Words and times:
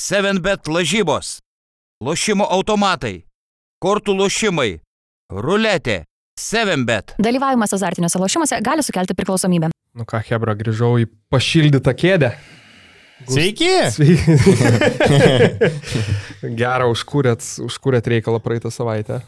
7bet 0.00 0.64
lažybos, 0.72 1.42
lošimo 2.00 2.46
automatai, 2.48 3.26
kortų 3.84 4.14
lošimai, 4.16 4.78
ruletė, 5.28 6.06
7bet. 6.40 7.12
Dalyvavimas 7.20 7.74
azartiniuose 7.76 8.22
lošimuose 8.22 8.60
gali 8.64 8.84
sukelti 8.86 9.12
priklausomybę. 9.18 9.68
Nu 9.92 10.06
ką, 10.08 10.22
Hebra, 10.24 10.54
grįžau 10.56 10.94
į 11.02 11.04
pašildytą 11.28 11.92
kėdę. 12.00 12.30
Sveiki! 13.28 13.68
Sveiki. 13.92 14.40
Gerą 16.62 16.88
užkūrėt, 16.94 17.44
užkūrėt 17.66 18.08
reikalą 18.14 18.40
praeitą 18.40 18.72
savaitę. 18.72 19.20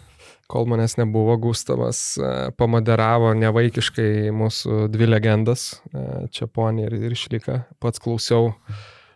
Kol 0.48 0.64
manęs 0.72 0.96
nebuvo, 0.96 1.36
Gustavas 1.50 2.00
e, 2.16 2.32
pamoderavo 2.56 3.34
nevaikiškai 3.36 4.32
mūsų 4.32 4.86
dvi 4.92 5.12
legendas, 5.12 5.68
e, 5.92 6.24
Čiaponį 6.32 6.88
ir, 6.88 6.98
ir 7.10 7.20
Šliką. 7.26 7.60
Pats 7.80 8.00
klausiau 8.00 8.54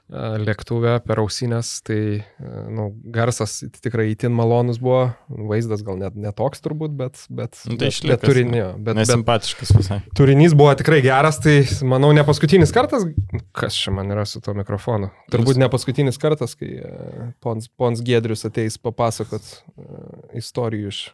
lėktuvę 0.09 1.01
per 1.07 1.19
ausinės, 1.23 1.81
tai 1.87 1.99
nu, 2.71 2.89
garsas 3.13 3.59
tikrai 3.83 4.09
įtin 4.13 4.35
malonus 4.37 4.79
buvo, 4.83 5.09
vaizdas 5.51 5.83
gal 5.87 5.99
net 5.99 6.15
netoks 6.15 6.63
turbūt, 6.63 6.95
bet, 6.99 7.25
bet, 7.27 7.59
nu, 7.67 7.79
tai 7.81 7.91
bet, 7.91 8.07
bet, 8.13 8.23
turinio, 8.23 8.69
bet, 8.79 9.01
nesimpatiškas 9.01 9.75
visai. 9.75 9.99
Turinys 10.17 10.55
buvo 10.59 10.71
tikrai 10.79 11.01
geras, 11.05 11.41
tai 11.43 11.59
manau 11.87 12.13
ne 12.15 12.23
paskutinis 12.27 12.75
kartas, 12.75 13.09
kas 13.57 13.79
čia 13.79 13.95
man 13.97 14.15
yra 14.15 14.27
su 14.31 14.43
tuo 14.45 14.55
mikrofonu. 14.59 15.11
Turbūt 15.35 15.59
ne 15.59 15.71
paskutinis 15.73 16.23
kartas, 16.23 16.55
kai 16.59 16.77
Pons, 17.43 17.67
Pons 17.75 18.03
Gedrius 18.07 18.47
ateis 18.47 18.79
papasakot 18.79 19.57
istorijų 20.39 20.95
iš 20.95 21.07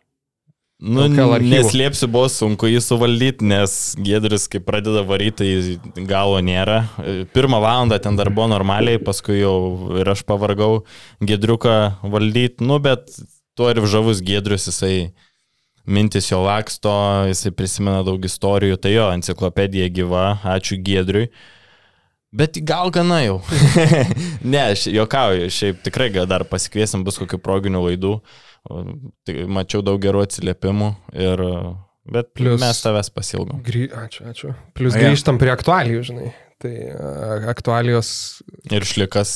Nu, 0.82 1.04
neslėpsiu, 1.06 2.08
buvo 2.10 2.26
sunku 2.26 2.66
jį 2.66 2.80
suvaldyti, 2.82 3.46
nes 3.46 3.74
Gedris, 4.02 4.48
kai 4.50 4.58
pradeda 4.66 5.04
varyti, 5.06 5.76
galo 6.10 6.40
nėra. 6.42 6.80
Pirmą 7.30 7.60
valandą 7.62 8.00
ten 8.02 8.18
dar 8.18 8.32
buvo 8.34 8.48
normaliai, 8.50 8.98
paskui 8.98 9.38
jau 9.38 9.54
ir 10.00 10.10
aš 10.10 10.24
pavargau 10.26 10.80
Gedriuką 11.22 11.76
valdyti, 12.02 12.66
nu, 12.66 12.80
bet 12.82 13.14
tuo 13.54 13.70
ir 13.70 13.78
žavus 13.86 14.24
Gedrius, 14.26 14.66
jisai 14.72 15.12
mintis 15.86 16.32
jo 16.32 16.42
laksto, 16.42 16.90
jisai 17.30 17.54
prisimena 17.54 18.02
daug 18.06 18.26
istorijų, 18.26 18.82
tai 18.82 18.96
jo, 18.96 19.06
enciklopedija 19.14 19.86
gyva, 19.94 20.32
ačiū 20.56 20.82
Gedriui. 20.82 21.28
Bet 22.32 22.56
gal 22.64 22.90
gana 22.90 23.20
jau. 23.20 23.42
ne, 24.52 24.62
aš 24.72 24.86
juokauju, 24.88 25.50
šiaip 25.52 25.82
tikrai 25.84 26.08
dar 26.26 26.42
pasikviesim 26.48 27.02
bus 27.04 27.20
kokių 27.20 27.38
proginių 27.38 27.82
laidų. 27.90 28.14
Tai 28.16 28.51
mačiau 29.50 29.82
daug 29.84 29.98
gerų 30.02 30.22
atsiliepimų, 30.26 30.92
ir, 31.18 31.42
bet 32.14 32.30
Plius, 32.36 32.60
mes 32.62 32.80
tavęs 32.84 33.10
pasilgom. 33.14 33.62
Grį, 33.66 33.88
ačiū, 34.04 34.26
ačiū. 34.30 34.54
Plius 34.76 34.96
grįžtam 34.98 35.40
prie 35.42 35.52
aktualijų, 35.54 36.02
žinai. 36.12 36.32
Tai 36.62 36.74
aktualijos. 37.50 38.08
Ir 38.70 38.86
šlikas. 38.86 39.32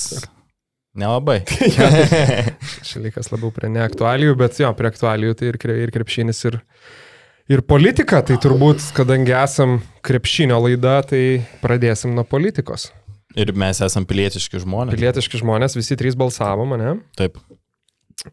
Nelabai. 0.97 1.43
šlikas 2.89 3.29
labiau 3.33 3.51
prie 3.53 3.69
neaktualijų, 3.75 4.37
bet 4.41 4.61
jo, 4.63 4.71
prie 4.79 4.89
aktualijų 4.89 5.37
tai 5.37 5.51
ir, 5.51 5.59
ir 5.83 5.93
krepšinis, 5.93 6.41
ir, 6.49 6.61
ir 7.53 7.65
politika. 7.69 8.23
Tai 8.25 8.39
turbūt, 8.41 8.81
kadangi 8.97 9.35
esam 9.37 9.81
krepšinio 10.07 10.63
laida, 10.63 11.01
tai 11.11 11.25
pradėsim 11.61 12.15
nuo 12.17 12.25
politikos. 12.25 12.89
Ir 13.37 13.53
mes 13.59 13.83
esam 13.85 14.07
pilietiški 14.09 14.63
žmonės. 14.63 14.97
Pilietiški 14.97 15.43
žmonės, 15.43 15.77
visi 15.77 15.99
trys 16.01 16.17
balsavo 16.17 16.65
mane. 16.71 16.95
Taip. 17.19 17.37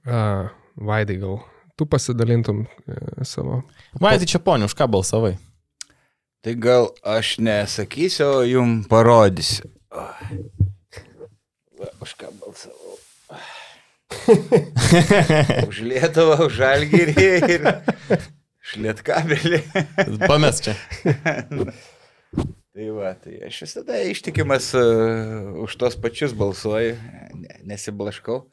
Uh, 0.07 0.47
Vaidai, 0.75 1.17
gal 1.21 1.39
tu 1.77 1.85
pasidalintum 1.85 2.65
e, 2.87 3.25
savo. 3.25 3.61
Vaidai 4.01 4.29
čia 4.29 4.41
poniu, 4.41 4.69
už 4.69 4.75
ką 4.77 4.87
balsavai? 4.89 5.35
Tai 6.43 6.53
gal 6.59 6.89
aš 7.07 7.37
nesakysiu, 7.39 8.27
o 8.27 8.43
jum 8.43 8.81
parodysiu. 8.89 9.69
Va, 9.93 10.09
už 12.03 12.15
ką 12.19 12.33
balsavau. 12.41 12.97
už 15.69 15.81
Lietuvą, 15.87 16.37
už 16.45 16.57
Žalgirį 16.59 17.27
ir 17.49 17.65
už 18.63 18.75
Lietkabelį. 18.83 19.61
Pames 20.25 20.61
čia. 20.63 20.75
tai 22.73 22.89
va, 22.93 23.13
tai 23.17 23.39
aš 23.47 23.63
visada 23.65 24.01
ištikimas 24.09 24.71
uh, 24.77 25.53
už 25.65 25.77
tos 25.79 25.97
pačius 25.99 26.35
balsuoju, 26.37 26.97
nesiblaškau. 27.67 28.43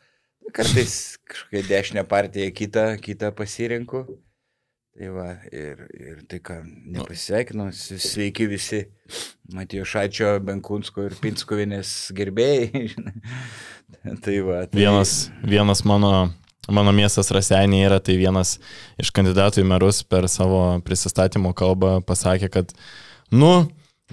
Kartais 0.55 1.19
kažkokią 1.28 1.62
dešinę 1.69 2.05
partiją 2.09 2.51
kitą, 2.56 2.84
kitą 3.03 3.31
pasirinku. 3.37 4.05
Tai 5.01 5.09
va, 5.15 5.28
ir, 5.55 5.84
ir 5.97 6.17
tai 6.28 6.41
ką, 6.43 6.59
nepasveikinu, 6.93 7.69
sveiki 7.73 8.49
visi 8.51 8.83
Matijo 9.55 9.87
Šačio, 9.87 10.34
Benkunsko 10.45 11.06
ir 11.06 11.15
Pinskovinės 11.23 12.11
gerbėjai. 12.19 12.89
tai 14.27 14.34
va. 14.45 14.65
Tai... 14.67 14.77
Vienas, 14.77 15.31
vienas 15.47 15.84
mano, 15.89 16.11
mano 16.69 16.93
miestas 16.93 17.31
Rasenė 17.33 17.84
yra, 17.87 18.01
tai 18.03 18.19
vienas 18.21 18.59
iš 19.01 19.15
kandidatų 19.15 19.62
į 19.62 19.69
merus 19.71 20.03
per 20.03 20.28
savo 20.28 20.65
prisistatymo 20.84 21.55
kalbą 21.57 22.01
pasakė, 22.05 22.51
kad, 22.59 22.75
nu, 23.31 23.55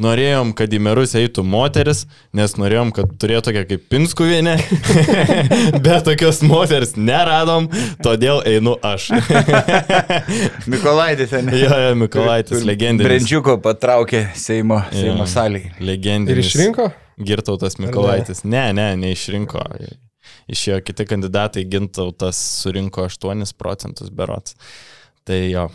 Norėjom, 0.01 0.51
kad 0.57 0.73
į 0.73 0.79
merus 0.85 1.15
eitų 1.17 1.41
moteris, 1.47 2.03
nes 2.37 2.53
norėjom, 2.59 2.91
kad 2.93 3.15
turėtų 3.17 3.47
tokia 3.49 3.63
kaip 3.65 3.87
Pinskuvienė, 3.89 4.53
bet 5.85 6.05
tokios 6.05 6.43
moteris 6.45 6.93
neradom, 6.99 7.65
todėl 8.05 8.43
einu 8.45 8.75
aš. 8.85 9.09
Mikolaitis, 10.71 11.33
ne? 11.41 11.57
Jo, 11.63 11.71
jo, 11.87 11.95
Mikolaitis, 12.03 12.61
legendinis. 12.67 13.09
Brendžiuko 13.09 13.57
patraukė 13.63 14.27
Seimo, 14.37 14.83
Seimo 14.93 15.25
salį. 15.29 15.63
Legendinis. 15.89 16.35
Ir 16.37 16.43
išrinko? 16.45 16.91
Girtautas 17.17 17.79
Mikolaitis. 17.81 18.43
Ne, 18.45 18.67
ne, 18.77 18.91
neišrinko. 19.01 19.65
Išėjo 20.51 20.77
kiti 20.85 21.07
kandidatai, 21.09 21.65
Gintautas 21.71 22.37
surinko 22.61 23.07
8 23.09 23.57
procentus 23.57 24.13
berots. 24.13 24.53
Tai 25.27 25.51
jo. 25.51 25.65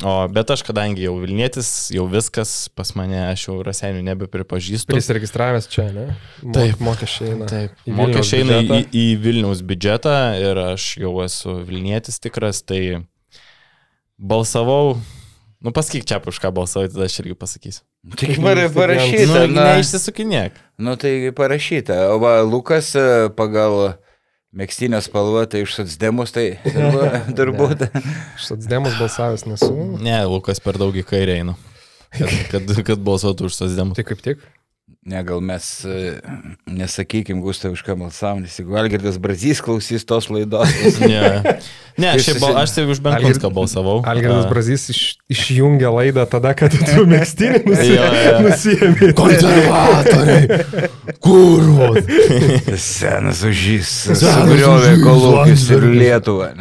O, 0.00 0.12
bet 0.32 0.50
aš 0.54 0.62
kadangi 0.64 1.04
jau 1.04 1.18
Vilnietis, 1.20 1.68
jau 1.92 2.06
viskas 2.08 2.70
pas 2.72 2.94
mane, 2.96 3.18
aš 3.28 3.44
jau 3.48 3.58
Rasenių 3.66 4.00
nebepripažįstu. 4.06 4.88
Prisiregistravęs 4.94 5.68
čia, 5.68 5.84
ne? 5.92 6.06
Mo, 6.40 6.54
taip. 6.56 6.80
Mokesčiai 6.80 7.34
eina. 7.34 7.48
Taip. 7.50 7.82
Mokesčiai 7.84 8.40
eina 8.40 8.60
į, 8.62 8.78
į 8.88 9.02
Vilniaus 9.20 9.60
biudžetą 9.68 10.14
ir 10.40 10.62
aš 10.64 10.94
jau 11.02 11.12
esu 11.26 11.58
Vilnietis 11.68 12.22
tikras, 12.24 12.62
tai 12.64 13.02
balsavau. 14.16 14.96
Nu, 15.62 15.74
pasakyk 15.76 16.08
čia, 16.08 16.18
už 16.18 16.40
ką 16.42 16.50
balsavai, 16.56 16.88
tada 16.88 17.04
aš 17.04 17.20
irgi 17.20 17.36
pasakysiu. 17.38 17.84
Tik 18.16 18.40
parašyta. 18.42 19.44
Nu, 19.44 19.60
neišsisukinėk. 19.60 20.56
Nu, 20.80 20.96
tai 20.96 21.30
parašyta. 21.36 22.08
O 22.14 22.16
va, 22.22 22.38
Lukas 22.42 22.94
e, 22.96 23.28
pagal 23.36 23.98
Mėgstinė 24.52 24.98
spalva, 25.00 25.46
tai 25.48 25.62
iš 25.64 25.78
Satsdemus, 25.78 26.32
tai 26.34 26.58
turbūt. 27.38 27.86
iš 28.36 28.48
Satsdemus 28.50 28.98
balsavęs 29.00 29.46
nesu. 29.48 29.72
Ne, 30.04 30.18
Lukas 30.28 30.60
per 30.60 30.76
daug 30.80 30.96
į 30.96 31.06
kairę 31.08 31.38
eina. 31.40 31.54
Kad, 32.12 32.34
kad, 32.52 32.74
kad 32.84 33.06
balsuotų 33.06 33.48
už 33.48 33.56
Satsdemus. 33.56 33.96
Tai 33.96 34.04
kaip 34.10 34.20
tik? 34.24 34.44
Ne, 35.02 35.18
gal 35.26 35.40
mes 35.42 35.84
e, 35.84 36.20
nesakykim, 36.70 37.40
Gustav, 37.42 37.72
už 37.74 37.80
ką 37.82 37.96
balsavom, 37.98 38.44
nes 38.44 38.54
jeigu 38.54 38.76
Algirdas 38.78 39.16
Brazys 39.18 39.58
klausys 39.58 40.04
tos 40.06 40.28
laidos. 40.30 40.70
ne, 41.02 41.58
ne 41.98 42.12
šiaip 42.22 42.38
bal, 42.38 42.60
aš 42.60 42.76
tai 42.76 42.84
už 42.86 43.00
Benkunską 43.02 43.50
balsavau. 43.50 43.96
Algirdas 44.06 44.46
Brazys 44.46 44.86
iš, 44.94 45.00
išjungė 45.26 45.90
laidą 45.90 46.22
tada, 46.30 46.54
kad 46.54 46.70
tu 46.70 47.02
mėgstinį 47.12 47.64
nusijėmė. 48.46 49.10
Konservatoriai! 49.18 50.62
Kurvos! 51.18 52.06
Senas 52.86 53.42
užžys. 53.50 53.90
Sugriovė 54.22 54.94
kolūkius 55.02 55.66
ir 55.74 55.90
Lietuvą. 55.98 56.52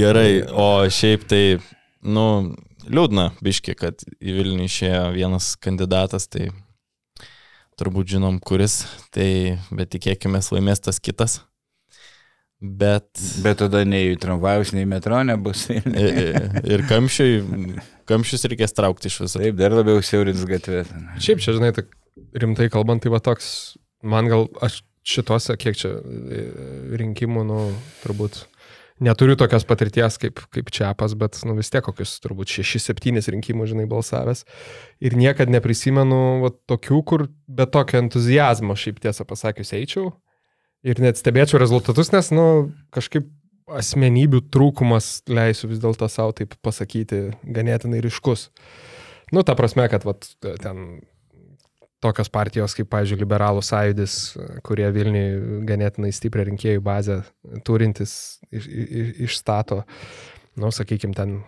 Gerai, 0.00 0.30
o 0.48 0.88
šiaip 0.88 1.28
tai, 1.28 1.44
nu, 2.00 2.26
liūdna, 2.88 3.34
biški, 3.44 3.76
kad 3.76 4.00
į 4.16 4.40
Vilnių 4.40 4.72
išėjo 4.72 5.08
vienas 5.12 5.52
kandidatas, 5.60 6.32
tai 6.32 6.48
turbūt 7.82 8.14
žinom, 8.14 8.38
kuris, 8.42 8.84
tai 9.14 9.58
bet 9.74 9.90
tikėkime 9.96 10.40
laimės 10.54 10.84
tas 10.84 11.02
kitas. 11.02 11.40
Bet... 12.62 13.08
Bet 13.42 13.58
tada 13.58 13.80
nei 13.82 14.14
tramvajus, 14.22 14.70
nei 14.76 14.86
metro 14.86 15.18
nebus. 15.26 15.64
ir, 15.72 16.36
ir 16.62 16.84
kamščiui, 16.86 17.80
kamščius 18.06 18.46
reikės 18.52 18.76
traukti 18.78 19.10
iš 19.10 19.18
viso. 19.24 19.40
Taip, 19.42 19.58
dar 19.58 19.74
labiau 19.74 19.98
siaurins 20.04 20.44
gatvę. 20.46 20.84
Šiaip 21.18 21.42
čia, 21.42 21.56
žinai, 21.58 21.72
tai 21.74 21.88
rimtai 22.38 22.70
kalbant, 22.70 23.02
tai 23.02 23.10
va 23.10 23.18
toks, 23.24 23.50
man 24.06 24.30
gal, 24.30 24.46
aš 24.62 24.84
šituose, 25.02 25.58
kiek 25.58 25.74
čia 25.74 25.96
rinkimų, 27.02 27.42
nu, 27.48 27.58
turbūt 28.04 28.44
neturiu 29.00 29.36
tokios 29.40 29.64
patirties 29.68 30.18
kaip, 30.20 30.42
kaip 30.52 30.70
Čiapas, 30.74 31.14
bet 31.18 31.38
nu, 31.48 31.56
vis 31.58 31.72
tiek 31.72 31.84
kokius 31.86 32.18
turbūt 32.24 32.52
6-7 32.52 33.30
rinkimų, 33.36 33.68
žinai, 33.70 33.86
balsavęs. 33.90 34.44
Ir 35.02 35.16
niekada 35.18 35.54
neprisimenu 35.54 36.22
va, 36.44 36.52
tokių, 36.70 37.02
kur 37.08 37.26
be 37.46 37.66
tokio 37.70 38.02
entuzijazmo, 38.02 38.76
šiaip 38.78 39.00
tiesą 39.04 39.26
pasakius, 39.28 39.72
eičiau. 39.78 40.12
Ir 40.82 40.98
net 41.02 41.20
stebėčiau 41.20 41.60
rezultatus, 41.62 42.10
nes, 42.14 42.32
nu, 42.34 42.72
kažkaip 42.94 43.30
asmenybių 43.72 44.42
trūkumas 44.52 45.22
leisiu 45.30 45.70
vis 45.70 45.80
dėlto 45.82 46.08
savo 46.10 46.34
taip 46.36 46.56
pasakyti 46.66 47.30
ganėtinai 47.46 48.02
ryškus. 48.02 48.50
Nu, 49.32 49.46
ta 49.46 49.54
prasme, 49.56 49.86
kad 49.88 50.04
vat, 50.04 50.26
ten 50.60 51.00
tokios 52.02 52.30
partijos 52.32 52.74
kaip, 52.76 52.90
pavyzdžiui, 52.92 53.20
liberalų 53.22 53.62
sąjūdis, 53.64 54.18
kurie 54.66 54.88
Vilniui 54.94 55.64
ganėtinai 55.68 56.12
stiprią 56.14 56.48
rinkėjų 56.50 56.82
bazę 56.84 57.22
turintis 57.66 58.14
iš, 58.50 58.68
iš, 58.68 59.12
išstato, 59.28 59.82
nu, 60.60 60.72
sakykime, 60.74 61.16
ten 61.16 61.40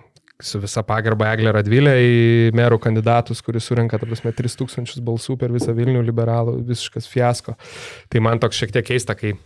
su 0.43 0.59
visa 0.63 0.83
pagarba 0.87 1.31
Eglė 1.35 1.53
Radvilė 1.55 1.95
į 2.03 2.15
merų 2.59 2.81
kandidatus, 2.83 3.43
kuris 3.45 3.69
surinka, 3.69 3.99
ta 4.01 4.09
prasme, 4.09 4.33
3000 4.35 5.03
balsų 5.05 5.37
per 5.41 5.55
visą 5.55 5.75
Vilnių 5.77 6.03
liberalų, 6.05 6.59
visiškas 6.71 7.07
fiasko. 7.11 7.55
Tai 8.11 8.25
man 8.25 8.43
toks 8.43 8.59
šiek 8.59 8.75
tiek 8.75 8.89
keista, 8.89 9.15
kai 9.19 9.37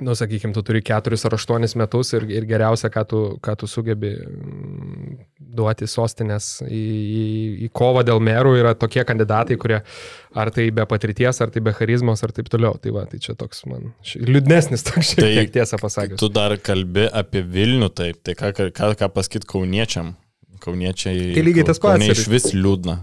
nu, 0.00 0.14
sakykime, 0.14 0.52
tu 0.54 0.62
turi 0.62 0.80
keturis 0.84 1.24
ar 1.26 1.34
aštuonis 1.34 1.74
metus 1.78 2.12
ir, 2.14 2.26
ir 2.30 2.46
geriausia, 2.48 2.90
ką 2.92 3.02
tu, 3.08 3.20
ką 3.44 3.54
tu 3.58 3.68
sugebi 3.70 4.12
mm, 4.14 5.16
duoti 5.58 5.88
sostinės 5.90 6.50
į, 6.66 6.82
į, 7.18 7.24
į 7.66 7.70
kovą 7.74 8.04
dėl 8.06 8.22
merų 8.22 8.54
yra 8.60 8.74
tokie 8.78 9.02
kandidatai, 9.08 9.58
kurie 9.60 9.80
ar 10.38 10.52
tai 10.54 10.68
be 10.74 10.86
patirties, 10.88 11.40
ar 11.42 11.52
tai 11.54 11.62
be 11.64 11.74
charizmos, 11.76 12.22
ar 12.22 12.34
taip 12.36 12.50
toliau. 12.52 12.78
Tai 12.82 12.94
va, 12.94 13.04
tai 13.10 13.20
čia 13.22 13.34
toks 13.38 13.64
man 13.70 13.90
liūdnesnis 14.14 14.86
toks 14.86 15.14
šiek 15.14 15.24
tiek 15.24 15.40
tai, 15.40 15.54
tiesą 15.58 15.80
pasakius. 15.82 16.22
Tu 16.22 16.30
dar 16.32 16.54
kalbi 16.62 17.08
apie 17.08 17.42
Vilnių, 17.42 17.90
taip, 17.90 18.22
tai 18.26 18.38
ką, 18.38 18.54
ką, 18.54 18.92
ką 19.02 19.12
pasakyti 19.14 19.50
kauniečiam? 19.50 20.14
Kauniečiai. 20.62 21.32
Tai 21.36 21.46
lygiai 21.46 21.66
tas 21.66 21.82
pats. 21.82 22.06
Iš 22.14 22.26
vis 22.30 22.50
liūdna. 22.54 23.00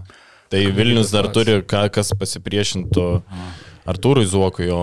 Tai 0.52 0.66
Vilnius 0.76 1.10
dar 1.10 1.28
turi, 1.34 1.58
ką, 1.66 1.88
kas 1.92 2.12
pasipriešintų. 2.16 3.08
Aha 3.20 3.54
Artūrui 3.86 4.26
Zuokui, 4.26 4.66
o, 4.74 4.80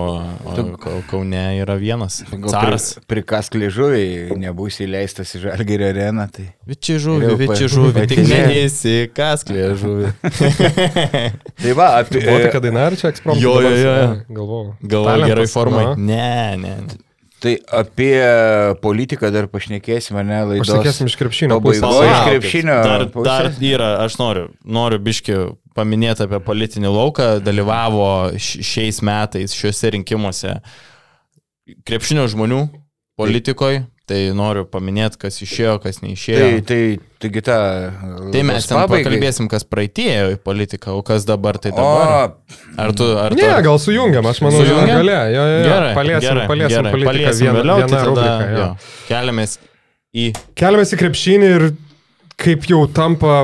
o 0.48 0.94
Kaune 1.10 1.42
yra 1.60 1.76
vienas. 1.76 2.22
Caras. 2.48 2.86
Pri, 2.96 3.20
prikask 3.20 3.56
liežuviai, 3.58 4.32
nebus 4.40 4.80
įleistas 4.80 5.34
į 5.36 5.42
Žalgėrio 5.42 5.90
areną. 5.92 6.24
Tai... 6.32 6.46
Viči 6.70 6.96
žuvį, 7.04 7.32
viči 7.42 7.68
žuvį, 7.74 8.04
tik 8.08 8.22
mėnesį, 8.30 8.94
kask 9.16 9.52
liežuvį. 9.52 10.12
tai 11.62 11.74
va, 11.76 11.90
apie... 12.00 12.22
Buvo 12.24 12.38
tokia 12.46 12.62
daina, 12.64 12.86
ar 12.88 12.96
čia 13.00 13.10
ekspromptas? 13.12 13.44
Jo, 13.44 13.58
jo, 13.60 13.74
jo. 13.76 13.96
Galvojau. 14.38 14.76
Galvojau 14.94 15.32
gerai 15.34 15.50
formai. 15.52 15.84
Ne, 16.00 16.30
ne. 16.62 16.76
Tai 17.44 17.52
apie 17.76 18.14
politiką 18.80 19.28
dar 19.34 19.50
pašnekėsime, 19.52 20.22
ne, 20.24 20.38
laidos. 20.48 20.70
Pašnekėsim 20.70 21.10
iš 21.10 21.18
krepšinio. 21.20 21.60
Pabaigos 21.60 22.00
iš 22.06 22.22
krepšinio. 22.30 22.78
Dar, 22.88 23.04
dar 23.26 23.50
yra, 23.60 23.90
aš 24.06 24.16
noriu, 24.16 24.46
noriu 24.64 25.02
biški 25.04 25.36
paminėti 25.76 26.26
apie 26.26 26.40
politinį 26.44 26.92
lauką, 26.94 27.28
dalyvavo 27.44 28.06
šiais 28.38 29.02
metais 29.06 29.56
šiuose 29.56 29.94
rinkimuose 29.96 30.58
krepšinio 31.88 32.28
žmonių 32.30 32.62
politikoje, 33.18 33.84
Tai 34.04 34.18
noriu 34.36 34.66
paminėti, 34.68 35.16
kas 35.22 35.38
išėjo, 35.40 35.78
kas 35.80 36.02
neišėjo. 36.02 36.40
Tai, 36.42 36.56
tai, 36.68 36.80
taigi 37.24 37.40
ta. 37.46 37.54
Tai 38.34 38.42
mes 38.44 38.66
ten 38.68 38.82
pakalbėsim, 38.92 39.46
kas 39.48 39.64
praeitėjo 39.64 40.34
į 40.34 40.36
politiką, 40.44 40.92
o 40.92 41.00
kas 41.06 41.24
dabar 41.24 41.56
tai 41.56 41.72
dabar. 41.72 42.12
O, 42.12 42.58
ar 42.84 42.92
tu, 42.92 43.06
ar 43.16 43.32
tu... 43.32 43.40
Ne, 43.40 43.48
gal 43.64 43.80
sujungiam, 43.80 44.28
aš 44.28 44.42
manau, 44.44 44.60
sujungiam. 44.60 45.00
Galė, 45.00 45.16
jo, 45.32 45.46
jo, 45.48 45.54
jo. 45.54 45.70
Gerai, 45.70 45.94
paliesim, 45.96 46.26
gerai, 46.26 46.44
paliesim, 46.50 46.74
gerai, 46.76 46.92
politiką 46.98 47.14
paliesim 47.14 47.48
vien, 47.48 47.56
vėliau, 47.56 47.80
tai 47.80 47.88
tada, 47.94 48.04
rubrika, 48.10 48.50
jo. 48.50 48.60
Jo. 48.60 48.98
Keliamės 49.08 49.56
į... 50.12 50.28
Keliamės 50.60 50.92
į 50.92 51.00
krepšinį 51.00 51.50
ir 51.54 51.66
kaip 52.44 52.68
jau 52.74 52.82
tampa 53.00 53.38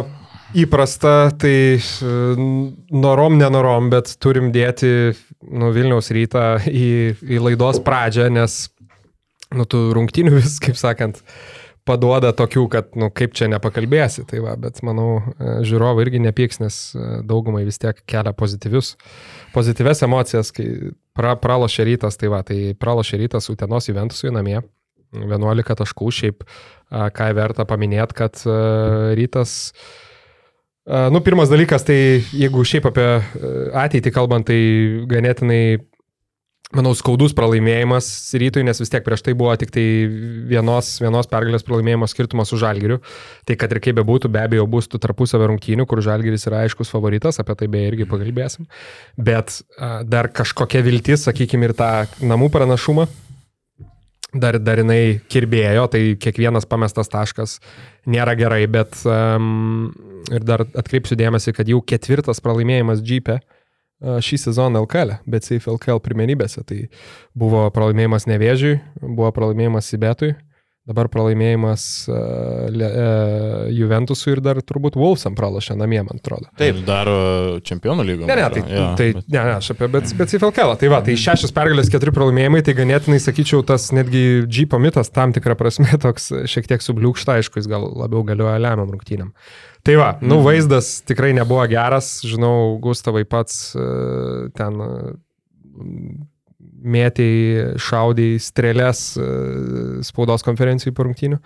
įprasta, 0.57 1.31
tai 1.39 1.79
norom, 2.91 3.39
nenorom, 3.39 3.91
bet 3.93 4.13
turim 4.23 4.51
dėti 4.55 5.13
nu, 5.47 5.71
Vilniaus 5.75 6.11
rytą 6.15 6.45
į, 6.67 6.91
į 7.23 7.41
laidos 7.45 7.81
pradžią, 7.85 8.29
nes 8.35 8.67
nu, 9.55 9.67
tų 9.67 9.91
rungtinių 9.97 10.37
vis, 10.39 10.59
kaip 10.63 10.79
sakant, 10.79 11.23
paduoda 11.89 12.33
tokių, 12.37 12.67
kad, 12.71 12.91
nu, 12.99 13.09
kaip 13.15 13.35
čia 13.37 13.49
nepakalbėsi. 13.51 14.27
Tai 14.29 14.43
va, 14.45 14.57
bet 14.61 14.83
manau, 14.87 15.21
e, 15.21 15.61
žiūrovai 15.67 16.05
irgi 16.07 16.23
nepyks, 16.27 16.61
nes 16.63 16.81
e, 16.95 17.07
daugumai 17.27 17.65
vis 17.69 17.81
tiek 17.83 18.03
kelia 18.11 18.35
pozityvius, 18.37 18.95
pozityves 19.55 20.05
emocijas, 20.07 20.53
kai 20.55 20.69
pra, 21.17 21.37
pralošė 21.41 21.89
rytas, 21.89 22.21
tai 22.21 22.31
va, 22.33 22.45
tai 22.47 22.75
pralošė 22.79 23.23
rytas 23.25 23.51
Utenos 23.53 23.91
Juventusui 23.91 24.35
namie. 24.35 24.61
11 25.11 25.75
taškų, 25.75 26.09
šiaip 26.15 26.45
ką 26.87 27.25
verta 27.35 27.65
paminėti, 27.67 28.15
kad 28.21 28.39
e, 28.47 28.61
rytas 29.19 29.73
Nu, 30.91 31.21
pirmas 31.23 31.51
dalykas, 31.53 31.85
tai 31.87 31.99
jeigu 32.35 32.65
šiaip 32.67 32.89
apie 32.91 33.07
ateitį 33.79 34.11
kalbant, 34.11 34.49
tai 34.49 34.59
ganėtinai 35.11 35.63
manau, 36.75 36.93
skaudus 36.99 37.35
pralaimėjimas 37.35 38.09
rytui, 38.39 38.65
nes 38.67 38.79
vis 38.79 38.91
tiek 38.91 39.05
prieš 39.07 39.25
tai 39.27 39.35
buvo 39.39 39.55
tik 39.59 39.73
tai 39.75 39.85
vienos, 40.51 40.93
vienos 41.03 41.31
pergalės 41.31 41.67
pralaimėjimo 41.67 42.09
skirtumas 42.11 42.51
su 42.51 42.59
Žalgiriu. 42.61 43.01
Tai 43.47 43.57
kad 43.59 43.75
ir 43.75 43.83
kaip 43.83 43.99
bebūtų, 44.01 44.31
be 44.35 44.43
abejo, 44.43 44.67
bus 44.71 44.91
tų 44.91 45.03
tarpusavio 45.03 45.51
rungtynių, 45.51 45.87
kur 45.91 46.03
Žalgiris 46.03 46.47
yra 46.51 46.65
aiškus 46.67 46.93
favoritas, 46.93 47.39
apie 47.43 47.59
tai 47.59 47.71
beje 47.71 47.93
irgi 47.93 48.11
pakalbėsim. 48.11 48.67
Bet 49.19 49.61
dar 50.11 50.31
kažkokia 50.35 50.83
viltis, 50.87 51.27
sakykime, 51.27 51.71
ir 51.71 51.79
tą 51.79 51.93
namų 52.23 52.51
pranašumą. 52.55 53.07
Dar, 54.31 54.61
dar 54.63 54.79
jinai 54.79 55.19
kirbėjo, 55.31 55.89
tai 55.91 56.01
kiekvienas 56.23 56.69
pamestas 56.71 57.11
taškas 57.11 57.57
nėra 58.07 58.37
gerai, 58.39 58.63
bet 58.71 59.01
um, 59.09 59.89
ir 60.31 60.45
dar 60.47 60.63
atkreipsiu 60.69 61.19
dėmesį, 61.19 61.55
kad 61.57 61.71
jau 61.71 61.81
ketvirtas 61.83 62.39
pralaimėjimas 62.45 63.03
Džype 63.03 63.41
uh, 63.41 64.21
šį 64.23 64.39
sezoną 64.45 64.85
LKL, 64.85 65.17
bet 65.27 65.49
Safe 65.49 65.67
LKL 65.75 65.99
pirmenybėse. 66.05 66.63
Tai 66.63 66.79
buvo 67.35 67.65
pralaimėjimas 67.75 68.29
Nevėžiui, 68.31 68.77
buvo 69.03 69.33
pralaimėjimas 69.35 69.91
Sibetui, 69.91 70.37
dabar 70.91 71.09
pralaimėjimas 71.13 71.85
uh, 72.11 72.67
uh, 72.69 73.71
Juventusui 73.73 74.35
ir 74.35 74.43
dar 74.45 74.61
turbūt 74.67 74.99
Wolfsam 75.01 75.37
pralašė 75.39 75.77
namie, 75.79 76.01
man 76.07 76.21
atrodo. 76.21 76.51
Taip, 76.61 76.83
daro 76.87 77.61
čempionų 77.67 78.07
lygą. 78.09 78.29
Ne, 78.29 78.37
ne, 78.41 78.49
tai, 78.53 78.65
ja, 78.67 78.89
tai 78.99 79.09
bet... 79.17 79.29
ne, 79.31 79.39
ne, 79.39 79.57
aš 79.61 79.73
apie, 79.77 79.89
bet, 79.95 80.11
bet. 80.19 80.37
Tai 80.51 80.91
va, 80.93 81.01
tai 81.07 81.17
šešios 81.21 81.55
pergalės, 81.57 81.91
keturi 81.93 82.15
pralaimėjimai, 82.17 82.63
tai 82.67 82.77
ganėtinai, 82.79 83.21
sakyčiau, 83.23 83.63
tas 83.67 83.89
netgi 83.97 84.45
G 84.51 84.67
pamitas 84.71 85.13
tam 85.15 85.35
tikrą 85.37 85.57
prasme 85.61 85.99
toks 86.05 86.31
šiek 86.51 86.69
tiek 86.71 86.85
subliūkšta, 86.85 87.39
aišku, 87.41 87.63
jis 87.63 87.71
gal 87.71 87.87
labiau 88.03 88.25
galioja 88.27 88.59
lemiam 88.61 88.91
rungtynėm. 88.91 89.33
Tai 89.87 89.97
va, 89.97 90.11
nu 90.21 90.37
mhm. 90.37 90.45
vaizdas 90.45 90.91
tikrai 91.09 91.33
nebuvo 91.37 91.65
geras, 91.71 92.19
žinau, 92.27 92.77
Gustavai 92.83 93.25
pats 93.29 93.71
e, 93.73 93.87
ten 94.57 94.77
mėtėjai, 96.81 97.77
šaudėjai 97.81 98.43
strėlės 98.43 99.03
e, 99.21 99.29
spaudos 100.07 100.45
konferencijų 100.47 100.95
po 100.97 101.07
rungtynių. 101.09 101.41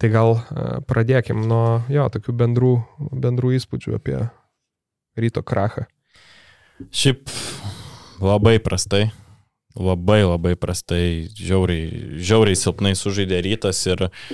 Tai 0.00 0.10
gal 0.12 0.34
pradėkim 0.88 1.46
nuo 1.48 1.82
jo, 1.92 2.08
tokių 2.12 2.36
bendrų, 2.44 2.72
bendrų 3.12 3.54
įspūdžių 3.60 3.96
apie 3.96 4.18
ryto 5.16 5.42
krachą. 5.46 5.86
Šiaip 6.92 7.30
labai 8.20 8.58
prastai, 8.60 9.06
labai 9.72 10.20
labai 10.26 10.56
prastai, 10.60 11.28
žiauriai, 11.32 12.20
žiauriai 12.20 12.58
silpnai 12.60 12.92
sužaidė 12.98 13.40
rytas 13.46 13.80
ir 13.88 14.08
uh, 14.10 14.24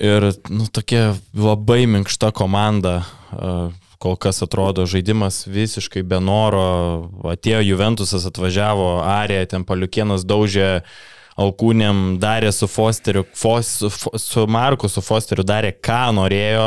Ir 0.00 0.24
nu, 0.48 0.66
tokia 0.72 1.12
labai 1.36 1.84
minkšta 1.86 2.32
komanda, 2.32 3.02
kol 4.02 4.16
kas 4.18 4.42
atrodo 4.42 4.86
žaidimas 4.90 5.44
visiškai 5.46 6.02
be 6.02 6.18
noro. 6.18 6.64
Atėjo 7.32 7.62
Juventusas, 7.62 8.26
atvažiavo, 8.26 8.96
Arija, 9.06 9.46
ten 9.54 9.66
paliukienas 9.68 10.26
daužė 10.26 10.82
Alkūnėm, 11.40 12.18
darė 12.20 12.50
su 12.52 12.66
Fosteriu, 12.68 13.22
Fos, 13.38 13.78
su 14.20 14.48
Marku, 14.50 14.90
su 14.90 15.00
Fosteriu 15.04 15.46
darė 15.48 15.72
ką 15.78 16.02
norėjo, 16.18 16.66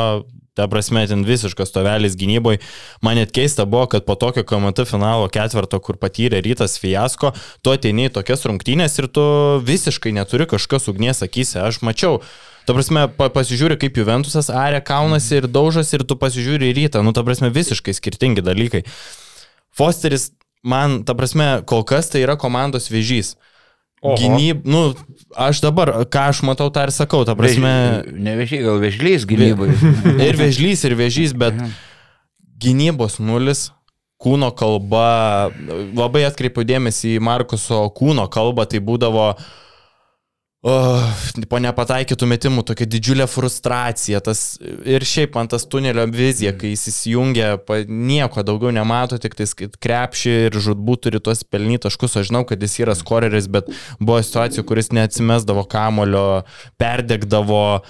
Ta 0.56 0.64
prasme, 0.72 1.02
ten 1.04 1.20
visiškas 1.28 1.68
tovelis 1.68 2.14
gynyboje. 2.16 2.62
Man 3.04 3.18
net 3.20 3.28
keista 3.36 3.66
buvo, 3.68 3.84
kad 3.92 4.06
po 4.08 4.14
tokio 4.16 4.40
KMT 4.40 4.86
finalo 4.88 5.28
ketverto, 5.28 5.76
kur 5.84 5.98
patyrė 6.00 6.40
rytas 6.40 6.78
fiasko, 6.80 7.34
tu 7.60 7.74
ateini 7.76 8.06
į 8.08 8.14
tokias 8.16 8.46
rungtynės 8.48 8.96
ir 8.96 9.10
tu 9.12 9.24
visiškai 9.68 10.14
neturi 10.16 10.48
kažkas 10.48 10.88
ugnies 10.88 11.20
akise. 11.26 11.60
Aš 11.60 11.82
mačiau, 11.84 12.22
Ta 12.66 12.74
prasme, 12.74 13.06
pa, 13.14 13.28
pasižiūri, 13.30 13.78
kaip 13.78 13.98
Juventusas 14.00 14.48
arė 14.50 14.80
kaunasi 14.84 15.38
ir 15.38 15.46
daužas 15.46 15.92
ir 15.94 16.02
tu 16.02 16.16
pasižiūri 16.18 16.72
į 16.72 16.76
rytą. 16.80 17.02
Nu, 17.06 17.12
ta 17.14 17.22
prasme, 17.26 17.52
visiškai 17.54 17.94
skirtingi 17.94 18.42
dalykai. 18.42 18.82
Fosteris, 19.76 20.32
man, 20.66 21.04
ta 21.06 21.14
prasme, 21.14 21.60
kol 21.68 21.84
kas 21.86 22.10
tai 22.10 22.24
yra 22.24 22.34
komandos 22.40 22.90
vėžys. 22.90 23.36
Gynyb, 24.02 24.64
nu, 24.68 24.80
aš 25.38 25.60
dabar, 25.62 25.92
ką 26.10 26.24
aš 26.32 26.42
matau, 26.46 26.66
tą 26.74 26.84
ir 26.88 26.92
sakau, 26.94 27.22
ta 27.26 27.36
prasme. 27.38 27.70
Vež, 28.02 28.16
ne 28.26 28.34
vežys, 28.38 28.64
gal 28.66 28.80
vežlys 28.82 29.26
gynybai. 29.30 29.70
ir 30.26 30.38
vežlys, 30.38 30.82
ir 30.86 30.96
vežys, 30.98 31.34
bet 31.38 31.58
gynybos 32.62 33.20
nulis, 33.22 33.68
kūno 34.22 34.50
kalba, 34.58 35.52
labai 35.94 36.26
atkreipiu 36.26 36.66
dėmesį 36.66 37.14
į 37.14 37.22
Markuso 37.22 37.84
kūno 37.94 38.26
kalbą, 38.32 38.66
tai 38.70 38.82
būdavo 38.84 39.28
uh, 39.32 39.48
Oh, 40.66 40.98
po 41.46 41.60
nepataikytų 41.62 42.26
metimų 42.26 42.64
tokia 42.66 42.88
didžiulė 42.90 43.28
frustracija. 43.30 44.18
Tas, 44.24 44.56
ir 44.58 45.04
šiaip 45.06 45.36
man 45.38 45.46
tas 45.52 45.62
tunelio 45.70 46.02
vizija, 46.10 46.50
kai 46.58 46.72
jis 46.72 46.88
įsijungia, 46.90 47.52
nieko 47.86 48.42
daugiau 48.42 48.72
nemato, 48.74 49.14
tik 49.22 49.36
tai 49.38 49.46
krepšį 49.54 50.32
ir 50.48 50.58
žudbūt 50.64 51.04
turi 51.06 51.20
tuos 51.22 51.44
pelnyt 51.46 51.84
taškus. 51.86 52.16
Aš 52.18 52.32
žinau, 52.32 52.42
kad 52.48 52.64
jis 52.66 52.74
yra 52.82 52.96
skoreris, 52.98 53.46
bet 53.46 53.70
buvo 54.00 54.18
situacijų, 54.18 54.64
kuris 54.66 54.90
neatsimesdavo 54.96 55.62
kamulio, 55.70 56.42
perdegdavo. 56.82 57.84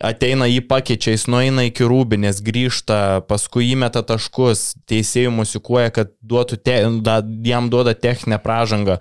ateina 0.00 0.48
jį 0.48 0.64
pakeičia, 0.66 1.12
jis 1.12 1.26
nueina 1.28 1.68
iki 1.68 1.84
rūbinės, 1.86 2.40
grįžta, 2.42 3.20
paskui 3.28 3.68
įmeta 3.68 4.00
taškus, 4.02 4.72
teisėjų 4.88 5.30
musikuoja, 5.30 5.92
kad 5.94 6.16
duotų 6.24 6.56
te, 6.56 6.80
da, 7.04 7.20
jam 7.44 7.68
duoda 7.70 7.92
techninę 7.94 8.40
pražangą. 8.40 8.98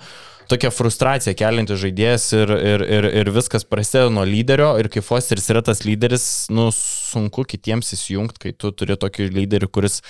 Tokia 0.52 0.72
frustracija 0.74 1.34
keliantis 1.38 1.80
žaidėjas 1.82 2.26
ir, 2.36 2.54
ir, 2.74 2.84
ir, 2.98 3.08
ir 3.22 3.32
viskas 3.36 3.66
prasideda 3.68 4.12
nuo 4.14 4.26
lyderio 4.28 4.74
ir 4.82 4.90
kai 4.92 5.04
Fosteris 5.06 5.50
yra 5.54 5.64
tas 5.66 5.84
lyderis, 5.88 6.26
nu, 6.54 6.70
sunku 6.76 7.46
kitiems 7.48 7.94
įsijungti, 7.96 8.42
kai 8.48 8.56
tu 8.58 8.74
turi 8.76 8.98
tokį 9.00 9.30
lyderį, 9.34 9.70
kuris 9.72 10.02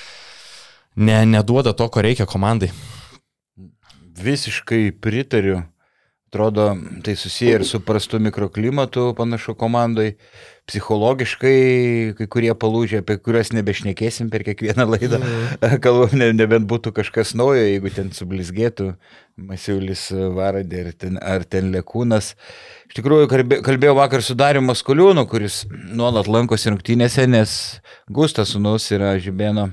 ne, 0.96 1.20
neduoda 1.30 1.76
to, 1.78 1.88
ko 1.90 2.04
reikia 2.06 2.28
komandai. 2.30 2.72
Visiškai 4.24 4.92
pritariu. 5.02 5.64
Atrodo, 6.34 6.78
tai 7.04 7.16
susiję 7.16 7.52
ir 7.54 7.66
su 7.66 7.80
prastu 7.80 8.20
mikroklimatu 8.20 9.14
panašu 9.14 9.54
komandai. 9.56 10.16
Psichologiškai 10.66 11.58
kai 12.18 12.26
kurie 12.26 12.56
palūžė, 12.58 13.04
apie 13.04 13.20
kuriuos 13.22 13.52
nebešnekėsim 13.54 14.32
per 14.34 14.42
kiekvieną 14.48 14.88
laidą. 14.96 15.20
Mm. 15.62 15.76
Kalbam, 15.84 16.16
ne, 16.18 16.32
nebent 16.34 16.66
būtų 16.66 16.90
kažkas 16.98 17.36
naujo, 17.38 17.62
jeigu 17.62 17.92
ten 17.94 18.10
sublizgėtų 18.18 18.88
Masiulis 19.38 20.08
Varadė 20.34 20.82
ar 20.88 20.90
ten, 21.04 21.20
ar 21.22 21.46
ten 21.46 21.70
Lekūnas. 21.76 22.32
Iš 22.90 22.98
tikrųjų, 22.98 23.30
kalbėjau 23.68 23.94
vakar 24.00 24.26
su 24.26 24.34
Dariu 24.34 24.64
Maskuliūnu, 24.66 25.28
kuris 25.30 25.60
nuolat 25.70 26.26
lankosi 26.26 26.74
rungtynėse, 26.74 27.28
nes 27.30 27.54
Gustas 28.10 28.56
Sunus 28.56 28.90
yra 28.96 29.14
Žibėno 29.22 29.70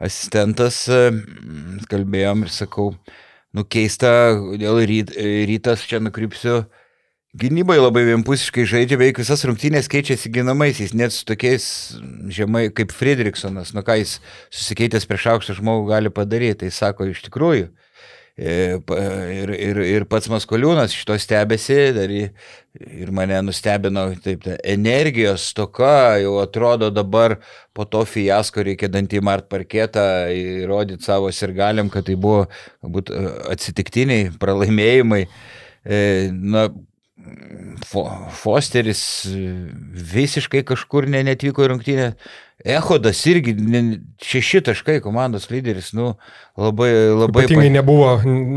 asistentas. 0.00 0.86
Kalbėjom 1.92 2.48
ir 2.48 2.56
sakau, 2.56 2.94
nu 3.54 3.64
keista, 3.64 4.34
dėl 4.58 4.82
ryt, 4.88 5.14
rytas 5.48 5.86
čia 5.88 6.02
nukrypsiu. 6.02 6.64
Gynybai 7.34 7.80
labai 7.80 8.04
vienpusiškai 8.06 8.62
žaidžia, 8.70 8.98
beveik 9.00 9.18
visas 9.18 9.42
rungtynės 9.42 9.88
keičiasi 9.90 10.30
ginamaisiais, 10.30 10.92
net 10.94 11.10
su 11.10 11.24
tokiais 11.26 11.64
žemai 12.30 12.68
kaip 12.70 12.94
Friedrichsonas, 12.94 13.72
nu 13.74 13.82
ką 13.82 13.96
jis 13.98 14.20
susikeitęs 14.54 15.08
prieš 15.10 15.26
aukštą 15.32 15.56
žmogų 15.58 15.88
gali 15.90 16.12
padaryti, 16.14 16.60
tai 16.62 16.70
sako 16.74 17.08
iš 17.10 17.24
tikrųjų. 17.26 17.72
E, 18.34 18.80
ir, 19.30 19.50
ir, 19.54 19.78
ir 19.86 20.04
pats 20.10 20.26
Maskoliūnas 20.26 20.90
iš 20.90 21.04
to 21.06 21.14
stebėsi 21.22 21.76
ir, 22.02 22.14
ir 22.74 23.12
mane 23.14 23.36
nustebino 23.46 24.08
taip, 24.24 24.42
ta 24.42 24.56
energijos 24.66 25.52
toka, 25.54 26.18
jau 26.18 26.40
atrodo 26.42 26.88
dabar 26.90 27.36
po 27.70 27.86
to 27.86 28.02
fiasko 28.10 28.64
reikia 28.66 28.90
dantį 28.90 29.22
mart 29.22 29.46
parketą 29.52 30.06
įrodyti 30.34 31.06
savo 31.06 31.30
sirgaliam, 31.30 31.92
kad 31.94 32.08
tai 32.08 32.18
buvo 32.18 32.48
galbūt 32.82 33.14
e, 33.14 33.22
atsitiktiniai 33.54 34.32
pralaimėjimai. 34.42 35.22
E, 35.84 36.02
na, 36.34 36.66
Fosteris 38.34 39.00
visiškai 40.14 40.64
kažkur 40.66 41.06
ne, 41.08 41.22
netvyko 41.24 41.64
į 41.64 41.70
rungtynę, 41.70 42.08
Ehodas 42.64 43.18
irgi 43.28 43.52
šeši 44.24 44.62
taškai 44.64 45.00
komandos 45.04 45.50
lyderis, 45.50 45.90
nu, 45.92 46.14
labai, 46.56 46.88
labai. 47.12 47.42
Ypatingai 47.44 47.66
pa... 47.68 47.72
nebuvo, 47.74 48.06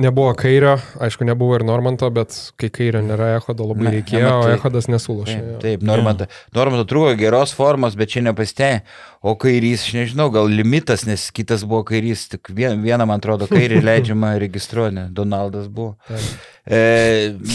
nebuvo 0.05 0.29
kairio, 0.39 0.77
aišku, 1.03 1.27
nebuvo 1.27 1.57
ir 1.57 1.65
Normanto, 1.67 2.07
bet 2.15 2.37
kai 2.55 2.69
kairio 2.71 3.01
nėra 3.03 3.33
Ehodo 3.41 3.67
labai 3.67 3.89
ne, 3.89 3.93
reikėjo, 3.97 4.23
ne, 4.23 4.29
tai, 4.31 4.53
o 4.53 4.55
Ehodas 4.55 4.87
nesulošė. 4.93 5.35
Taip, 5.35 5.59
taip 5.65 5.83
Normanto, 5.89 6.29
Normanto 6.55 6.87
trūko 6.87 7.17
geros 7.19 7.51
formos, 7.57 7.97
bet 7.99 8.13
čia 8.13 8.23
nepastė, 8.29 8.69
o 9.19 9.35
kairys, 9.35 9.83
aš 9.89 9.97
nežinau, 9.99 10.29
gal 10.31 10.47
limitas, 10.47 11.03
nes 11.09 11.27
kitas 11.35 11.67
buvo 11.67 11.83
kairys, 11.91 12.29
tik 12.31 12.47
vien, 12.55 12.79
vieną, 12.85 13.09
man 13.11 13.19
atrodo, 13.19 13.49
kairį 13.51 13.83
leidžiama 13.89 14.37
registruoti, 14.39 15.09
Donaldas 15.11 15.67
buvo. 15.67 15.97
Taip. 16.07 16.53
E, 16.67 16.79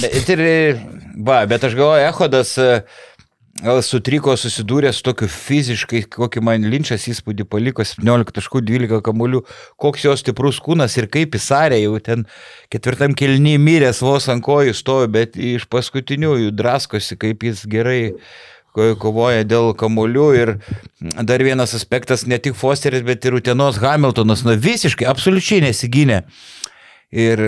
bet, 0.00 0.28
ir, 0.32 0.44
va, 1.16 1.42
bet 1.48 1.64
aš 1.64 1.80
galvoju, 1.80 2.04
Ehodas. 2.10 2.54
E, 2.60 2.76
sutriko 3.62 4.34
susidūrė 4.36 4.90
su 4.92 5.04
tokiu 5.06 5.28
fiziškai, 5.30 6.02
kokį 6.10 6.42
man 6.42 6.64
linčas 6.66 7.06
įspūdį 7.08 7.46
paliko, 7.46 7.84
17 7.86 8.34
taškų, 8.34 8.62
12 8.66 9.02
kamuolių, 9.06 9.42
koks 9.78 10.04
jo 10.04 10.14
stiprus 10.18 10.58
kūnas 10.62 10.96
ir 10.98 11.06
kaip 11.06 11.34
jis 11.34 11.50
arė, 11.54 11.78
jau 11.84 11.98
ten 12.02 12.26
ketvirtam 12.72 13.14
kelny 13.14 13.58
miręs 13.62 14.02
vos 14.02 14.28
ant 14.32 14.42
kojų 14.42 14.74
stovi, 14.74 15.10
bet 15.14 15.36
iš 15.36 15.68
paskutiniųjų 15.70 16.50
draskosi, 16.58 17.16
kaip 17.16 17.46
jis 17.46 17.62
gerai 17.70 18.16
kovoja 18.74 19.44
dėl 19.44 19.74
kamuolių. 19.78 20.28
Ir 20.34 20.54
dar 21.22 21.44
vienas 21.44 21.74
aspektas, 21.76 22.26
ne 22.26 22.38
tik 22.42 22.56
Fosteris, 22.58 23.04
bet 23.06 23.24
ir 23.24 23.36
Utenos 23.38 23.78
Hamiltonas, 23.82 24.42
nu 24.48 24.56
visiškai, 24.58 25.06
absoliučiai 25.06 25.62
nesigynė 25.68 26.22
ir 27.12 27.42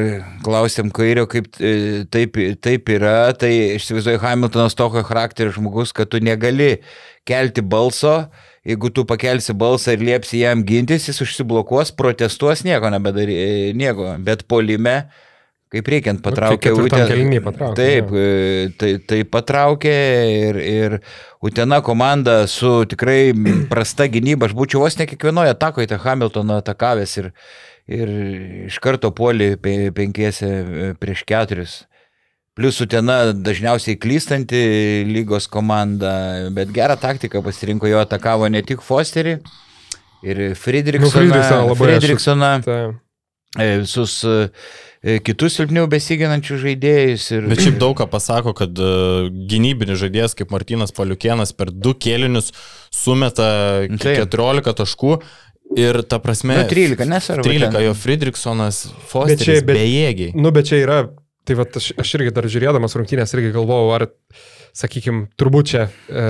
klausėm 0.44 0.92
Kairio, 0.94 1.24
kaip 1.30 1.48
e, 1.56 2.04
taip, 2.12 2.36
taip 2.62 2.90
yra, 2.92 3.32
tai 3.38 3.50
išsivaizduoju 3.78 4.20
Hamiltonas 4.22 4.76
tokio 4.76 5.02
charakterio 5.08 5.54
žmogus, 5.56 5.94
kad 5.96 6.12
tu 6.12 6.20
negali 6.20 6.76
kelti 7.24 7.64
balso, 7.64 8.26
jeigu 8.68 8.92
tu 8.92 9.06
pakelsi 9.08 9.56
balsą 9.56 9.96
ir 9.96 10.04
liepsi 10.04 10.42
jam 10.44 10.64
gintis, 10.68 11.08
jis 11.08 11.22
užsiblokuos, 11.24 11.94
protestuos, 11.96 12.64
nieko 12.68 12.92
nebedarys, 12.92 13.40
e, 13.40 13.70
nieko, 13.76 14.12
bet 14.24 14.44
polime 14.48 15.00
kaip 15.74 15.88
reikiant 15.90 16.20
nu, 16.20 16.22
patraukė 16.22 16.70
Utena. 16.76 17.72
Taip, 17.74 18.12
ja. 18.14 18.70
tai, 18.78 18.90
tai 19.08 19.20
patraukė 19.26 19.94
ir, 20.30 20.58
ir 20.60 20.96
Utena 21.44 21.80
komanda 21.84 22.42
su 22.50 22.82
tikrai 22.88 23.32
prasta 23.72 24.06
gynyba, 24.12 24.48
aš 24.48 24.54
būčiau 24.56 24.84
vos 24.84 25.00
ne 25.00 25.08
kiekvienoje 25.10 25.56
atakoje 25.56 25.90
tą 25.90 25.98
Hamiltoną 26.04 26.60
atakavęs 26.62 27.16
ir, 27.22 27.32
ir 27.90 28.12
iš 28.68 28.78
karto 28.82 29.10
puolį 29.14 29.54
penkiese 29.96 30.48
e, 30.48 30.86
prieš 31.00 31.24
keturis. 31.28 31.82
Plius 32.54 32.78
Utena 32.84 33.32
dažniausiai 33.34 33.98
klystanti 33.98 34.60
lygos 35.08 35.48
komanda, 35.50 36.14
bet 36.54 36.70
gerą 36.74 36.94
taktiką 37.00 37.42
pasirinko, 37.42 37.88
jo 37.90 37.98
atakavo 38.04 38.46
ne 38.46 38.62
tik 38.62 38.84
Fosterį 38.84 39.40
ir 40.24 40.44
Friedrichsoną, 40.56 41.40
nu, 41.66 41.74
Friedrichsoną 41.76 42.52
e, 43.58 43.66
visus 43.82 44.20
e, 44.22 45.18
kitus 45.26 45.58
silpniau 45.58 45.90
besiginančių 45.90 46.60
žaidėjus. 46.62 47.26
Ir... 47.34 47.48
Bet 47.50 47.64
šiaip 47.66 47.82
daug 47.82 47.98
ką 47.98 48.06
pasako, 48.12 48.54
kad 48.56 48.78
gynybinis 49.50 49.98
žaidėjas 50.00 50.38
kaip 50.38 50.54
Martinas 50.54 50.94
Paliukienas 50.94 51.52
per 51.58 51.74
du 51.74 51.92
kėlinius 51.98 52.54
sumeta 52.94 53.48
14 53.98 54.78
taškų. 54.78 55.18
Ir 55.72 56.02
ta 56.06 56.20
prasme. 56.22 56.58
Nu, 56.60 56.68
13, 56.70 57.06
nesvarbu. 57.08 57.46
13, 57.48 57.80
jo 57.86 57.94
Friedrichsonas, 57.98 58.84
Fosteris, 59.10 59.40
bet 59.40 59.46
čia, 59.46 59.60
bet, 59.64 59.78
bejėgiai. 59.80 60.34
Nu, 60.36 60.52
bet 60.54 60.68
čia 60.68 60.82
yra, 60.82 60.98
tai 61.48 61.56
va, 61.58 61.66
aš, 61.80 61.94
aš 62.00 62.12
irgi 62.18 62.34
dar 62.36 62.46
žiūrėdamas 62.52 62.94
rungtynės 62.98 63.34
irgi 63.34 63.54
galvojau, 63.56 63.88
ar, 63.96 64.06
sakykime, 64.74 65.28
turbūt 65.38 65.70
čia 65.70 65.84
e, 65.86 66.24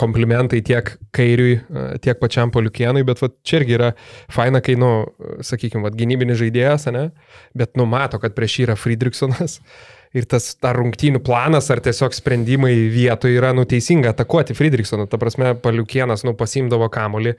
komplimentai 0.00 0.60
tiek 0.64 0.94
kairiui, 1.16 1.56
e, 1.58 1.84
tiek 2.04 2.20
pačiam 2.20 2.52
poliukienui, 2.54 3.04
bet 3.08 3.22
va, 3.24 3.30
čia 3.46 3.62
irgi 3.62 3.76
yra 3.78 3.90
faina, 4.32 4.60
kai, 4.64 4.76
nu, 4.80 4.92
sakykime, 5.44 5.92
gynybinis 5.96 6.40
žaidėjas, 6.42 6.88
ne, 6.94 7.08
bet 7.56 7.78
numato, 7.80 8.20
kad 8.22 8.36
prieš 8.36 8.58
jį 8.60 8.66
yra 8.68 8.78
Friedrichsonas 8.80 9.58
ir 10.16 10.28
tas 10.30 10.52
ar 10.64 10.78
rungtynių 10.78 11.22
planas, 11.24 11.70
ar 11.74 11.82
tiesiog 11.84 12.14
sprendimai 12.14 12.74
vietoje 12.92 13.40
yra 13.40 13.54
nuteisinga 13.56 14.12
atakuoti 14.12 14.54
Friedrichsoną. 14.56 15.08
Ta 15.10 15.18
prasme, 15.18 15.56
paliukienas, 15.58 16.22
nu, 16.28 16.36
pasimdavo 16.38 16.86
kamolį 16.92 17.34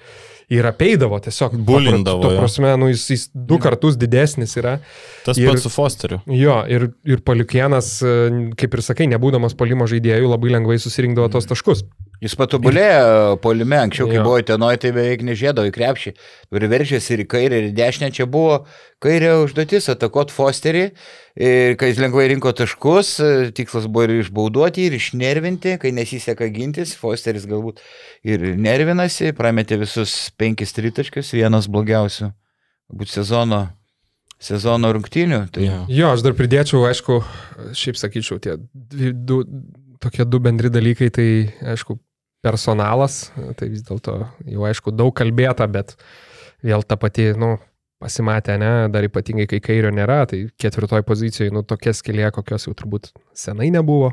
ir 0.53 0.67
apeidavo 0.69 1.19
tiesiog. 1.23 1.57
Bulindavo. 1.67 2.23
Ta 2.23 2.33
prasme, 2.37 2.73
nu, 2.81 2.89
jis, 2.91 3.05
jis 3.13 3.27
du 3.33 3.59
kartus 3.61 3.97
didesnis 3.99 4.55
yra. 4.61 4.77
Tas 5.25 5.39
ir, 5.41 5.49
pats 5.51 5.65
su 5.65 5.73
Fosteriu. 5.73 6.21
Jo, 6.29 6.61
ir, 6.71 6.89
ir 7.07 7.23
paliukienas, 7.25 7.97
kaip 8.59 8.77
ir 8.77 8.85
sakai, 8.85 9.09
nebūdamas 9.13 9.57
polimo 9.57 9.89
žaidėjų, 9.89 10.31
labai 10.35 10.55
lengvai 10.57 10.79
susirinkdavo 10.81 11.31
tos 11.33 11.49
taškus. 11.49 11.85
Jis 12.23 12.33
patobulėjo 12.39 13.35
polime, 13.43 13.77
anksčiau, 13.83 14.07
kai 14.07 14.19
jo. 14.21 14.23
buvo 14.25 14.39
tenoje, 14.47 14.79
tai 14.85 14.91
beveik 14.95 15.25
nežėdavo 15.27 15.67
į 15.67 15.73
krepšį. 15.75 16.13
Ir 16.55 16.65
veržėsi 16.71 17.13
ir 17.13 17.23
į 17.25 17.27
kairę, 17.33 17.59
ir 17.59 17.67
į 17.69 17.75
dešinę. 17.75 18.09
Čia 18.15 18.27
buvo 18.31 18.61
kairė 19.03 19.33
užduotis 19.43 19.89
atakoti 19.91 20.33
Fosterį, 20.33 20.85
kai 21.35 21.89
jis 21.91 21.99
lengvai 21.99 22.29
rinko 22.31 22.53
taškus. 22.55 23.11
Tikslas 23.57 23.89
buvo 23.91 24.07
ir 24.07 24.15
išbauduoti, 24.21 24.87
ir 24.87 24.95
išnervinti, 24.97 25.75
kai 25.81 25.91
nesiseka 25.95 26.47
gintis. 26.55 26.95
Fosteris 26.97 27.47
galbūt 27.49 27.83
ir 28.25 28.47
nervinasi, 28.55 29.33
prametė 29.35 29.81
visus 29.83 30.15
penkis 30.39 30.75
tritaškius, 30.75 31.33
vienas 31.37 31.69
blogiausių, 31.71 32.31
galbūt 32.91 33.13
sezono 33.13 33.65
sezono 34.41 34.91
rungtynių. 34.95 35.39
Tai... 35.55 35.67
Jo, 35.91 36.11
aš 36.13 36.23
dar 36.25 36.35
pridėčiau, 36.37 36.83
aišku, 36.89 37.21
šiaip 37.77 37.99
sakyčiau, 37.99 38.39
tie 38.43 38.57
du, 38.75 39.41
tokie 40.03 40.25
du 40.27 40.41
bendri 40.43 40.71
dalykai, 40.73 41.09
tai 41.13 41.27
aišku, 41.75 41.97
personalas, 42.45 43.29
tai 43.57 43.71
vis 43.71 43.85
dėlto 43.87 44.19
jau 44.51 44.67
aišku 44.67 44.93
daug 44.93 45.13
kalbėta, 45.17 45.65
bet 45.71 45.95
vėl 46.65 46.85
ta 46.85 46.97
pati, 46.99 47.31
nu, 47.39 47.55
pasimatė, 48.03 48.57
ne, 48.61 48.71
dar 48.91 49.07
ypatingai 49.07 49.47
kai 49.49 49.61
kairio 49.63 49.91
nėra, 49.95 50.25
tai 50.29 50.45
ketvirtoj 50.61 51.05
pozicijoje, 51.07 51.53
nu, 51.55 51.63
tokia 51.67 51.93
skilė, 51.95 52.27
kokios 52.35 52.67
jau 52.67 52.75
turbūt 52.77 53.11
senai 53.37 53.71
nebuvo. 53.73 54.11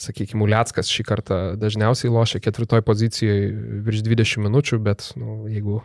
Sakykime, 0.00 0.42
Uliackas 0.46 0.90
šį 0.92 1.06
kartą 1.08 1.40
dažniausiai 1.60 2.12
lošia 2.12 2.42
ketvirtoj 2.42 2.82
pozicijoje 2.86 3.50
virš 3.86 4.04
20 4.08 4.46
minučių, 4.48 4.80
bet, 4.84 5.12
nu, 5.20 5.42
jeigu 5.52 5.80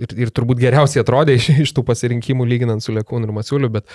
ir, 0.00 0.14
ir 0.26 0.30
turbūt 0.34 0.62
geriausiai 0.62 1.02
atrodė 1.02 1.36
iš, 1.40 1.50
iš 1.66 1.74
tų 1.76 1.84
pasirinkimų 1.88 2.46
lyginant 2.48 2.84
su 2.84 2.94
Lekūnu 2.94 3.28
ir 3.28 3.34
Masiuliu, 3.36 3.72
bet 3.72 3.90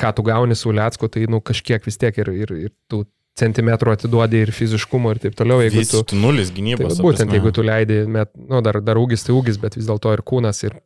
ką 0.00 0.12
tu 0.16 0.26
gauni 0.26 0.58
su 0.58 0.70
Uliacku, 0.72 1.10
tai, 1.12 1.24
nu, 1.30 1.40
kažkiek 1.40 1.88
vis 1.88 1.98
tiek 2.00 2.20
ir, 2.20 2.34
ir, 2.44 2.54
ir 2.68 2.76
tų 2.90 3.06
centimetrų 3.40 3.94
atiduodi 3.94 4.42
ir 4.44 4.52
fiziškumo 4.52 5.14
ir 5.14 5.20
taip 5.22 5.36
toliau. 5.38 5.62
Jeigu 5.64 5.80
Vis, 5.80 5.92
tu 5.94 6.18
nulis 6.18 6.50
Tai 6.50 6.56
gynybos. 6.58 6.98
vat 6.98 7.04
būtent, 7.06 7.32
jeigu 7.32 7.52
tu 7.56 7.64
leidi, 7.64 8.02
met, 8.10 8.32
nu, 8.36 8.60
dar, 8.66 8.80
dar 8.84 9.00
ūgis 9.00 9.24
tai 9.24 9.32
ūgis, 9.36 9.56
bet 9.62 9.78
vis 9.78 9.88
dėlto 9.88 10.12
ir 10.16 10.22
kūnas, 10.26 10.60
ir, 10.66 10.76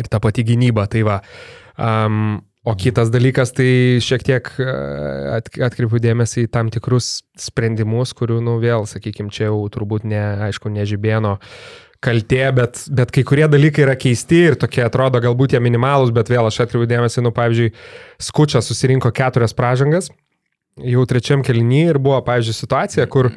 ir 0.00 0.10
ta 0.10 0.20
pati 0.22 0.44
gynyba. 0.46 0.88
Tai 0.90 1.06
va. 1.06 1.20
Um, 1.74 2.42
o 2.64 2.72
kitas 2.80 3.10
dalykas, 3.12 3.52
tai 3.52 4.00
šiek 4.00 4.22
tiek 4.24 4.48
e, 4.56 4.66
at, 5.36 5.50
atkreipiu 5.66 6.00
dėmesį 6.00 6.46
į 6.46 6.52
tam 6.54 6.70
tikrus 6.72 7.18
sprendimus, 7.36 8.14
kurių, 8.16 8.38
nu, 8.44 8.56
vėl, 8.62 8.86
sakykime, 8.88 9.32
čia 9.34 9.50
jau 9.50 9.58
turbūt 9.72 10.06
ne, 10.08 10.22
aišku, 10.48 10.72
nežibėno 10.72 11.36
kaltė, 12.04 12.44
bet, 12.56 12.82
bet 12.92 13.12
kai 13.14 13.24
kurie 13.26 13.44
dalykai 13.52 13.84
yra 13.84 13.94
keisti 14.00 14.40
ir 14.50 14.58
tokie 14.60 14.82
atrodo 14.84 15.20
galbūt 15.24 15.54
jie 15.54 15.60
minimalūs, 15.64 16.12
bet 16.16 16.32
vėl 16.32 16.48
aš 16.48 16.62
atkreipiu 16.64 16.88
dėmesį, 16.88 17.24
nu, 17.24 17.32
pavyzdžiui, 17.36 17.72
Skučas 18.24 18.68
susirinko 18.70 19.12
keturias 19.12 19.56
pražangas, 19.56 20.10
jau 20.80 21.04
trečiam 21.08 21.44
kelnyje 21.44 21.94
ir 21.94 22.00
buvo, 22.02 22.20
pavyzdžiui, 22.24 22.58
situacija, 22.58 23.08
kur 23.12 23.28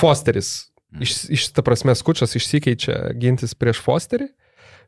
Fosteris, 0.00 0.54
iš, 0.98 1.16
iš 1.30 1.50
ta 1.54 1.62
prasme, 1.66 1.94
Skučas 1.98 2.34
išsikeičia 2.38 3.14
gintis 3.22 3.54
prieš 3.58 3.82
Fosterį. 3.86 4.30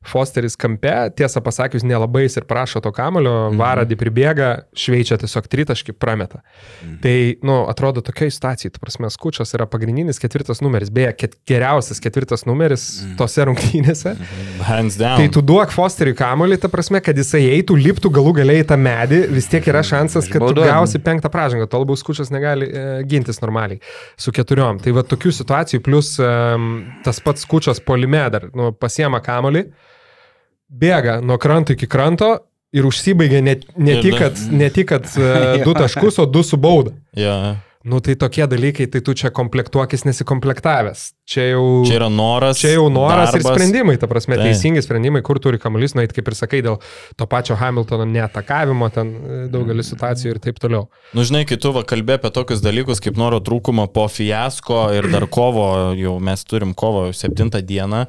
Fosteris 0.05 0.57
kampe, 0.57 1.11
tiesą 1.17 1.41
pasakius, 1.43 1.83
nelabai 1.83 2.23
jis 2.27 2.37
ir 2.37 2.45
prašo 2.45 2.81
to 2.83 2.93
kamulio, 2.93 3.51
Mhm. 3.51 3.59
varadį 3.59 3.97
pribėga, 3.97 4.49
šveičia 4.75 5.19
tiesiog 5.19 5.49
tritaškį, 5.49 5.93
prameta. 5.99 6.41
Mhm. 6.85 7.01
Tai, 7.03 7.17
nu, 7.43 7.67
atrodo 7.69 8.01
tokia 8.03 8.31
situacija, 8.31 8.71
tu 8.73 8.81
prasme, 8.81 9.07
Skučas 9.11 9.53
yra 9.55 9.67
pagrindinis 9.67 10.19
ketvirtas 10.19 10.61
numeris, 10.61 10.91
beje, 10.91 11.13
ket, 11.17 11.37
geriausias 11.47 12.01
ketvirtas 12.01 12.45
numeris 12.47 13.03
Mhm. 13.03 13.17
tose 13.17 13.45
rungtynėse. 13.45 14.17
Hands 14.63 14.97
down. 14.97 15.17
Tai 15.19 15.29
tu 15.29 15.41
duok 15.43 15.71
Fosteriui 15.71 16.15
kamulį, 16.15 16.61
ta 16.61 16.69
prasme, 16.69 17.01
kad 17.03 17.17
jisai 17.17 17.43
eitų, 17.63 17.77
liptų 17.77 18.11
galų 18.13 18.35
galiai 18.35 18.63
į 18.63 18.67
tą 18.67 18.77
medį, 18.77 19.29
vis 19.31 19.47
tiek 19.49 19.65
yra 19.65 19.83
šansas, 19.83 20.29
kad 20.31 20.41
tu 20.43 20.55
gausi 20.55 20.99
penktą 20.99 21.31
pražangą, 21.31 21.69
tol 21.69 21.85
bus 21.85 22.03
Skučas 22.03 22.31
negali 22.31 22.67
e, 22.71 23.03
gintis 23.05 23.41
normaliai 23.41 23.81
su 24.17 24.31
keturiom. 24.33 24.81
Tai 24.83 24.93
va 24.93 25.03
tokių 25.03 25.33
situacijų, 25.33 25.83
plus 25.83 26.19
e, 26.21 26.23
tas 27.05 27.21
pats 27.21 27.45
Skučas 27.47 27.81
polime 27.81 28.31
dar, 28.31 28.51
nu, 28.55 28.73
pasiema 28.73 29.21
kamulį, 29.21 29.67
bėga 30.69 31.21
nuo 31.25 31.39
kranto 31.39 31.77
iki 31.77 31.89
kranto 31.91 32.37
ir 32.77 32.89
užsibaigia 32.89 33.43
ne, 33.45 33.59
ne, 33.77 34.01
tik, 34.03 34.19
kad, 34.19 34.43
ne 34.53 34.73
tik, 34.73 34.91
kad 34.91 35.07
e, 35.17 35.63
du 35.67 35.77
taškus, 35.77 36.21
o 36.23 36.27
du 36.27 36.43
su 36.45 36.59
bauda. 36.61 36.97
Ja. 37.17 37.57
Nu 37.87 38.01
tai 38.03 38.17
tokie 38.19 38.43
dalykai, 38.51 38.89
tai 38.91 38.99
tu 39.07 39.13
čia 39.15 39.29
komplektuokis 39.31 40.03
nesikomplektavęs. 40.09 41.03
Čia 41.31 41.45
jau... 41.53 41.67
Čia 41.87 42.01
yra 42.01 42.09
noras. 42.11 42.59
Čia 42.59 42.73
jau 42.73 42.89
noras 42.91 43.31
darbas. 43.31 43.45
ir 43.45 43.45
sprendimai, 43.47 43.95
ta 44.03 44.09
prasme, 44.11 44.35
Taip. 44.35 44.49
teisingi 44.49 44.83
sprendimai, 44.83 45.21
kur 45.27 45.39
turi 45.39 45.61
kamuolys 45.63 45.95
nueiti, 45.95 46.17
kaip 46.17 46.33
ir 46.33 46.35
sakai, 46.35 46.65
dėl 46.67 46.81
to 47.15 47.29
pačio 47.31 47.55
Hamiltono 47.61 48.09
neatakavimo, 48.11 48.89
ten 48.91 49.13
e, 49.15 49.39
daugelis 49.53 49.93
situacijų 49.93 50.35
ir 50.35 50.41
taip 50.43 50.59
toliau. 50.65 50.89
Nu, 51.15 51.23
žinai, 51.29 51.45
kai 51.47 51.61
tu 51.63 51.71
kalbė 51.87 52.19
apie 52.19 52.33
tokius 52.35 52.65
dalykus 52.65 52.99
kaip 53.05 53.23
noro 53.23 53.39
trūkumo 53.39 53.87
po 53.95 54.09
fiasko 54.11 54.89
ir 54.99 55.07
dar 55.15 55.29
kovo, 55.31 55.69
jau 55.95 56.17
mes 56.19 56.43
turim 56.51 56.75
kovo 56.75 57.07
7 57.15 57.55
dieną. 57.63 58.03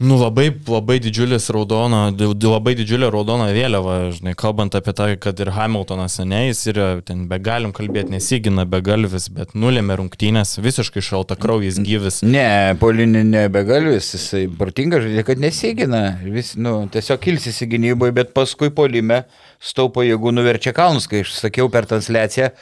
Nu, 0.00 0.16
labai, 0.16 0.46
labai 0.64 0.94
didžiulis 1.04 1.50
raudona, 1.52 2.06
labai 2.16 2.72
didžiulė 2.78 3.10
raudona 3.12 3.50
vėliava, 3.52 3.96
žinai, 4.16 4.32
kalbant 4.32 4.72
apie 4.78 4.94
tai, 4.96 5.08
kad 5.20 5.36
ir 5.44 5.50
Hamiltonas 5.52 6.14
seniai, 6.16 6.46
jis 6.48 6.62
yra, 6.72 6.86
ten 7.04 7.26
be 7.28 7.36
galim 7.36 7.74
kalbėti, 7.76 8.14
nesigina 8.14 8.64
be 8.64 8.80
galvis, 8.80 9.28
bet 9.36 9.52
nulėmė 9.52 9.98
rungtynės, 10.00 10.54
visiškai 10.64 11.04
šalta 11.04 11.36
kraujas 11.36 11.76
gyvis. 11.84 12.22
Ne, 12.24 12.72
polinė 12.80 13.26
nebegalvis, 13.28 14.08
jisai 14.16 14.46
protingas 14.48 15.04
žaidė, 15.04 15.26
kad 15.28 15.44
nesigina. 15.44 16.02
Vis, 16.24 16.54
nu, 16.56 16.78
tiesiog 16.96 17.20
kilsis 17.28 17.60
į 17.60 17.68
gynyboje, 17.74 18.16
bet 18.22 18.32
paskui 18.32 18.72
polime 18.72 19.26
staupo 19.60 20.00
jėgų 20.08 20.32
nuverčia 20.32 20.72
kalnus, 20.72 21.12
kai 21.12 21.26
aš 21.26 21.36
sakiau 21.42 21.68
per 21.68 21.84
transliaciją. 21.92 22.54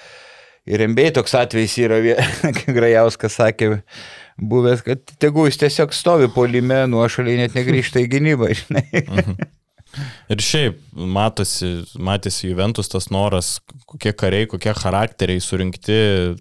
Ir 0.69 0.83
MBA 0.91 1.13
toks 1.17 1.39
atvejis 1.39 1.79
yra, 1.87 2.03
vie- 2.03 2.19
kai 2.43 2.75
Grajauskas 2.81 3.39
sakė, 3.39 3.77
buvęs, 4.39 4.83
kad 4.87 5.15
tegu 5.19 5.47
jis 5.49 5.61
tiesiog 5.61 5.95
stovi 5.95 6.31
polime, 6.35 6.85
nuošaliai 6.91 7.45
net 7.45 7.59
negrįžta 7.59 8.03
į 8.05 8.11
gynybą. 8.17 8.53
Žinai. 8.63 9.49
Ir 10.29 10.43
šiaip 10.45 10.81
matosi, 10.93 11.71
matėsi 11.97 12.51
Juventus 12.51 12.91
tas 12.93 13.09
noras, 13.11 13.55
kokie 13.89 14.13
kariai, 14.13 14.47
kokie 14.51 14.75
charakteriai 14.77 15.41
surinkti, 15.43 15.97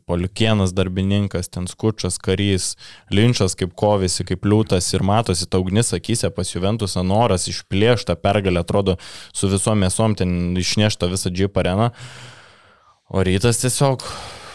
Poliukienas 0.10 0.74
darbininkas, 0.76 1.48
ten 1.50 1.70
skučas 1.72 2.20
karys, 2.22 2.74
Linčas 3.14 3.56
kaip 3.58 3.72
kovėsi, 3.80 4.26
kaip 4.28 4.46
liūtas 4.46 4.92
ir 4.94 5.06
matosi 5.08 5.48
ta 5.48 5.62
ugnis 5.64 5.94
akise 5.96 6.30
pas 6.36 6.52
Juventusą 6.52 7.06
noras 7.08 7.48
išplėšta 7.50 8.18
pergalė, 8.20 8.66
atrodo, 8.66 8.98
su 9.32 9.50
visom 9.52 9.80
mėsom 9.86 10.18
ten 10.20 10.36
išnešta 10.60 11.10
visą 11.14 11.32
džip 11.32 11.58
areną. 11.64 11.94
O 13.08 13.24
rytas 13.24 13.64
tiesiog 13.64 14.04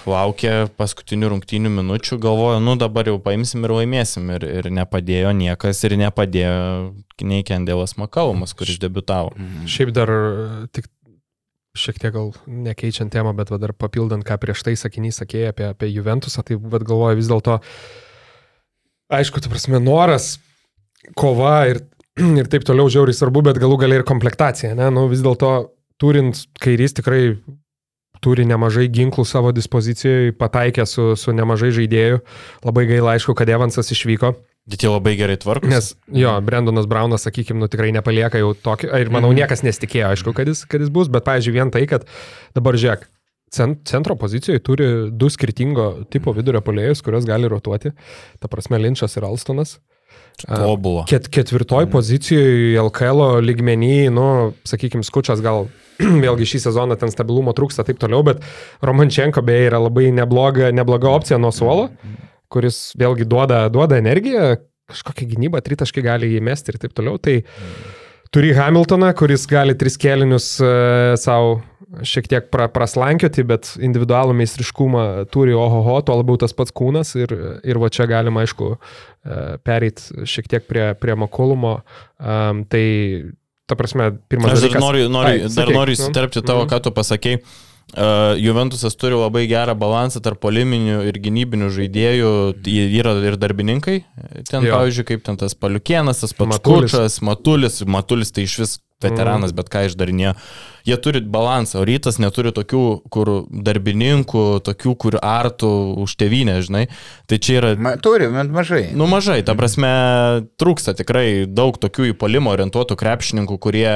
laukia 0.08 0.68
paskutinių 0.78 1.32
rungtynių 1.32 1.70
minučių, 1.72 2.18
galvoja, 2.22 2.60
nu 2.62 2.74
dabar 2.80 3.10
jau 3.10 3.18
paimsim 3.22 3.66
ir 3.66 3.74
laimėsim. 3.76 4.30
Ir, 4.36 4.46
ir 4.60 4.70
nepadėjo 4.74 5.32
niekas 5.36 5.82
ir 5.88 5.96
nepadėjo 6.00 6.56
nei 7.22 7.44
Kendėlas 7.46 7.94
Makalumas, 8.00 8.54
kuris 8.58 8.80
debitavo. 8.82 9.30
Šiaip 9.70 9.92
dar 9.94 10.10
e, 10.10 10.24
tik 10.74 10.88
šiek 11.78 12.00
tiek 12.02 12.12
gal 12.12 12.32
nekeičiant 12.46 13.12
temą, 13.12 13.32
bet 13.36 13.52
va 13.52 13.58
dar 13.60 13.72
papildant, 13.72 14.24
ką 14.26 14.36
prieš 14.40 14.64
tai 14.66 14.74
sakinys 14.76 15.22
sakėjai 15.22 15.52
apie, 15.52 15.68
apie 15.72 15.88
Juventusą, 15.88 16.44
tai 16.44 16.58
vad 16.60 16.84
galvoju 16.88 17.16
vis 17.16 17.30
dėlto, 17.30 17.58
aišku, 19.16 19.40
tu 19.40 19.52
prasme, 19.52 19.80
noras, 19.80 20.34
kova 21.18 21.62
ir, 21.70 21.80
ir 22.40 22.50
taip 22.52 22.66
toliau 22.68 22.92
žiauriai 22.92 23.16
svarbu, 23.16 23.44
bet 23.48 23.60
galų 23.62 23.80
galia 23.84 24.02
ir 24.02 24.06
komplektacija, 24.08 24.74
ne, 24.76 24.90
nu 24.92 25.06
vis 25.12 25.24
dėlto 25.24 25.54
turint 26.02 26.44
kairys 26.60 26.96
tikrai 26.98 27.22
turi 28.22 28.46
nemažai 28.48 28.86
ginklų 28.92 29.24
savo 29.26 29.50
dispozicijoje, 29.56 30.32
pataikė 30.38 30.86
su, 30.86 31.12
su 31.18 31.34
nemažai 31.34 31.72
žaidėjų. 31.74 32.20
Labai 32.64 32.86
gaila, 32.90 33.16
aišku, 33.18 33.34
kad 33.38 33.50
Evansas 33.50 33.90
išvyko, 33.94 34.34
Bet 34.62 34.78
jie 34.84 34.86
labai 34.92 35.16
gerai 35.18 35.34
tvarkosi. 35.42 35.72
nes 35.74 35.86
jo, 36.14 36.32
Brendonas 36.46 36.86
Braunas, 36.86 37.24
sakykime, 37.26 37.58
nu, 37.58 37.66
tikrai 37.66 37.88
nepalieka 37.96 38.38
jau 38.38 38.52
tokio, 38.54 38.92
ir 38.94 39.10
manau, 39.10 39.32
niekas 39.34 39.64
nesitikėjo, 39.66 40.12
aišku, 40.14 40.30
kad 40.38 40.46
jis, 40.46 40.60
kad 40.70 40.84
jis 40.84 40.92
bus, 40.94 41.10
bet, 41.10 41.24
pavyzdžiui, 41.26 41.54
vien 41.56 41.72
tai, 41.74 41.82
kad 41.90 42.06
dabar 42.54 42.78
žiūrėk, 42.78 43.08
cen- 43.50 43.74
centro 43.90 44.14
pozicijoje 44.14 44.62
turi 44.62 44.86
du 45.10 45.26
skirtingo 45.34 45.88
tipo 46.14 46.30
vidurio 46.36 46.62
polėjus, 46.62 47.02
kurios 47.02 47.26
gali 47.26 47.50
rotuoti, 47.50 47.90
ta 48.38 48.46
prasme, 48.52 48.78
Linčas 48.78 49.18
ir 49.18 49.26
Alstonas. 49.26 49.80
Tobulo. 50.46 51.02
Ket, 51.10 51.26
ketvirtoj 51.26 51.90
pozicijoje 51.92 52.78
LKL 52.86 53.42
lygmenį, 53.42 53.94
nu, 54.14 54.26
sakykime, 54.62 55.02
skučas 55.06 55.42
gal 55.44 55.66
vėlgi 56.24 56.48
šį 56.54 56.62
sezoną 56.66 56.98
ten 57.00 57.12
stabilumo 57.12 57.54
trūksta 57.56 57.86
taip 57.88 58.00
toliau, 58.02 58.24
bet 58.26 58.44
Romančenko 58.84 59.44
beje 59.46 59.70
yra 59.70 59.80
labai 59.82 60.10
nebloga, 60.14 60.72
nebloga 60.74 61.10
opcija 61.12 61.40
nuo 61.42 61.52
suolo, 61.54 61.88
kuris 62.52 62.92
vėlgi 63.00 63.26
duoda, 63.28 63.64
duoda 63.72 63.98
energiją, 64.02 64.54
kažkokią 64.92 65.28
gynybą, 65.32 65.62
tritaškį 65.64 66.04
gali 66.04 66.32
įmesti 66.36 66.74
ir 66.74 66.80
taip 66.82 66.96
toliau. 66.96 67.20
Tai 67.22 67.38
turi 68.34 68.52
Hamiltoną, 68.56 69.12
kuris 69.16 69.46
gali 69.48 69.76
tris 69.78 69.96
kelinius 70.00 70.54
uh, 70.60 71.14
savo 71.20 71.60
šiek 72.00 72.28
tiek 72.30 72.48
pra, 72.52 72.68
praslankioti, 72.72 73.44
bet 73.46 73.72
individualų 73.82 74.34
meistriškumą 74.38 75.04
turi 75.32 75.54
ohoho, 75.56 75.98
tuo 76.06 76.16
labiau 76.20 76.38
tas 76.40 76.54
pats 76.56 76.72
kūnas 76.74 77.12
ir, 77.20 77.34
ir 77.68 77.80
va 77.82 77.90
čia 77.92 78.06
galima, 78.10 78.44
aišku, 78.44 78.72
pereiti 79.66 80.24
šiek 80.28 80.48
tiek 80.50 80.66
prie, 80.68 80.86
prie 80.98 81.16
Makulumo. 81.18 81.80
Um, 82.16 82.64
tai, 82.70 82.84
ta 83.72 83.78
prasme, 83.80 84.10
pirmas 84.28 84.52
Aš 84.52 84.60
dar 84.60 84.68
dalykas- 84.68 84.84
noriu, 84.86 85.08
noriu, 85.12 85.42
Ai, 85.48 85.52
dar 85.56 85.72
noriu 85.72 85.96
įsiterpti 85.96 86.44
tavo, 86.44 86.64
Mhm. 86.66 86.70
ką 86.74 86.82
tu 86.86 86.90
pasakėjai. 87.00 87.42
Uh, 87.92 88.38
Juventusas 88.40 88.94
turi 88.96 89.12
labai 89.18 89.42
gerą 89.50 89.74
balansą 89.76 90.22
tarp 90.24 90.38
poliminių 90.40 91.02
ir 91.10 91.18
gynybinių 91.20 91.66
žaidėjų. 91.76 92.30
Jie 92.64 92.86
yra 93.02 93.12
ir 93.20 93.36
darbininkai. 93.36 94.04
Ten, 94.48 94.64
Jo. 94.64 94.78
pavyzdžiui, 94.78 95.04
kaip 95.10 95.24
ten 95.26 95.36
tas 95.36 95.52
Paliukienas, 95.52 96.20
tas 96.22 96.32
pats 96.32 96.56
Matulis. 96.56 96.92
Kučas, 96.92 97.18
Matulis. 97.20 97.82
Matulis 97.84 98.32
tai 98.32 98.44
iš 98.48 98.56
vis 98.62 98.78
veteranas, 99.02 99.52
Mhm. 99.52 99.56
bet 99.56 99.68
ką 99.68 99.84
išdarinėjo. 99.90 100.34
Jie 100.88 100.96
turi 101.02 101.22
balansą, 101.22 101.80
o 101.80 101.86
rytas 101.86 102.18
neturi 102.22 102.52
tokių, 102.54 102.84
kur 103.12 103.30
darbininkų, 103.48 104.44
tokių, 104.66 104.94
kur 104.98 105.18
artų 105.22 105.72
už 106.02 106.16
tevinę, 106.20 106.58
žinai. 106.66 106.86
Tai 107.30 107.38
čia 107.38 107.58
yra 107.60 107.72
Ma, 107.78 107.94
turi, 108.02 108.28
bet 108.32 108.52
mažai. 108.54 108.82
Nu 108.98 109.06
mažai, 109.10 109.40
ta 109.46 109.56
prasme, 109.58 109.92
trūksta 110.60 110.96
tikrai 110.98 111.44
daug 111.46 111.78
tokių 111.80 112.10
į 112.12 112.16
polimą 112.18 112.54
orientuotų 112.56 112.98
krepšininkų, 112.98 113.58
kurie 113.62 113.92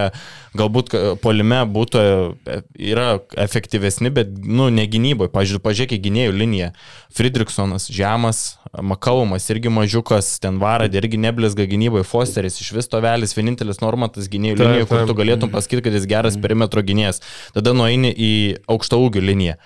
galbūt 0.57 0.95
polime 1.23 1.63
būtų, 1.69 2.05
e, 2.47 2.61
yra 2.93 3.09
efektyvesni, 3.47 4.13
bet, 4.15 4.31
nu, 4.45 4.71
ne 4.73 4.87
gynyboje. 4.91 5.33
Pavyzdžiui, 5.35 5.65
pažiūrėk 5.65 5.97
į 5.99 6.03
gynėjų 6.07 6.37
liniją. 6.37 6.71
Friedrichsonas 7.17 7.91
žemas, 7.93 8.57
Makaumas 8.83 9.47
irgi 9.53 9.71
mažiukas, 9.73 10.35
ten 10.43 10.59
varadė 10.61 11.01
irgi 11.01 11.21
neblizga 11.21 11.65
gynyboje, 11.69 12.05
Fosteris 12.09 12.59
iš 12.61 12.73
vis 12.77 12.91
tovelis, 12.93 13.33
vienintelis 13.37 13.81
normatas 13.81 14.29
gynėjų 14.33 14.59
linijoje, 14.61 14.89
kur 14.91 15.05
tu 15.09 15.17
galėtum 15.17 15.53
pasakyti, 15.53 15.85
kad 15.87 15.97
jis 15.97 16.09
geras 16.11 16.37
perimetro 16.41 16.76
gynėjas. 16.83 17.23
Tada 17.55 17.73
nueini 17.77 18.13
į 18.13 18.33
aukštą 18.69 18.99
ūgių 19.07 19.23
liniją. 19.31 19.57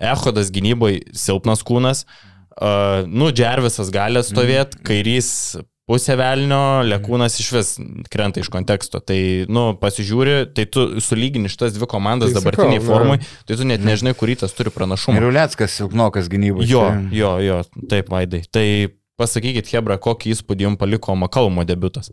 Echodas 0.00 0.50
gynyboje 0.52 1.04
silpnas 1.16 1.62
kūnas. 1.66 2.04
Uh, 2.56 3.04
nu, 3.08 3.28
Džervisas 3.36 3.90
gali 3.92 4.16
atstovėti, 4.20 4.78
kairys 4.86 5.58
pusė 5.86 6.16
velnio, 6.18 6.82
Lekūnas 6.88 7.36
iš 7.38 7.48
vis 7.54 7.70
krenta 8.10 8.40
iš 8.42 8.48
konteksto. 8.52 8.98
Tai, 9.04 9.18
nu, 9.52 9.68
pasižiūri, 9.80 10.38
tai 10.56 10.64
tu 10.66 10.86
sulygini 11.04 11.50
šitas 11.52 11.76
dvi 11.76 11.86
komandas 11.90 12.32
Tai 12.32 12.40
dabartiniai 12.40 12.80
sakau, 12.80 12.88
formai, 12.90 13.18
tai 13.46 13.58
tu 13.60 13.68
net 13.68 13.84
nežinai, 13.86 14.16
kurį 14.18 14.38
tas 14.42 14.56
turi 14.56 14.72
pranašumą. 14.74 15.20
Ir 15.20 15.28
Uleckas 15.28 15.76
silpnokas 15.78 16.30
gynybos. 16.32 16.66
Jo, 16.68 16.86
tai- 16.88 17.12
jo, 17.20 17.34
jo, 17.44 17.60
taip, 17.92 18.08
Vaidai. 18.10 18.42
Tai 18.50 18.66
pasakykit, 19.20 19.68
Hebra, 19.76 20.00
kokį 20.02 20.34
įspūdį 20.34 20.66
jums 20.66 20.80
paliko 20.80 21.14
Makalmo 21.16 21.64
debutas. 21.68 22.10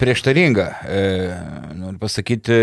Prieštaringa. 0.00 0.66
E, 0.86 1.00
noriu 1.78 1.98
pasakyti, 2.02 2.58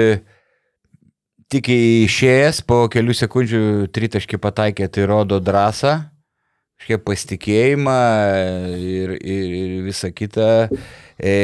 tik 1.50 1.72
išėjęs 1.74 2.62
po 2.70 2.84
kelių 2.92 3.16
sekundžių 3.18 3.62
tritaškį 3.96 4.40
pataikė, 4.44 4.90
tai 4.92 5.08
rodo 5.10 5.40
drąsą, 5.42 5.96
kažkiek 6.80 7.04
pasitikėjimą 7.08 8.00
ir, 8.78 9.16
ir, 9.18 9.56
ir 9.64 9.76
visa 9.88 10.12
kita. 10.16 10.70
E, 11.20 11.36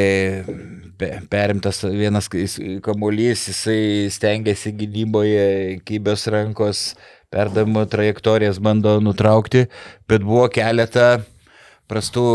pe- 0.97 1.19
perimtas 1.32 1.82
vienas 1.84 2.30
kamuolys, 2.86 3.47
jisai 3.49 4.08
stengiasi 4.13 4.71
gynyboje, 4.78 5.82
kybės 5.88 6.28
rankos, 6.32 6.93
perdamo 7.34 7.84
trajektorijas 7.89 8.62
bando 8.63 8.99
nutraukti, 9.04 9.65
bet 10.08 10.23
buvo 10.23 10.47
keletą 10.54 11.25
prastų, 11.91 12.26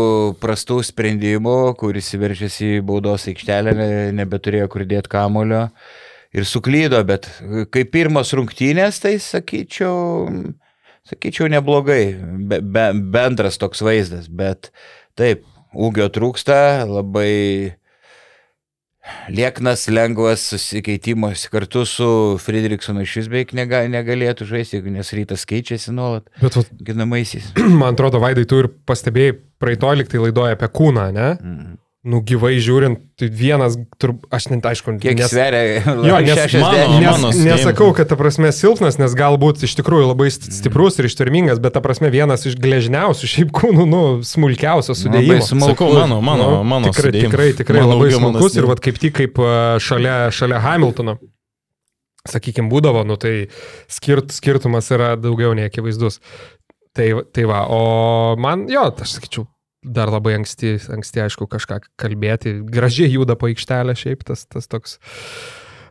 prastų 0.41 0.79
sprendimų, 0.87 1.57
kuris 1.79 2.13
įveržėsi 2.15 2.77
į 2.77 2.85
baudos 2.87 3.27
aikštelę, 3.31 3.75
ne- 3.77 4.11
nebeturėjo 4.21 4.69
kur 4.71 4.85
dėti 4.87 5.11
kamulio 5.11 5.67
ir 6.31 6.47
suklydo, 6.47 7.01
bet 7.07 7.27
kaip 7.73 7.91
pirmos 7.91 8.31
rungtynės, 8.37 9.01
tai 9.03 9.17
sakyčiau, 9.19 10.29
sakyčiau 11.11 11.49
neblogai, 11.51 12.03
be, 12.47 12.61
be, 12.63 12.87
bendras 13.13 13.59
toks 13.59 13.83
vaizdas, 13.83 14.29
bet 14.31 14.71
taip, 15.19 15.43
ūgio 15.75 16.07
trūksta, 16.11 16.87
labai 16.87 17.75
lieknas, 19.31 19.85
lengvas 19.91 20.43
susikeitimas 20.53 21.45
kartu 21.51 21.85
su 21.89 22.07
Friedrichsonu 22.41 23.05
iš 23.05 23.15
vis 23.21 23.29
beveik 23.31 23.53
nega, 23.57 23.83
negalėtų 23.91 24.47
žaisti, 24.49 24.81
nes 24.91 25.13
rytas 25.17 25.45
keičiasi 25.49 25.93
nuolat 25.95 26.27
Bet 26.41 26.57
vat, 26.59 26.73
ginamaisiais. 26.87 27.51
man 27.81 27.93
atrodo, 27.93 28.21
Vaidai, 28.23 28.47
tu 28.49 28.63
ir 28.63 28.71
pastebėjai 28.89 29.37
praeitoj 29.61 30.01
liktai 30.01 30.23
laidoje 30.25 30.57
apie 30.57 30.71
kūną, 30.79 31.07
ne? 31.15 31.29
Mm. 31.37 31.71
Nu, 32.01 32.17
gyvai 32.25 32.55
žiūrint, 32.57 32.97
tai 33.21 33.27
vienas, 33.29 33.75
tur, 34.01 34.15
aš 34.33 34.47
net 34.49 34.65
aišku, 34.65 34.95
Kiek 35.03 35.19
nes, 35.19 35.29
sveria? 35.29 35.83
Jo, 35.85 36.15
nes 36.25 36.33
60. 36.33 36.57
mano- 36.63 36.95
nes, 36.97 37.05
mano 37.05 37.29
nesakau, 37.45 37.91
kad 37.93 38.09
ta 38.09 38.17
prasme 38.17 38.49
silpnas, 38.57 38.97
nes 38.97 39.13
galbūt 39.13 39.61
iš 39.67 39.75
tikrųjų 39.77 40.07
labai 40.09 40.31
st- 40.33 40.49
stiprus 40.49 40.97
ir 40.97 41.05
ištvermingas, 41.11 41.61
bet 41.61 41.75
ta 41.77 41.83
prasme 41.85 42.09
vienas 42.09 42.47
iš 42.49 42.57
gležniausių 42.57 43.29
šiaip 43.35 43.53
kūnų, 43.53 43.85
nu, 43.85 44.01
smulkiausio 44.25 44.95
sudėjimo. 44.97 45.45
Sakau, 45.45 45.91
mano, 45.93 46.17
mano, 46.25 46.49
Nu, 46.55 46.63
mano. 46.65 46.89
tikrai, 46.89 47.11
sudėjimas. 47.13 47.29
tikrai, 47.29 47.49
tikrai 47.61 47.83
Mano 47.85 47.93
labai 47.99 48.09
smulkus 48.17 48.57
ir 48.57 48.65
vat 48.71 48.81
kaip 48.81 48.97
tik 48.97 49.13
kaip 49.21 49.37
šalia, 49.85 50.17
šalia 50.33 50.57
Hamiltono, 50.65 51.19
sakykime, 52.25 52.65
būdavo, 52.73 53.05
nu 53.05 53.13
tai 53.21 53.47
skirt, 53.89 54.33
skirtumas 54.33 54.89
yra 54.93 55.13
daugiau 55.21 55.53
nei 55.53 55.69
akivaizdus. 55.69 56.17
Tai, 56.97 57.05
tai 57.29 57.45
va, 57.47 57.61
o 57.71 58.35
man, 58.41 58.65
jo, 58.73 58.89
aš 58.89 59.19
sakyčiau, 59.21 59.45
dar 59.81 60.11
labai 60.13 60.35
anksti, 60.39 60.75
anksti 60.93 61.23
aišku, 61.25 61.47
kažką 61.49 61.81
kalbėti. 61.99 62.59
Gražiai 62.69 63.11
juda 63.15 63.37
po 63.39 63.49
aikštelę 63.49 63.95
šiaip 63.97 64.23
tas, 64.27 64.45
tas 64.45 64.69
toks 64.69 64.99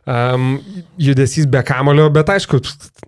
um, 0.07 0.59
judesys 1.01 1.45
be 1.49 1.61
kamulio, 1.65 2.07
bet 2.13 2.29
aišku, 2.33 2.59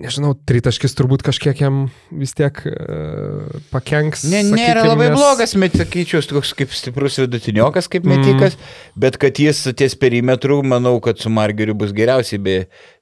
nežinau, 0.03 0.33
tritaškis 0.47 0.93
turbūt 0.97 1.23
kažkiek 1.25 1.57
jam 1.63 1.79
vis 2.11 2.33
tiek 2.37 2.59
uh, 2.69 3.59
pakenks. 3.73 4.23
Ne, 4.29 4.43
nėra 4.45 4.83
sakykim, 4.83 4.89
labai 4.91 5.07
nes- 5.09 5.17
blogas, 5.17 5.55
bet 5.63 5.77
sakyčiau, 5.81 6.21
toks 6.29 6.53
kaip 6.57 6.73
stiprus 6.75 7.17
vidutiniokas, 7.21 7.89
kaip 7.91 8.05
Mm. 8.05 8.13
metikas, 8.19 8.57
bet 8.95 9.17
kad 9.17 9.33
jis 9.41 9.63
ties 9.75 9.95
perimetru, 9.95 10.61
manau, 10.63 10.99
kad 11.01 11.17
su 11.19 11.29
Margeriu 11.33 11.73
bus 11.75 11.91
geriausiai 11.95 12.41
be, 12.41 12.57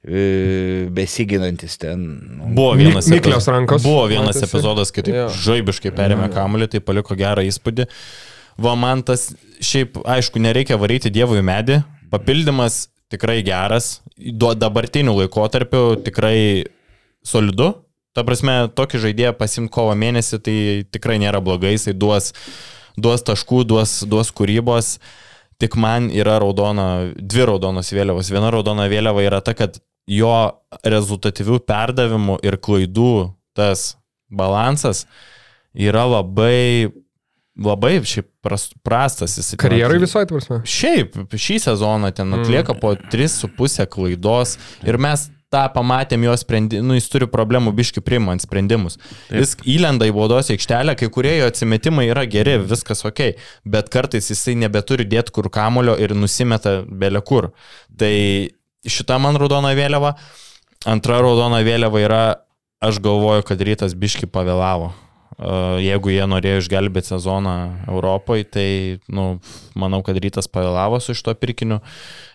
e, 0.06 0.88
besiginantis 0.90 1.76
ten. 1.78 2.00
nu. 2.38 2.54
Buvo 2.54 2.74
Mi- 2.74 2.84
vienas, 2.86 3.08
miklios 3.08 3.46
rankos. 3.48 3.82
buvo 3.82 4.06
vienas 4.08 4.36
Matėsi. 4.36 4.48
epizodas, 4.50 4.90
kai 4.92 5.02
taip 5.02 5.30
žaibiškai 5.30 5.92
perėmė 5.96 6.30
kamuolį, 6.32 6.68
tai 6.70 6.80
paliko 6.80 7.14
gerą 7.16 7.44
įspūdį. 7.48 7.86
Va 8.58 8.74
man 8.76 9.02
tas, 9.02 9.34
šiaip, 9.60 9.94
aišku, 10.04 10.38
nereikia 10.40 10.76
varyti 10.76 11.10
dievų 11.10 11.38
į 11.40 11.44
medį, 11.44 11.84
papildymas 12.12 12.88
tikrai 13.12 13.40
geras, 13.46 14.00
dabartiniu 14.16 15.14
laikotarpiu 15.20 15.96
tikrai 16.04 16.64
solidu. 17.26 17.72
Ta 18.12 18.24
prasme, 18.28 18.68
tokį 18.76 19.00
žaidėją 19.06 19.32
pasimti 19.38 19.72
kovo 19.72 19.94
mėnesį, 19.96 20.38
tai 20.44 20.56
tikrai 20.92 21.16
nėra 21.22 21.40
blogai, 21.44 21.72
jisai 21.76 21.94
duos, 21.96 22.32
duos 23.00 23.24
taškų, 23.24 23.62
duos, 23.68 24.02
duos 24.08 24.32
kūrybos. 24.36 24.98
Tik 25.62 25.78
man 25.80 26.10
yra 26.12 26.36
raudona, 26.42 27.12
dvi 27.16 27.46
raudonos 27.48 27.92
vėliavos. 27.94 28.32
Viena 28.34 28.50
raudona 28.52 28.88
vėliava 28.90 29.24
yra 29.24 29.40
ta, 29.44 29.54
kad 29.56 29.78
jo 30.10 30.34
rezultatyvių 30.84 31.60
perdavimų 31.68 32.40
ir 32.44 32.58
klaidų 32.60 33.32
tas 33.56 33.94
balansas 34.32 35.06
yra 35.72 36.04
labai, 36.08 36.90
labai 37.58 37.98
šiaip 38.06 38.28
pras- 38.44 38.70
prastas. 38.84 39.36
Jis 39.38 39.54
Karjerai 39.60 40.00
tu 40.00 40.08
prasme. 40.38 40.62
Šiaip 40.64 41.16
šį 41.32 41.58
sezoną 41.66 42.12
ten 42.16 42.32
atlieka 42.38 42.74
po 42.80 42.94
3,5 42.96 43.86
klaidos 43.92 44.56
ir 44.86 44.98
mes 44.98 45.28
tą 45.52 45.66
pamatėm 45.74 46.24
jo 46.24 46.34
sprendimą, 46.40 46.84
nu, 46.88 46.96
jis 46.96 47.10
turi 47.12 47.28
problemų 47.28 47.74
biški 47.76 48.00
priimant 48.04 48.40
sprendimus. 48.40 48.96
Taip. 49.28 49.36
Jis 49.42 49.54
įlenda 49.74 50.08
į 50.08 50.14
baudos 50.16 50.48
aikštelę, 50.54 50.94
kai 50.96 51.10
kurie 51.12 51.34
jo 51.36 51.50
atsimetimai 51.50 52.06
yra 52.08 52.24
geri, 52.30 52.56
viskas 52.70 53.04
ok, 53.08 53.34
bet 53.68 53.92
kartais 53.92 54.30
jisai 54.32 54.56
nebeturi 54.62 55.04
dėti 55.08 55.34
kur 55.36 55.50
kamulio 55.52 55.98
ir 56.00 56.16
nusimeta 56.16 56.78
belekur. 56.88 57.50
Tai 58.00 58.14
šita 58.88 59.20
man 59.20 59.36
raudona 59.40 59.74
vėliava. 59.76 60.16
Antra 60.88 61.20
raudona 61.22 61.60
vėliava 61.62 62.00
yra, 62.02 62.22
aš 62.82 62.98
galvoju, 63.04 63.44
kad 63.46 63.60
rytas 63.62 63.92
biški 63.94 64.26
pavėlavo. 64.32 64.94
Uh, 65.38 65.78
Jeigu 65.80 66.12
jie 66.12 66.24
norėjo 66.28 66.60
išgelbėti 66.60 67.14
sezoną 67.14 67.54
Europoje, 67.88 68.44
tai, 68.52 68.68
nu, 69.08 69.38
manau, 69.78 70.02
kad 70.04 70.18
rytas 70.20 70.50
pavėlavo 70.52 71.00
su 71.00 71.16
šito 71.16 71.32
pirkiniu. 71.40 71.80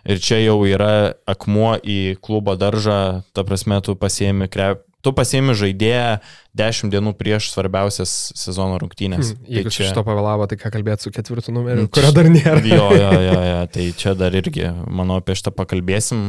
Ir 0.07 0.21
čia 0.23 0.39
jau 0.41 0.57
yra 0.65 1.13
akmuo 1.29 1.75
į 1.77 2.17
klubo 2.23 2.55
daržą, 2.57 3.21
ta 3.38 3.45
prasme, 3.45 3.77
tu 3.86 3.93
pasiemi, 3.99 4.49
krep, 4.49 4.87
tu 5.05 5.13
pasiemi 5.13 5.53
žaidėją 5.57 6.17
10 6.57 6.89
dienų 6.89 7.13
prieš 7.19 7.51
svarbiausias 7.53 8.12
sezono 8.36 8.79
rungtynės. 8.81 9.36
Hmm, 9.36 9.49
jeigu 9.53 9.69
tai 9.69 9.75
čia 9.75 9.89
šito 9.91 10.01
pavėlavo, 10.07 10.47
tai 10.49 10.57
ką 10.57 10.71
kalbėti 10.73 11.05
su 11.05 11.12
ketvirtu 11.13 11.53
numeriu, 11.53 11.86
Mm, 11.86 11.91
kurio 11.93 12.10
dar 12.15 12.29
nėra. 12.33 12.63
Jo, 12.65 12.88
jo, 12.97 13.12
jo, 13.21 13.36
jo, 13.45 13.60
tai 13.75 13.86
čia 13.93 14.15
dar 14.17 14.33
irgi, 14.36 14.65
manau, 14.89 15.19
apie 15.21 15.36
šitą 15.38 15.53
pakalbėsim. 15.53 16.23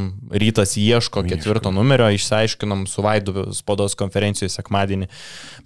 Rytas 0.44 0.76
ieško 0.76 1.24
ketvirto 1.31 1.72
numerio, 1.72 2.11
išsiaiškinom 2.12 2.85
su 2.90 3.04
Vaidu 3.04 3.48
spaudos 3.57 3.96
konferencijoje 3.98 4.52
sekmadienį, 4.52 5.09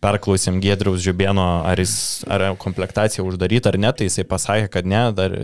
perklausėm 0.05 0.63
Gedriaus 0.63 1.03
Žiubėno, 1.03 1.49
ar, 1.67 1.83
jis, 1.83 2.23
ar 2.31 2.53
komplektacija 2.63 3.27
uždaryta 3.27 3.75
ar 3.75 3.81
ne, 3.83 3.91
tai 3.99 4.07
jisai 4.07 4.29
pasakė, 4.31 4.71
kad 4.79 4.87
ne, 4.87 5.09
dar 5.17 5.35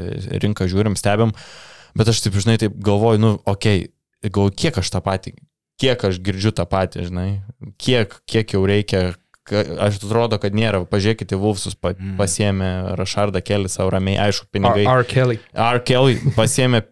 rinką 0.46 0.70
žiūrim, 0.70 0.94
stebim, 0.98 1.34
bet 1.98 2.14
aš 2.14 2.22
taip, 2.22 2.38
žinai, 2.38 2.58
taip 2.62 2.78
galvoju, 2.78 3.24
nu, 3.24 3.34
okei, 3.42 3.88
okay, 3.90 4.30
galvoju, 4.30 4.58
kiek 4.62 4.78
aš 4.78 4.94
tą 4.94 5.02
patį, 5.02 5.34
kiek 5.80 6.04
aš 6.10 6.20
girdžiu 6.24 6.52
tą 6.56 6.66
patį, 6.68 7.06
žinai, 7.08 7.28
kiek, 7.80 8.18
kiek 8.28 8.54
jau 8.56 8.64
reikia 8.68 9.12
aš 9.54 9.98
atrodo, 10.02 10.38
kad 10.40 10.56
nėra. 10.56 10.82
Pažiūrėkite, 10.88 11.38
Vulfsus 11.40 11.76
pa, 11.78 11.94
pasiemė 12.18 12.96
Rašardą 12.98 13.42
Kelį 13.44 13.70
savo 13.72 13.92
ramiai, 13.94 14.18
aišku, 14.28 14.48
pinigai. 14.52 14.84
R. 14.84 15.04
Kelly. 15.08 15.38
R. 15.54 15.80
Kelly 15.88 16.18
pasiemė, 16.36 16.82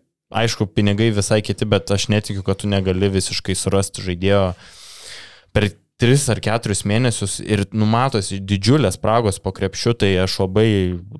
aišku, 0.43 0.69
pinigai 0.73 1.11
visai 1.15 1.43
kiti, 1.45 1.69
bet 1.69 1.91
aš 1.93 2.09
netikiu, 2.13 2.45
kad 2.47 2.63
tu 2.63 2.71
negali 2.71 3.11
visiškai 3.13 3.57
surasti 3.59 4.05
žaidėjo 4.07 4.43
per 5.57 5.71
3 5.97 6.27
ar 6.29 6.41
4 6.45 6.75
mėnesius 6.85 7.39
ir 7.41 7.63
numatosi 7.73 8.37
didžiulės 8.45 8.99
spragos 8.99 9.39
po 9.41 9.49
krepšiu, 9.57 9.95
tai 9.97 10.11
aš 10.21 10.35
labai 10.43 10.67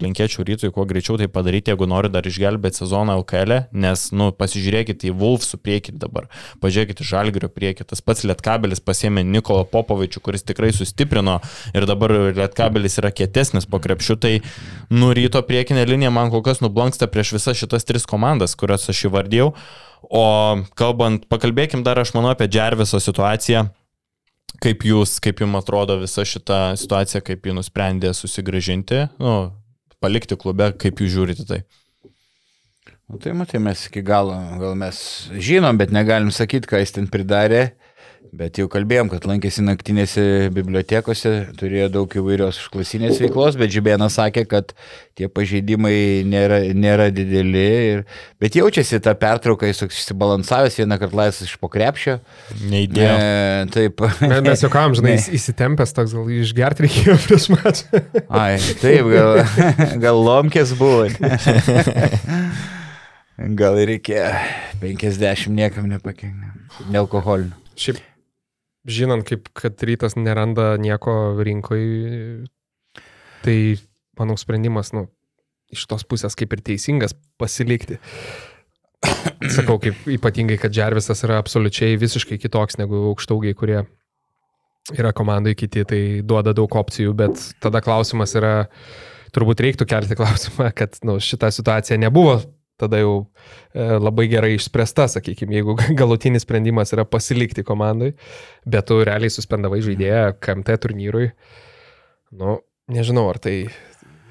linkėčiau 0.03 0.45
rytui 0.45 0.69
kuo 0.69 0.85
greičiau 0.85 1.17
tai 1.17 1.31
padaryti, 1.33 1.73
jeigu 1.73 1.87
nori 1.89 2.11
dar 2.13 2.29
išgelbėti 2.29 2.83
sezoną 2.83 3.15
LKL, 3.23 3.55
e, 3.57 3.61
nes, 3.73 4.03
nu, 4.13 4.27
pasižiūrėkite 4.37 5.09
į 5.09 5.15
Wolfsų 5.17 5.63
priekį 5.65 5.95
dabar, 6.03 6.27
pažiūrėkite 6.61 7.07
į 7.07 7.09
Žalgirio 7.09 7.49
priekį, 7.55 7.87
tas 7.89 8.05
pats 8.05 8.27
Lietkabelis 8.29 8.85
pasiemė 8.85 9.25
Nikola 9.25 9.65
Popovičių, 9.65 10.21
kuris 10.29 10.45
tikrai 10.45 10.75
sustiprino 10.77 11.39
ir 11.73 11.89
dabar 11.89 12.13
Lietkabelis 12.37 13.01
yra 13.01 13.15
kietesnis 13.17 13.65
po 13.65 13.81
krepšiu, 13.81 14.19
tai 14.21 14.35
nuryto 14.93 15.41
priekinė 15.41 15.87
linija 15.89 16.13
man 16.13 16.29
kol 16.29 16.45
kas 16.45 16.61
nublanksta 16.61 17.09
prieš 17.09 17.33
visas 17.39 17.57
šitas 17.57 17.89
tris 17.89 18.05
komandas, 18.05 18.53
kurias 18.61 18.85
aš 18.93 19.07
įvardėjau. 19.09 19.55
O 20.13 20.29
kalbant, 20.77 21.25
pakalbėkim 21.33 21.81
dar, 21.81 21.97
aš 22.05 22.13
manau, 22.13 22.37
apie 22.37 22.53
Džerviso 22.53 23.01
situaciją. 23.01 23.71
Kaip 24.63 24.87
jūs, 24.89 25.19
kaip 25.23 25.43
jums 25.43 25.59
atrodo 25.59 25.99
visa 26.01 26.25
šita 26.27 26.61
situacija, 26.81 27.21
kaip 27.25 27.45
jį 27.45 27.57
nusprendė 27.59 28.13
susigražinti, 28.17 29.03
nu, 29.21 29.35
palikti 30.01 30.39
klube, 30.41 30.71
kaip 30.81 31.03
jūs 31.03 31.13
žiūrite 31.17 31.47
tai? 31.49 31.61
Nu, 33.07 33.21
tai 33.23 33.37
matai, 33.39 33.61
mes 33.63 33.85
iki 33.87 34.03
galo, 34.03 34.35
gal 34.59 34.75
mes 34.79 34.99
žinom, 35.31 35.79
bet 35.79 35.93
negalim 35.95 36.33
sakyti, 36.35 36.67
ką 36.67 36.81
jis 36.83 36.97
ten 36.97 37.07
pridarė. 37.11 37.77
Bet 38.35 38.59
jau 38.59 38.67
kalbėjom, 38.71 39.09
kad 39.13 39.27
lankėsi 39.29 39.63
naktinėse 39.65 40.23
bibliotekose, 40.55 41.33
turėjo 41.61 41.89
daug 41.93 42.15
įvairios 42.19 42.59
užklasinės 42.65 43.21
veiklos, 43.23 43.59
bet 43.61 43.71
Žibėnas 43.75 44.17
sakė, 44.19 44.43
kad 44.51 44.73
tie 45.19 45.29
pažeidimai 45.31 46.25
nėra, 46.27 46.59
nėra 46.75 47.09
dideli. 47.15 47.65
Ir, 47.91 48.03
bet 48.43 48.57
jaučiasi 48.59 48.99
tą 49.05 49.15
pertrauką, 49.21 49.69
jis 49.71 49.83
toks 49.83 50.01
išsibalansavęs, 50.01 50.79
vieną 50.81 50.99
kartą 51.03 51.21
laisvas 51.21 51.51
iš 51.51 51.59
pokrepšio. 51.63 52.17
Neįdėjo. 52.73 53.13
E, 53.21 53.69
taip. 53.77 54.03
Mes 54.49 54.65
jau 54.65 54.73
kam, 54.73 54.97
žinai, 54.99 55.15
įsitempęs 55.39 55.95
toks, 55.97 56.17
gal 56.17 56.33
išgerti 56.41 56.87
reikėjo 56.89 57.19
prieš 57.29 57.49
mačą. 57.55 58.03
Ai, 58.43 58.57
taip, 58.83 59.13
gal, 59.13 59.45
gal 60.07 60.25
lomkės 60.27 60.75
buvo. 60.81 61.07
gal 63.61 63.81
ir 63.85 63.95
reikėjo 63.95 64.35
50 64.83 65.55
niekam 65.55 65.89
nepakengti. 65.93 66.53
Nealkoholinių. 66.91 67.55
Šiaip 67.77 68.01
žinant, 68.87 69.27
kaip 69.27 69.51
kad 69.57 69.83
rytas 69.87 70.17
neranda 70.19 70.75
nieko 70.81 71.37
rinkoje, 71.43 72.47
tai 73.45 73.59
manau 74.19 74.39
sprendimas, 74.41 74.93
nu, 74.97 75.07
iš 75.75 75.87
tos 75.91 76.07
pusės 76.09 76.39
kaip 76.39 76.55
ir 76.55 76.63
teisingas 76.71 77.15
pasilikti. 77.41 77.99
Sakau, 79.57 79.77
kaip 79.83 80.07
ypatingai, 80.17 80.57
kad 80.61 80.75
Džervisas 80.75 81.23
yra 81.27 81.41
absoliučiai 81.43 81.99
visiškai 82.01 82.39
kitoks 82.43 82.79
negu 82.81 83.03
aukštaugiai, 83.11 83.57
kurie 83.59 83.83
yra 84.95 85.13
komandai 85.17 85.57
kiti, 85.59 85.83
tai 85.89 86.01
duoda 86.27 86.55
daug 86.57 86.73
opcijų, 86.79 87.15
bet 87.19 87.43
tada 87.63 87.83
klausimas 87.85 88.35
yra, 88.39 88.55
turbūt 89.35 89.63
reiktų 89.67 89.87
kelti 89.91 90.19
klausimą, 90.19 90.71
kad 90.79 90.99
nu, 91.07 91.19
šita 91.23 91.51
situacija 91.55 91.99
nebuvo 92.01 92.39
tada 92.81 93.01
jau 93.01 93.15
e, 93.73 93.85
labai 94.01 94.29
gerai 94.31 94.55
išspręsta, 94.57 95.09
sakykime, 95.17 95.57
jeigu 95.59 95.77
galutinis 96.01 96.47
sprendimas 96.47 96.95
yra 96.97 97.07
pasilikti 97.09 97.65
komandai, 97.67 98.13
bet 98.69 98.89
tu 98.91 99.01
realiai 99.07 99.33
suspendavai 99.33 99.83
žaidėją 99.85 100.37
KMT 100.43 100.79
turnyrui. 100.85 101.31
Nu, 102.37 102.61
nežinau, 102.93 103.29
ar 103.33 103.41
tai, 103.43 103.57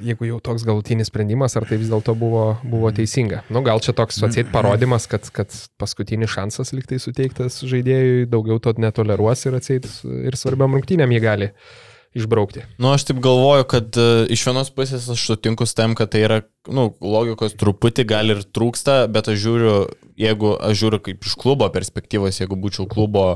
jeigu 0.04 0.28
jau 0.30 0.42
toks 0.44 0.66
galutinis 0.68 1.10
sprendimas, 1.12 1.56
ar 1.58 1.66
tai 1.68 1.80
vis 1.82 1.90
dėlto 1.92 2.16
buvo, 2.20 2.46
buvo 2.68 2.92
teisinga. 2.96 3.46
Nu, 3.54 3.64
gal 3.66 3.82
čia 3.84 3.96
toks 3.98 4.22
atseit 4.28 4.52
parodymas, 4.54 5.08
kad, 5.12 5.28
kad 5.36 5.54
paskutinis 5.82 6.34
šansas 6.36 6.74
liktai 6.76 7.00
suteiktas 7.02 7.62
žaidėjui, 7.66 8.30
daugiau 8.32 8.62
to 8.62 8.76
netoleruos 8.82 9.48
ir 9.48 9.60
atseit 9.60 9.90
ir 10.04 10.40
svarbiam 10.40 10.76
rungtynėm 10.76 11.16
jį 11.16 11.24
gali 11.24 11.52
išbraukti. 12.16 12.64
Nu, 12.82 12.92
aš 12.96 13.06
taip 13.10 13.20
galvoju, 13.24 13.68
kad 13.70 14.00
uh, 14.00 14.24
iš 14.32 14.46
vienos 14.48 14.72
pusės 14.74 15.08
aš 15.12 15.28
sutinku 15.30 15.68
su 15.68 15.76
tam, 15.78 15.96
kad 16.00 16.14
tai 16.14 16.24
yra, 16.26 16.42
nu, 16.72 16.88
logikos 17.04 17.58
truputį 17.60 18.08
gal 18.10 18.34
ir 18.34 18.44
trūksta, 18.56 19.04
bet 19.12 19.30
aš 19.32 19.42
žiūriu, 19.44 19.76
jeigu 20.20 20.56
aš 20.56 20.82
žiūriu 20.82 21.02
kaip 21.06 21.28
iš 21.28 21.38
klubo 21.42 21.70
perspektyvos, 21.74 22.40
jeigu 22.42 22.60
būčiau 22.60 22.88
klubo, 22.92 23.28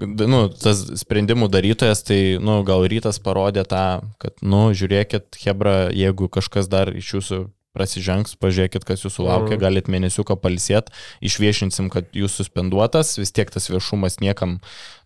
nu, 0.00 0.42
tas 0.52 0.82
sprendimų 1.02 1.50
darytojas, 1.52 2.04
tai, 2.06 2.20
nu, 2.42 2.60
gal 2.68 2.84
rytas 2.88 3.20
parodė 3.24 3.64
tą, 3.68 3.86
kad, 4.22 4.36
nu, 4.44 4.68
žiūrėkit, 4.76 5.40
Hebra, 5.44 5.78
jeigu 5.94 6.28
kažkas 6.32 6.68
dar 6.72 6.92
iš 6.96 7.16
jūsų 7.16 7.42
prasižengs, 7.76 8.34
pažiūrėkit, 8.42 8.84
kas 8.86 9.04
jūsų 9.04 9.26
laukia, 9.28 9.54
mm. 9.54 9.60
galit 9.62 9.90
mėnesiuką 9.92 10.34
palsėt, 10.42 10.90
išviešinsim, 11.22 11.90
kad 11.92 12.08
jūs 12.16 12.34
suspenduotas, 12.40 13.14
vis 13.20 13.30
tiek 13.34 13.50
tas 13.52 13.68
viešumas 13.70 14.18
niekam, 14.22 14.56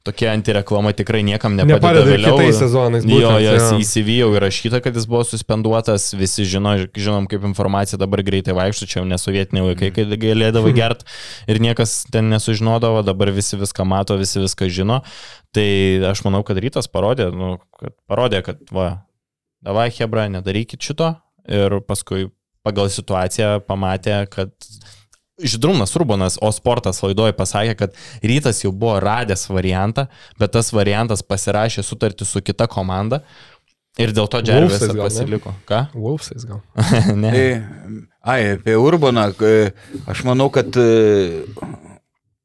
tokia 0.05 0.31
antireklama 0.33 0.95
tikrai 0.97 1.21
niekam 1.25 1.59
nepadeda, 1.59 2.05
vėliau. 2.09 2.39
kitais 2.41 2.61
sezonais. 2.61 3.05
Jo, 3.05 3.21
būtent, 3.21 3.45
jos 3.45 3.67
jo. 3.69 3.81
įsivyjau 3.85 4.31
įrašyta, 4.39 4.81
kad 4.85 4.97
jis 4.97 5.09
buvo 5.11 5.23
suspenduotas, 5.29 6.07
visi 6.17 6.47
žino, 6.49 6.77
žinom, 6.97 7.29
kaip 7.29 7.45
informacija 7.49 8.01
dabar 8.01 8.25
greitai 8.25 8.57
vaikštų, 8.57 8.89
čia 8.89 9.01
jau 9.03 9.07
nesovietiniai 9.13 9.71
laikai, 9.71 9.91
kai 9.97 10.07
galėdavo 10.25 10.73
gert 10.79 11.05
ir 11.49 11.61
niekas 11.65 12.03
ten 12.13 12.33
nesužinodavo, 12.33 13.05
dabar 13.05 13.33
visi 13.35 13.61
viską 13.61 13.85
mato, 13.89 14.17
visi 14.21 14.41
viską 14.41 14.71
žino. 14.73 15.03
Tai 15.55 15.69
aš 16.11 16.25
manau, 16.27 16.41
kad 16.47 16.59
rytas 16.59 16.89
parodė, 16.91 17.29
nu, 17.33 17.59
kad 17.79 17.93
parodė, 18.11 18.41
kad 18.47 18.65
va, 18.75 18.89
davai 19.65 19.91
Hebra, 19.95 20.27
nedarykit 20.33 20.83
šito 20.83 21.13
ir 21.49 21.79
paskui 21.87 22.29
pagal 22.65 22.91
situaciją 22.93 23.59
pamatė, 23.69 24.25
kad 24.33 24.53
Žydrūnas 25.35 25.91
Urbanas, 25.99 26.37
o 26.39 26.49
sportas 26.55 27.01
laidoje 27.03 27.35
pasakė, 27.35 27.75
kad 27.79 27.97
rytas 28.23 28.63
jau 28.63 28.71
buvo 28.71 29.01
radęs 29.03 29.49
variantą, 29.51 30.07
bet 30.39 30.55
tas 30.55 30.71
variantas 30.73 31.25
pasirašė 31.27 31.83
sutartį 31.83 32.29
su 32.29 32.43
kita 32.45 32.69
komanda 32.71 33.25
ir 33.99 34.15
dėl 34.15 34.31
to 34.31 34.41
Džervisas 34.47 34.93
gal, 34.93 34.97
ne? 34.97 35.09
pasiliko. 35.09 35.55
Ką? 35.67 35.81
Wolfsais 35.95 36.47
gal. 36.47 36.63
ne. 37.23 37.33
Tai, 37.35 37.49
ai, 38.23 38.39
apie 38.57 38.79
Urbaną, 38.79 39.29
e, 39.43 39.73
aš 40.11 40.23
manau, 40.29 40.49
kad 40.55 40.79
e, 40.79 41.43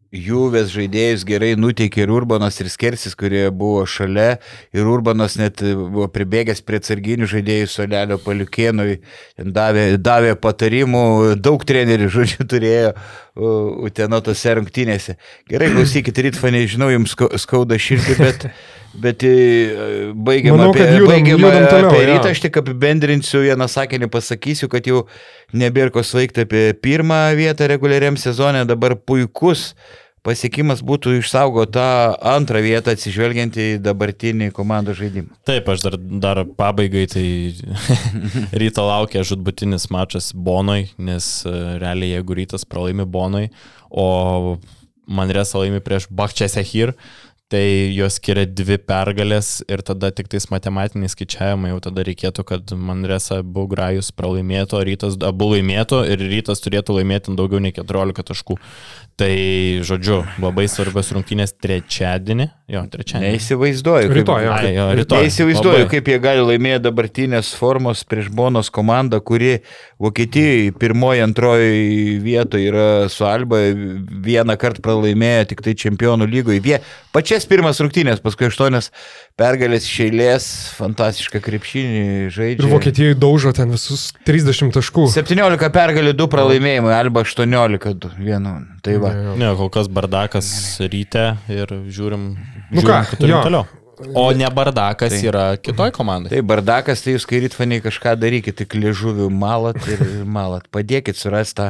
Juves 0.09 0.71
žaidėjus 0.73 1.21
gerai 1.27 1.51
nuteikė 1.53 2.01
ir 2.01 2.09
Urbanas, 2.09 2.55
ir 2.63 2.69
Skersis, 2.73 3.13
kurie 3.13 3.43
buvo 3.53 3.83
šalia. 3.85 4.39
Ir 4.73 4.87
Urbanas 4.89 5.35
net 5.37 5.61
buvo 5.61 6.07
pribėgęs 6.09 6.63
prie 6.65 6.79
atsarginių 6.81 7.27
žaidėjų 7.29 7.67
Solelio 7.69 8.17
Paliukėnui, 8.23 8.97
davė, 9.37 9.85
davė 10.01 10.33
patarimų, 10.41 11.03
daug 11.37 11.61
trenerių, 11.69 12.09
žodžiu, 12.17 12.47
turėjo 12.49 12.95
Utenotose 13.85 14.55
rungtynėse. 14.57 15.15
Gerai, 15.49 15.69
klausykit, 15.75 16.17
Ritfanė, 16.25 16.65
žinau, 16.67 16.89
jums 16.91 17.13
skau- 17.13 17.29
skauda 17.39 17.77
širdį, 17.79 18.17
bet, 18.19 18.47
bet 18.93 19.23
e, 19.23 19.33
baigiam 20.15 20.57
Manau, 20.57 20.71
apie, 20.73 20.87
judam- 20.87 21.11
baigiam 21.11 21.39
judam 21.43 21.67
toliau, 21.69 21.91
apie 21.91 22.03
rytą, 22.09 22.33
aš 22.33 22.41
tik 22.47 22.59
apibendrinsiu 22.63 23.43
vieną 23.45 23.67
sakinį, 23.69 24.09
pasakysiu, 24.13 24.69
kad 24.71 24.87
jau 24.89 25.05
nebėra 25.53 25.93
ko 25.93 26.03
svaigti 26.05 26.45
apie 26.47 26.67
pirmą 26.73 27.21
vietą 27.37 27.69
reguliariam 27.69 28.17
sezonė, 28.19 28.65
dabar 28.69 28.97
puikus 28.97 29.73
pasiekimas 30.25 30.81
būtų 30.83 31.13
išsaugoti 31.21 31.77
tą 31.77 31.85
antrą 32.27 32.59
vietą 32.65 32.91
atsižvelgiant 32.91 33.55
į 33.55 33.67
dabartinį 33.83 34.49
komandų 34.55 34.97
žaidimą. 34.97 35.37
Taip, 35.47 35.69
aš 35.71 35.85
dar, 35.85 35.95
dar 35.95 36.41
pabaigai, 36.59 37.05
tai 37.09 37.23
ryto 38.61 38.83
laukia 38.87 39.23
žudbutinis 39.27 39.87
mačas 39.93 40.33
Bonoj, 40.35 40.89
nes 40.99 41.29
e, 41.47 41.55
realiai 41.79 42.17
jeigu 42.17 42.35
rytas 42.41 42.67
pralaimi 42.67 43.07
Bonoj, 43.07 43.47
o 43.89 44.57
Manresa 45.09 45.57
laimi 45.63 45.79
prieš 45.81 46.05
Bakčiasehir, 46.13 46.93
tai 47.49 47.89
jos 47.97 48.19
skiria 48.19 48.45
dvi 48.45 48.77
pergalės 48.77 49.63
ir 49.65 49.81
tada 49.85 50.11
tik 50.13 50.29
tais 50.29 50.45
matematiniai 50.53 51.09
skaičiavimai 51.09 51.71
jau 51.71 51.79
tada 51.87 52.05
reikėtų, 52.05 52.45
kad 52.51 52.73
Manresa 52.77 53.39
abu 53.41 53.65
grajus 53.71 54.11
pralaimėtų, 54.13 54.83
rytas 54.85 55.17
abu 55.25 55.49
laimėtų 55.55 56.03
ir 56.13 56.21
rytas 56.29 56.61
turėtų 56.61 56.99
laimėti 56.99 57.33
daugiau 57.39 57.61
nei 57.63 57.73
14 57.73 58.27
taškų. 58.29 58.59
Tai, 59.19 59.35
žodžiu, 59.83 60.21
labai 60.39 60.63
svarbios 60.71 61.09
rungtynės 61.11 61.51
trečiadienį. 61.59 62.45
Jo, 62.71 62.85
trečiadienį. 62.87 63.33
Neįsivaizduoju. 63.33 64.07
kaip- 64.07 64.15
Rytoj, 64.15 64.43
jo. 64.45 64.51
Ai, 64.55 64.69
jo, 64.77 64.85
rytoj. 64.95 65.23
Neįsivaizduoju, 65.25 65.81
Labai. 65.83 65.89
kaip 65.91 66.05
jie 66.07 66.19
gali 66.23 66.45
laimėti 66.47 66.83
dabartinės 66.85 67.49
formos 67.59 68.03
prieš 68.07 68.29
Bonos 68.31 68.69
komandą, 68.71 69.19
kuri 69.19 69.59
Vokietijoje 69.99 70.71
pirmoji, 70.79 71.19
antroji 71.25 72.19
vietoje 72.23 72.69
yra 72.71 73.09
su 73.11 73.25
Alba, 73.27 73.57
vieną 74.23 74.55
kartą 74.55 74.79
pralaimėjo 74.85 75.49
tik 75.51 75.61
tai 75.67 75.73
čempionų 75.75 76.29
lygoje. 76.29 76.61
Vie, 76.63 76.79
pačias 77.11 77.43
pirmas 77.45 77.81
rungtynės, 77.83 78.21
paskui 78.23 78.47
aštuonias 78.47 78.87
pergalės 79.39 79.87
iš 79.87 79.95
eilės, 80.09 80.45
fantastišką 80.77 81.39
krepšinį 81.45 82.03
žaidžia. 82.35 82.59
Ir 82.65 82.71
Vokietijoje 82.73 83.17
daužo 83.19 83.53
ten 83.55 83.71
visus 83.73 84.09
30 84.27 84.73
taškų. 84.75 85.07
17 85.15 85.71
pergalių, 85.75 86.13
2 86.19 86.29
pralaimėjimai, 86.35 86.93
Alba 86.99 87.23
18, 87.23 88.13
1. 88.19 88.49
Tai 88.85 88.97
va. 89.03 89.13
Ne, 89.39 89.53
kol 89.59 89.71
kas 89.73 89.87
bardakas 89.91 90.51
ryte 90.91 91.29
ir 91.51 91.71
žiūrim, 91.87 92.33
Nu 92.69 92.83
žiūrim 92.83 92.89
ką, 92.91 93.19
turim 93.19 93.35
jo. 93.37 93.43
toliau. 93.47 93.67
O 94.15 94.29
ne 94.31 94.47
bardakas 94.55 95.11
Tai- 95.11 95.23
yra 95.27 95.45
kitoj 95.59 95.89
komandai. 95.91 96.29
Tai 96.31 96.39
bardakas, 96.47 97.01
tai 97.03 97.17
jūs 97.17 97.25
kairitfaniai 97.27 97.81
kažką 97.83 98.13
darykit, 98.15 98.55
tik 98.61 98.77
liežuvių 98.79 99.27
malat 99.27 99.75
ir 99.91 99.99
malat. 100.23 100.69
Padėkit 100.71 101.19
surasti 101.19 101.57
tą 101.59 101.65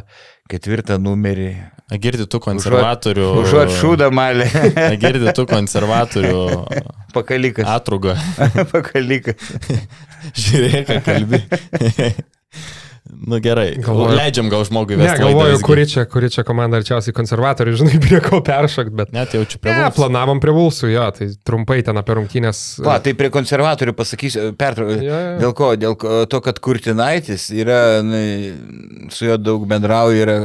ketvirtą 0.50 0.98
numerį. 1.02 1.52
Girdi 2.04 2.26
tų 2.30 2.42
konservatorių. 2.44 3.28
Užuot 3.44 3.74
šūdą 3.80 4.10
malę. 4.14 4.50
Girdi 5.02 5.34
tų 5.36 5.46
konservatorių 5.50 6.42
Pakalikas. 7.16 7.70
atrugą. 7.70 8.18
Pakalikas. 8.74 9.54
Žiūrėk, 10.44 10.90
ką 10.90 11.00
kalbi. 11.06 11.42
Nu 13.20 13.36
gerai, 13.44 13.74
Galvoju- 13.84 14.16
leidžiam 14.16 14.48
gal 14.50 14.62
žmogui 14.64 14.96
Ne, 14.96 15.04
vesti. 15.04 15.20
galvoju, 15.26 15.58
kuri 15.66 15.84
čia, 15.92 16.06
kuri 16.08 16.30
čia 16.32 16.46
komanda 16.48 16.80
arčiausiai 16.80 17.12
konservatorių, 17.18 17.74
žinai, 17.82 17.98
prie 18.06 18.22
ko 18.24 18.40
peršakt, 18.48 18.94
bet... 18.96 19.12
Net 19.12 19.34
jaučiu 19.36 19.60
prie 19.60 19.74
Ne, 19.76 19.90
planavom 19.92 20.40
prie 20.40 20.54
Vulsų, 20.56 20.88
jo, 20.94 21.04
tai 21.18 21.28
trumpai 21.44 21.82
ten 21.84 22.00
apie 22.00 22.16
rungtynės. 22.16 22.62
Va, 22.86 22.96
tai 23.04 23.12
prie 23.20 23.28
konservatorių 23.34 23.92
pasakysiu, 23.98 24.54
pertraukiu. 24.56 25.02
Jo, 25.04 25.20
jo. 25.20 25.38
Dėl 25.44 25.54
ko? 25.60 25.72
Dėl 25.76 25.98
to, 26.32 26.40
kad 26.48 26.62
Kurtinaitis 26.64 27.50
yra, 27.52 28.00
na, 28.08 28.24
su 29.12 29.28
juo 29.28 29.36
daug 29.38 29.68
bendrauja, 29.68 30.24
yra 30.24 30.38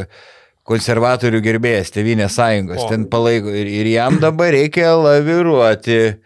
konservatorių 0.67 1.41
gerbėjas, 1.45 1.93
Tevinės 1.95 2.35
sąjungos, 2.41 2.83
O. 2.87 2.89
ten 2.91 3.05
palaiko 3.13 3.53
ir, 3.55 3.69
ir 3.69 3.91
jam 3.95 4.19
dabar 4.23 4.51
reikia 4.57 4.95
laviruoti, 4.97 6.17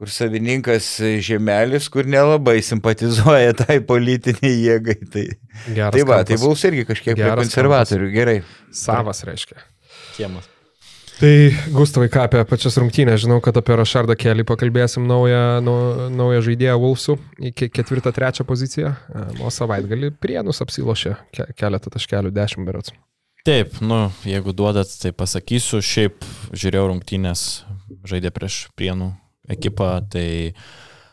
kur 0.00 0.08
savininkas 0.08 0.86
žemelis, 1.20 1.90
kur 1.92 2.06
nelabai 2.08 2.62
simpatizuoja 2.64 3.52
tai 3.58 3.82
politiniai 3.84 4.54
jėgai. 4.64 4.96
Tai, 5.12 5.26
Geras 5.66 5.92
tai 5.92 6.06
va, 6.08 6.22
kampas. 6.22 6.30
tai 6.30 6.38
bus 6.40 6.64
irgi 6.70 6.86
kažkiek 6.88 7.18
prie 7.18 7.26
Geras 7.26 7.44
konservatorių, 7.44 8.08
gerai. 8.14 8.38
Savas 8.72 9.20
reiškia. 9.28 9.60
Kiemas. 10.16 10.48
Tai 11.20 11.34
Gustavai, 11.76 12.08
ką 12.08 12.24
apie 12.24 12.40
pačias 12.48 12.80
rungtynės, 12.80 13.20
žinau, 13.26 13.42
kad 13.44 13.60
apie 13.60 13.76
Rašardą 13.76 14.16
Kelį 14.16 14.48
pakalbėsim 14.48 15.04
naują, 15.04 15.44
nu, 15.68 15.76
naują 16.16 16.40
žaidėją 16.48 16.80
Vulsų 16.80 17.20
į 17.36 17.52
ketvirtą, 17.60 18.16
trečią 18.16 18.48
poziciją, 18.48 18.96
o 19.44 19.52
savaitgalį 19.52 20.14
Prienus 20.16 20.64
apsilošė 20.64 21.18
ke 21.36 21.50
keletą 21.60 21.92
taškelių, 21.92 22.32
dešimt 22.40 22.64
berots. 22.64 22.96
Taip, 23.44 23.82
nu, 23.84 24.06
jeigu 24.24 24.56
duodat, 24.56 24.96
tai 25.02 25.12
pasakysiu, 25.12 25.84
šiaip 25.84 26.24
žiūrėjau 26.56 26.88
rungtynės, 26.88 27.50
žaidė 28.08 28.32
prieš 28.32 28.70
Prienų 28.80 29.12
ekipą, 29.50 29.90
tai 30.12 30.28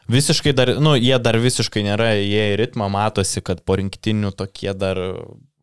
visiškai 0.08 0.54
dar, 0.56 0.74
nu, 0.80 0.96
jie 0.96 1.18
dar 1.20 1.38
visiškai 1.42 1.84
nėra, 1.86 2.14
jie 2.20 2.54
į 2.54 2.58
ritmą 2.62 2.90
matosi, 2.92 3.44
kad 3.46 3.64
po 3.68 3.78
rinktinių 3.80 4.32
tokie 4.38 4.72
dar 4.78 5.00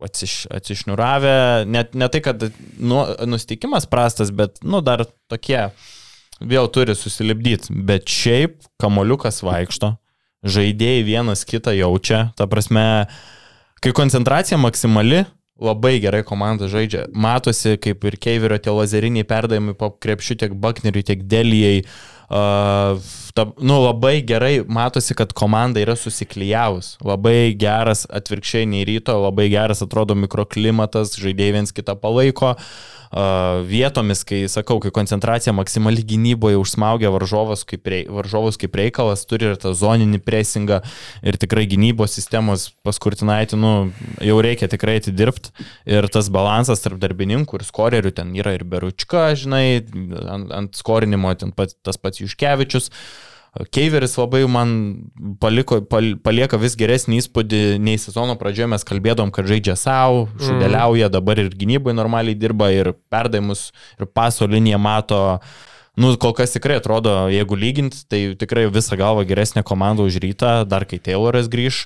atsiš, 0.04 0.44
atsišniuravę, 0.52 1.64
net 1.70 1.94
ne 1.96 2.08
tai, 2.12 2.20
kad 2.24 2.48
nu, 2.78 3.02
nusteikimas 3.28 3.88
prastas, 3.90 4.32
bet, 4.34 4.60
nu, 4.62 4.82
dar 4.84 5.06
tokie 5.32 5.68
vėl 6.44 6.68
turi 6.72 6.96
susilipdyti, 6.98 7.72
bet 7.86 8.10
šiaip 8.10 8.58
kamoliukas 8.82 9.40
vaikšto, 9.46 9.94
žaidėjai 10.44 11.06
vienas 11.06 11.46
kitą 11.48 11.72
jaučia, 11.72 12.26
ta 12.36 12.48
prasme, 12.50 13.06
kai 13.80 13.94
koncentracija 13.96 14.58
maksimali, 14.60 15.22
labai 15.64 15.94
gerai 16.02 16.24
komanda 16.26 16.66
žaidžia. 16.68 17.06
Matosi, 17.14 17.78
kaip 17.80 18.02
ir 18.04 18.16
Keiverio 18.20 18.58
tie 18.60 18.74
lazeriniai 18.74 19.24
perdavimai 19.28 19.76
po 19.78 19.92
krepšių 20.02 20.36
tiek 20.42 20.56
Bakneriui, 20.58 21.04
tiek 21.06 21.22
Delijai. 21.30 21.84
Uh, 21.84 22.13
ta, 22.28 23.46
nu, 23.58 23.78
labai 23.82 24.16
gerai 24.26 24.64
matosi, 24.66 25.16
kad 25.18 25.34
komanda 25.36 25.82
yra 25.82 25.96
susiklyjaus. 25.98 26.94
Labai 27.04 27.54
geras 27.58 28.06
atvirkščiai 28.10 28.68
nei 28.70 28.86
ryto, 28.88 29.16
labai 29.26 29.50
geras 29.52 29.84
atrodo 29.84 30.16
mikroklimatas, 30.18 31.18
žaidėjai 31.20 31.58
viens 31.58 31.74
kitą 31.74 31.98
palaiko. 32.00 32.54
Uh, 32.54 32.94
vietomis, 33.68 34.24
kai 34.26 34.44
sakau, 34.50 34.80
kai 34.82 34.90
koncentracija 34.94 35.52
maksimali 35.54 36.02
gynyboje 36.02 36.58
užsmaugia 36.58 37.12
varžovus 37.14 37.62
kaip, 37.68 37.86
rei, 37.86 38.02
varžovus 38.10 38.58
kaip 38.58 38.74
reikalas, 38.74 39.22
turi 39.28 39.52
ir 39.52 39.58
tą 39.60 39.74
zoninį 39.76 40.18
presingą 40.24 40.80
ir 41.22 41.38
tikrai 41.38 41.66
gynybos 41.70 42.16
sistemos 42.16 42.72
paskurtinaitį, 42.86 43.58
nu, 43.60 43.72
jau 44.24 44.38
reikia 44.42 44.68
tikrai 44.70 44.98
atidirbti. 45.02 45.54
Ir 45.86 46.08
tas 46.10 46.30
balansas 46.32 46.82
tarp 46.82 46.98
darbininkų 47.02 47.60
ir 47.60 47.66
skorerių 47.68 48.14
ten 48.16 48.34
yra 48.34 48.56
ir 48.56 48.66
Beručka, 48.66 49.28
žinai, 49.38 49.84
ant, 50.24 50.50
ant 50.54 50.78
skorinimo 50.78 51.30
ten 51.38 51.54
pat, 51.54 51.76
tas 51.86 52.00
pats 52.00 52.22
Juškevičius. 52.24 52.90
Uh, 52.90 53.34
Keiveris 53.70 54.16
labai 54.18 54.40
man 54.50 54.70
paliko, 55.38 55.78
pal, 55.86 56.16
palieka 56.26 56.58
vis 56.58 56.74
geresnį 56.78 57.20
įspūdį, 57.20 57.60
nei 57.78 58.00
sezono 58.02 58.34
pradžioje 58.40 58.66
mes 58.72 58.86
kalbėdom, 58.86 59.30
kad 59.34 59.46
žaidžia 59.46 59.76
savo, 59.78 60.24
šudeliauja, 60.42 61.06
dabar 61.12 61.38
ir 61.38 61.52
gynybai 61.54 61.94
normaliai 61.94 62.34
dirba, 62.34 62.72
ir 62.74 62.90
perdavimus, 63.14 63.68
ir 64.00 64.10
paso 64.10 64.50
liniją 64.50 64.82
mato. 64.82 65.20
Nu, 65.94 66.10
kol 66.18 66.34
kas 66.34 66.56
tikrai 66.56 66.80
atrodo, 66.80 67.14
jeigu 67.30 67.54
lygint, 67.54 68.00
tai 68.10 68.24
tikrai 68.34 68.66
visą 68.74 68.98
galvą 68.98 69.22
geresnė 69.30 69.62
komanda 69.62 70.02
už 70.02 70.18
rytą, 70.24 70.56
dar 70.66 70.82
kai 70.90 70.98
Tayloras 70.98 71.46
grįž 71.46 71.84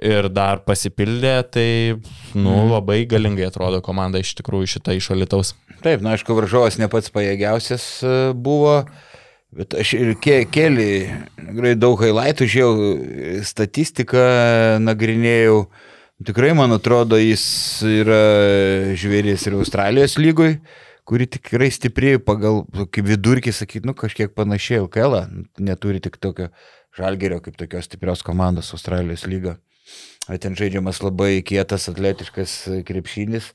ir 0.00 0.32
dar 0.32 0.64
pasipildė, 0.64 1.36
tai, 1.52 1.70
nu, 2.32 2.48
mhm. 2.48 2.70
labai 2.78 3.02
galingai 3.06 3.50
atrodo 3.52 3.84
komanda 3.84 4.24
iš 4.24 4.32
tikrųjų 4.40 4.78
šitą 4.78 4.96
išalitaus. 4.96 5.52
Taip, 5.84 6.00
na, 6.00 6.16
aišku, 6.16 6.32
varžovas 6.32 6.80
ne 6.80 6.88
pats 6.88 7.12
pajėgiausias 7.12 7.84
e, 8.00 8.20
buvo. 8.32 8.86
Bet 9.54 9.74
aš 9.78 9.92
ir 9.94 10.14
ke, 10.18 10.40
keli, 10.50 11.06
tikrai 11.38 11.74
daug 11.78 12.00
highlightų 12.02 12.46
žiūrėjau, 12.50 13.42
statistiką 13.46 14.22
nagrinėjau. 14.82 15.60
Tikrai, 16.26 16.50
man 16.58 16.74
atrodo, 16.74 17.18
jis 17.20 17.44
yra 17.86 18.18
žvėris 18.98 19.44
ir 19.46 19.54
Australijos 19.58 20.16
lygoj, 20.18 20.56
kuri 21.06 21.28
tikrai 21.36 21.68
stipri 21.74 22.16
pagal, 22.18 22.64
vidurkį, 22.94 23.54
sakyt, 23.54 23.86
nu 23.86 23.94
kažkiek 23.98 24.34
panašiai 24.34 24.80
LKL, 24.88 25.20
neturi 25.62 26.02
tik 26.02 26.18
tokio 26.18 26.48
žalgerio 26.98 27.38
kaip 27.44 27.58
tokios 27.60 27.86
stiprios 27.86 28.26
komandos 28.26 28.72
Australijos 28.74 29.26
lyga. 29.30 29.58
Ten 30.40 30.58
žaidžiamas 30.58 31.02
labai 31.04 31.44
kietas, 31.46 31.86
atletiškas 31.92 32.56
krepšinis. 32.88 33.52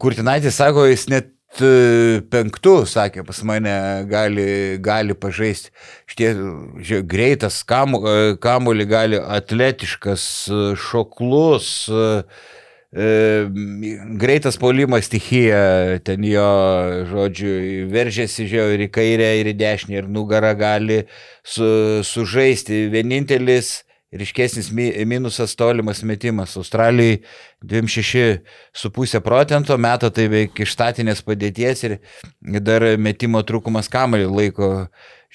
Kurtinaitis 0.00 0.56
sako, 0.58 0.84
jis 0.90 1.08
net 1.12 1.35
penktų, 2.32 2.74
sakė, 2.88 3.24
pas 3.26 3.42
mane 3.46 3.76
gali, 4.10 4.48
gali 4.82 5.14
pažaisti. 5.16 5.72
Šitie 6.10 6.32
žiūrė, 6.80 7.04
greitas 7.06 7.62
kamuolį, 7.66 8.36
kamu, 8.42 8.74
gali 8.90 9.20
atletiškas, 9.20 10.26
šoklus, 10.80 11.70
e, 11.88 12.10
greitas 14.20 14.56
polimas 14.60 15.08
stichija, 15.08 15.98
ten 16.06 16.24
jo, 16.26 16.50
žodžiu, 17.10 17.56
veržėsi, 17.92 18.46
žiūrėjau, 18.50 18.76
ir 18.76 18.86
į 18.86 18.92
kairę, 18.98 19.32
ir 19.40 19.50
į 19.52 19.56
dešinę, 19.62 19.98
ir 20.00 20.12
nugarą 20.12 20.54
gali 20.58 21.02
su, 21.44 22.02
sužaisti. 22.06 22.86
Vienintelis 22.92 23.85
ryškesnis 24.20 24.70
minusas 24.72 25.54
tolimas 25.56 26.02
metimas. 26.02 26.56
Australijai 26.56 27.20
26,5 27.64 29.20
procento 29.24 29.76
meta 29.78 30.10
tai 30.10 30.28
beveik 30.28 30.60
iš 30.64 30.72
statinės 30.76 31.22
padėties 31.26 31.84
ir 31.88 31.98
dar 32.64 32.84
metimo 32.98 33.42
trūkumas 33.46 33.90
kamalį 33.92 34.28
laiko 34.30 34.70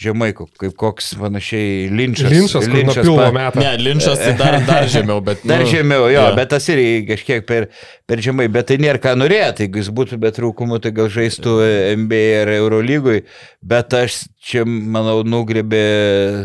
žemai, 0.01 0.31
kaip 0.33 0.73
koks 0.79 1.11
panašiai 1.19 1.89
linčas. 1.93 2.31
Linčas, 2.33 2.67
linčas 2.71 3.05
pilno 3.05 3.21
pa... 3.21 3.31
metą. 3.35 3.61
Ne, 3.61 3.73
linčas 3.81 4.19
tai 4.21 4.33
dar, 4.39 4.57
dar 4.65 4.87
žemiau, 4.89 5.21
bet... 5.25 5.41
Nu, 5.45 5.53
dar 5.53 5.63
žemiau, 5.67 6.07
jo, 6.09 6.25
ja. 6.27 6.33
bet 6.37 6.51
tas 6.53 6.67
irgi 6.71 7.05
kažkiek 7.09 7.45
per, 7.49 7.67
per 8.09 8.21
žemai, 8.23 8.47
bet 8.51 8.69
tai 8.71 8.77
nėra 8.81 9.01
ką 9.01 9.13
norėti, 9.19 9.67
jeigu 9.67 9.81
jis 9.81 9.91
būtų 9.97 10.19
be 10.21 10.33
trūkumų, 10.35 10.81
tai 10.83 10.93
gal 10.97 11.09
žaistų 11.11 11.55
NBA 12.01 12.23
ar 12.41 12.53
Eurolygui, 12.57 13.23
bet 13.73 13.95
aš 13.97 14.23
čia, 14.41 14.65
manau, 14.65 15.21
nugrėbė 15.27 15.85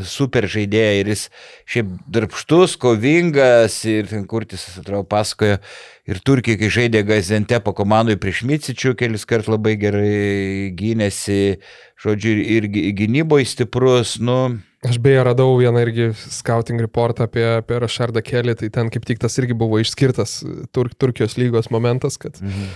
super 0.08 0.48
žaidėją 0.52 1.02
ir 1.02 1.12
jis 1.14 1.26
šiaip 1.68 1.92
darbštus, 2.18 2.78
kovingas 2.80 3.82
ir 3.88 4.08
ten 4.12 4.24
kurtis, 4.28 4.68
atrodo, 4.80 5.06
pasakojo 5.08 5.60
Ir 6.06 6.20
Turkija, 6.22 6.54
kai 6.54 6.68
žaidė 6.70 7.00
Gazente 7.02 7.58
po 7.58 7.72
komandai 7.74 8.14
prieš 8.22 8.44
Micičių, 8.46 8.92
kelis 8.94 9.24
kart 9.26 9.48
labai 9.50 9.72
gerai 9.80 10.70
gynėsi, 10.78 11.58
žodžiu, 12.02 12.36
ir, 12.40 12.66
ir 12.68 12.96
gynyboje 12.96 13.48
stiprus. 13.52 14.16
Nu. 14.22 14.58
Aš 14.86 15.00
beje 15.02 15.24
radau 15.26 15.56
vieną 15.58 15.80
irgi 15.82 16.10
scouting 16.14 16.82
reportą 16.84 17.26
apie, 17.26 17.44
apie 17.62 17.80
Rašardą 17.82 18.22
Kelį, 18.22 18.58
tai 18.60 18.68
ten 18.74 18.92
kaip 18.92 19.08
tik 19.08 19.22
tas 19.22 19.34
irgi 19.40 19.56
buvo 19.56 19.80
išskirtas 19.82 20.38
Tur 20.74 20.92
Turkijos 20.94 21.34
lygos 21.40 21.72
momentas, 21.74 22.20
kad 22.22 22.38
mhm. 22.38 22.68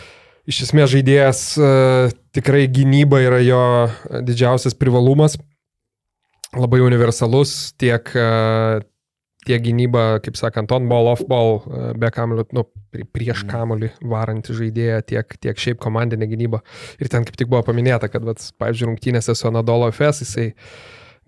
iš 0.50 0.64
esmės 0.66 0.90
žaidėjas 0.94 1.44
uh, 1.60 2.10
tikrai 2.34 2.64
gynyba 2.72 3.22
yra 3.22 3.38
jo 3.44 3.62
didžiausias 4.26 4.74
privalumas 4.74 5.38
labai 6.56 6.80
universalus 6.82 7.72
tiek, 7.78 8.08
tiek 9.46 9.62
gynyba, 9.64 10.20
kaip 10.24 10.36
sakant, 10.36 10.72
on 10.76 10.88
ball, 10.90 11.08
off 11.10 11.24
ball, 11.28 11.60
e, 11.64 11.90
be 12.00 12.10
kamulio, 12.12 12.44
nu, 12.56 12.66
prieš 13.14 13.44
mhm. 13.44 13.50
kamulį 13.52 13.90
varantį 14.12 14.56
žaidėją, 14.58 15.00
tiek, 15.12 15.36
tiek 15.40 15.64
šiaip 15.64 15.80
komandinė 15.82 16.28
gynyba. 16.30 16.62
Ir 17.00 17.10
ten 17.12 17.26
kaip 17.28 17.38
tik 17.40 17.50
buvo 17.52 17.62
paminėta, 17.66 18.10
kad, 18.12 18.26
vat, 18.26 18.44
pavyzdžiui, 18.60 18.90
rungtynėse 18.90 19.36
su 19.36 19.48
Anadolo 19.50 19.88
FS 19.92 20.24
jisai 20.26 20.50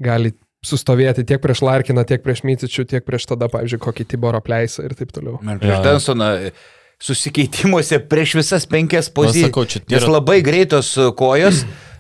gali 0.03 0.35
sustovėti 0.63 1.25
tiek 1.27 1.41
prieš 1.43 1.65
Larkiną, 1.67 2.05
tiek 2.07 2.23
prieš 2.23 2.45
Mycičių, 2.47 2.87
tiek 2.91 3.07
prieš 3.07 3.27
tada, 3.33 3.49
pavyzdžiui, 3.51 3.81
kokį 3.83 4.07
Tiborą 4.13 4.43
pleisą 4.45 4.85
ir 4.87 4.95
taip 4.99 5.11
toliau. 5.15 5.41
Ir 5.43 5.63
prieš 5.63 5.79
ja. 5.79 5.83
Densoną 5.89 6.29
susikeitimuose 7.03 7.99
prieš 8.07 8.37
visas 8.39 8.69
penkias 8.71 9.09
pozicijas. 9.11 9.81
Nes 9.91 10.07
labai 10.07 10.39
greitos 10.47 10.95
kojos. 11.19 11.65
E, 11.65 11.92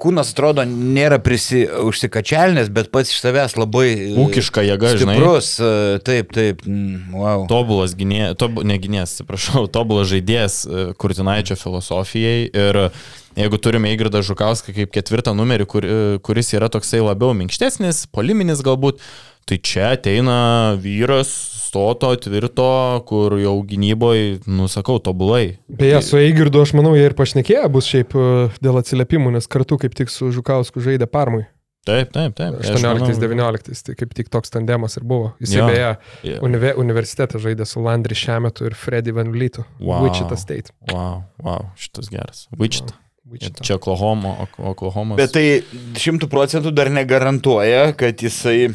kūnas 0.00 0.30
atrodo 0.32 0.64
nėra 0.68 1.18
prisi, 1.22 1.64
užsikačialinęs, 1.68 2.70
bet 2.72 2.88
pats 2.94 3.12
iš 3.12 3.20
savęs 3.20 3.56
labai 3.58 3.88
e, 3.92 4.06
ūkiška 4.22 4.64
jėga, 4.64 4.94
stiprus, 4.94 5.50
žinai. 5.58 5.72
E, 5.96 5.98
taip, 6.06 6.32
taip, 6.36 6.62
mm, 6.64 7.12
wow. 7.20 7.44
Tobulas 7.50 7.96
gynėjas, 7.98 8.38
tob, 8.40 8.62
ne 8.64 8.78
gynėjas, 8.80 9.18
atsiprašau, 9.18 9.66
tobulas 9.76 10.08
žaidėjas 10.12 10.62
Kurtinaičio 11.00 11.58
filosofijai 11.60 12.48
ir 12.48 12.80
jeigu 13.36 13.60
turime 13.60 13.92
Įgridą 13.92 14.24
Žukauską 14.24 14.72
kaip 14.76 14.94
ketvirtą 14.94 15.36
numerį, 15.36 15.68
kur, 15.68 15.86
kuris 16.24 16.54
yra 16.56 16.70
toksai 16.72 17.02
labiau 17.04 17.36
minkštesnis, 17.36 18.06
poliminis 18.14 18.64
galbūt, 18.64 19.02
tai 19.48 19.58
čia 19.62 19.92
ateina 19.94 20.38
vyras 20.80 21.32
stoto, 21.74 22.12
tvirto, 22.16 23.02
kur 23.08 23.34
jau 23.42 23.56
gynyboje, 23.66 24.38
nusakau, 24.46 25.00
tobulai. 25.02 25.56
Beje, 25.66 25.98
su 26.06 26.20
Eigirdu 26.20 26.62
aš 26.62 26.74
manau, 26.78 26.94
jie 26.94 27.08
ir 27.08 27.16
pašnekėję 27.18 27.66
bus 27.74 27.88
šiaip 27.90 28.14
e, 28.14 28.28
dėl 28.62 28.78
atsiliepimų, 28.78 29.34
nes 29.34 29.50
kartu 29.50 29.80
kaip 29.82 29.96
tik 29.98 30.12
su 30.14 30.30
Žukausku 30.34 30.84
žaidė 30.84 31.10
Parmui. 31.10 31.48
Taip, 31.84 32.14
taip, 32.14 32.32
taip. 32.38 32.62
18-19, 32.62 33.82
tai 33.84 33.96
kaip 33.98 34.14
tik 34.16 34.30
toks 34.32 34.54
tandemas 34.54 34.94
ir 34.96 35.04
buvo. 35.04 35.34
Jis 35.42 35.58
ja, 35.58 35.66
beje 35.68 35.90
yeah. 35.90 36.38
unive, 36.46 36.72
universitetą 36.80 37.42
žaidė 37.42 37.66
su 37.68 37.82
Landry 37.84 38.16
Šemetu 38.16 38.70
ir 38.70 38.78
Freddy 38.78 39.12
Van 39.12 39.34
Vlytu. 39.34 39.66
Wow, 39.82 40.06
Wichita 40.06 40.38
State. 40.40 40.72
Wow, 40.94 41.26
wow, 41.44 41.72
šitas 41.76 42.08
geras. 42.12 42.46
Wichita. 42.54 42.94
Wow. 42.94 43.02
Wichita. 43.34 43.64
Čia 43.64 43.76
Oklahoma, 43.80 44.34
Oklahoma. 44.60 45.16
Bet 45.16 45.32
tai 45.32 45.44
šimtų 45.96 46.28
procentų 46.32 46.72
dar 46.76 46.90
negarantuoja, 46.92 47.94
kad 47.96 48.20
jisai 48.20 48.74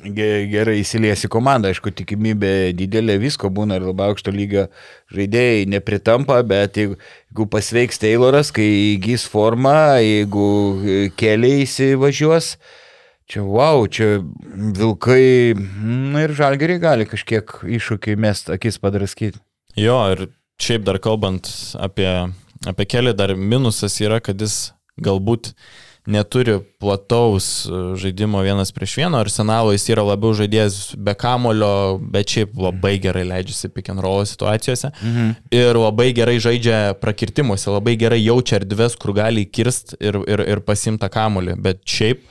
gerai 0.00 0.78
įsilies 0.80 1.24
į 1.26 1.30
komandą. 1.32 1.70
Aišku, 1.72 1.92
tikimybė 1.94 2.72
didelė, 2.76 3.18
visko 3.22 3.50
būna 3.52 3.78
ir 3.78 3.86
labai 3.90 4.10
aukšto 4.12 4.32
lygio 4.34 4.66
žaidėjai 5.14 5.66
nepritampa, 5.70 6.40
bet 6.46 6.78
jeigu, 6.80 6.98
jeigu 7.30 7.48
pasveiks 7.52 8.00
Tayloras, 8.02 8.52
kai 8.54 8.66
įgys 8.94 9.26
formą, 9.30 9.98
jeigu 10.02 10.46
e, 10.82 10.98
keliai 11.18 11.66
įsivažiuos, 11.66 12.56
čia 13.30 13.44
wow, 13.46 13.86
čia 13.86 14.20
vilkai 14.78 15.54
na, 15.56 16.26
ir 16.26 16.36
žalgeriai 16.38 16.82
gali 16.82 17.08
kažkiek 17.08 17.58
iššūkį 17.78 18.18
mest, 18.20 18.52
akis 18.52 18.80
padraskyti. 18.82 19.40
Jo, 19.78 20.02
ir 20.12 20.28
šiaip 20.62 20.84
dar 20.88 20.98
kalbant 21.02 21.48
apie, 21.80 22.10
apie 22.68 22.88
kelią, 22.88 23.14
dar 23.16 23.36
minusas 23.36 23.96
yra, 24.02 24.20
kad 24.24 24.40
jis 24.40 24.72
galbūt 25.00 25.54
neturi 26.06 26.56
plataus 26.82 27.66
e, 27.66 27.70
žaidimo 28.02 28.40
vienas 28.42 28.72
prieš 28.74 28.96
vieną, 28.98 29.20
arsenalo 29.22 29.70
jis 29.74 29.84
yra 29.94 30.02
labiau 30.02 30.32
žaidėjas 30.34 30.96
be 30.98 31.14
kamulio, 31.14 31.98
bet 32.02 32.32
šiaip 32.34 32.56
labai 32.58 32.96
gerai 33.02 33.22
leidžiasi 33.28 33.70
pick 33.70 33.88
and 33.92 34.02
roll 34.02 34.24
situacijose. 34.26 34.90
Mhm. 35.02 35.30
ir 35.54 35.78
labai 35.78 36.08
gerai 36.16 36.38
žaidžia 36.42 36.94
prakirtimuose, 37.00 37.70
labai 37.70 37.94
gerai 38.00 38.18
jaučia 38.24 38.58
erdves, 38.60 38.96
kur 38.98 39.14
gali 39.14 39.44
kirst 39.46 39.94
ir, 40.00 40.18
ir, 40.26 40.42
ir 40.56 40.60
pasimta 40.66 41.08
kamulį, 41.12 41.54
bet 41.62 41.82
šiaip 41.86 42.24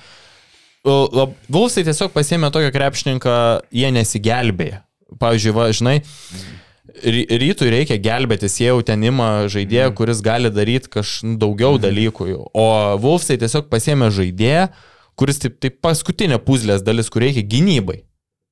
lab- 0.85 1.35
Vulsai 1.51 1.83
tiesiog 1.87 2.11
pasėmė 2.13 2.51
tokio 2.51 2.71
krepšininką, 2.73 3.33
jie 3.71 3.91
nesigelbėja. 3.93 4.81
Pavyzdžiui, 5.19 5.51
va, 5.53 5.65
žinai, 5.75 5.97
ry- 6.01 6.60
rytui 7.41 7.71
reikia 7.71 7.97
gelbėtis, 8.01 8.59
jie 8.59 8.69
jau 8.69 8.81
ten 8.85 9.03
ima 9.07 9.47
žaidėją, 9.51 9.91
kuris 9.97 10.21
gali 10.25 10.51
daryti 10.53 10.91
kažkaip 10.91 11.39
daugiau 11.41 11.79
dalykų. 11.81 12.27
jau. 12.31 12.45
O 12.53 12.67
Vulfsai 13.01 13.39
tiesiog 13.41 13.69
pasėmė 13.71 14.11
žaidėją, 14.13 14.69
kuris 15.19 15.41
taip, 15.41 15.59
taip 15.63 15.79
paskutinė 15.83 16.41
puzlės 16.43 16.83
dalis, 16.85 17.09
kur 17.09 17.25
reikia 17.25 17.43
gynybai. 17.45 18.01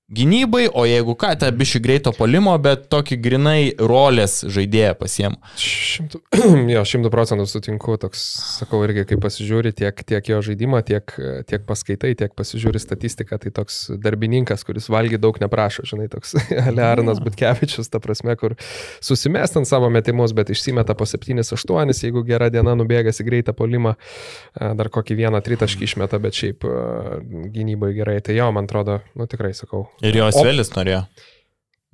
Gynybai, 0.09 0.63
o 0.73 0.87
jeigu 0.89 1.13
ką, 1.13 1.35
tą 1.37 1.51
bišį 1.53 1.79
greito 1.85 2.09
polimo, 2.17 2.55
bet 2.57 2.87
tokį 2.89 3.15
grinai 3.21 3.59
rolės 3.77 4.39
žaidėją 4.49 4.95
pasiema. 4.97 5.37
Šimtų, 5.61 6.21
jo, 6.73 6.81
šimtų 6.91 7.11
procentų 7.13 7.45
sutinku, 7.45 7.93
toks, 8.01 8.23
sakau, 8.55 8.79
irgi 8.87 9.03
kai 9.11 9.19
pasižiūri 9.21 9.69
tiek, 9.77 10.01
tiek 10.09 10.31
jo 10.31 10.39
žaidimą, 10.47 10.79
tiek, 10.87 11.13
tiek 11.45 11.67
paskaitai, 11.67 12.15
tiek 12.17 12.33
pasižiūri 12.33 12.81
statistiką, 12.81 13.37
tai 13.43 13.51
toks 13.53 13.77
darbininkas, 14.01 14.65
kuris 14.65 14.89
valgy 14.89 15.19
daug 15.21 15.37
neprašo, 15.43 15.85
žinai, 15.91 16.09
toks 16.09 16.33
Alearnas 16.71 17.21
Butkevičius, 17.21 17.91
ta 17.93 18.01
prasme, 18.01 18.33
kur 18.41 18.57
susimest 19.05 19.61
ant 19.61 19.69
savo 19.69 19.91
metimus, 19.93 20.33
bet 20.33 20.49
išsimeta 20.49 20.97
po 20.97 21.05
7-8, 21.05 21.93
jeigu 21.93 22.25
gera 22.25 22.49
diena 22.49 22.73
nubėgas 22.81 23.21
į 23.21 23.27
greitą 23.29 23.53
polimą, 23.53 23.93
a, 23.93 24.73
dar 24.73 24.89
kokį 24.89 25.21
vieną 25.21 25.45
tritaškį 25.45 25.85
išmeta, 25.85 26.17
bet 26.25 26.41
šiaip 26.41 26.65
a, 26.65 27.21
gynybai 27.53 27.93
gerai. 28.01 28.17
Tai 28.25 28.41
jo, 28.41 28.49
man 28.57 28.65
atrodo, 28.65 28.99
nu 29.13 29.29
tikrai 29.29 29.53
sakau. 29.53 29.85
Ir 30.05 30.19
jo. 30.19 30.27
Svelis 30.35 30.73
norėjo. 30.75 31.03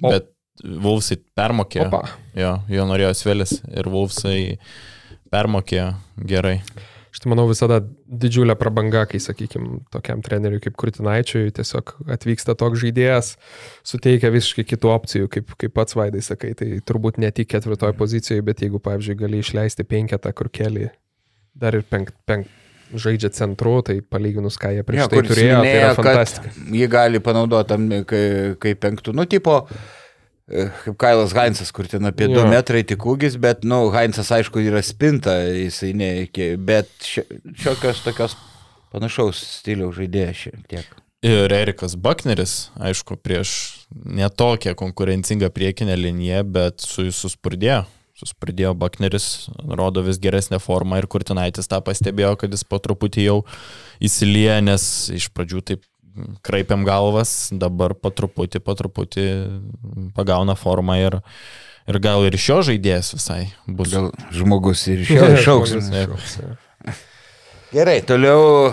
Op. 0.01 0.10
Bet 0.10 0.32
Vulfsai 0.64 1.20
permokėjo. 1.36 1.88
Opa. 1.89 2.03
Jo, 2.38 2.58
jo 2.72 2.89
norėjo 2.89 3.14
Svelis 3.18 3.58
ir 3.68 3.89
Vulfsai 3.91 4.58
permokėjo 5.34 5.93
gerai. 6.28 6.60
Aš 7.16 7.22
tai 7.24 7.30
manau 7.32 7.45
visada 7.47 7.78
didžiulė 8.12 8.58
prabanga, 8.60 9.06
kai, 9.08 9.22
sakykime, 9.24 9.78
tokiam 9.93 10.20
treneriui 10.24 10.60
kaip 10.64 10.76
Kurtinaičiui 10.80 11.53
tiesiog 11.56 11.93
atvyksta 12.12 12.58
toks 12.60 12.82
žaidėjas, 12.82 13.30
suteikia 13.88 14.34
visiškai 14.36 14.66
kitų 14.68 14.91
opcijų, 14.91 15.30
kaip, 15.32 15.53
kaip 15.62 15.76
pats 15.78 15.95
Vaidai 15.95 16.20
sakai, 16.26 16.51
tai 16.60 16.82
turbūt 16.84 17.22
ne 17.24 17.32
tik 17.32 17.53
ketvirtoje 17.53 17.95
pozicijoje, 17.95 18.43
bet 18.43 18.66
jeigu, 18.66 18.84
pavyzdžiui, 18.84 19.16
gali 19.24 19.39
išleisti 19.39 19.88
penketą, 19.88 20.36
kur 20.36 20.51
keli 20.51 20.89
dar 21.56 21.80
ir 21.80 21.88
penkt, 21.88 22.18
penkt, 22.28 22.51
žaidžia 22.93 23.29
centru, 23.33 23.81
tai 23.81 24.01
palyginus, 24.01 24.57
ką 24.61 24.71
jie 24.75 24.83
prieš 24.86 25.01
Jo, 25.01 25.07
tai 25.11 25.21
turėjo, 25.25 25.59
tai 25.61 25.71
yra 25.73 25.89
minėjo, 25.89 25.93
fantastika. 25.97 26.51
Jį 26.71 26.88
gali 26.91 27.19
panaudoti 27.19 27.67
tam 27.73 27.88
kai- 28.05 28.55
kaip 28.61 28.79
penktų, 28.83 29.13
nu, 29.17 29.25
tipo, 29.25 29.67
e, 30.49 30.67
kaip 30.83 30.97
Kailas 31.01 31.33
Heinzas, 31.33 31.71
kur 31.73 31.88
ten 31.88 32.05
apie 32.05 32.27
2 32.27 32.43
Jo. 32.43 32.47
metrai 32.51 32.83
tik 32.86 32.99
ūgis, 32.99 33.39
bet, 33.41 33.63
nu, 33.63 33.89
Heinzas 33.91 34.29
aišku 34.31 34.61
yra 34.61 34.83
spinta, 34.86 35.33
jisai 35.49 35.93
ne 35.95 36.11
iki, 36.27 36.55
bet 36.57 36.88
šio- 37.01 37.25
šiokios 37.57 38.03
tokios 38.05 38.36
panašaus 38.93 39.41
stiliaus 39.59 39.95
žaidėjas 39.97 40.36
šiek 40.45 40.67
tiek. 40.69 40.86
Ir 41.25 41.49
Erikas 41.49 41.95
Bakneris, 41.97 42.69
aišku, 42.77 43.17
prieš 43.17 43.86
netokią 44.05 44.75
konkurencingą 44.77 45.49
priekinę 45.49 45.95
liniją, 45.97 46.43
bet 46.45 46.81
su 46.86 47.01
jais 47.07 47.15
suspurdėjo. 47.17 47.86
Suspurdėjo 48.16 48.72
Bakneris, 48.80 49.49
rodo 49.68 49.99
vis 50.05 50.22
geresnę 50.24 50.61
formą 50.63 51.01
ir 51.01 51.07
Kurtinaitis 51.11 51.68
tą 51.68 51.82
pastebėjo, 51.84 52.38
kad 52.39 52.53
jis 52.55 52.63
po 52.63 52.80
truputį 52.80 53.26
jau 53.26 53.41
įsilieja, 54.03 54.61
nes 54.63 54.86
iš 55.11 55.28
pradžių 55.36 55.63
taip 55.68 55.84
kraipiam 56.45 56.86
galvas, 56.88 57.49
dabar 57.51 57.91
po 57.99 58.11
truputį, 58.16 58.61
po 58.63 58.76
truputį 58.80 59.26
pagauna 60.16 60.55
formą 60.55 60.95
ir, 61.01 61.20
ir 61.91 61.99
gal 62.03 62.24
ir 62.24 62.38
iš 62.39 62.47
jo 62.53 62.61
žaidėjas 62.70 63.11
visai 63.18 63.41
bus. 63.68 63.91
Gal 63.91 64.11
žmogus 64.32 64.88
ir 64.91 65.03
išaugs, 65.05 65.76
jo. 65.76 66.55
Gerai, 67.76 67.99
toliau, 68.07 68.72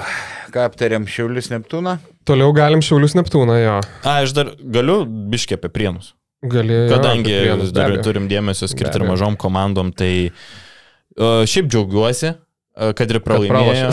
ką 0.55 0.68
aptariam, 0.68 1.09
Šiaulius 1.11 1.51
Neptūną. 1.51 1.97
Toliau 2.28 2.55
galim 2.55 2.82
Šiaulius 2.84 3.16
Neptūną, 3.18 3.59
jo. 3.59 3.78
A, 4.07 4.20
aš 4.22 4.36
dar 4.38 4.55
galiu 4.62 5.03
biškė 5.03 5.59
apie 5.59 5.72
prienus. 5.74 6.12
Gali, 6.43 6.74
jo, 6.74 6.86
Kadangi 6.90 7.34
dar 7.70 7.93
abejo. 7.93 8.03
turim 8.03 8.24
dėmesio 8.30 8.66
skirti 8.66 8.99
ir 8.99 9.05
mažom 9.07 9.36
komandom, 9.38 9.93
tai 9.95 10.32
uh, 10.32 11.45
šiaip 11.47 11.68
džiaugiuosi, 11.70 12.32
uh, 12.32 12.90
kad 12.99 13.12
ir 13.14 13.20
pralaimėjo. 13.22 13.93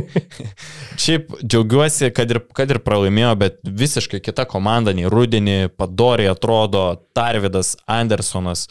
šiaip 1.04 1.34
džiaugiuosi, 1.44 2.08
kad 2.16 2.32
ir, 2.32 2.40
kad 2.56 2.72
ir 2.72 2.80
pralaimėjo, 2.84 3.34
bet 3.42 3.60
visiškai 3.84 4.22
kita 4.24 4.48
komanda 4.48 4.94
nei 4.96 5.04
Rudenį, 5.12 5.58
Padoriai 5.76 6.32
atrodo, 6.32 6.86
Tarvidas, 7.12 7.74
Andersonas, 7.84 8.64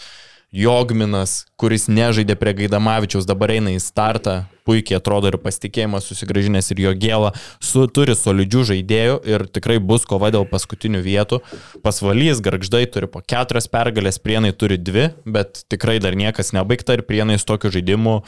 Jogminas, 0.50 1.43
kuris 1.62 1.86
nežaidė 1.91 2.34
prie 2.39 2.56
Gaidamavičiaus, 2.58 3.28
dabar 3.30 3.52
eina 3.54 3.70
į 3.76 3.82
startą, 3.84 4.47
puikiai 4.66 4.97
atrodo 4.97 5.30
ir 5.30 5.38
pasitikėjimas 5.41 6.08
susigražinęs 6.10 6.72
ir 6.74 6.82
jo 6.88 6.93
gėlą, 6.97 7.30
su, 7.62 7.86
turi 7.93 8.16
solidžių 8.18 8.64
žaidėjų 8.72 9.20
ir 9.30 9.45
tikrai 9.54 9.78
bus 9.78 10.08
kova 10.10 10.32
dėl 10.34 10.47
paskutinių 10.50 11.04
vietų. 11.06 11.41
Pasvalys, 11.86 12.41
garždai 12.41 12.88
turi 12.89 13.10
po 13.14 13.22
keturias 13.22 13.70
pergalės, 13.70 14.18
prienai 14.18 14.50
turi 14.58 14.80
dvi, 14.82 15.12
bet 15.30 15.68
tikrai 15.70 16.00
dar 16.02 16.18
niekas 16.18 16.50
nebaigta 16.58 16.97
ir 16.97 17.06
prienai 17.06 17.38
su 17.38 17.45
tokiu 17.50 17.70
žaidimu 17.78 18.24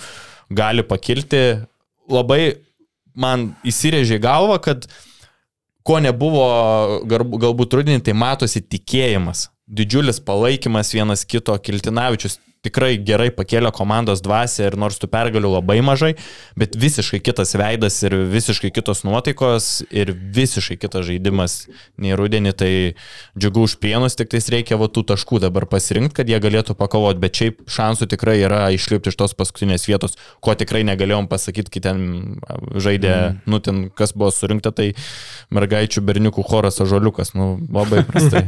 gali 0.53 0.86
pakilti. 0.86 1.63
Labai 2.11 2.41
man 3.17 3.55
įsirėžė 3.65 4.22
į 4.22 4.26
galvą, 4.28 4.59
kad 4.61 4.86
ko 5.82 5.97
nebuvo 6.05 6.45
galbūt 7.09 7.80
rudenį, 7.80 8.05
tai 8.05 8.13
matosi 8.13 8.61
tikėjimas. 8.61 9.47
Didžiulis 9.72 10.19
palaikymas 10.19 10.93
vienas 10.93 11.22
kito, 11.26 11.53
Kiltinavičius 11.57 12.39
tikrai 12.66 12.93
gerai 13.01 13.30
pakėlė 13.34 13.72
komandos 13.74 14.22
dvasę 14.22 14.68
ir 14.68 14.78
nors 14.78 14.99
tų 15.01 15.09
pergalių 15.12 15.55
labai 15.55 15.80
mažai, 15.86 16.12
bet 16.59 16.76
visiškai 16.78 17.20
kitas 17.24 17.55
veidas 17.57 17.97
ir 18.05 18.14
visiškai 18.30 18.70
kitos 18.74 19.01
nuotaikos 19.07 19.70
ir 19.89 20.14
visiškai 20.14 20.78
kitas 20.82 21.07
žaidimas 21.09 21.55
nei 22.01 22.14
rudenį, 22.18 22.53
tai 22.57 22.72
džiugu 23.34 23.66
už 23.66 23.78
prienus, 23.82 24.18
tik 24.20 24.30
tais 24.34 24.49
reikia 24.53 24.78
va 24.78 24.89
tų 24.93 25.03
taškų 25.09 25.41
dabar 25.47 25.66
pasirinkti, 25.72 26.20
kad 26.22 26.30
jie 26.30 26.38
galėtų 26.43 26.76
pakovoti, 26.78 27.22
bet 27.24 27.41
šiaip 27.41 27.64
šansų 27.66 28.09
tikrai 28.14 28.38
yra 28.43 28.62
išlipti 28.76 29.09
iš 29.09 29.18
tos 29.18 29.34
paskutinės 29.38 29.88
vietos, 29.89 30.18
ko 30.45 30.53
tikrai 30.57 30.84
negalėjom 30.86 31.32
pasakyti, 31.32 31.74
kai 31.74 31.84
ten 31.88 32.05
žaidė, 32.78 33.16
mm. 33.16 33.41
nu 33.49 33.62
ten 33.66 33.82
kas 33.89 34.14
buvo 34.14 34.30
surinkta, 34.36 34.70
tai 34.76 34.91
mergaičių 35.49 36.05
berniukų 36.05 36.45
choras 36.45 36.78
ažoliukas, 36.84 37.34
nu 37.34 37.55
labai 37.74 38.05
prastai. 38.05 38.45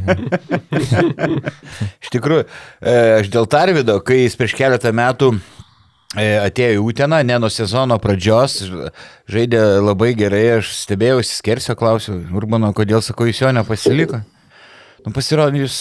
Iš 2.04 2.12
tikrųjų, 2.14 2.46
e, 2.84 2.94
aš 3.18 3.28
dėl 3.32 3.46
Tarvido, 3.50 3.98
kai 4.06 4.24
jis 4.24 4.36
prieš 4.38 4.54
keletą 4.58 4.92
metų 4.94 5.32
e, 5.34 6.28
atėjo 6.44 6.78
į 6.78 6.84
Uteną, 6.84 7.22
ne 7.26 7.38
nuo 7.42 7.50
sezono 7.52 7.98
pradžios, 8.02 8.60
žaidė 9.30 9.62
labai 9.82 10.12
gerai, 10.18 10.44
aš 10.58 10.72
stebėjausi, 10.84 11.38
skersio 11.40 11.76
klausiau, 11.78 12.20
Urbano, 12.36 12.72
kodėl 12.76 13.04
sako, 13.04 13.28
jūs 13.30 13.42
jo 13.44 13.52
nepasiliko. 13.56 14.22
Nu, 15.04 15.12
pasirodė, 15.12 15.60
jūs 15.66 15.78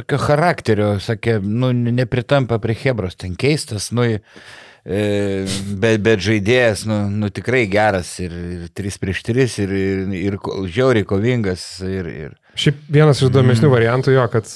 tokio 0.00 0.18
charakterio, 0.18 0.94
sakė, 1.02 1.38
nu, 1.42 1.70
nepritampa 1.70 2.58
prie 2.62 2.74
Hebros, 2.80 3.14
ten 3.20 3.36
keistas, 3.38 3.92
nu, 3.94 4.06
e, 4.10 4.20
bet, 5.78 6.02
bet 6.02 6.24
žaidėjas, 6.24 6.82
nu, 6.90 7.04
nu, 7.22 7.30
tikrai 7.34 7.68
geras 7.70 8.16
ir, 8.24 8.34
ir 8.34 8.68
3 8.74 8.98
prieš 9.02 9.22
3 9.30 9.58
ir, 9.62 9.76
ir, 9.78 10.02
ir 10.18 10.38
žiauriai 10.74 11.06
kovingas 11.06 11.68
ir, 11.86 12.10
ir 12.10 12.38
Šiaip 12.58 12.82
vienas 12.90 13.22
iš 13.22 13.30
įdomesnių 13.30 13.70
variantų 13.70 14.14
jo, 14.14 14.26
kad 14.30 14.50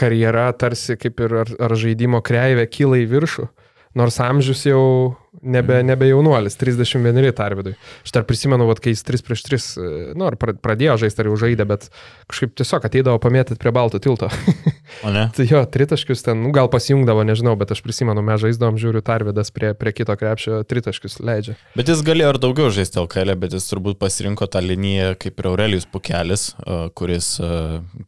karjera 0.00 0.48
tarsi 0.56 0.96
kaip 1.00 1.20
ir 1.20 1.36
ar, 1.44 1.52
ar 1.60 1.76
žaidimo 1.78 2.22
kreivė 2.24 2.66
kyla 2.72 3.02
į 3.04 3.08
viršų. 3.12 3.48
nors 3.94 4.20
amžius 4.22 4.64
jau 4.66 5.16
nebe, 5.42 5.80
nebe 5.86 6.08
jaunuolis, 6.08 6.56
31 6.60 7.32
Tarvidui. 7.36 7.74
Aš 8.04 8.14
dar 8.14 8.24
prisimenu, 8.28 8.66
vat, 8.68 8.80
kai 8.82 8.94
jis 8.94 9.04
3 9.06 9.24
prieš 9.26 9.44
3, 9.46 9.68
nu, 10.18 10.26
ar 10.28 10.36
pra- 10.40 10.56
pradėjo 10.56 10.98
žaisti, 11.04 11.22
ar 11.22 11.30
jau 11.30 11.38
žaidė, 11.40 11.66
bet 11.68 11.88
kažkaip 12.30 12.54
tiesiog 12.60 12.86
ateidavo 12.88 13.20
pamėtyti 13.22 13.60
prie 13.60 13.72
balto 13.74 14.00
tilto. 14.02 14.30
O 15.06 15.12
ne? 15.14 15.28
tai 15.36 15.46
jo, 15.48 15.62
tritaškius 15.64 16.24
ten, 16.26 16.42
nu, 16.44 16.52
gal 16.56 16.70
pasijungdavo, 16.72 17.24
nežinau, 17.28 17.56
bet 17.60 17.72
aš 17.74 17.82
prisimenu, 17.86 18.24
mes 18.26 18.42
žaisdavom, 18.42 18.78
žiūriu, 18.80 19.04
Tarvidas 19.06 19.52
prie, 19.54 19.72
prie 19.78 19.94
kito 19.96 20.16
krepšio 20.20 20.60
tritaškius 20.68 21.20
leidžia. 21.24 21.56
Bet 21.78 21.90
jis 21.92 22.04
galėjo 22.06 22.34
ir 22.34 22.40
daugiau 22.42 22.74
žaisti 22.74 23.00
LKL, 23.02 23.36
bet 23.40 23.56
jis 23.56 23.70
turbūt 23.70 24.00
pasirinko 24.02 24.48
tą 24.50 24.62
liniją 24.64 25.14
kaip 25.20 25.40
ir 25.40 25.50
Aurelijus 25.50 25.88
Pukelis, 25.90 26.50
kuris 26.98 27.32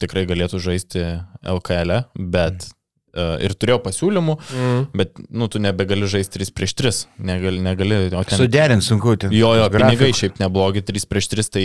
tikrai 0.02 0.26
galėtų 0.28 0.60
žaisti 0.62 1.06
LKL, 1.42 2.02
bet 2.18 2.68
a, 2.68 2.81
ir 3.44 3.52
turėjo 3.54 3.78
pasiūlymų, 3.84 4.34
Mm. 4.52 4.86
bet, 4.96 5.18
nu, 5.30 5.48
tu 5.52 5.58
nebegali 5.60 6.06
žaisti 6.08 6.38
3 6.40 6.52
prieš 6.56 6.72
3. 6.74 6.92
Negali, 7.20 7.60
negali, 7.60 8.10
ten... 8.10 8.38
Suderinti 8.38 8.86
sunku. 8.86 9.16
ten 9.20 9.30
Jo, 9.32 9.54
jo, 9.58 9.66
grafikų. 9.68 9.98
pinigai 9.98 10.12
šiaip 10.16 10.38
neblogi, 10.40 10.80
3 10.82 11.04
prieš 11.10 11.28
3, 11.28 11.48
tai 11.52 11.64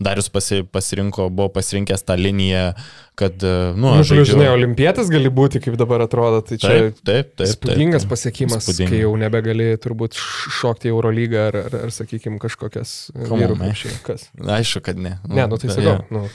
Darius 0.00 0.28
pasi, 0.30 0.62
pasirinko, 0.62 1.30
buvo 1.34 1.48
pasirinkęs 1.50 2.04
tą 2.06 2.14
liniją, 2.16 2.74
kad, 3.18 3.42
a, 3.42 3.72
nu, 3.74 3.90
Nu, 3.96 4.02
žaidžiu- 4.06 4.34
žinai, 4.34 4.48
olimpietis 4.54 5.10
gali 5.10 5.30
būti, 5.30 5.60
kaip 5.62 5.76
dabar 5.76 6.00
atrodo, 6.06 6.42
tai 6.46 6.58
čia 6.58 6.68
Taip, 6.68 7.00
taip, 7.04 7.34
taip. 7.36 7.48
Įspūdingas 7.48 8.06
taip. 8.06 8.10
pasiekimas, 8.14 8.62
Įspūdinga. 8.62 8.90
kai 8.90 9.00
jau 9.02 9.12
nebegali 9.18 9.68
turbūt 9.78 10.14
šokti 10.60 10.88
į 10.90 10.94
Eurolygą 10.94 11.48
ar, 11.48 11.56
ar, 11.66 11.76
ar 11.84 11.90
sakykime, 11.90 12.38
kažkokias 12.38 13.10
e, 13.14 13.26
vyrų. 13.26 13.58
Kas? 14.06 14.28
Aišku, 14.38 14.80
kad 14.82 14.96
ne. 14.98 15.18
Ne, 15.26 15.46
nu 15.46 15.56
tai 15.58 15.68
bet- 15.68 15.76
sakau. 15.76 15.98
jo, 15.98 16.04
Nu. 16.10 16.28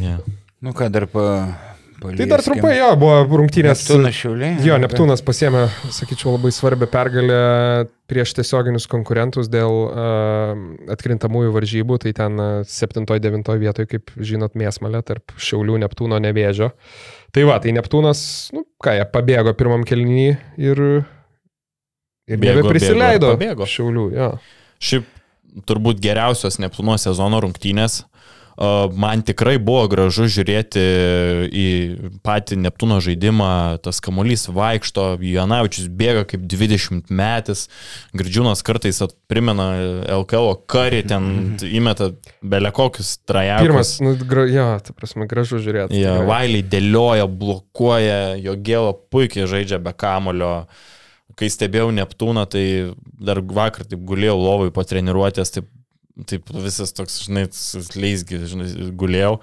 jo. 0.00 0.16
Nu 0.62 0.70
ką, 0.72 0.90
dar 0.94 1.06
pa... 1.10 1.58
Tai 2.02 2.26
dar 2.28 2.42
trumpai 2.44 2.72
jo, 2.76 2.88
buvo 2.98 3.38
rungtynės. 3.40 3.84
Neptūnas 3.84 4.16
šiauliai. 4.18 4.56
Jo, 4.66 4.76
Neptūnas 4.82 5.22
pasėmė, 5.24 5.64
sakyčiau, 5.94 6.34
labai 6.34 6.50
svarbią 6.54 6.88
pergalę 6.90 7.38
prieš 8.10 8.34
tiesioginius 8.38 8.88
konkurentus 8.90 9.48
dėl 9.52 9.76
uh, 9.86 10.52
atkrintamųjų 10.92 11.54
varžybų. 11.54 12.00
Tai 12.02 12.12
ten 12.18 12.44
7-9 12.68 13.52
vietoje, 13.62 13.90
kaip 13.94 14.12
žinot, 14.18 14.58
mėsmalė 14.58 15.04
tarp 15.06 15.34
Šiaulių, 15.38 15.78
Neptūno, 15.84 16.20
Nevėžio. 16.22 16.72
Tai 17.32 17.46
va, 17.48 17.56
tai 17.62 17.72
Neptūnas, 17.78 18.22
nu 18.56 18.66
ką, 18.82 18.98
jie 18.98 19.08
pabėgo 19.14 19.54
pirmam 19.56 19.86
kelnį 19.88 20.28
ir, 20.60 20.84
ir 22.28 22.42
pabėgo. 23.32 23.68
Šiaulių. 23.78 24.06
Jo. 24.18 24.30
Šiaip 24.82 25.08
turbūt 25.68 26.00
geriausios 26.02 26.58
Neptūno 26.62 26.98
sezono 27.00 27.40
rungtynės. 27.44 28.02
Man 28.56 29.22
tikrai 29.24 29.56
buvo 29.62 29.86
gražu 29.88 30.26
žiūrėti 30.28 30.82
į 31.48 31.68
patį 32.24 32.58
Neptūno 32.66 32.98
žaidimą, 33.04 33.80
tas 33.84 34.02
kamuolys 34.04 34.44
vaikšto, 34.52 35.16
Janavičius 35.24 35.88
bėga 35.88 36.26
kaip 36.28 36.44
20 36.50 37.08
metais, 37.08 37.64
Girdžiūnas 38.12 38.60
kartais 38.66 39.00
primena 39.32 39.70
LKL 40.18 40.52
karį, 40.68 41.02
ten 41.08 41.26
įmeta 41.64 42.12
belekokius 42.44 43.16
trajekus. 43.24 43.64
Pirmas, 43.64 43.94
nu, 44.04 44.14
gra, 44.28 44.46
jo, 44.50 44.68
ta 44.84 44.96
prasme, 44.96 45.26
gražu 45.30 45.62
žiūrėti. 45.62 45.96
Ja. 46.02 46.18
Vailiai 46.28 46.64
dėlioja, 46.66 47.26
blokuoja, 47.26 48.22
jo 48.36 48.56
gėlo 48.60 48.92
puikiai 49.12 49.48
žaidžia 49.48 49.80
be 49.82 49.96
kamulio. 49.96 50.66
Kai 51.40 51.48
stebėjau 51.48 51.88
Neptūną, 51.96 52.44
tai 52.52 52.64
dar 53.16 53.40
vakar 53.40 53.88
taip 53.88 54.02
gulėjau 54.04 54.36
lovai 54.36 54.72
po 54.74 54.84
treniruotės, 54.84 55.54
taip, 55.54 55.70
taip 56.26 56.50
visas 56.62 56.92
toks, 56.92 57.22
žinai, 57.26 57.46
leisgi, 57.96 58.42
žinai, 58.52 58.90
gulėjau. 58.98 59.38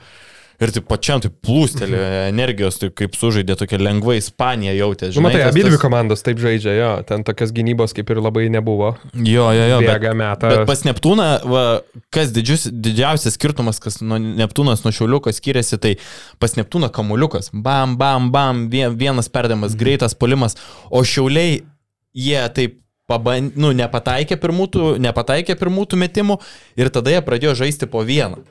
Ir 0.60 0.74
taip 0.76 0.90
pačiam 0.92 1.22
taip 1.24 1.38
plūstelė 1.48 2.00
energijos, 2.28 2.76
taip 2.82 2.92
kaip 3.00 3.14
sužaidė 3.16 3.56
tokia 3.56 3.78
lengva 3.80 4.18
Ispanija 4.20 4.74
jautė. 4.76 5.08
Nu, 5.16 5.22
matai, 5.24 5.40
tas- 5.40 5.54
abi 5.54 5.62
dvi 5.64 5.72
tas- 5.72 5.80
komandos 5.80 6.20
taip 6.26 6.36
žaidžia, 6.44 6.74
jo, 6.76 6.90
ten 7.08 7.24
tokios 7.24 7.54
gynybos 7.56 7.94
kaip 7.96 8.10
ir 8.12 8.20
labai 8.20 8.50
nebuvo. 8.52 8.90
Jo, 9.16 9.46
jo, 9.56 9.68
jo. 9.72 9.78
Bėga 9.88 10.12
metą. 10.20 10.50
Bet 10.52 10.66
pas 10.68 10.84
Neptūną, 10.84 11.30
va, 11.48 11.64
kas 12.12 12.34
didžius, 12.36 12.68
didžiausias 12.76 13.38
skirtumas, 13.40 13.80
kas 13.80 14.02
nuo 14.04 14.20
Neptūnas 14.20 14.84
nuo 14.84 14.92
Šiauliuko 14.92 15.32
skiriasi, 15.32 15.80
tai 15.80 15.96
pas 16.44 16.52
Neptūną 16.60 16.92
kamuliukas. 16.92 17.52
Bam, 17.54 17.96
bam, 17.96 18.28
bam, 18.30 18.66
vie- 18.70 18.92
vienas 18.92 19.30
perdamas, 19.32 19.72
Mhm. 19.72 19.80
greitas 19.80 20.14
polimas, 20.14 20.58
o 20.92 21.00
Šiauliai, 21.08 21.64
jie 22.14 22.44
taip 22.54 22.82
paband, 23.10 23.58
nu, 23.60 23.74
nepataikė 23.76 24.38
pirmųjų, 24.40 24.94
nepataikė 25.02 25.58
pirmųjų 25.60 26.00
metimų 26.06 26.40
ir 26.80 26.94
tada 26.94 27.14
jie 27.16 27.22
pradėjo 27.26 27.58
žaisti 27.64 27.90
po 27.90 28.06
vieną. 28.06 28.44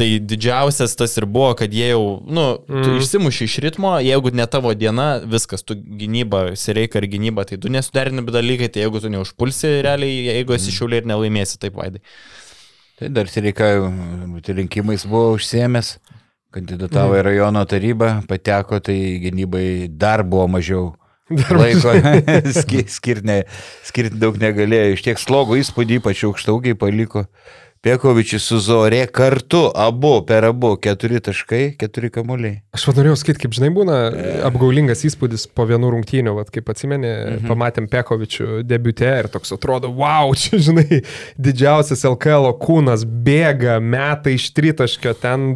Tai 0.00 0.06
didžiausias 0.24 0.94
tas 0.96 1.12
ir 1.20 1.26
buvo, 1.28 1.50
kad 1.56 1.72
jie 1.76 1.90
jau, 1.90 2.04
nu, 2.24 2.44
tu 2.64 2.94
Mm. 2.94 3.00
išsimuši 3.02 3.44
iš 3.44 3.56
ritmo, 3.60 3.90
jeigu 4.00 4.30
ne 4.32 4.46
tavo 4.48 4.72
diena, 4.72 5.20
viskas, 5.20 5.60
tu 5.68 5.76
gynyba, 5.76 6.56
sireika 6.56 6.96
ir 7.02 7.10
gynyba, 7.12 7.44
tai 7.44 7.58
du 7.60 7.68
nesuderinami 7.68 8.32
dalykai, 8.32 8.70
tai 8.72 8.86
jeigu 8.86 9.02
tu 9.04 9.10
neužpulsi 9.12 9.82
realiai, 9.84 10.30
jeigu 10.30 10.56
esi 10.56 10.72
šiauliai 10.72 11.02
ir 11.04 11.10
nelaimėsi, 11.12 11.60
taip 11.60 11.76
vaidai. 11.76 12.00
Tai 12.98 13.10
dar 13.12 13.28
Sireika 13.28 13.68
rinkimais 14.56 15.04
buvo 15.04 15.34
užsiemęs, 15.36 15.98
kandidatavo 16.56 17.16
į 17.18 17.22
rajono 17.28 17.62
tarybą, 17.68 18.10
pateko, 18.28 18.80
tai 18.80 18.96
gynybai 19.20 19.88
dar 19.92 20.22
buvo 20.24 20.48
mažiau 20.56 20.94
laiko, 21.36 21.94
Ski- 22.60 22.86
skirti 22.92 23.26
ne, 23.28 23.38
skirt 23.86 24.16
daug 24.20 24.38
negalėjo, 24.40 24.94
iš 24.96 25.04
tiek 25.06 25.20
slogo 25.22 25.56
įspūdį, 25.60 26.00
ypač 26.02 26.24
aukštaugiai 26.28 26.78
paliko. 26.78 27.26
Piekovičius 27.82 28.44
su 28.46 28.60
Zorė 28.62 29.00
kartu, 29.10 29.64
abu 29.74 30.12
per 30.22 30.44
abu, 30.46 30.76
keturi 30.78 31.18
taškai, 31.18 31.72
keturi 31.80 32.12
kamuoliai. 32.14 32.60
Aš 32.78 32.84
norėjau 32.94 33.16
sakyti, 33.18 33.40
kaip 33.42 33.56
žinai, 33.56 33.72
būna 33.74 33.96
apgaulingas 34.46 35.02
įspūdis 35.08 35.48
po 35.50 35.66
vienų 35.66 35.90
rungtynių, 35.96 36.36
vat, 36.36 36.52
kaip 36.54 36.70
atsimeni, 36.70 37.10
mhm. 37.10 37.50
pamatėm 37.50 37.90
Pekovičių 37.90 38.62
debute 38.62 39.10
ir 39.24 39.26
toks 39.34 39.50
atrodo, 39.58 39.90
wow, 39.98 40.30
čia, 40.38 40.62
žinai, 40.62 41.02
didžiausias 41.34 42.06
LKL 42.06 42.52
kūnas 42.62 43.02
bėga, 43.02 43.80
meta 43.82 44.30
iš 44.30 44.52
tritaškio, 44.54 45.18
ten 45.18 45.50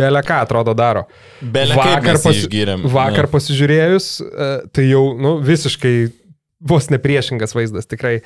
beleką 0.00 0.40
atrodo 0.48 0.72
daro. 0.72 1.04
Bele 1.44 1.76
kaip 1.76 2.08
mes 2.08 2.24
jį 2.24 2.64
pasi- 2.64 2.94
vakar 2.96 3.28
pasižiūrėjus, 3.28 4.14
e, 4.24 4.52
tai 4.72 4.88
jau 4.88 5.10
nu, 5.20 5.36
visiškai 5.44 5.98
vos 6.68 6.88
nepriešingas 6.92 7.54
vaizdas, 7.56 7.86
tikrai, 7.90 8.18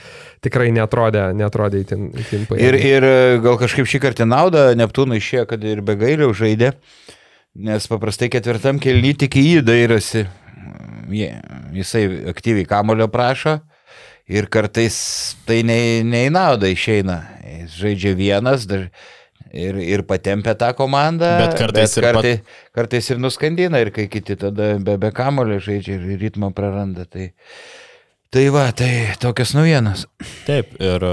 tikrai 0.44 0.70
netrodė, 0.74 1.28
netrodė 1.36 1.82
įtin, 1.84 2.08
įtin 2.24 2.44
Ir, 2.44 2.48
paėmė. 2.50 2.80
ir 2.90 3.06
e, 3.08 3.14
gal 3.44 3.58
kažkaip 3.60 3.88
šį 3.90 4.00
kartą 4.06 4.26
naudą 4.28 4.68
Neptūnai 4.80 5.20
išėjo, 5.20 5.46
kad 5.50 5.64
ir 5.64 5.82
be 5.86 5.96
gailiau 6.00 6.32
žaidė, 6.36 6.72
nes 7.60 7.86
paprastai 7.90 8.30
ketvirtam 8.32 8.78
kelny 8.82 9.14
tik 9.18 9.36
į 9.40 9.46
jį 9.48 9.64
dairosi. 9.66 10.26
Jie, 11.10 11.30
jisai 11.74 12.04
aktyviai 12.30 12.68
kamulio 12.70 13.08
prašo 13.10 13.56
ir 14.30 14.46
kartais 14.46 14.94
tai 15.48 15.62
ne, 15.66 15.78
ne 16.06 16.20
į 16.28 16.34
naudą 16.36 16.68
išeina. 16.70 17.16
Jis 17.64 17.72
žaidžia 17.80 18.12
vienas 18.14 18.62
dar, 18.70 18.84
ir, 19.50 19.80
ir 19.82 20.04
patempia 20.06 20.54
tą 20.54 20.68
komandą, 20.78 21.32
Bet 21.42 21.56
kartais 21.58 21.96
ir 21.98 22.06
pat- 22.06 22.14
kartais, 22.20 22.44
kartais 22.78 23.10
ir 23.10 23.18
nuskandina, 23.18 23.80
ir 23.82 23.90
kai 23.96 24.06
kiti 24.12 24.36
tada 24.38 24.76
be, 24.78 24.94
be 25.02 25.10
kamulio 25.16 25.58
žaidžia 25.58 25.98
ir 25.98 26.20
ritmą 26.22 26.52
praranda. 26.54 27.08
Tai, 27.10 27.32
tai 28.30 28.46
va, 28.54 28.68
tai 28.76 29.14
tokios 29.22 29.54
naujienos. 29.56 30.06
Taip, 30.46 30.76
ir, 30.82 31.04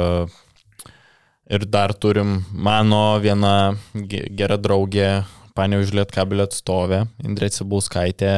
ir 1.50 1.66
dar 1.72 1.94
turim 1.98 2.44
mano 2.54 3.18
viena 3.24 3.54
ge- 3.94 4.28
gera 4.38 4.58
draugė, 4.62 5.24
panė 5.58 5.80
užliet 5.82 6.12
kabelio 6.14 6.46
atstovė, 6.46 7.04
Indrė 7.26 7.50
Cibulskaitė, 7.56 8.34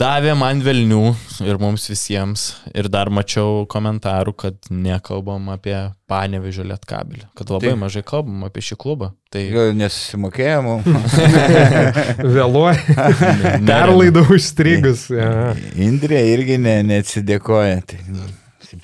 davė 0.00 0.34
man 0.38 0.60
velnių 0.64 1.02
ir 1.44 1.58
mums 1.62 1.86
visiems. 1.90 2.46
Ir 2.74 2.88
dar 2.92 3.10
mačiau 3.14 3.64
komentarų, 3.70 4.34
kad 4.44 4.70
nekalbam 4.70 5.50
apie 5.54 5.76
panevežio 6.10 6.66
lietkabelį, 6.68 7.24
kad 7.38 7.52
labai 7.54 7.72
Taip. 7.72 7.80
mažai 7.82 8.04
kalbam 8.06 8.44
apie 8.48 8.64
šį 8.64 8.78
klubą. 8.80 9.10
Tai 9.34 9.42
Gal 9.54 9.74
nesusimokėjimų. 9.78 10.76
Vėluoja, 12.36 13.10
perlaidau 13.66 14.24
užstrigus. 14.34 15.08
Ja. 15.14 15.52
Indrė 15.74 16.22
irgi 16.34 16.58
ne, 16.62 16.78
neatsidėkoja. 16.90 17.82
Tai, 17.90 18.00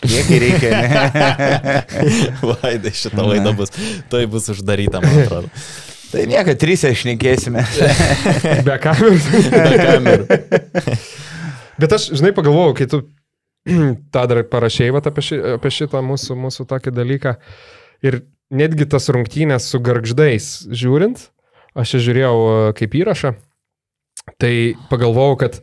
priekį 0.00 0.40
reikia. 0.44 0.70
Ne? 0.74 1.84
Vaidai, 2.50 2.92
šitą 2.94 3.26
laidą 3.26 3.54
bus, 3.58 3.72
tai 4.12 4.26
bus 4.30 4.50
uždaryta, 4.54 5.02
man 5.02 5.22
atrodo. 5.24 5.52
tai 6.12 6.26
nieko, 6.30 6.54
trise 6.58 6.92
šnekėsime. 6.96 7.64
Be 8.68 8.76
kamerų. 8.82 9.16
Be 9.54 9.80
kamerų. 9.86 10.40
Bet 11.80 11.96
aš, 11.96 12.10
žinai, 12.18 12.34
pagalvojau, 12.36 12.76
kai 12.78 12.88
tu 12.90 13.02
tą 14.14 14.26
dar 14.30 14.42
parašėjai 14.50 15.00
apie, 15.00 15.24
ši, 15.24 15.40
apie 15.56 15.72
šitą 15.74 16.02
mūsų, 16.04 16.36
mūsų 16.46 16.66
tokį 16.70 16.94
dalyką. 16.96 17.34
Ir 18.06 18.22
netgi 18.50 18.88
tas 18.90 19.08
rungtynės 19.12 19.68
su 19.70 19.80
garždais 19.84 20.50
žiūrint, 20.72 21.28
aš 21.78 21.94
čia 21.94 22.04
žiūrėjau 22.06 22.36
e, 22.38 22.54
kaip 22.80 22.96
įrašą, 23.00 23.34
tai 24.40 24.54
pagalvojau, 24.90 25.36
kad 25.44 25.60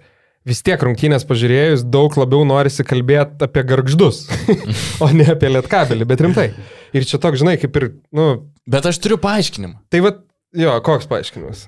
vis 0.48 0.62
tiek 0.64 0.82
rungtynės 0.86 1.26
pažiūrėjus 1.28 1.84
daug 1.92 2.14
labiau 2.18 2.46
norisi 2.48 2.86
kalbėti 2.88 3.44
apie 3.44 3.66
garždus, 3.68 4.24
o 5.04 5.10
ne 5.12 5.28
apie 5.34 5.52
lietkabelį, 5.52 6.08
bet 6.08 6.24
rimtai. 6.24 6.48
Ir 6.96 7.04
čia 7.10 7.20
toks, 7.20 7.42
žinai, 7.42 7.58
kaip 7.60 7.76
ir, 7.82 7.90
nu, 8.16 8.30
Bet 8.68 8.88
aš 8.88 9.00
turiu 9.04 9.18
paaiškinimą. 9.24 9.82
tai 9.92 10.02
vad, 10.06 10.24
jo, 10.56 10.76
koks 10.86 11.10
paaiškinimas. 11.10 11.68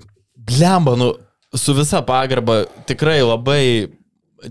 Blemba, 0.49 0.95
nu, 0.99 1.13
su 1.55 1.73
visa 1.77 2.01
pagarba, 2.05 2.63
tikrai 2.88 3.21
labai 3.21 3.63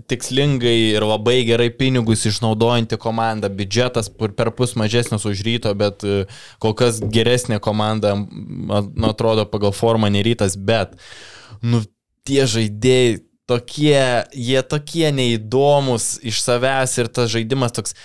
tikslingai 0.09 0.93
ir 0.93 1.03
labai 1.05 1.39
gerai 1.47 1.69
pinigus 1.73 2.25
išnaudojanti 2.29 2.97
komanda, 3.01 3.49
biudžetas 3.49 4.11
per 4.37 4.51
pus 4.55 4.75
mažesnis 4.77 5.25
už 5.25 5.41
ryto, 5.45 5.73
bet 5.77 6.05
e, 6.05 6.25
kol 6.61 6.75
kas 6.77 6.99
geresnė 7.01 7.59
komanda, 7.63 8.13
man 8.15 9.09
atrodo, 9.09 9.47
pagal 9.49 9.73
formą 9.75 10.11
nerytas, 10.13 10.57
bet, 10.57 10.93
nu, 11.65 11.81
tie 12.27 12.45
žaidėjai 12.49 13.17
tokie, 13.49 14.03
jie 14.37 14.61
tokie 14.69 15.09
neįdomus 15.15 16.19
iš 16.21 16.43
savęs 16.45 16.97
ir 17.01 17.09
tas 17.09 17.31
žaidimas 17.33 17.73
toks 17.73 17.97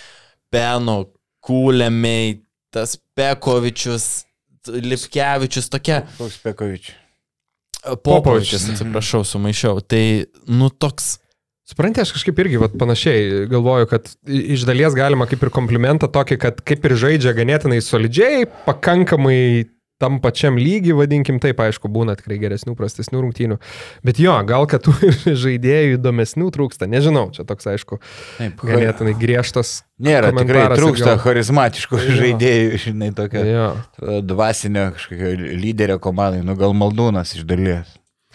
peno, 0.52 1.02
kūlėmiai, 1.44 2.38
tas 2.72 2.96
Pekovičius, 3.18 4.24
Lipkevičius, 4.68 5.68
tokia. 5.72 6.04
Koks 6.18 6.38
Pekovičius? 6.44 7.00
Popovičius, 7.84 8.70
atsiprašau, 8.72 9.26
sumaišiau. 9.28 9.82
Tai, 9.84 10.04
nu, 10.48 10.70
toks 10.72 11.18
Suprantate, 11.64 12.04
aš 12.04 12.10
kažkaip 12.12 12.40
irgi 12.42 12.58
vat, 12.60 12.74
panašiai 12.76 13.46
galvoju, 13.48 13.86
kad 13.88 14.10
iš 14.28 14.66
dalies 14.68 14.92
galima 14.92 15.24
kaip 15.24 15.46
ir 15.46 15.50
komplimentą 15.52 16.10
tokį, 16.12 16.36
kad 16.42 16.58
kaip 16.60 16.84
ir 16.84 16.92
žaidžia 17.00 17.32
ganėtinai 17.38 17.78
solidžiai, 17.80 18.44
pakankamai 18.66 19.64
tam 20.02 20.18
pačiam 20.22 20.58
lygiui, 20.58 20.94
vadinkim 20.98 21.38
taip, 21.42 21.60
aišku, 21.62 21.88
būna 21.92 22.16
tikrai 22.18 22.38
geresnių, 22.42 22.74
prastesnių 22.78 23.22
rungtynių. 23.24 23.58
Bet 24.06 24.20
jo, 24.22 24.34
gal 24.48 24.68
kad 24.70 24.84
tų 24.86 24.94
žaidėjų 25.44 25.98
įdomesnių 25.98 26.50
trūksta, 26.54 26.88
nežinau, 26.90 27.28
čia 27.34 27.46
toks, 27.48 27.68
aišku, 27.74 28.00
taip, 28.38 28.62
ganėtinai 28.66 29.16
griežtas. 29.18 29.82
Nėra, 30.04 30.32
tikrai 30.34 30.66
trūksta 30.74 31.12
gal... 31.12 31.20
charizmatiškų 31.22 32.00
jo. 32.00 32.14
žaidėjų, 32.20 32.80
žinai, 32.88 33.12
tokio 33.14 33.44
jo. 33.46 33.68
dvasinio 34.26 34.88
kažkokio 34.96 35.36
lyderio 35.62 36.00
komandai, 36.02 36.42
nu 36.46 36.58
gal 36.58 36.74
maldūnas 36.76 37.36
iš 37.38 37.46
dalies. 37.48 37.94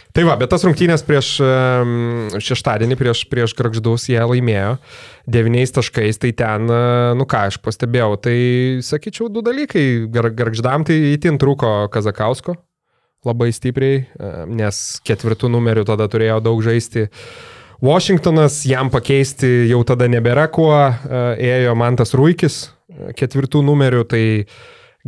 Tai 0.09 0.23
va, 0.25 0.33
bet 0.41 0.49
tas 0.49 0.63
rungtynės 0.65 1.03
prieš 1.05 1.35
šeštadienį, 2.41 2.95
prieš, 2.97 3.19
prieš 3.29 3.53
Grakždus 3.57 4.07
jie 4.09 4.17
laimėjo 4.17 4.79
devyniais 5.29 5.69
taškais, 5.75 6.17
tai 6.17 6.31
ten, 6.33 6.65
e, 6.65 6.79
nu 7.19 7.27
ką 7.29 7.43
aš 7.51 7.59
pastebėjau, 7.61 8.15
tai 8.25 8.39
sakyčiau 8.85 9.29
du 9.29 9.43
dalykai. 9.45 10.09
Grakždam 10.09 10.87
tai 10.89 10.97
įtin 11.11 11.37
trūko 11.41 11.91
Kazakausko 11.93 12.57
labai 13.27 13.51
stipriai, 13.53 14.01
e, 14.01 14.31
nes 14.49 14.81
ketvirtų 15.05 15.51
numerių 15.53 15.85
tada 15.85 16.09
turėjo 16.09 16.39
daug 16.41 16.65
žaisti. 16.65 17.05
Washingtonas 17.85 18.63
jam 18.65 18.89
pakeisti 18.89 19.69
jau 19.69 19.83
tada 19.85 20.09
nebėra 20.09 20.49
kuo, 20.49 20.73
e, 20.73 21.23
ėjo 21.53 21.77
Mantas 21.77 22.17
Ruikis 22.17 22.63
ketvirtų 23.15 23.61
numerių, 23.63 24.01
tai 24.09 24.23
uh, 24.41 24.57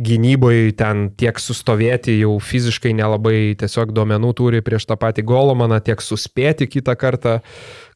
gynyboje 0.00 0.72
ten 0.78 1.10
tiek 1.18 1.36
sustovėti 1.40 2.14
jau 2.20 2.36
fiziškai 2.40 2.94
nelabai 2.96 3.52
tiesiog 3.60 3.92
duomenų 3.92 4.32
turi 4.38 4.62
prieš 4.64 4.86
tą 4.88 4.96
patį 5.00 5.26
Golomaną, 5.28 5.82
tiek 5.84 6.00
suspėti 6.00 6.68
kitą 6.70 6.96
kartą, 6.96 7.40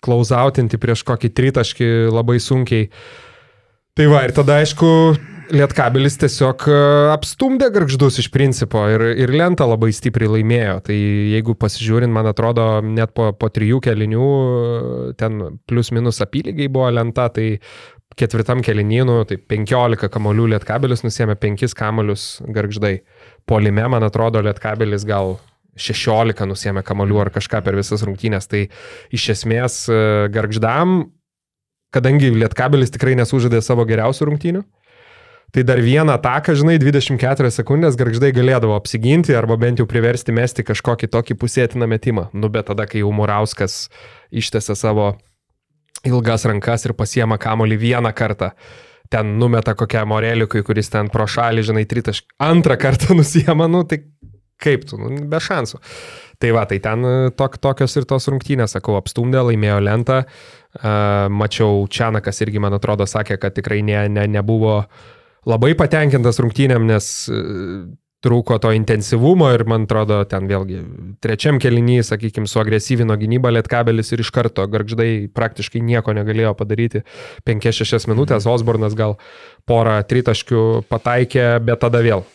klausautinti 0.05 0.81
prieš 0.81 1.07
kokį 1.09 1.33
tritaškį 1.33 1.89
labai 2.13 2.37
sunkiai. 2.43 2.91
Tai 3.97 4.11
va, 4.13 4.27
ir 4.29 4.37
tada 4.37 4.61
aišku, 4.61 4.91
Lietkabilis 5.47 6.17
tiesiog 6.19 6.65
e, 6.67 6.77
apstumdė 7.13 7.69
garždus 7.75 8.19
iš 8.19 8.29
principo 8.35 8.81
ir, 8.91 9.03
ir 9.15 9.31
lenta 9.31 9.67
labai 9.69 9.93
stipriai 9.95 10.33
laimėjo. 10.33 10.79
Tai 10.89 10.97
jeigu 10.97 11.55
pasižiūrint, 11.61 12.11
man 12.13 12.27
atrodo, 12.27 12.65
net 12.83 13.13
po, 13.15 13.29
po 13.39 13.51
trijų 13.53 13.79
kelinių 13.85 14.27
e, 14.27 15.13
ten 15.21 15.61
plus 15.69 15.93
minus 15.95 16.19
apylygiai 16.25 16.71
buvo 16.73 16.91
lenta, 16.95 17.29
tai 17.31 17.61
ketvirtam 18.17 18.63
kelinynų, 18.65 19.19
tai 19.29 19.39
15 19.39 20.09
kamolių 20.13 20.51
lietkabelis 20.55 21.05
nusėmė 21.05 21.37
5 21.41 21.75
kamolius 21.77 22.27
garždai. 22.49 23.01
Polime, 23.47 23.85
man 23.93 24.07
atrodo, 24.07 24.41
lietkabelis 24.45 25.05
gal 25.09 25.37
16 25.77 26.49
nusėmė 26.49 26.83
kamolių 26.87 27.27
ar 27.27 27.33
kažką 27.35 27.61
per 27.65 27.77
visas 27.77 28.05
rungtynės. 28.07 28.49
Tai 28.49 28.65
iš 29.15 29.29
esmės 29.37 29.83
e, 29.93 30.01
garždam, 30.33 31.13
kadangi 31.95 32.33
lietkabelis 32.33 32.95
tikrai 32.95 33.15
nesužadė 33.21 33.61
savo 33.65 33.85
geriausių 33.89 34.31
rungtynių, 34.31 34.65
Tai 35.55 35.63
dar 35.63 35.79
vieną 35.81 36.13
ataką, 36.19 36.53
žinai, 36.59 36.75
24 36.83 37.49
sekundės 37.55 37.95
garždai 37.97 38.33
galėdavo 38.35 38.75
apsiginti 38.77 39.33
arba 39.33 39.55
bent 39.57 39.79
jau 39.81 39.87
priversti 39.89 40.35
mesti 40.35 40.65
kažkokį 40.67 41.09
tokį 41.15 41.37
pusėtiną 41.39 41.87
metimą. 41.89 42.27
Nu, 42.35 42.51
bet 42.53 42.67
tada, 42.69 42.85
kai 42.91 43.05
jau 43.05 43.13
Murauskas 43.15 43.87
ištėsi 44.35 44.75
savo 44.77 45.15
ilgas 46.07 46.47
rankas 46.49 46.87
ir 46.87 46.97
pasiema 46.99 47.39
kamolį 47.41 47.79
vieną 47.83 48.13
kartą. 48.17 48.53
Ten 49.11 49.37
numeta 49.39 49.77
kokią 49.79 50.03
Moreliukui, 50.11 50.65
kuris 50.67 50.91
ten 50.91 51.11
pro 51.13 51.29
šalį, 51.31 51.63
žinai, 51.69 51.85
tritaškį. 51.87 52.33
Antrą 52.43 52.79
kartą 52.81 53.15
nusiema, 53.19 53.69
nu 53.71 53.85
tai 53.87 54.03
kaip 54.63 54.87
tu, 54.89 54.99
nu, 55.01 55.11
be 55.31 55.41
šansų. 55.43 55.81
Tai 56.41 56.53
va, 56.57 56.65
tai 56.69 56.79
ten 56.85 57.05
tok, 57.37 57.59
tokios 57.63 57.97
ir 57.97 58.07
tos 58.09 58.29
rungtynės, 58.33 58.75
sakau, 58.77 58.97
apstumdė, 58.99 59.41
laimėjo 59.51 59.77
lentą. 59.85 60.23
Uh, 60.77 61.29
mačiau, 61.33 61.85
Čianakas 61.89 62.43
irgi, 62.45 62.61
man 62.61 62.77
atrodo, 62.77 63.07
sakė, 63.09 63.39
kad 63.41 63.55
tikrai 63.57 63.81
ne, 63.85 64.03
ne, 64.13 64.27
nebuvo 64.29 64.83
labai 65.49 65.73
patenkintas 65.79 66.41
rungtynėm, 66.43 66.85
nes 66.89 67.09
uh, 67.33 67.87
trūko 68.27 68.59
to 68.63 68.73
intensyvumo 68.75 69.53
ir 69.55 69.65
man 69.71 69.87
atrodo 69.87 70.21
ten 70.29 70.49
vėlgi 70.51 70.83
trečiam 71.23 71.61
kelinį, 71.63 72.01
sakykime, 72.07 72.51
suagresyvino 72.51 73.17
gynybą 73.21 73.53
Lietkabelis 73.55 74.11
ir 74.13 74.25
iš 74.25 74.33
karto 74.35 74.67
garždai 74.71 75.29
praktiškai 75.35 75.83
nieko 75.85 76.15
negalėjo 76.17 76.57
padaryti. 76.59 77.05
5-6 77.47 78.11
minutės 78.11 78.49
Osbornas 78.51 78.99
gal 78.99 79.17
porą 79.69 80.01
tritaškių 80.07 80.65
pataikė, 80.91 81.47
bet 81.67 81.85
tada 81.87 82.03
vėl 82.05 82.27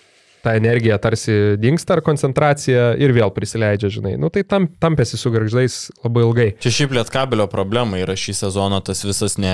ta 0.42 0.56
energija 0.58 0.98
tarsi 0.98 1.56
dinksta 1.62 1.98
ar 1.98 2.02
koncentracija 2.06 2.92
ir 2.98 3.14
vėl 3.14 3.30
prisileidžia, 3.36 3.92
žinai. 3.94 4.16
Nu 4.18 4.32
tai 4.34 4.44
tam, 4.48 4.66
tampėsi 4.82 5.20
su 5.20 5.32
garždais 5.34 5.84
labai 6.02 6.26
ilgai. 6.26 6.50
Čia 6.64 6.74
šiaip 6.80 6.96
Lietkabelio 6.98 7.46
problema 7.52 8.02
yra 8.02 8.18
šį 8.18 8.38
sezoną 8.42 8.82
tas 8.86 9.06
visas 9.06 9.38
ne 9.42 9.54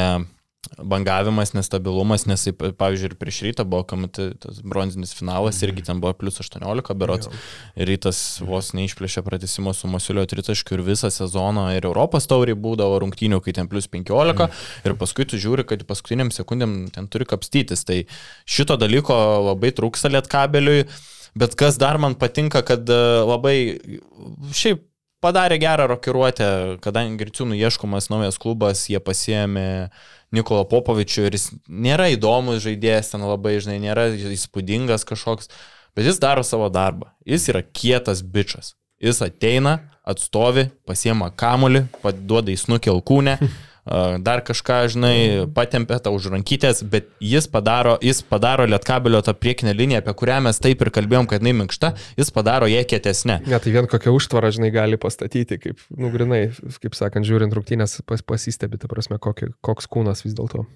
bangavimas, 0.78 1.54
nestabilumas, 1.56 2.26
nes, 2.28 2.44
pavyzdžiui, 2.78 3.12
ir 3.12 3.16
prieš 3.20 3.40
rytą 3.46 3.66
buvo 3.68 3.84
komite, 3.88 4.30
tas 4.42 4.60
bronzinis 4.66 5.14
finalas, 5.16 5.62
irgi 5.66 5.86
ten 5.88 6.02
buvo 6.04 6.14
plus 6.18 6.40
18 6.44 6.96
berots. 6.98 7.30
Rytas 7.90 8.20
vos 8.46 8.74
neišplėšė 8.78 9.24
pratesimo 9.26 9.74
su 9.76 9.90
Masiulio 9.92 10.26
tritaškiu 10.30 10.78
ir 10.78 10.86
visą 10.90 11.12
sezoną 11.14 11.70
ir 11.78 11.88
Europos 11.88 12.28
tauriai 12.30 12.58
būdavo 12.60 13.00
rungtynių, 13.04 13.40
kai 13.46 13.56
ten 13.58 13.70
plus 13.72 13.88
15 13.92 14.34
mm. 14.34 14.58
ir 14.86 14.98
paskui 15.00 15.28
tu 15.30 15.40
žiūri, 15.42 15.66
kad 15.68 15.86
paskutiniam 15.88 16.34
sekundėm 16.34 16.90
ten 16.94 17.08
turi 17.12 17.28
kapstytis. 17.30 17.86
Tai 17.88 18.04
šito 18.46 18.78
dalyko 18.80 19.16
labai 19.52 19.72
trūksta 19.76 20.12
lietkabeliui. 20.14 20.84
Bet 21.38 21.54
kas 21.58 21.78
dar 21.78 22.00
man 22.02 22.16
patinka, 22.18 22.64
kad 22.66 22.88
e, 22.90 23.02
labai 23.22 23.56
šiaip 24.58 24.82
padarė 25.22 25.60
gerą 25.62 25.86
rokiruotę, 25.92 26.48
kadangi 26.82 27.18
Girciūnų 27.20 27.58
ieškomas 27.60 28.10
naujas 28.10 28.40
klubas, 28.42 28.84
jie 28.90 28.98
pasiemė 29.02 29.68
uh, 29.86 30.17
Nikolo 30.36 30.66
Popovičių 30.68 31.28
ir 31.28 31.38
jis 31.38 31.50
nėra 31.68 32.10
įdomus 32.12 32.60
žaidėjas, 32.66 33.14
ten 33.14 33.24
labai, 33.24 33.58
žinai, 33.64 33.78
nėra 33.84 34.10
įspūdingas 34.12 35.08
kažkoks, 35.08 35.52
bet 35.96 36.10
jis 36.10 36.20
daro 36.20 36.44
savo 36.44 36.68
darbą. 36.74 37.14
Jis 37.28 37.48
yra 37.54 37.64
kietas 37.64 38.24
bičias. 38.24 38.74
Jis 39.00 39.22
ateina, 39.24 39.78
atstovi, 40.08 40.68
pasiema 40.88 41.30
kamulį, 41.32 41.86
paduoda 42.04 42.52
į 42.52 42.58
snukį 42.60 42.92
alkūnę, 42.96 43.38
dar 44.24 44.44
kažką, 44.46 44.80
žinai, 44.94 45.18
patempė 45.56 46.00
tą 46.04 46.12
už 46.16 46.30
rankytės, 46.34 46.84
bet 46.88 47.10
jis 47.24 47.48
padaro, 47.52 47.98
jis 48.04 48.22
padaro 48.26 48.68
lietkabelio 48.70 49.22
tą 49.26 49.36
priekinę 49.38 49.74
liniją, 49.78 50.02
apie 50.04 50.16
kurią 50.22 50.40
mes 50.48 50.60
taip 50.64 50.84
ir 50.84 50.92
kalbėjom, 50.94 51.30
kad 51.32 51.44
jinai 51.44 51.56
minkšta, 51.62 51.94
jis 52.20 52.34
padaro 52.36 52.70
ją 52.72 52.84
kietesnę. 52.90 53.40
Ne, 53.48 53.62
tai 53.64 53.76
vien 53.76 53.88
kokią 53.90 54.14
užtvarą, 54.18 54.52
žinai, 54.58 54.74
gali 54.76 55.00
pastatyti, 55.02 55.60
kaip, 55.64 55.82
nu, 55.96 56.12
grinai, 56.14 56.48
kaip 56.84 56.98
sakant, 56.98 57.28
žiūrint 57.28 57.56
rungtynės, 57.56 58.02
pas, 58.08 58.24
pasistebi, 58.26 58.80
ta 58.82 58.92
prasme, 58.92 59.20
kokį, 59.24 59.54
koks 59.66 59.90
kūnas 59.92 60.26
vis 60.28 60.36
dėlto. 60.38 60.68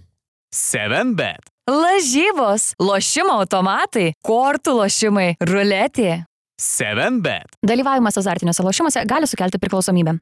7bet. 0.55 1.47
Lažybos, 1.71 2.73
lošimo 2.81 3.37
automatai, 3.39 4.11
kortų 4.27 4.75
lošimai, 4.81 5.29
ruletė. 5.47 6.25
7bet. 6.61 7.55
Dalyvavimas 7.65 8.19
azartiniuose 8.19 8.65
lošimuose 8.65 9.05
gali 9.09 9.29
sukelti 9.29 9.61
priklausomybę. 9.61 10.19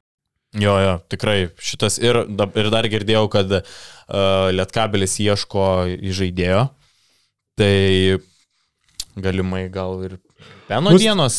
Jo, 0.58 0.74
jo, 0.82 0.94
tikrai 1.12 1.44
šitas 1.62 2.00
ir, 2.02 2.16
ir 2.58 2.68
dar 2.74 2.88
girdėjau, 2.90 3.28
kad 3.30 3.52
uh, 3.60 4.48
Lietkabelis 4.50 5.14
ieško 5.22 5.66
įžaidėjo, 6.10 6.64
tai 7.60 8.18
galimai 9.14 9.68
gal 9.70 10.02
ir 10.08 10.16
Peno 10.66 10.90
Bus... 10.90 11.02
dienos 11.04 11.36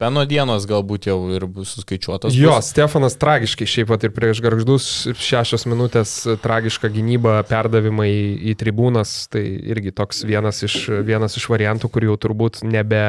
Peno 0.00 0.22
dienos 0.24 0.64
galbūt 0.64 1.10
jau 1.10 1.18
ir 1.28 1.44
bus 1.44 1.74
suskaičiuotas. 1.76 2.32
Jo, 2.32 2.54
bus. 2.56 2.70
Stefanas 2.72 3.18
tragiškai, 3.20 3.66
šiaip 3.68 3.90
pat 3.90 4.06
ir 4.06 4.12
prieš 4.16 4.38
garždus 4.40 4.84
šešios 5.20 5.66
minutės 5.68 6.14
tragiška 6.40 6.88
gynyba, 6.88 7.34
perdavimai 7.44 8.08
į 8.48 8.54
tribūnas, 8.56 9.12
tai 9.28 9.42
irgi 9.44 9.92
toks 9.92 10.22
vienas 10.24 10.62
iš, 10.64 10.76
vienas 11.04 11.36
iš 11.36 11.44
variantų, 11.52 11.90
kur 11.92 12.06
jau 12.08 12.16
turbūt 12.22 12.62
nebe, 12.64 13.02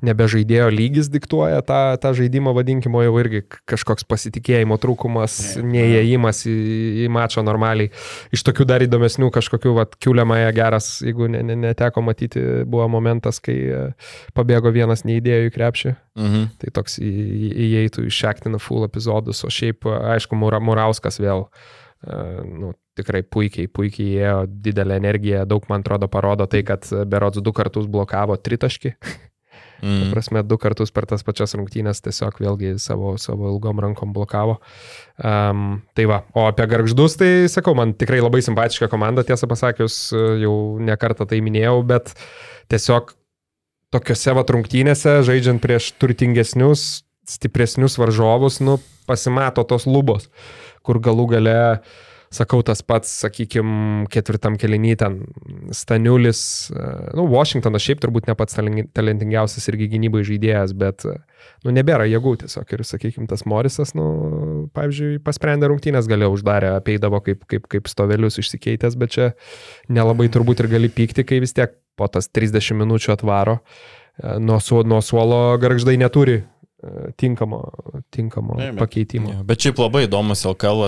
nebe 0.00 0.28
žaidėjo 0.32 0.70
lygis 0.72 1.10
diktuoja 1.12 1.60
tą, 1.68 1.82
tą 2.00 2.14
žaidimą, 2.16 2.56
vadinkimo 2.56 3.04
jau 3.04 3.12
irgi 3.20 3.44
kažkoks 3.68 4.08
pasitikėjimo 4.08 4.80
trūkumas, 4.80 5.36
neįėjimas 5.60 6.46
į, 6.48 6.56
į 7.04 7.10
mačą 7.12 7.44
normaliai. 7.44 7.92
Iš 8.32 8.46
tokių 8.48 8.64
dar 8.72 8.86
įdomesnių 8.88 9.28
kažkokių, 9.36 9.76
vad, 9.76 9.92
kiuliamąją 10.00 10.56
geras, 10.56 10.88
jeigu 11.04 11.28
ne, 11.36 11.44
ne, 11.44 11.60
neteko 11.68 12.00
matyti, 12.08 12.64
buvo 12.64 12.88
momentas, 12.96 13.44
kai 13.44 13.92
pabėgo 14.32 14.72
vienas 14.72 15.04
neįdėjo 15.04 15.52
į 15.52 15.56
krepšį. 15.60 15.96
Mhm 16.16 16.29
Mhm. 16.30 16.48
Tai 16.62 16.72
toks 16.78 17.00
įeitų 17.02 18.06
į 18.06 18.14
Šektiną 18.14 18.62
full 18.62 18.86
epizodus, 18.86 19.42
o 19.42 19.50
šiaip, 19.50 19.88
aišku, 20.14 20.38
Mura, 20.38 20.62
Murauskas 20.62 21.18
vėl, 21.18 21.48
uh, 21.48 21.80
nu, 22.44 22.74
tikrai 22.96 23.22
puikiai, 23.24 23.68
puikiai 23.68 24.14
įėjo, 24.14 24.36
didelę 24.64 25.00
energiją, 25.00 25.44
daug 25.48 25.66
man 25.70 25.84
atrodo 25.84 26.08
parodo 26.12 26.46
tai, 26.50 26.62
kad 26.66 26.86
Berods 27.08 27.42
du 27.44 27.52
kartus 27.56 27.88
blokavo 27.90 28.38
tritaškį. 28.40 28.94
Mm. 29.80 30.00
Ta 30.02 30.06
prasme, 30.12 30.42
du 30.44 30.58
kartus 30.60 30.92
per 30.92 31.06
tas 31.08 31.24
pačias 31.24 31.54
rungtynės 31.56 32.02
tiesiog 32.04 32.36
vėlgi 32.42 32.74
savo, 32.82 33.14
savo 33.20 33.48
ilgom 33.48 33.80
rankom 33.80 34.12
blokavo. 34.12 34.58
Um, 35.16 35.80
tai 35.96 36.04
va, 36.10 36.20
o 36.36 36.44
apie 36.50 36.66
garždus, 36.68 37.16
tai 37.20 37.30
sakau, 37.48 37.72
man 37.78 37.94
tikrai 37.96 38.20
labai 38.20 38.42
simpatiška 38.44 38.90
komanda, 38.92 39.24
tiesą 39.24 39.48
pasakius, 39.48 40.02
jau 40.42 40.54
nekartą 40.84 41.24
tai 41.30 41.40
minėjau, 41.44 41.78
bet 41.88 42.12
tiesiog 42.72 43.14
tokiuose 43.94 44.34
va 44.36 44.44
rungtynėse, 44.46 45.20
žaidžiant 45.26 45.62
prieš 45.62 45.92
turtingesnius, 46.00 47.02
stipresnius 47.30 47.98
varžovus, 48.00 48.60
nu, 48.64 48.78
pasimato 49.10 49.64
tos 49.66 49.86
lubos, 49.90 50.30
kur 50.86 51.02
galų 51.02 51.26
gale 51.34 51.58
sakau, 52.30 52.60
tas 52.62 52.78
pats, 52.86 53.10
sakykime, 53.24 54.06
ketvirtam 54.10 54.54
kelinį 54.60 54.92
ten 55.00 55.16
Staniulis, 55.74 56.42
e, 56.70 56.84
nu, 57.18 57.24
Washingtonas 57.32 57.82
šiaip 57.82 58.02
turbūt 58.04 58.28
ne 58.30 58.36
pats 58.38 58.54
talentingiausias 58.54 59.66
irgi 59.72 59.88
gynybai 59.96 60.22
žaidėjas, 60.28 60.74
bet, 60.78 61.02
e, 61.10 61.16
nu, 61.66 61.74
nebėra 61.74 62.06
jėgų 62.06 62.36
tiesiog 62.44 62.76
ir, 62.76 62.84
sakykime, 62.86 63.26
tas 63.30 63.42
Morisas, 63.50 63.96
nu, 63.98 64.06
pavyzdžiui, 64.78 65.18
pasprendė 65.26 65.72
rungtynės, 65.72 66.06
galėjo 66.10 66.36
uždarę, 66.36 66.76
apeidavo 66.78 67.18
kaip, 67.26 67.42
kaip, 67.50 67.66
kaip 67.70 67.90
stovelius 67.90 68.38
išsikeitęs, 68.38 68.94
bet 69.00 69.16
čia 69.16 69.30
nelabai 69.90 70.30
turbūt 70.30 70.62
ir 70.62 70.70
gali 70.78 70.92
pykti, 71.00 71.26
kai 71.26 71.42
vis 71.42 71.58
tiek 71.58 71.74
po 71.98 72.08
tas 72.12 72.30
30 72.30 72.78
minučių 72.82 73.14
atvaro. 73.16 73.60
E, 74.20 74.38
nuo, 74.42 74.60
su, 74.62 74.82
nuo 74.86 75.02
suolo 75.04 75.42
garždai 75.60 75.98
neturi 76.00 76.42
tinkamo, 77.16 77.72
tinkamo 78.10 78.54
ne, 78.58 78.72
pakeitimo. 78.78 79.30
Ja, 79.30 79.42
bet 79.44 79.60
šiaip 79.64 79.80
labai 79.82 80.06
įdomus 80.06 80.46
LKL, 80.48 80.86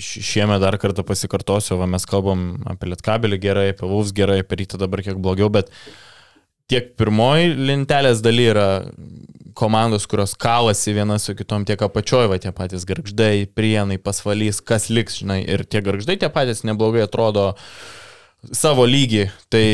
šiemet 0.00 0.62
dar 0.62 0.78
kartą 0.80 1.04
pasikartosiu, 1.06 1.76
va, 1.80 1.88
mes 1.90 2.08
kalbam 2.08 2.48
apie 2.68 2.90
Lietkabelį 2.92 3.40
gerai, 3.42 3.66
apie 3.74 3.88
Vulfs 3.90 4.14
gerai, 4.16 4.40
apie 4.44 4.62
rytą 4.62 4.80
dabar 4.80 5.04
kiek 5.04 5.20
blogiau, 5.20 5.50
bet 5.52 5.68
tiek 6.72 6.94
pirmoji 6.98 7.52
lentelės 7.68 8.22
daly 8.24 8.48
yra 8.54 8.68
komandos, 9.56 10.08
kurios 10.08 10.34
kalasi 10.40 10.96
viena 10.96 11.18
su 11.20 11.36
kitom, 11.36 11.64
tiek 11.68 11.80
apačioje, 11.84 12.30
va 12.32 12.40
tie 12.40 12.52
patys 12.56 12.84
garždai, 12.88 13.46
prienai, 13.56 14.00
pasvalys, 14.02 14.60
kas 14.64 14.90
liks, 14.92 15.20
žinai, 15.22 15.42
ir 15.44 15.64
tie 15.68 15.84
garždai 15.84 16.18
tie 16.20 16.32
patys 16.32 16.64
neblogai 16.68 17.04
atrodo 17.04 17.52
savo 18.54 18.86
lygį. 18.86 19.26
Tai 19.52 19.64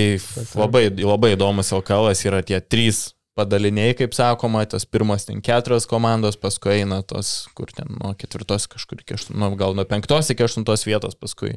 labai, 0.57 0.87
labai 1.03 1.35
įdomus 1.37 1.73
LKL 1.75 2.13
yra 2.29 2.43
tie 2.47 2.61
trys 2.61 3.11
padaliniai, 3.39 3.95
kaip 3.97 4.13
sakoma, 4.17 4.65
tos 4.69 4.85
pirmos 4.85 5.25
ten 5.25 5.41
keturios 5.45 5.87
komandos, 5.89 6.37
paskui 6.41 6.83
eina 6.83 7.01
tos, 7.07 7.49
kur 7.57 7.71
ten 7.73 7.89
nuo 7.97 8.13
ketvirtos 8.19 8.69
kažkur 8.71 9.01
iki 9.01 9.17
aštuntos, 9.17 9.41
nu, 9.41 9.53
gal 9.61 9.77
nuo 9.77 9.87
penktos 9.89 10.29
iki 10.33 10.45
aštuntos 10.45 10.85
vietos, 10.85 11.17
paskui 11.17 11.55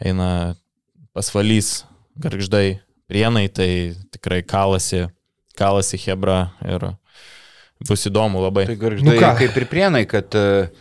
eina 0.00 0.56
pasvalys, 1.14 1.82
garždai, 2.20 2.80
prienai, 3.10 3.46
tai 3.52 3.68
tikrai 4.16 4.40
kalasi, 4.48 5.04
kalasi 5.58 6.00
Hebra 6.06 6.38
ir 6.64 6.88
bus 7.84 8.08
įdomu 8.08 8.40
labai. 8.46 8.64
Tai 8.72 8.80
garždai 8.80 9.18
nu 9.20 9.20
kaip 9.20 9.60
ir 9.60 9.68
prienai, 9.68 10.06
kad 10.08 10.32
uh, 10.40 10.72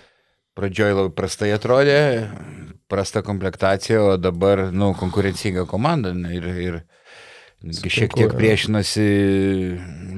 pradžioj 0.57 0.95
labai 1.01 1.13
prastai 1.17 1.51
atrodė, 1.55 1.99
prasta 2.87 3.21
komplektacija, 3.25 4.01
o 4.03 4.17
dabar, 4.17 4.67
nu, 4.73 4.93
konkurencinga 4.99 5.65
komanda 5.69 6.13
ir, 6.31 6.47
ir 6.61 6.79
šiek 7.63 8.15
tiek 8.17 8.33
priešinasi 8.35 9.05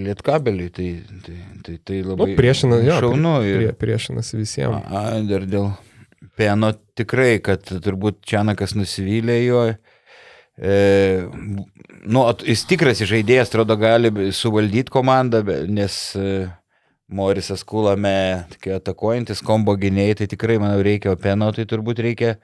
lietkabeliui, 0.01 0.69
tai, 0.73 0.89
tai, 1.25 1.35
tai, 1.65 1.75
tai 1.85 1.99
labai 2.01 2.31
nu, 2.31 2.37
priešina, 2.39 2.79
jo, 2.85 3.01
šaunu. 3.03 3.35
Ir, 3.45 3.59
prie, 3.59 3.73
priešinasi 3.85 4.39
visiems. 4.41 4.87
A, 4.89 5.19
dar 5.29 5.45
dėl 5.49 5.69
Peno 6.35 6.73
tikrai, 6.97 7.37
kad 7.43 7.63
turbūt 7.63 8.23
Čianakas 8.27 8.73
nusivylė 8.75 9.37
jo. 9.45 9.61
E, 10.55 10.75
nu, 12.07 12.23
jis 12.47 12.65
tikras 12.67 13.03
žaidėjas, 13.07 13.51
atrodo, 13.51 13.77
gali 13.79 14.11
suvaldyti 14.35 14.91
komandą, 14.91 15.43
nes 15.71 15.99
e, 16.19 16.47
Morisas 17.07 17.61
Kulame, 17.67 18.47
atakuojantis 18.75 19.43
kombo 19.45 19.75
gynėjai, 19.77 20.21
tai 20.21 20.29
tikrai, 20.31 20.57
manau, 20.61 20.81
reikia, 20.85 21.13
o 21.13 21.19
Peno 21.21 21.51
tai 21.53 21.67
turbūt 21.69 22.01
reikia 22.01 22.35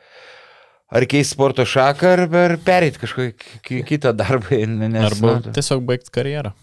ar 0.91 1.07
keisti 1.09 1.34
sporto 1.34 1.66
šaką, 1.66 2.12
ar, 2.14 2.26
ar 2.43 2.57
perėti 2.62 3.01
kažkokį 3.01 3.82
kitą 3.89 4.14
darbą. 4.18 4.59
Nes, 4.62 5.07
Arba 5.09 5.39
na, 5.39 5.55
tiesiog 5.55 5.82
baigti 5.88 6.14
karjerą. 6.14 6.53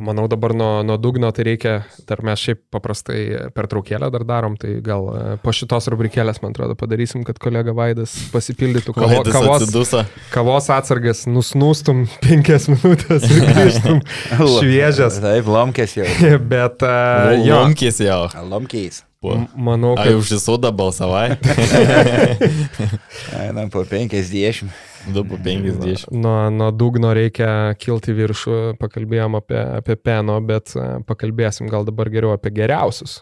Manau, 0.00 0.26
dabar 0.26 0.54
nuo, 0.54 0.82
nuo 0.82 0.96
dugno 0.96 1.30
tai 1.30 1.44
reikia, 1.50 1.74
dar 2.08 2.22
mes 2.24 2.40
šiaip 2.40 2.62
paprastai 2.72 3.50
per 3.54 3.68
traukėlę 3.70 4.08
dar 4.14 4.24
darom, 4.26 4.56
tai 4.60 4.78
gal 4.84 5.08
e, 5.12 5.22
po 5.42 5.52
šitos 5.54 5.88
rubrikėlės, 5.92 6.40
man 6.42 6.54
atrodo, 6.54 6.76
padarysim, 6.78 7.26
kad 7.28 7.38
kolega 7.42 7.74
Vaidas 7.76 8.14
pasipildytų 8.32 8.96
kavo, 8.96 9.20
kavos, 9.28 9.62
atsidusa. 9.62 10.04
kavos 10.32 10.70
atsargas, 10.72 11.26
nusnūstum 11.28 12.06
penkias 12.24 12.70
minutės 12.72 13.28
ir 13.28 13.46
grįžtum 13.52 14.02
šviežias. 14.56 15.20
Taip, 15.22 15.48
lomkės 15.52 15.96
jau. 16.00 16.08
Bet 16.52 16.84
uh, 16.86 17.32
jo. 17.42 17.62
Lomkės 17.62 18.02
jau. 18.02 18.26
Lomkės. 18.48 19.04
Manau, 19.54 19.94
kad... 19.94 20.08
Ai, 20.08 20.14
už 20.18 20.32
visodą 20.34 20.72
balsavai? 20.74 21.38
Einam 23.38 23.70
po 23.70 23.84
50. 23.86 24.66
2 25.08 25.24
po 25.28 25.38
50. 25.38 26.12
Nuo, 26.14 26.36
nuo 26.54 26.68
dugno 26.70 27.10
reikia 27.16 27.74
kilti 27.80 28.14
viršų, 28.16 28.58
pakalbėjom 28.80 29.40
apie, 29.40 29.58
apie 29.80 29.96
peno, 29.98 30.38
bet 30.46 30.76
e, 30.76 30.86
pakalbėsim 31.08 31.70
gal 31.72 31.86
dabar 31.88 32.10
geriau 32.12 32.34
apie 32.36 32.52
geriausius. 32.54 33.20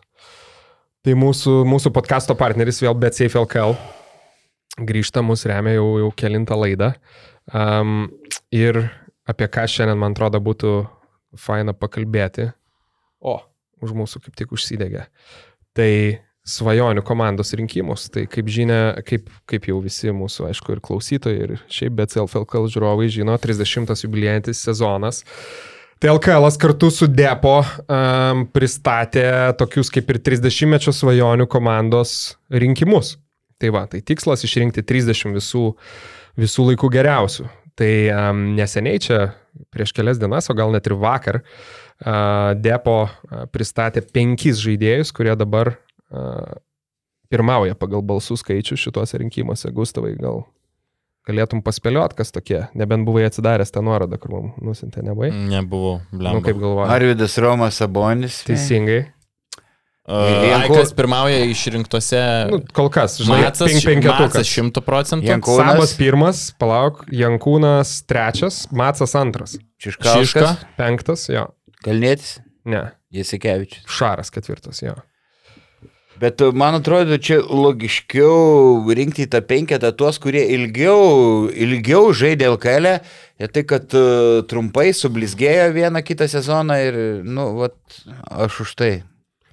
Tai 1.01 1.16
mūsų, 1.16 1.62
mūsų 1.64 1.95
podkasto 1.97 2.37
partneris 2.37 2.83
vėl 2.85 2.99
BetSafe 3.01 3.41
LKL 3.41 3.78
grįžta, 4.87 5.22
mus 5.24 5.45
remia 5.49 5.74
jau, 5.76 5.89
jau 6.05 6.11
kilintą 6.16 6.59
laidą. 6.59 6.93
Um, 7.53 8.09
ir 8.55 8.78
apie 9.28 9.49
ką 9.51 9.66
šiandien, 9.70 9.99
man 10.01 10.14
atrodo, 10.14 10.41
būtų 10.45 10.74
faina 11.39 11.74
pakalbėti. 11.76 12.51
O, 13.20 13.39
už 13.85 13.95
mūsų 13.97 14.22
kaip 14.24 14.37
tik 14.39 14.55
užsidegė. 14.57 15.07
Tai 15.76 15.93
svajonių 16.47 17.03
komandos 17.07 17.53
rinkimus. 17.57 18.09
Tai 18.12 18.24
kaip 18.30 18.49
žinia, 18.51 18.80
kaip, 19.07 19.28
kaip 19.51 19.68
jau 19.70 19.80
visi 19.84 20.12
mūsų, 20.14 20.49
aišku, 20.51 20.76
ir 20.76 20.82
klausytojai, 20.84 21.43
ir 21.47 21.59
šiaip 21.72 21.99
bet 21.99 22.16
LFL 22.16 22.70
žiūrovai 22.72 23.11
žino, 23.12 23.36
30 23.41 23.93
jubiliejantis 24.07 24.62
sezonas. 24.64 25.24
Tai 26.01 26.14
LKL 26.14 26.49
kartu 26.57 26.88
su 26.88 27.11
Depo 27.12 27.59
um, 27.61 28.47
pristatė 28.49 29.26
tokius 29.61 29.93
kaip 29.93 30.09
ir 30.09 30.20
30-mečio 30.24 30.95
svajonių 30.97 31.45
komandos 31.51 32.38
rinkimus. 32.49 33.18
Tai 33.61 33.74
va, 33.76 33.84
tai 33.84 34.01
tikslas 34.01 34.41
išrinkti 34.47 34.80
30 34.80 35.36
visų, 35.36 35.66
visų 36.41 36.70
laikų 36.70 36.88
geriausių. 36.97 37.45
Tai 37.76 37.93
um, 38.14 38.41
neseniai 38.57 39.03
čia, 39.05 39.20
prieš 39.68 39.93
kelias 39.97 40.16
dienas, 40.20 40.49
o 40.49 40.57
gal 40.57 40.72
net 40.72 40.88
ir 40.88 40.97
vakar, 40.97 41.43
uh, 41.45 42.57
Depo 42.57 43.11
pristatė 43.53 44.01
penkis 44.01 44.61
žaidėjus, 44.64 45.12
kurie 45.12 45.36
dabar 45.36 45.74
pirmauja 47.31 47.77
pagal 47.79 48.03
balsų 48.07 48.39
skaičių 48.41 48.79
šituose 48.81 49.21
rinkimuose. 49.23 49.71
Gustavai, 49.75 50.17
gal 50.19 50.45
galėtum 51.29 51.63
paspėliot, 51.63 52.17
kas 52.19 52.35
tokie, 52.35 52.65
nebent 52.79 53.07
buvai 53.07 53.27
atsidaręs 53.29 53.73
tą 53.75 53.85
nuorodą, 53.87 54.19
kur 54.21 54.35
mums 54.35 54.59
nusintė, 54.65 55.05
nebuvai? 55.07 55.31
Nebuvau, 55.51 56.01
blemba. 56.11 56.39
Nu, 56.39 56.45
kaip 56.45 56.61
galvoji? 56.61 56.93
Arvidas 56.97 57.39
Romas 57.43 57.81
Sabonis. 57.81 58.43
Teisingai. 58.49 59.03
Uh, 60.11 60.27
Janku... 60.49 60.75
Kas 60.75 60.95
pirmauja 60.97 61.45
išrinktose. 61.47 62.21
Nu, 62.51 62.59
kol 62.75 62.89
kas, 62.91 63.19
žinai, 63.21 63.45
Macas, 63.45 63.77
penketukas. 63.85 64.49
100 64.49 64.83
procentų. 64.83 65.29
Jankūnas. 65.29 65.69
Sabas 65.77 65.93
pirmas, 65.99 66.41
palauk, 66.59 67.05
Jankūnas 67.15 67.93
trečias, 68.11 68.65
Macas 68.75 69.15
antras. 69.21 69.55
Čiška. 69.79 70.49
Penktas, 70.81 71.29
jo. 71.31 71.47
Kalnėtis? 71.85 72.41
Ne. 72.67 72.89
Jasikevičius. 73.15 73.87
Šaras 73.93 74.35
ketvirtas, 74.35 74.83
jo. 74.83 74.97
Bet 76.21 76.41
e, 76.45 76.51
man 76.53 76.77
atrodo, 76.77 77.16
čia 77.16 77.41
logiškiau 77.41 78.85
rinkti 78.97 79.29
tą 79.31 79.41
penketą 79.47 79.93
tuos, 79.97 80.21
kurie 80.21 80.43
ilgiau, 80.57 81.49
ilgiau 81.49 82.11
žaidė 82.16 82.51
LKL, 82.53 82.99
ir 83.41 83.53
tai, 83.55 83.62
kad 83.64 83.95
uh, 83.97 84.43
trumpai 84.49 84.91
sublizgėjo 84.97 85.71
vieną 85.73 86.03
kitą 86.05 86.29
sezoną 86.29 86.77
ir, 86.85 86.99
nu, 87.25 87.47
vat, 87.62 87.79
aš 88.29 88.61
už 88.66 88.75
tai. 88.77 88.93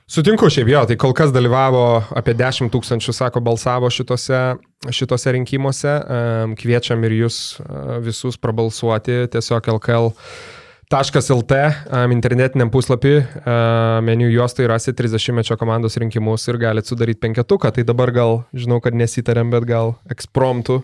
Sutinku 0.08 0.48
šiaip 0.52 0.70
jo, 0.72 0.82
tai 0.88 0.96
kol 1.00 1.16
kas 1.16 1.34
dalyvavo 1.36 1.86
apie 2.16 2.36
10 2.40 2.72
tūkstančių, 2.72 3.16
sako, 3.16 3.44
balsavo 3.44 3.90
šitose, 3.92 4.40
šitose 4.88 5.34
rinkimuose. 5.36 5.96
Kviečiam 6.60 7.04
ir 7.04 7.16
jūs 7.26 7.40
visus 8.06 8.40
prabalsuoti 8.40 9.26
tiesiog 9.34 9.68
LKL 9.76 10.14
.lt 10.88 11.58
internetiniam 12.16 12.70
puslapį 12.72 13.16
meniu 14.08 14.30
juostai 14.32 14.70
rasi 14.72 14.94
30-mečio 14.96 15.58
komandos 15.60 16.00
rinkimus 16.00 16.48
ir 16.48 16.60
galite 16.62 16.94
sudaryti 16.94 17.20
penketuką. 17.26 17.74
Tai 17.76 17.84
dabar 17.84 18.14
gal, 18.16 18.40
žinau, 18.56 18.80
kad 18.84 18.96
nesitarėm, 18.96 19.52
bet 19.52 19.68
gal 19.68 19.98
ekspromptų 20.14 20.82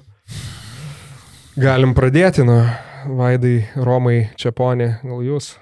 galim 1.60 1.94
pradėti 1.94 2.46
nuo 2.48 2.64
Vaidai, 3.04 3.68
Romai, 3.76 4.30
Čiaponė, 4.40 4.98
gal 5.04 5.24
jūs? 5.26 5.54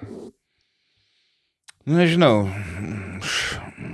Nežinau, 1.90 2.46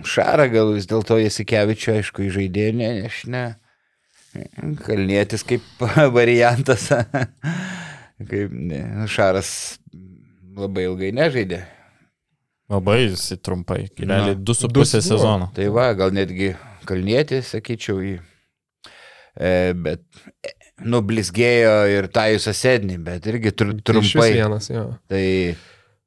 Šarą 0.04 0.46
gal 0.52 0.74
vis 0.76 0.86
dėlto 0.88 1.16
Jasikevičio, 1.20 1.96
aišku, 1.98 2.26
į 2.26 2.34
žaidėją, 2.36 2.74
ne, 2.76 2.90
aš 3.08 3.22
ne. 3.32 3.44
Kalnėtis 4.84 5.44
kaip 5.48 5.64
variantas. 6.18 6.90
kaip 8.30 8.52
ne, 8.52 8.82
Šaras 9.08 9.50
labai 10.58 10.88
ilgai 10.88 11.12
nežaidė. 11.16 11.62
Labai 12.68 12.98
jisai 13.06 13.38
trumpai, 13.40 13.86
realiai 13.96 14.36
2,5 14.36 15.00
sezono. 15.00 15.48
Tai 15.56 15.70
va, 15.72 15.88
gal 15.96 16.12
netgi 16.12 16.52
Kalnėtis, 16.88 17.54
sakyčiau, 17.54 18.02
į... 18.04 18.12
E, 19.38 19.50
bet 19.76 20.02
e, 20.44 20.52
nublizgėjo 20.88 21.74
ir 21.94 22.08
Tajus 22.12 22.48
Asedni, 22.52 22.98
bet 23.00 23.26
irgi 23.30 23.54
tr 23.56 23.72
trumpai. 23.86 24.30
Vienas, 24.36 24.68
jo. 24.72 24.84
Tai, 25.08 25.24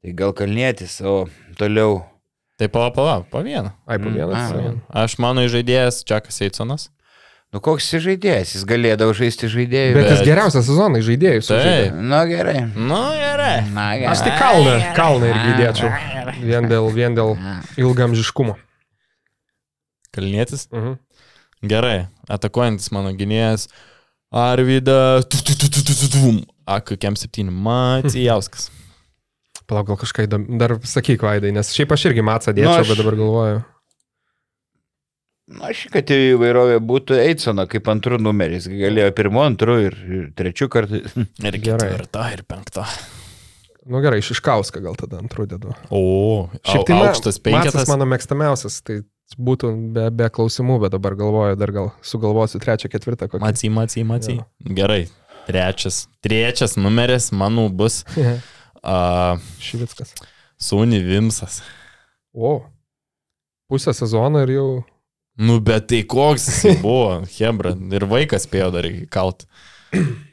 tai 0.02 0.16
gal 0.18 0.36
Kalnėtis, 0.38 1.00
o 1.02 1.24
toliau. 1.58 2.04
Tai 2.62 2.70
pala, 2.70 2.94
pala, 2.94 3.20
po 3.26 3.42
vieną. 3.46 3.74
Ai, 3.90 3.98
po 4.02 4.14
vieną. 4.14 4.38
Mm, 4.38 4.82
aš 5.02 5.18
mano 5.24 5.48
žaidėjas 5.50 6.04
Čakas 6.06 6.44
Eitsonas. 6.46 6.92
Nu 7.52 7.60
koks 7.60 7.90
jis 7.92 8.04
žaidėjas, 8.06 8.54
jis 8.56 8.64
galėdavo 8.64 9.12
žaisti 9.18 9.50
žaidėjų. 9.52 9.96
Bet, 9.98 10.06
bet... 10.06 10.12
jis 10.14 10.22
geriausias 10.24 10.64
sezonas 10.70 11.04
žaidėjus. 11.04 11.50
Tai. 11.52 11.74
Na 12.00 12.22
gerai. 12.30 12.62
Nu 12.72 13.02
gerai. 13.18 13.56
Na 13.76 13.88
gerai. 14.00 14.14
Aš 14.14 14.24
tik 14.24 14.38
kalną, 14.40 14.76
kalną 14.96 15.32
irgi 15.34 15.50
įdėčiau. 15.58 15.90
Vien 16.48 16.70
dėl, 16.72 16.88
vien 16.96 17.18
dėl 17.18 17.36
ilgamžiškumo. 17.82 18.56
Kalnėtis? 20.16 20.70
Uh 20.72 20.80
-huh. 20.80 20.96
Gerai. 21.62 22.08
Atakuojantis 22.32 22.92
mano 22.96 23.12
gynėjas. 23.12 23.68
Arvida. 24.32 25.20
AK7. 26.72 27.52
Macijauskas. 27.52 28.72
Palauk, 29.68 29.88
gal 29.88 30.00
kažką 30.00 30.24
įdomu. 30.28 30.58
Dar 30.60 30.78
sakyk, 30.84 31.22
Vaidai, 31.24 31.52
nes 31.52 31.72
šiaip 31.76 31.92
aš 31.92 32.06
irgi 32.10 32.24
Matsą 32.24 32.52
dėčiau, 32.56 32.80
nu, 32.80 32.82
aš... 32.84 32.90
bet 32.92 32.98
dabar 32.98 33.16
galvoju. 33.16 33.62
Aš, 35.68 35.86
kad 35.92 36.12
įvairovė 36.16 36.78
būtų 36.88 37.18
Eitsono 37.20 37.66
kaip 37.70 37.90
antrų 37.92 38.20
numeris. 38.24 38.68
Galėjo 38.72 39.12
pirmu, 39.18 39.42
antru 39.44 39.78
ir, 39.88 39.98
ir 40.08 40.30
trečiu 40.38 40.70
kartu. 40.72 41.02
Ir 41.48 41.58
ketvirta, 41.64 42.28
ir 42.36 42.46
penkta. 42.48 42.86
Nu 43.92 44.00
gerai, 44.04 44.22
Šiškauską 44.22 44.80
gal 44.84 44.96
tada 45.00 45.18
antrų 45.20 45.48
dedu. 45.50 45.74
O, 45.90 46.48
šiaip 46.62 46.86
tai 46.88 47.00
aukštas 47.02 47.40
penketas. 47.42 47.90
mano 47.90 48.06
mėgstamiausias, 48.10 48.78
tai 48.86 49.00
būtų 49.42 49.72
be, 49.96 50.06
be 50.14 50.28
klausimų, 50.34 50.78
bet 50.84 50.94
dabar 50.94 51.16
galvoju, 51.18 51.58
dar 51.60 51.74
gal 51.74 51.90
sugalvosiu 52.06 52.62
trečią, 52.62 52.92
ketvirtą. 52.94 53.28
Kokį. 53.32 53.42
Macijai, 53.42 53.74
macijai, 53.74 54.06
macijai. 54.08 54.46
Gerai, 54.78 55.02
trečias. 55.48 56.04
Trečias 56.22 56.78
numeris, 56.78 57.32
manau, 57.34 57.66
bus. 57.74 58.04
uh, 58.20 59.42
Šivickas. 59.64 60.14
Sūny 60.62 61.02
Vimsas. 61.02 61.64
O, 62.38 62.60
pusę 63.72 63.96
sezono 63.98 64.46
ir 64.46 64.54
jau 64.60 64.68
Nu, 65.42 65.60
bet 65.66 65.88
tai 65.90 66.04
koks 66.06 66.48
jis 66.64 66.82
buvo, 66.86 67.22
Hebra. 67.38 67.74
Ir 67.98 68.06
vaikas 68.10 68.46
spėjo 68.48 68.70
dar 68.76 68.88
įkalt. 68.90 69.48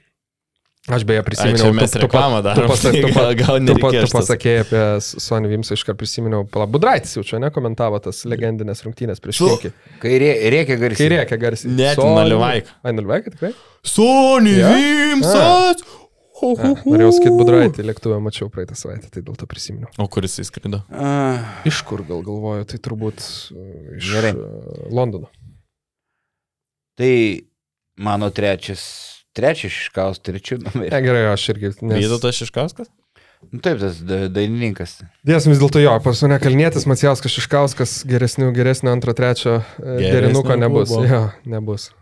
Aš 0.89 1.03
beje 1.05 1.21
prisiminiau, 1.21 1.69
mes 1.77 1.93
tu, 1.93 2.01
reklamą 2.01 2.39
darome. 2.45 2.65
Tu, 2.65 2.73
pasak, 2.73 2.95
tu, 2.97 3.09
gal, 3.17 3.35
gal 3.37 3.59
tu, 3.61 3.75
tu, 3.77 3.91
tu 3.93 4.09
pasakėjai 4.15 4.63
apie 4.65 4.85
Sony 5.05 5.51
Vimsą, 5.51 5.77
iškart 5.77 5.99
prisiminiau. 6.01 6.47
Budraitis 6.73 7.13
jau 7.19 7.25
čia 7.29 7.41
nekomentavo 7.45 8.01
tas 8.05 8.23
legendinės 8.29 8.81
rungtynės 8.87 9.21
prieš 9.21 9.43
Kinkį. 9.45 9.73
Kai 10.01 10.15
rėkia 10.25 10.79
garsiai. 10.81 11.03
Kai 11.03 11.11
rėkia 11.13 11.41
garsiai. 11.45 11.75
Net 11.77 12.01
Nalivaik. 12.01 12.73
Ai, 12.81 12.97
Nalivaik, 12.97 13.29
tikrai? 13.35 13.53
Sony 13.85 14.57
ja? 14.57 14.73
Vimsas! 14.73 15.85
Norėjau 16.39 17.11
sakyti 17.17 17.35
Budraitį, 17.35 17.85
lėktuvę 17.89 18.19
mačiau 18.23 18.49
praeitą 18.53 18.77
savaitę, 18.79 19.11
tai 19.13 19.23
dėl 19.27 19.37
to 19.39 19.49
prisiminiau. 19.51 19.91
O 19.99 20.07
kuris 20.13 20.39
jis 20.39 20.51
skrido? 20.53 20.83
Uh, 20.93 21.43
iš 21.69 21.81
kur 21.89 22.05
gal 22.07 22.23
galvoju, 22.27 22.69
tai 22.71 22.81
turbūt 22.85 23.25
iš 23.99 24.13
Gerai. 24.13 24.33
Londono. 24.95 25.31
Tai 26.99 27.11
mano 28.03 28.31
trečias, 28.35 28.83
trečias 29.37 29.75
Šiškaus, 29.75 30.23
trečių 30.27 30.63
numerį. 30.65 30.91
Ne, 30.95 31.03
gerai, 31.05 31.27
aš 31.33 31.51
irgi. 31.55 31.75
Nes... 31.83 32.01
Vydotas 32.03 32.41
Šiškauskas? 32.41 32.91
Nu, 33.53 33.61
taip, 33.63 33.79
tas 33.79 34.01
dainininkas. 34.03 34.97
Dėsim 35.27 35.53
vis 35.53 35.61
dėlto 35.63 35.79
jo, 35.79 35.93
pas 36.03 36.23
mane 36.25 36.41
Kalnietis, 36.43 36.89
Macijauskas, 36.91 37.37
Šiškauskas, 37.37 37.93
geresnių, 38.11 38.51
geresnio 38.57 38.91
antro, 38.91 39.15
trečio 39.15 39.61
derinuko 39.79 40.59
nebus. 40.59 40.91
Jo, 41.07 41.29
nebus. 41.47 41.93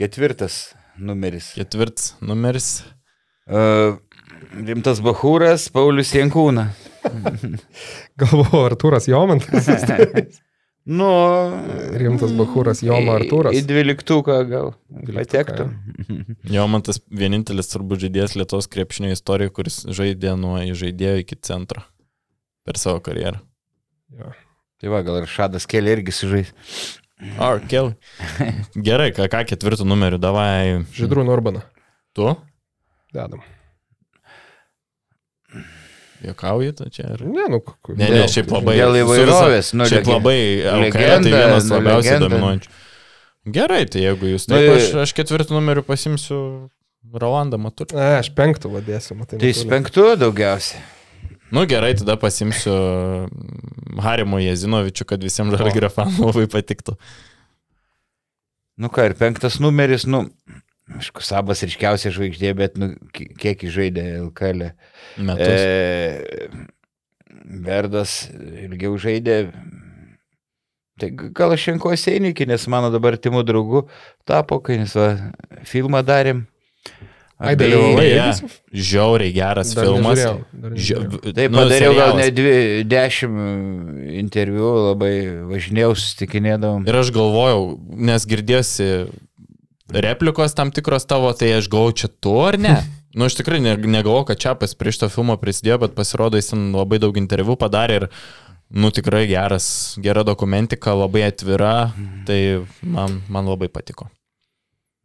Ketvirtas 0.00 0.72
numeris. 0.98 1.52
Ketvirtas 1.58 2.14
numeris. 2.24 2.70
Uh, 3.50 3.98
rimtas 4.54 5.00
Bahūras, 5.04 5.68
Paulius 5.74 6.12
Jankūna. 6.14 6.70
Galvoju, 8.20 8.62
Artūras 8.68 9.08
Jomantas. 9.10 9.68
nu, 11.00 11.10
rimtas 12.00 12.34
Bahūras 12.36 12.82
Joma 12.84 13.16
Artūras. 13.18 13.56
Į 13.56 13.64
dvyliktuką 13.68 14.38
gal 14.50 14.72
patektų. 15.08 15.70
Jomantas 16.56 17.02
vienintelis 17.10 17.72
turbūt 17.72 18.06
žaidėjas 18.06 18.36
Lietuvos 18.38 18.70
krepšinio 18.70 19.14
istorijoje, 19.16 19.54
kuris 19.56 19.80
žaidė 19.88 20.36
nuo 20.40 20.58
žaidėjo 20.60 21.24
iki 21.24 21.40
centro 21.46 21.84
per 22.66 22.80
savo 22.80 23.02
karjerą. 23.04 23.40
Jo. 24.14 24.32
Tai 24.80 24.88
va, 24.94 25.02
gal 25.04 25.20
ir 25.20 25.28
Šadas 25.28 25.66
Kelė 25.68 25.98
irgi 25.98 26.14
sužais. 26.16 26.54
Ar 27.40 27.60
Kelly. 27.68 27.94
Gerai, 28.88 29.10
ką, 29.16 29.28
ką 29.32 29.44
ketvirtų 29.52 29.86
numerių 29.88 30.20
davai. 30.22 30.82
Žydrų 30.96 31.24
Norbaną. 31.28 31.62
Tu? 32.16 32.28
Dedam. 33.14 33.42
Jokauji 36.24 36.72
tu 36.76 36.88
čia? 36.92 37.06
Ar... 37.14 37.24
Ne, 37.24 37.46
nu, 37.48 37.60
kokiu. 37.64 37.96
Ne, 37.96 38.10
ne, 38.12 38.24
šiaip 38.28 38.52
labai. 38.52 38.76
Dėl 38.76 39.00
įvairovės, 39.02 39.72
nu, 39.76 39.88
šiaip 39.88 40.08
labai. 40.10 40.36
LKL 40.88 41.24
tai 41.24 41.32
vienas 41.32 41.68
nu, 41.68 41.78
labiausiai 41.78 42.20
dominuojančių. 42.20 42.74
Gerai, 43.50 43.84
tai 43.88 44.04
jeigu 44.04 44.34
jūs 44.34 44.44
taip, 44.50 44.68
aš, 44.74 44.90
aš 45.00 45.14
ketvirtų 45.16 45.56
numerių 45.56 45.84
pasimsiu 45.88 46.40
Rolandą 47.16 47.56
Matulį. 47.60 47.96
Ne, 47.96 48.08
aš 48.20 48.28
penktų 48.36 48.74
vadėsiu, 48.74 49.16
matai. 49.16 49.40
Tai 49.40 49.48
jis 49.48 49.62
penktų 49.68 50.10
daugiausiai. 50.20 50.82
Nu 51.50 51.66
gerai, 51.66 51.94
tada 51.98 52.14
pasimsiu 52.20 52.74
Harimo 54.00 54.38
Jezinovičių, 54.38 55.06
kad 55.08 55.24
visiems 55.24 55.56
žalgirio 55.58 55.90
fanų 55.92 56.30
labai 56.30 56.46
patiktų. 56.50 56.94
Nu 58.80 58.88
ką, 58.92 59.10
ir 59.10 59.16
penktas 59.18 59.58
numeris, 59.60 60.06
nu, 60.08 60.24
aišku, 60.96 61.24
Sabas 61.26 61.64
ryškiausia 61.66 62.12
žvaigždė, 62.14 62.52
bet 62.56 62.78
nu, 62.80 62.92
kiek 63.12 63.66
jis 63.66 63.74
žaidė 63.74 64.06
LKL. 64.22 64.70
Metus. 65.26 65.58
E, 65.58 66.50
Verdas 67.66 68.14
ilgiau 68.62 68.94
žaidė. 69.00 69.42
Tai 71.00 71.10
gal 71.34 71.54
aš 71.56 71.66
šienkuosi 71.66 72.14
einikį, 72.14 72.46
nes 72.52 72.66
mano 72.70 72.92
dabar 72.92 73.16
timų 73.18 73.42
draugų 73.48 73.86
tapo, 74.28 74.60
kai 74.62 74.78
mes 74.82 74.94
va, 74.96 75.10
filmą 75.66 76.04
darėm. 76.06 76.44
Ai, 77.40 77.54
dalyvavai. 77.56 77.96
Beje, 77.96 78.50
žiauriai 78.90 79.32
geras 79.32 79.72
dar 79.72 79.86
filmas. 79.88 80.20
Žia... 80.76 81.00
Taip, 81.08 81.48
nu, 81.48 81.56
padariau 81.56 81.94
gal 81.96 82.18
ne 82.18 82.26
dvi, 82.36 82.52
dešimt 82.84 84.12
interviu, 84.20 84.68
labai 84.90 85.14
važinėjau, 85.48 85.94
susitikinėdavom. 85.96 86.84
Ir 86.84 86.98
aš 87.00 87.12
galvojau, 87.16 87.64
nes 87.96 88.28
girdėsi 88.28 88.90
replikos 89.96 90.52
tam 90.58 90.74
tikros 90.74 91.08
tavo, 91.08 91.32
tai 91.32 91.54
aš 91.56 91.70
galvoju, 91.72 91.96
čia 92.02 92.12
tu 92.20 92.36
ar 92.44 92.60
ne? 92.60 92.78
Nu, 93.10 93.24
aš 93.26 93.34
tikrai 93.40 93.58
negalvoju, 93.58 94.22
kad 94.28 94.38
Čiapas 94.38 94.76
prie 94.78 94.92
šito 94.94 95.08
filmo 95.10 95.34
prisidėjo, 95.34 95.80
bet 95.82 95.96
pasirodo, 95.96 96.38
jis 96.38 96.52
ten 96.52 96.68
labai 96.70 97.00
daug 97.02 97.16
interviu 97.18 97.56
padarė 97.58 97.96
ir, 97.98 98.06
nu, 98.70 98.92
tikrai 98.94 99.24
geras, 99.26 99.66
gera 99.98 100.22
dokumentika, 100.22 100.94
labai 100.94 101.24
atvira, 101.26 101.90
tai 102.28 102.38
man, 102.86 103.18
man 103.26 103.50
labai 103.50 103.66
patiko. 103.66 104.06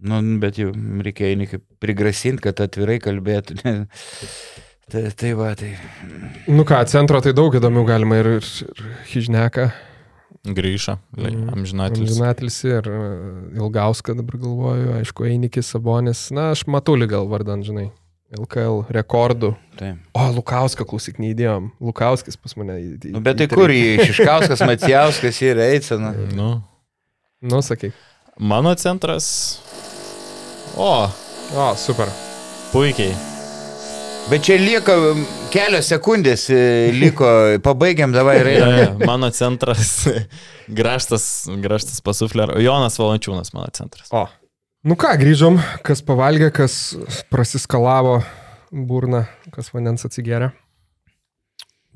Nu, 0.04 0.20
bet 0.42 0.60
jau 0.60 0.74
reikėjo 1.06 1.48
kaip 1.54 1.66
prigrasinti, 1.84 2.44
kad 2.44 2.60
atvirai 2.66 2.98
kalbėtų. 3.04 3.58
tai, 4.92 5.04
tai 5.16 5.34
va, 5.40 5.54
tai. 5.56 5.72
Nu 6.52 6.68
ką, 6.68 6.82
centro 6.92 7.22
tai 7.24 7.32
daug 7.38 7.56
įdomių 7.56 7.86
galima 7.88 8.20
ir, 8.20 8.36
ir, 8.38 8.50
ir 8.68 8.88
Hižneką. 9.14 9.70
Grįžą, 10.46 11.00
mm, 11.18 11.46
amžinatelis. 11.56 12.12
Amžinatelis 12.12 12.58
ir 12.68 12.86
e, 12.86 12.98
Ilgauską 13.58 14.14
dabar 14.14 14.38
galvoju, 14.44 14.92
aišku, 15.00 15.26
Einikis, 15.26 15.72
Sabonis. 15.74 16.28
Na, 16.36 16.52
aš 16.54 16.68
matuli 16.70 17.08
gal 17.10 17.26
vardan, 17.32 17.64
žinai. 17.66 17.88
LKL 18.36 18.84
rekordų. 18.94 19.54
Taip. 19.80 20.02
O, 20.18 20.26
Lukauską 20.36 20.86
klausyk, 20.86 21.18
neįdėjom. 21.24 21.72
Lukauskis 21.82 22.38
pas 22.42 22.54
mane. 22.60 22.78
Į, 22.82 22.94
į, 23.10 23.14
nu, 23.16 23.22
bet 23.26 23.40
tai 23.42 23.48
kur 23.50 23.72
jį? 23.74 24.10
Šiškauskas, 24.10 24.62
Macijauskas 24.70 25.42
ir 25.46 25.62
Eitsena. 25.66 26.12
Nu. 26.36 26.50
Nu, 27.42 27.62
sakyk. 27.66 27.96
Mano 28.36 28.74
centras 28.76 29.28
O. 30.76 31.10
O, 31.56 31.76
super. 31.80 32.10
Puikiai. 32.72 33.14
Bet 34.28 34.44
čia 34.44 34.58
lieka 34.60 34.96
kelios 35.54 35.88
sekundės, 35.88 36.48
e, 36.52 36.90
liko, 36.92 37.28
pabaigiam 37.68 38.12
davai 38.12 38.40
ir 38.42 38.50
einam. 38.56 38.98
mano 39.06 39.30
centras, 39.32 40.02
graštas, 40.80 41.46
graštas 41.64 42.02
pasuflер, 42.04 42.58
Jonas 42.60 43.00
Valančiūnas 43.00 43.54
mano 43.56 43.70
centras. 43.72 44.10
O. 44.12 44.26
Nu 44.86 44.98
ką, 45.00 45.14
grįžom, 45.22 45.62
kas 45.86 46.04
pavalgė, 46.06 46.50
kas 46.54 46.76
prasiskalavo 47.32 48.18
burną, 48.76 49.24
kas 49.56 49.72
vandens 49.74 50.04
atsigeria. 50.06 50.52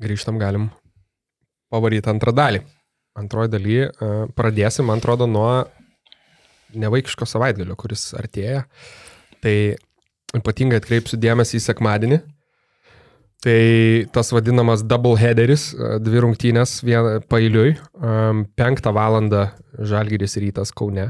grįžtam 0.00 0.40
galim 0.40 0.70
pavaryti 1.70 2.08
antrą 2.10 2.32
dalį. 2.32 2.64
Antroji 3.20 3.52
daly 3.52 3.76
pradėsim, 4.38 4.88
man 4.88 5.02
atrodo, 5.02 5.26
nuo 5.28 5.66
nevaikiško 6.78 7.28
savaitgalio, 7.28 7.76
kuris 7.78 8.10
artėja. 8.18 8.64
Tai 9.40 9.54
ypatingai 10.36 10.80
atkreipsiu 10.80 11.18
dėmesį 11.20 11.58
į 11.58 11.64
sekmadienį. 11.64 12.20
Tai 13.40 13.60
tas 14.12 14.34
vadinamas 14.36 14.82
double 14.84 15.16
headeris, 15.16 15.70
dvi 16.04 16.20
rungtynės 16.20 16.82
pailiui, 17.32 17.78
penktą 18.60 18.92
valandą 18.92 19.46
Žalgiris 19.80 20.36
rytas 20.42 20.74
Kaune, 20.76 21.06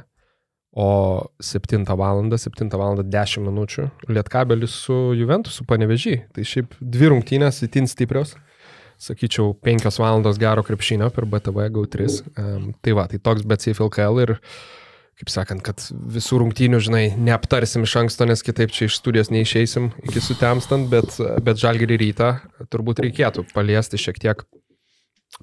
o 0.70 0.90
7 1.42 1.82
val. 1.98 2.22
7 2.30 2.70
val. 2.78 3.02
10 3.02 3.42
minučių 3.48 3.88
Lietkabelis 4.14 4.76
su 4.86 5.00
Juventusu 5.18 5.66
panevežį. 5.66 6.14
Tai 6.36 6.46
šiaip 6.46 6.78
dvi 6.78 7.11
rungtynės 7.11 7.64
itin 7.66 7.90
stiprios 7.90 8.36
sakyčiau, 9.00 9.54
5 9.64 9.98
valandos 9.98 10.38
gero 10.38 10.62
krepšinio 10.62 11.08
per 11.14 11.24
BTV 11.24 11.70
GAU3. 11.72 12.20
Um, 12.36 12.70
tai 12.84 12.92
va, 12.96 13.06
tai 13.08 13.20
toks 13.22 13.46
BCF 13.48 13.80
LKL 13.86 14.20
ir, 14.26 14.34
kaip 15.20 15.32
sakant, 15.32 15.62
kad 15.64 15.82
visų 16.14 16.40
rungtynių, 16.42 16.80
žinai, 16.80 17.02
neaptarsim 17.20 17.84
iš 17.84 17.96
anksto, 18.02 18.26
nes 18.28 18.42
kitaip 18.44 18.72
čia 18.72 18.88
iš 18.88 18.96
studijos 19.00 19.28
neišeisim 19.32 19.90
iki 20.08 20.22
sutemstant, 20.24 20.88
bet, 20.92 21.18
bet 21.44 21.60
žalgerį 21.60 22.00
rytą 22.00 22.32
turbūt 22.72 23.02
reikėtų 23.04 23.44
paliesti 23.52 24.00
šiek 24.00 24.20
tiek 24.22 24.46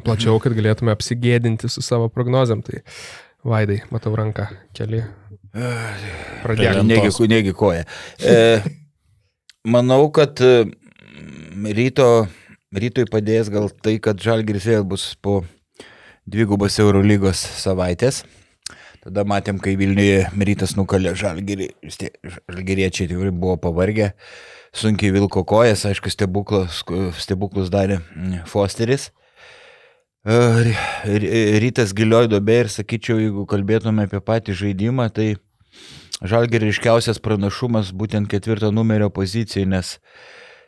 plačiau, 0.04 0.40
kad 0.42 0.58
galėtume 0.58 0.94
apsigėdinti 0.94 1.70
su 1.72 1.86
savo 1.86 2.10
prognozėm. 2.14 2.66
Tai 2.66 2.82
Vaidai, 3.48 3.78
matau 3.94 4.12
ranką 4.18 4.50
keli. 4.76 5.04
Pradėk. 6.44 6.82
Negi, 6.84 7.30
negi 7.32 7.54
koja. 7.56 7.86
E, 8.20 8.60
manau, 9.64 10.02
kad 10.14 10.42
ryto 11.78 12.10
rytoj 12.76 13.08
padės 13.12 13.52
gal 13.54 13.70
tai, 13.72 13.98
kad 14.04 14.20
Žalgiris 14.20 14.68
vėl 14.68 14.84
bus 14.88 15.14
po 15.22 15.42
dvigubos 16.28 16.78
Eurolygos 16.84 17.40
savaitės. 17.62 18.24
Tada 19.06 19.24
matėm, 19.28 19.60
kai 19.62 19.76
Vilniuje 19.80 20.28
rytas 20.48 20.76
nukalė 20.78 21.14
žalgerį, 21.18 21.70
žalgeriečiai 22.50 23.10
tikrai 23.12 23.32
buvo 23.32 23.58
pavargę, 23.62 24.12
sunkiai 24.76 25.14
vilko 25.16 25.44
kojas, 25.48 25.86
aišku, 25.90 26.12
stebuklus, 26.12 26.82
stebuklus 27.22 27.72
darė 27.74 28.00
mm, 28.02 28.48
Fosteris. 28.50 29.12
E, 30.28 30.74
rytas 31.64 31.94
gilioj 31.96 32.28
dobė 32.34 32.64
ir 32.66 32.72
sakyčiau, 32.74 33.20
jeigu 33.22 33.46
kalbėtume 33.48 34.08
apie 34.08 34.20
patį 34.20 34.58
žaidimą, 34.60 35.08
tai 35.16 35.36
žalgerį 36.26 36.74
iškiausias 36.74 37.22
pranašumas 37.24 37.94
būtent 37.96 38.28
ketvirto 38.32 38.74
numerio 38.74 39.08
pozicijai, 39.14 39.68
nes 39.70 39.98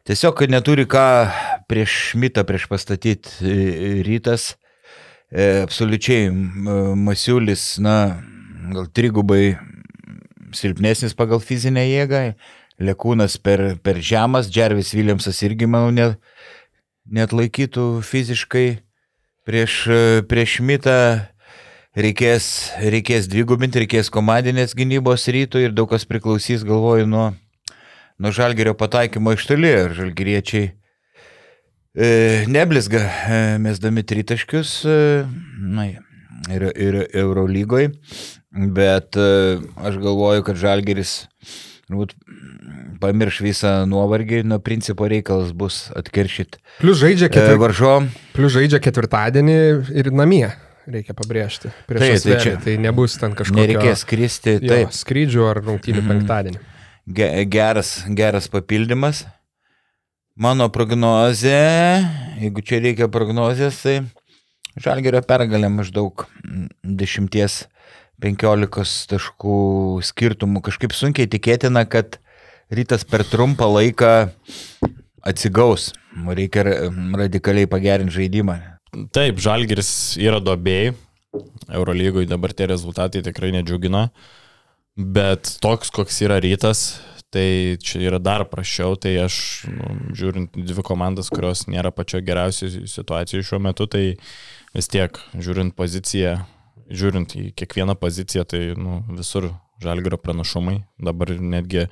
tiesiog 0.07 0.45
neturi 0.53 0.85
ką 0.89 1.05
prieš 1.69 2.15
mitą 2.15 2.45
prieš 2.47 2.69
pastatyti 2.71 3.35
e, 3.41 3.59
rytas. 4.07 4.53
Absoliučiai 5.29 6.31
Masiulis, 6.97 7.77
na, 7.77 8.17
gal 8.73 8.87
trigubai 8.89 9.59
silpnesnis 10.57 11.13
pagal 11.13 11.41
fizinę 11.43 11.85
jėgą, 11.85 12.23
Lekūnas 12.79 13.35
per, 13.43 13.75
per 13.83 13.99
žemas, 13.99 14.47
Džervis 14.47 14.93
Viljamsas 14.95 15.41
irgi, 15.43 15.67
manau, 15.67 15.91
net, 15.91 16.15
net 17.05 17.33
laikytų 17.35 17.99
fiziškai 18.07 18.79
prieš, 19.45 19.83
prieš 20.31 20.61
mitą. 20.63 20.95
Reikės, 21.99 22.45
reikės 22.79 23.25
dvigubinti, 23.27 23.81
reikės 23.81 24.11
komandinės 24.13 24.75
gynybos 24.77 25.25
rytų 25.33 25.65
ir 25.65 25.73
daug 25.75 25.89
kas 25.89 26.05
priklausys, 26.07 26.61
galvoju, 26.63 27.07
nuo, 27.09 27.25
nuo 28.21 28.31
žalgerio 28.31 28.75
pataikymo 28.77 29.33
iš 29.35 29.47
toli. 29.49 29.73
Žalgeriečiai 29.97 30.69
neblizga 32.49 32.99
e, 32.99 33.39
mesdami 33.61 34.03
tritaškius 34.03 34.75
e, 34.85 34.99
na, 35.63 35.87
ir, 36.53 36.67
ir 36.75 36.99
Eurolygoj, 37.13 37.89
bet 38.75 39.17
aš 39.19 39.97
galvoju, 40.01 40.45
kad 40.47 40.59
Žalgeris 40.61 41.17
Būt, 41.89 42.11
pamirš 43.01 43.39
visą 43.41 43.71
nuovargį, 43.89 44.43
nuo 44.45 44.59
principo 44.61 45.07
reikalas 45.09 45.55
bus 45.57 45.87
atkeršyti. 45.97 46.59
Plius 46.77 46.99
žaidžia, 47.01 47.31
ketvir... 47.33 47.57
varžo. 47.57 47.93
Plius 48.35 48.53
žaidžia 48.53 48.77
ketvirtadienį 48.85 49.55
ir 49.97 50.11
namie, 50.13 50.51
reikia 50.85 51.15
pabrėžti. 51.17 51.71
Tai, 51.89 51.97
tai, 51.97 52.37
čia, 52.43 52.53
tai 52.61 52.77
nebus 52.81 53.17
ten 53.17 53.33
kažkokio... 53.33 53.63
Nereikės 53.63 54.05
skristi, 54.05 54.59
jo, 54.59 54.69
taip. 54.69 54.93
Skrydžių 54.93 55.49
ar 55.49 55.63
rungtynių 55.63 56.03
mm 56.03 56.05
-hmm. 56.05 56.21
penktadienį. 56.21 56.61
Ge, 57.17 57.31
geras, 57.49 57.95
geras 58.21 58.51
papildymas. 58.53 59.25
Mano 60.39 60.69
prognozė, 60.71 61.99
jeigu 62.39 62.61
čia 62.63 62.77
reikia 62.79 63.09
prognozės, 63.11 63.75
tai 63.83 64.07
Žalgerio 64.79 65.19
pergalė 65.27 65.67
maždaug 65.67 66.23
10-15 66.87 67.67
taškų 69.11 69.57
skirtumų. 70.07 70.61
Kažkaip 70.63 70.95
sunkiai 70.95 71.27
tikėtina, 71.27 71.83
kad 71.91 72.21
rytas 72.71 73.03
per 73.03 73.25
trumpą 73.27 73.67
laiką 73.67 74.13
atsigaus. 75.27 75.91
Reikia 76.15 76.63
radikaliai 77.19 77.67
pagerinti 77.67 78.15
žaidimą. 78.21 78.55
Taip, 79.11 79.43
Žalgeris 79.43 80.15
yra 80.23 80.39
dobėjai. 80.39 80.95
Eurolygoje 81.67 82.31
dabar 82.31 82.55
tie 82.55 82.71
rezultatai 82.71 83.27
tikrai 83.27 83.51
nedžiugina. 83.59 84.07
Bet 84.95 85.59
toks, 85.59 85.91
koks 85.91 86.23
yra 86.23 86.39
rytas, 86.39 87.03
tai 87.33 87.77
čia 87.83 88.01
yra 88.09 88.19
dar 88.21 88.45
prašiau, 88.49 88.95
tai 88.97 89.15
aš, 89.23 89.39
nu, 89.69 89.89
žiūrint 90.17 90.55
dvi 90.57 90.85
komandas, 90.85 91.29
kurios 91.33 91.67
nėra 91.69 91.91
pačio 91.93 92.21
geriausioje 92.25 92.87
situacijoje 92.89 93.45
šiuo 93.45 93.61
metu, 93.63 93.85
tai 93.89 94.03
vis 94.75 94.89
tiek, 94.89 95.19
žiūrint 95.37 95.75
poziciją, 95.77 96.39
žiūrint 96.89 97.35
į 97.37 97.51
kiekvieną 97.59 97.95
poziciją, 98.01 98.47
tai 98.49 98.63
nu, 98.77 99.03
visur 99.13 99.51
žalgerio 99.83 100.17
pranašumai, 100.21 100.81
dabar 100.99 101.35
netgi 101.37 101.87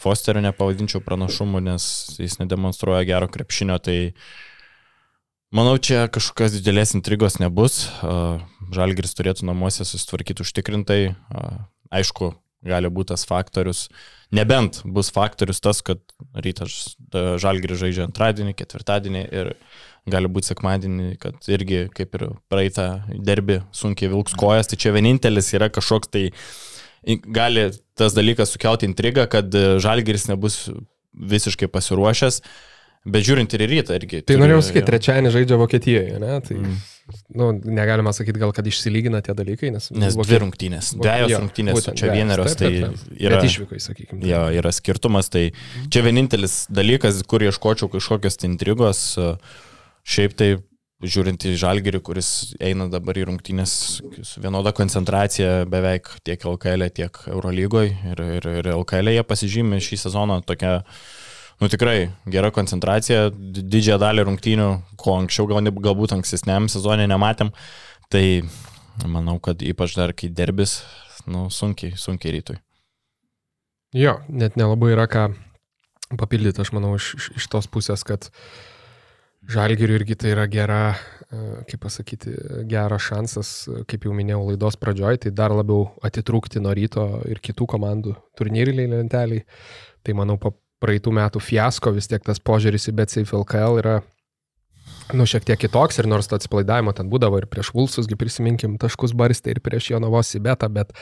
Fosterio 0.00 0.42
nepavadinčiau 0.42 1.00
pranašumu, 1.06 1.60
nes 1.62 1.84
jis 2.18 2.40
nedemonstruoja 2.40 3.06
gero 3.06 3.28
krepšinio, 3.30 3.78
tai 3.78 3.98
manau, 5.54 5.76
čia 5.78 6.08
kažkokios 6.10 6.56
didelės 6.58 6.96
intrigos 6.98 7.38
nebus. 7.38 7.84
Žalgeris 8.74 9.14
turėtų 9.14 9.46
namuose 9.46 9.86
susitvarkyti 9.86 10.42
užtikrintai. 10.42 10.98
Aišku, 11.94 12.32
gali 12.66 12.90
būti 12.90 13.12
tas 13.12 13.26
faktorius, 13.28 13.86
nebent 14.32 14.80
bus 14.84 15.10
faktorius 15.14 15.60
tas, 15.64 15.82
kad 15.84 16.00
rytas 16.34 16.94
žalgri 17.42 17.76
žaidžia 17.78 18.06
antradienį, 18.08 18.54
ketvirtadienį 18.58 19.24
ir 19.32 19.54
gali 20.10 20.28
būti 20.28 20.52
sekmadienį, 20.52 21.08
kad 21.20 21.48
irgi 21.48 21.86
kaip 21.94 22.16
ir 22.18 22.26
praeitą 22.52 22.88
derbi 23.08 23.62
sunkiai 23.72 24.12
vilks 24.12 24.36
kojas, 24.38 24.68
tai 24.68 24.80
čia 24.80 24.92
vienintelis 24.96 25.52
yra 25.56 25.70
kažkoks 25.72 26.12
tai 26.12 26.26
gali 27.04 27.70
tas 27.96 28.16
dalykas 28.16 28.52
sukelti 28.54 28.88
intrigą, 28.88 29.26
kad 29.30 29.52
žalgiris 29.52 30.28
nebus 30.30 30.64
visiškai 31.14 31.68
pasiruošęs, 31.70 32.40
bet 33.04 33.28
žiūrint 33.28 33.54
ir 33.56 33.66
į 33.66 33.70
rytą 33.74 34.00
irgi. 34.00 34.24
Tai 34.24 34.34
turi, 34.34 34.42
norėjau 34.46 34.66
sakyti, 34.70 34.88
trečiąjį 34.90 35.32
žaidžia 35.38 35.60
Vokietijoje, 35.60 36.18
ne? 36.22 36.40
Tai... 36.48 36.58
Mm 36.60 36.82
nu, 37.28 37.60
negalima 37.64 38.12
sakyti 38.12 38.40
gal, 38.40 38.52
kad 38.56 38.66
išsilygina 38.66 39.20
tie 39.24 39.34
dalykai, 39.36 39.70
nes... 39.74 39.90
Nes 39.92 40.16
vokie... 40.16 40.30
dvi 40.32 40.40
rungtynės, 40.44 40.92
dviejos 40.96 41.34
rungtynės, 41.36 41.78
būtent, 41.78 42.00
čia 42.00 42.12
vienerios, 42.12 42.56
tai 42.58 42.70
yra... 43.20 43.40
Išvykai, 43.44 43.80
sakykime. 43.82 44.20
Jo, 44.28 44.44
yra 44.56 44.72
skirtumas, 44.72 45.28
tai 45.32 45.50
čia 45.92 46.04
vienintelis 46.06 46.64
dalykas, 46.72 47.20
kur 47.28 47.44
ieškočiau 47.44 47.90
kažkokios 47.92 48.40
tai 48.40 48.48
intrigos, 48.52 49.02
šiaip 50.08 50.38
tai 50.38 50.54
žiūrint 51.04 51.44
į 51.44 51.52
Žalgirį, 51.60 52.00
kuris 52.06 52.28
eina 52.64 52.86
dabar 52.88 53.18
į 53.20 53.26
rungtynės 53.28 53.74
su 54.24 54.40
vienoda 54.40 54.72
koncentracija 54.76 55.66
beveik 55.68 56.08
tiek 56.24 56.46
LKL, 56.48 56.88
tiek 56.96 57.20
Eurolygoje 57.28 57.92
ir, 58.14 58.24
ir, 58.38 58.48
ir 58.62 58.70
LKL 58.78 59.12
jie 59.12 59.26
pasižymė 59.28 59.82
šį 59.84 60.00
sezoną 60.06 60.40
tokia 60.48 60.78
nu 61.62 61.70
tikrai 61.70 62.10
gera 62.30 62.50
koncentracija, 62.54 63.30
didžiąją 63.34 63.98
dalį 64.02 64.26
rungtynių, 64.28 64.68
ko 65.00 65.18
anksčiau 65.20 65.48
gal, 65.50 65.62
galbūt 65.88 66.16
ankstesniam 66.16 66.68
sezonė 66.72 67.06
nematėm, 67.10 67.52
tai 68.12 68.26
manau, 69.06 69.38
kad 69.42 69.62
ypač 69.62 69.96
dar 69.98 70.14
kai 70.16 70.30
derbis, 70.30 70.82
nu 71.30 71.48
sunkiai, 71.50 71.94
sunkiai 71.98 72.36
rytui. 72.38 72.58
Jo, 73.94 74.18
net 74.28 74.56
nelabai 74.58 74.92
yra 74.94 75.06
ką 75.10 75.28
papildyti, 76.18 76.62
aš 76.62 76.72
manau, 76.74 76.94
iš, 76.98 77.14
iš, 77.38 77.50
tos 77.50 77.70
pusės, 77.70 78.02
kad 78.06 78.30
Žalgiriui 79.44 79.98
irgi 79.98 80.16
tai 80.16 80.30
yra 80.32 80.46
gera, 80.48 80.94
e, 81.28 81.40
kaip 81.68 81.82
pasakyti, 81.82 82.32
geras 82.70 83.04
šansas, 83.10 83.50
kaip 83.90 84.06
jau 84.08 84.14
minėjau 84.16 84.40
laidos 84.48 84.78
pradžioj, 84.80 85.18
tai 85.20 85.34
dar 85.36 85.52
labiau 85.52 85.90
atitrūkti 86.06 86.62
nuo 86.64 86.72
ryto 86.76 87.04
ir 87.28 87.42
kitų 87.44 87.68
komandų 87.74 88.14
turnyriniai 88.40 88.88
lenteliai. 88.94 89.44
Tai 90.04 90.16
manau, 90.16 90.38
praeitų 90.84 91.14
metų 91.16 91.42
fiasko, 91.42 91.94
vis 91.96 92.10
tiek 92.10 92.24
tas 92.24 92.42
požiūris 92.42 92.90
į 92.92 92.98
BCF 93.00 93.34
LKL 93.40 93.80
yra 93.82 94.00
nu, 95.12 95.26
šiek 95.28 95.44
tiek 95.44 95.60
kitoks 95.60 95.98
ir 96.00 96.08
nors 96.08 96.28
to 96.28 96.38
atsipalaidavimo 96.38 96.94
ten 96.96 97.10
būdavo 97.12 97.40
ir 97.40 97.46
prieš 97.50 97.72
Vulsusgi 97.76 98.16
prisiminkim 98.20 98.78
taškus 98.80 99.12
barstį 99.16 99.54
ir 99.54 99.60
prieš 99.64 99.90
Jonavos 99.92 100.32
į 100.38 100.40
betą, 100.46 100.70
bet, 100.72 100.94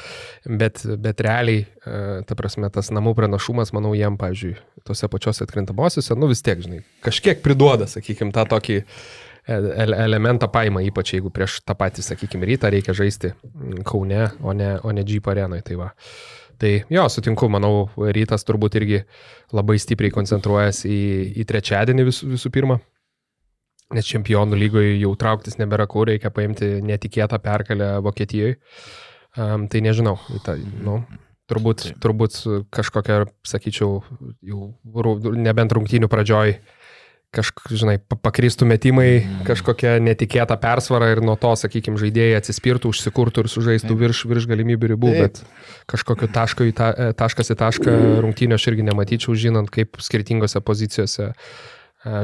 bet, 0.47 0.83
bet 1.03 1.23
realiai, 1.23 1.65
e, 1.65 2.23
ta 2.27 2.39
prasme, 2.39 2.71
tas 2.75 2.91
namų 2.95 3.15
pranašumas, 3.19 3.75
manau, 3.77 3.95
jiem, 3.99 4.19
pavyzdžiui, 4.21 4.57
tose 4.89 5.11
pačiose 5.13 5.47
atkrintamosiose, 5.47 6.19
nu 6.19 6.31
vis 6.31 6.43
tiek, 6.43 6.63
žinai, 6.65 6.83
kažkiek 7.07 7.45
priduoda, 7.45 7.87
sakykime, 7.91 8.35
tą 8.35 8.47
tokį 8.57 8.83
elementą 9.47 10.47
paima, 10.47 10.85
ypač 10.87 11.17
jeigu 11.17 11.33
prieš 11.35 11.61
tą 11.67 11.75
patį, 11.75 12.05
sakykime, 12.07 12.47
rytą 12.47 12.71
reikia 12.71 12.95
žaisti 12.95 13.33
Kaune, 13.87 14.29
o 14.39 14.55
ne, 14.55 14.77
o 14.87 14.93
ne 14.95 15.03
Jeep 15.03 15.27
arenui. 15.27 15.65
Tai, 15.67 15.81
va. 15.81 15.89
Tai 16.61 16.73
jo, 16.93 17.05
sutinku, 17.13 17.49
manau, 17.53 17.87
rytas 18.17 18.47
turbūt 18.49 18.79
irgi 18.81 19.03
labai 19.55 19.79
stipriai 19.81 20.15
koncentruojasi 20.15 20.91
į, 20.91 21.05
į 21.43 21.47
trečiadienį 21.49 22.09
vis, 22.09 22.23
visų 22.27 22.53
pirma. 22.55 22.79
Nes 23.93 24.09
čempionų 24.09 24.57
lygoje 24.57 24.95
jau 24.97 25.13
trauktis 25.21 25.59
nebėra 25.61 25.85
kur, 25.91 26.09
reikia 26.09 26.33
paimti 26.33 26.79
netikėtą 26.85 27.39
pergalę 27.45 27.99
Vokietijoje. 28.05 28.57
Um, 29.37 29.67
tai 29.73 29.81
nežinau, 29.85 30.19
ta, 30.45 30.55
nu, 30.57 30.99
turbūt, 31.49 31.87
turbūt 32.01 32.39
kažkokia, 32.73 33.23
sakyčiau, 33.49 34.01
jau 34.45 35.35
nebent 35.37 35.73
rungtynių 35.77 36.09
pradžioj 36.13 36.57
kažkaip, 37.33 37.73
žinai, 37.81 37.97
pakristų 38.23 38.67
metimai, 38.69 39.09
mm. 39.23 39.45
kažkokia 39.49 39.97
netikėta 40.05 40.57
persvara 40.61 41.11
ir 41.15 41.23
nuo 41.25 41.35
to, 41.41 41.53
sakykime, 41.59 42.01
žaidėjai 42.01 42.41
atsispirtų, 42.41 42.93
užsikurtų 42.93 43.45
ir 43.45 43.51
sužaistų 43.53 43.97
virš, 44.03 44.25
virš 44.31 44.49
galimybių 44.51 44.93
ribų, 44.93 45.13
Taip. 45.15 45.23
bet 45.23 45.87
kažkokio 45.93 46.29
taško 46.33 46.67
į 46.69 46.75
ta, 46.77 46.91
e, 46.93 47.15
taškas 47.17 47.55
į 47.55 47.57
tašką 47.63 47.95
rungtynio 48.25 48.59
aš 48.61 48.69
irgi 48.73 48.85
nematyčiau, 48.91 49.37
žinant, 49.39 49.73
kaip 49.73 50.01
skirtingose 50.05 50.61
pozicijose 50.65 51.31
e, 51.31 51.35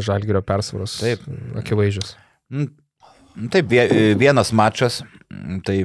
žalgerio 0.05 0.45
persvaros 0.45 0.99
Taip. 1.01 1.25
akivaizdžios. 1.63 2.13
Mm, 2.53 2.69
taip, 3.55 3.73
vienas 4.21 4.53
mačas, 4.57 5.01
tai 5.65 5.81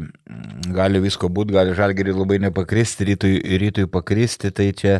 gali 0.75 0.99
visko 1.03 1.31
būti, 1.31 1.55
gali 1.55 1.75
žalgerį 1.79 2.19
labai 2.19 2.43
nepakristi, 2.43 3.07
rytui, 3.13 3.33
rytui 3.61 3.87
pakristi, 3.91 4.51
tai 4.51 4.71
čia 4.75 4.99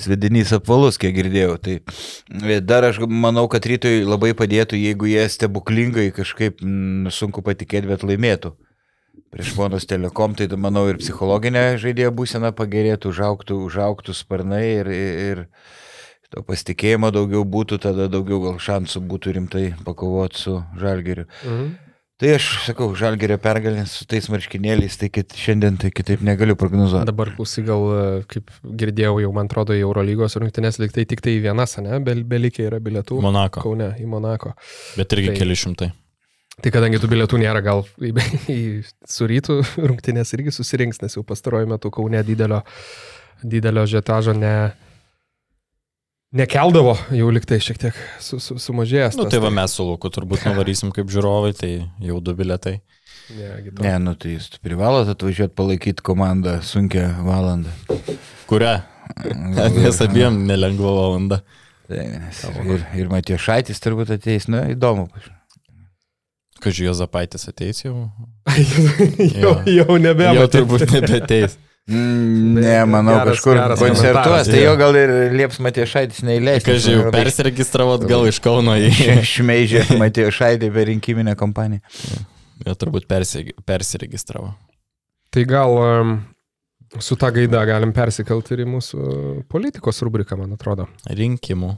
svedinys 0.00 0.52
apvalus, 0.56 0.98
kiek 1.00 1.14
girdėjau. 1.16 1.56
Tai 1.62 1.76
e, 1.78 2.60
dar 2.64 2.86
aš 2.88 3.00
manau, 3.06 3.46
kad 3.52 3.66
rytoj 3.66 4.04
labai 4.06 4.32
padėtų, 4.38 4.78
jeigu 4.80 5.10
jie 5.10 5.24
stebuklingai 5.32 6.10
kažkaip, 6.16 6.62
m, 6.64 7.10
sunku 7.14 7.44
patikėti, 7.46 7.90
bet 7.90 8.06
laimėtų. 8.06 8.54
Prieš 9.32 9.56
Monos 9.58 9.88
Telekom, 9.88 10.36
tai 10.38 10.46
manau 10.60 10.86
ir 10.90 11.00
psichologinė 11.00 11.76
žaidėjo 11.82 12.12
būsena 12.14 12.52
pagerėtų, 12.56 13.10
užauktų, 13.10 13.58
užauktų 13.66 14.14
sparnai 14.16 14.62
ir, 14.76 14.92
ir 14.92 15.42
to 16.30 16.44
pasitikėjimo 16.46 17.10
daugiau 17.14 17.42
būtų, 17.48 17.80
tada 17.82 18.06
daugiau 18.12 18.38
gal 18.44 18.60
šansų 18.62 19.02
būtų 19.10 19.34
rimtai 19.38 19.64
pakovoti 19.84 20.40
su 20.44 20.60
Žalgeriu. 20.80 21.26
Mhm. 21.42 21.74
Tai 22.16 22.30
aš 22.32 22.44
sakau, 22.64 22.86
žalgerio 22.96 23.36
pergalė 23.36 23.82
su 23.92 24.06
tais 24.08 24.24
marškinėliais, 24.32 24.94
tai 24.96 25.10
kit, 25.12 25.34
šiandien 25.36 25.74
tai 25.82 25.90
kitaip 25.92 26.22
negaliu 26.24 26.54
prognozuoti. 26.56 27.04
Dabar 27.10 27.28
klausyk, 27.36 27.66
gal, 27.68 27.82
e, 27.92 28.06
kaip 28.30 28.48
girdėjau, 28.80 29.18
jau 29.20 29.32
man 29.36 29.50
atrodo, 29.50 29.76
į 29.76 29.82
Eurolygos 29.84 30.38
rungtynės 30.40 30.80
liktai 30.80 31.04
tik 31.10 31.20
tai 31.26 31.34
vienas, 31.44 31.76
ne, 31.84 31.98
Bel, 32.06 32.22
belikė 32.24 32.70
yra 32.70 32.80
bilietų. 32.80 33.20
Monako. 33.20 33.66
Kaune, 33.66 33.90
į 34.00 34.08
Monako. 34.08 34.54
Bet 34.96 35.12
irgi 35.12 35.34
tai, 35.34 35.36
keli 35.42 35.58
šimtai. 35.60 35.90
Tai 36.64 36.72
kadangi 36.72 37.02
tų 37.02 37.12
bilietų 37.12 37.42
nėra, 37.44 37.60
gal 37.60 37.84
į, 38.00 38.14
į 38.56 38.60
surytų 39.12 39.60
rungtynės 39.84 40.32
irgi 40.38 40.56
susirinks, 40.56 41.04
nes 41.04 41.18
jau 41.18 41.26
pastaruoju 41.28 41.68
metu 41.74 41.92
Kaune 41.92 42.24
didelio, 42.24 42.62
didelio 43.44 43.84
žetažo 43.92 44.32
ne 44.32 44.56
Nekeldavo, 46.34 46.96
jau 47.14 47.28
liktai 47.30 47.60
šiek 47.62 47.78
tiek 47.78 47.98
su, 48.18 48.40
su, 48.42 48.56
sumažėjęs. 48.58 49.14
Na 49.14 49.24
nu, 49.26 49.30
tai 49.30 49.38
va 49.44 49.52
mes 49.54 49.76
su 49.78 49.84
Luku 49.86 50.10
turbūt 50.10 50.48
nuvarysim 50.48 50.90
kaip 50.94 51.12
žiūrovai, 51.12 51.52
tai 51.54 51.70
jau 52.02 52.18
du 52.24 52.34
biletai. 52.34 52.80
Ne, 53.36 53.52
ne, 53.70 53.92
nu 54.02 54.14
tai 54.18 54.34
jūs 54.34 54.48
privalot 54.62 55.08
atvažiuoti 55.10 55.54
palaikyti 55.58 56.02
komandą 56.06 56.58
sunkia 56.66 57.08
valanda. 57.26 57.70
Kurią? 58.50 58.74
Nes 59.78 60.02
abiem 60.02 60.42
nelengva 60.50 60.92
valanda. 60.98 61.40
Tai, 61.86 62.02
ir, 62.66 62.84
ir 62.98 63.10
Matėjo 63.10 63.38
Šaitis 63.46 63.82
turbūt 63.82 64.10
ateis, 64.16 64.48
nu 64.50 64.64
įdomu. 64.74 65.06
Kažkai 66.58 66.88
Jozapaitis 66.88 67.46
ateis 67.50 67.84
jau. 67.84 68.08
jau, 69.42 69.54
jau 69.70 69.98
nebe. 70.02 70.26
Jau 70.40 70.50
turbūt 70.50 70.88
nebeteis. 70.90 71.54
Mm, 71.86 72.56
ne, 72.58 72.78
manau, 72.90 73.14
geras, 73.20 73.36
kažkur 73.36 73.54
geras 73.54 73.78
koncertuos, 73.78 74.48
tai 74.50 74.62
jo 74.64 74.72
gal 74.80 74.96
ir 74.98 75.10
Lieps 75.38 75.60
Matiešaitis 75.62 76.24
neįleis. 76.26 76.64
Kai 76.66 76.80
jau 76.82 77.12
persiregistravot 77.14 78.02
gal 78.10 78.26
iš 78.26 78.40
Kauno 78.42 78.74
į... 78.74 78.88
Šmeižė 79.36 79.84
Matiešaitį 80.00 80.72
per 80.74 80.90
rinkiminę 80.90 81.36
kampaniją. 81.38 81.84
Jo 82.66 82.74
turbūt 82.74 83.06
persiregistravo. 83.06 84.50
Tai 85.30 85.44
gal 85.46 85.78
um, 85.78 86.16
su 86.98 87.14
ta 87.20 87.30
gaida 87.30 87.62
galim 87.68 87.94
persikelti 87.94 88.56
ir 88.56 88.64
į 88.64 88.68
mūsų 88.72 89.06
politikos 89.52 90.02
rubriką, 90.02 90.38
man 90.42 90.58
atrodo. 90.58 90.88
Rinkimų. 91.06 91.70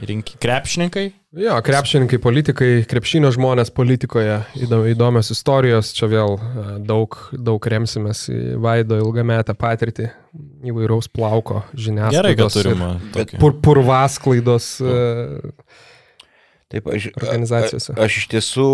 Rinki, 0.00 0.38
krepšininkai? 0.40 1.10
Jo, 1.40 1.58
krepšininkai, 1.62 2.18
politikai, 2.22 2.70
krepšinio 2.88 3.28
žmonės 3.34 3.72
politikoje, 3.74 4.38
įdomios 4.90 5.30
istorijos, 5.34 5.92
čia 5.94 6.08
vėl 6.10 6.38
e, 6.38 6.64
daug, 6.88 7.18
daug 7.34 7.68
remsimės 7.74 8.24
į 8.32 8.40
Vaido 8.62 8.98
ilgametę 9.02 9.54
patirtį, 9.58 10.08
įvairaus 10.70 11.10
plauko 11.12 11.64
žiniasklaidos. 11.74 12.16
Gerai, 12.16 12.34
kad 12.38 12.56
turime. 12.56 13.36
Pur, 13.42 13.58
purvasklaidos 13.62 14.72
Taip, 16.70 16.86
aš, 16.86 17.08
organizacijose. 17.18 17.94
A, 17.96 18.06
aš 18.06 18.20
iš 18.20 18.26
tiesų 18.30 18.70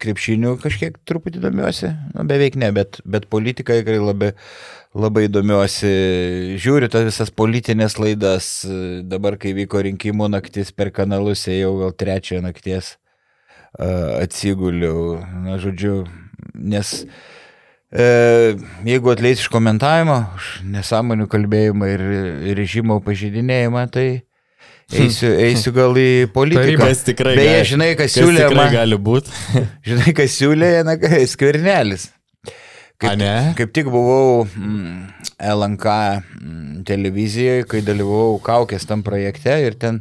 krepšinių 0.00 0.56
kažkiek 0.62 0.96
truputį 1.08 1.42
domiuosi, 1.44 1.92
nu, 2.14 2.24
beveik 2.28 2.56
ne, 2.60 2.72
bet, 2.76 3.00
bet 3.04 3.28
politika 3.32 3.76
tikrai 3.76 4.00
labai 4.00 4.32
labai 4.96 5.26
domiuosi, 5.28 5.88
žiūriu 6.60 6.88
tas 6.92 7.04
visas 7.04 7.32
politinės 7.34 7.98
laidas, 8.00 8.46
dabar 9.04 9.36
kai 9.40 9.52
vyko 9.56 9.82
rinkimų 9.84 10.30
naktis 10.32 10.72
per 10.72 10.88
kanalus, 10.94 11.44
jau 11.50 11.74
gal 11.82 11.92
trečią 11.92 12.40
nakties 12.44 12.94
atsiguliu, 13.76 15.20
na 15.44 15.58
žodžiu, 15.60 16.06
nes 16.54 16.92
e, 17.92 18.06
jeigu 18.88 19.12
atleis 19.12 19.42
iš 19.42 19.50
komentavimo, 19.52 20.22
nesąmonių 20.64 21.28
kalbėjimą 21.28 21.90
ir 21.92 22.06
režimo 22.56 22.96
pažydinėjimą, 23.04 23.84
tai 23.92 24.06
eisiu, 24.94 25.30
eisiu 25.34 25.72
gal 25.74 25.96
į 25.98 26.26
politiką. 26.34 26.86
Taip, 26.86 27.06
tikrai. 27.08 27.34
Beje, 27.38 27.62
žinai, 27.72 27.88
kas, 27.98 28.12
kas 28.12 28.20
siūlė. 28.20 28.44
Man, 28.54 28.70
gali 28.74 28.98
būti. 29.08 29.32
žinai, 29.88 30.14
kas 30.16 30.36
siūlė, 30.38 30.70
na, 30.86 30.94
skvernelis. 31.32 32.10
Kaip, 32.96 33.10
A, 33.10 33.16
ne? 33.20 33.32
kaip 33.58 33.74
tik 33.76 33.90
buvau 33.92 34.46
mm, 34.46 35.26
LNK 35.36 35.96
mm, 36.40 36.84
televizijoje, 36.88 37.66
kai 37.68 37.82
dalyvavau 37.84 38.38
kaukės 38.40 38.88
tam 38.88 39.02
projekte 39.04 39.52
ir 39.66 39.76
ten 39.76 39.98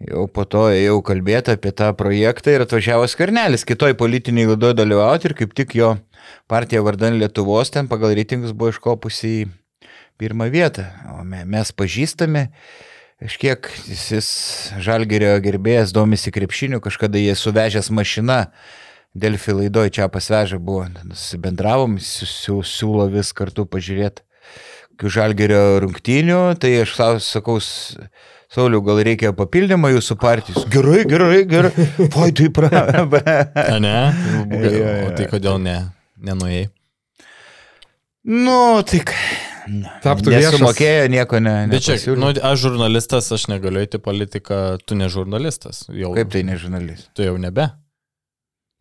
jau 0.00 0.24
po 0.32 0.46
to 0.48 0.62
ėjau 0.72 1.02
kalbėti 1.04 1.52
apie 1.52 1.74
tą 1.76 1.90
projektą 1.98 2.54
ir 2.54 2.64
atvažiavo 2.64 3.04
Skarnelis 3.12 3.66
kitoj 3.68 3.92
politiniai 4.00 4.48
laidoje 4.54 4.78
dalyvauti 4.80 5.28
ir 5.28 5.36
kaip 5.36 5.52
tik 5.52 5.76
jo 5.76 5.90
partija 6.48 6.80
vardan 6.86 7.20
Lietuvos 7.20 7.74
ten 7.76 7.92
pagal 7.92 8.16
reitingus 8.16 8.56
buvo 8.56 8.72
iškopusi 8.72 9.34
į 9.42 9.44
pirmą 10.16 10.48
vietą. 10.48 10.88
O 11.12 11.20
mes 11.28 11.76
pažįstame. 11.76 12.48
Kažkiek 13.22 13.68
jis 13.86 14.28
žalgerio 14.82 15.36
gerbėjas 15.44 15.94
domisi 15.94 16.32
krepšiniu, 16.34 16.80
kažkada 16.82 17.20
jie 17.20 17.36
suvežęs 17.38 17.92
mašiną 17.94 18.46
Delfi 19.14 19.54
laidoje 19.54 19.92
čia 19.94 20.08
pasvežę 20.10 20.58
buvo, 20.58 20.88
bendravom, 21.38 22.00
siūlo 22.02 23.06
vis 23.12 23.30
kartu 23.36 23.62
pažiūrėti 23.70 24.26
žalgerio 25.10 25.80
rungtynių, 25.84 26.40
tai 26.58 26.80
aš 26.82 26.96
sakau, 27.22 27.60
Sauliau, 28.54 28.84
gal 28.86 29.00
reikia 29.02 29.32
papildymą 29.34 29.88
jūsų 29.96 30.14
partijos? 30.20 30.66
Gerai, 30.70 31.00
gerai, 31.10 31.40
gerai. 31.50 31.72
Oi, 32.22 32.30
tai 32.30 32.46
pra. 32.54 32.68
A 33.74 33.80
ne? 33.82 33.94
O 35.08 35.10
tai 35.16 35.26
kodėl 35.32 35.58
ne? 35.58 35.78
Nenuėjai? 36.22 36.68
Nu, 38.30 38.58
tik. 38.86 39.10
Taptų 40.04 40.34
nesumokėjo, 40.34 41.06
nieko 41.12 41.40
ne. 41.42 41.54
Bet 41.72 41.86
čia, 41.86 41.96
nu, 42.18 42.32
aš 42.34 42.66
žurnalistas, 42.66 43.30
aš 43.34 43.48
negaliu 43.52 43.84
eiti 43.84 44.02
politiką, 44.02 44.60
tu 44.84 44.98
ne 44.98 45.08
žurnalistas. 45.12 45.86
Jau, 45.92 46.12
Kaip 46.18 46.34
tai 46.34 46.44
ne 46.46 46.58
žurnalistas? 46.60 47.08
Tu 47.16 47.26
jau 47.28 47.38
nebe 47.40 47.70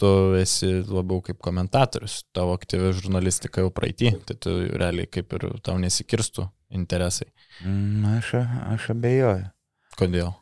tu 0.04 0.12
esi 0.36 0.70
labiau 0.82 1.22
kaip 1.24 1.40
komentatorius, 1.44 2.24
tavo 2.36 2.56
aktyvi 2.58 2.92
žurnalistika 2.98 3.64
jau 3.64 3.72
praeitį, 3.74 4.14
tai 4.28 4.38
tu 4.42 4.56
realiai 4.74 5.10
kaip 5.10 5.36
ir 5.38 5.46
tau 5.66 5.78
nesikirstų 5.82 6.48
interesai. 6.74 7.30
Mm, 7.64 8.18
aš, 8.18 8.34
aš 8.74 8.90
abejoju. 8.96 9.52
Kodėl? 10.00 10.34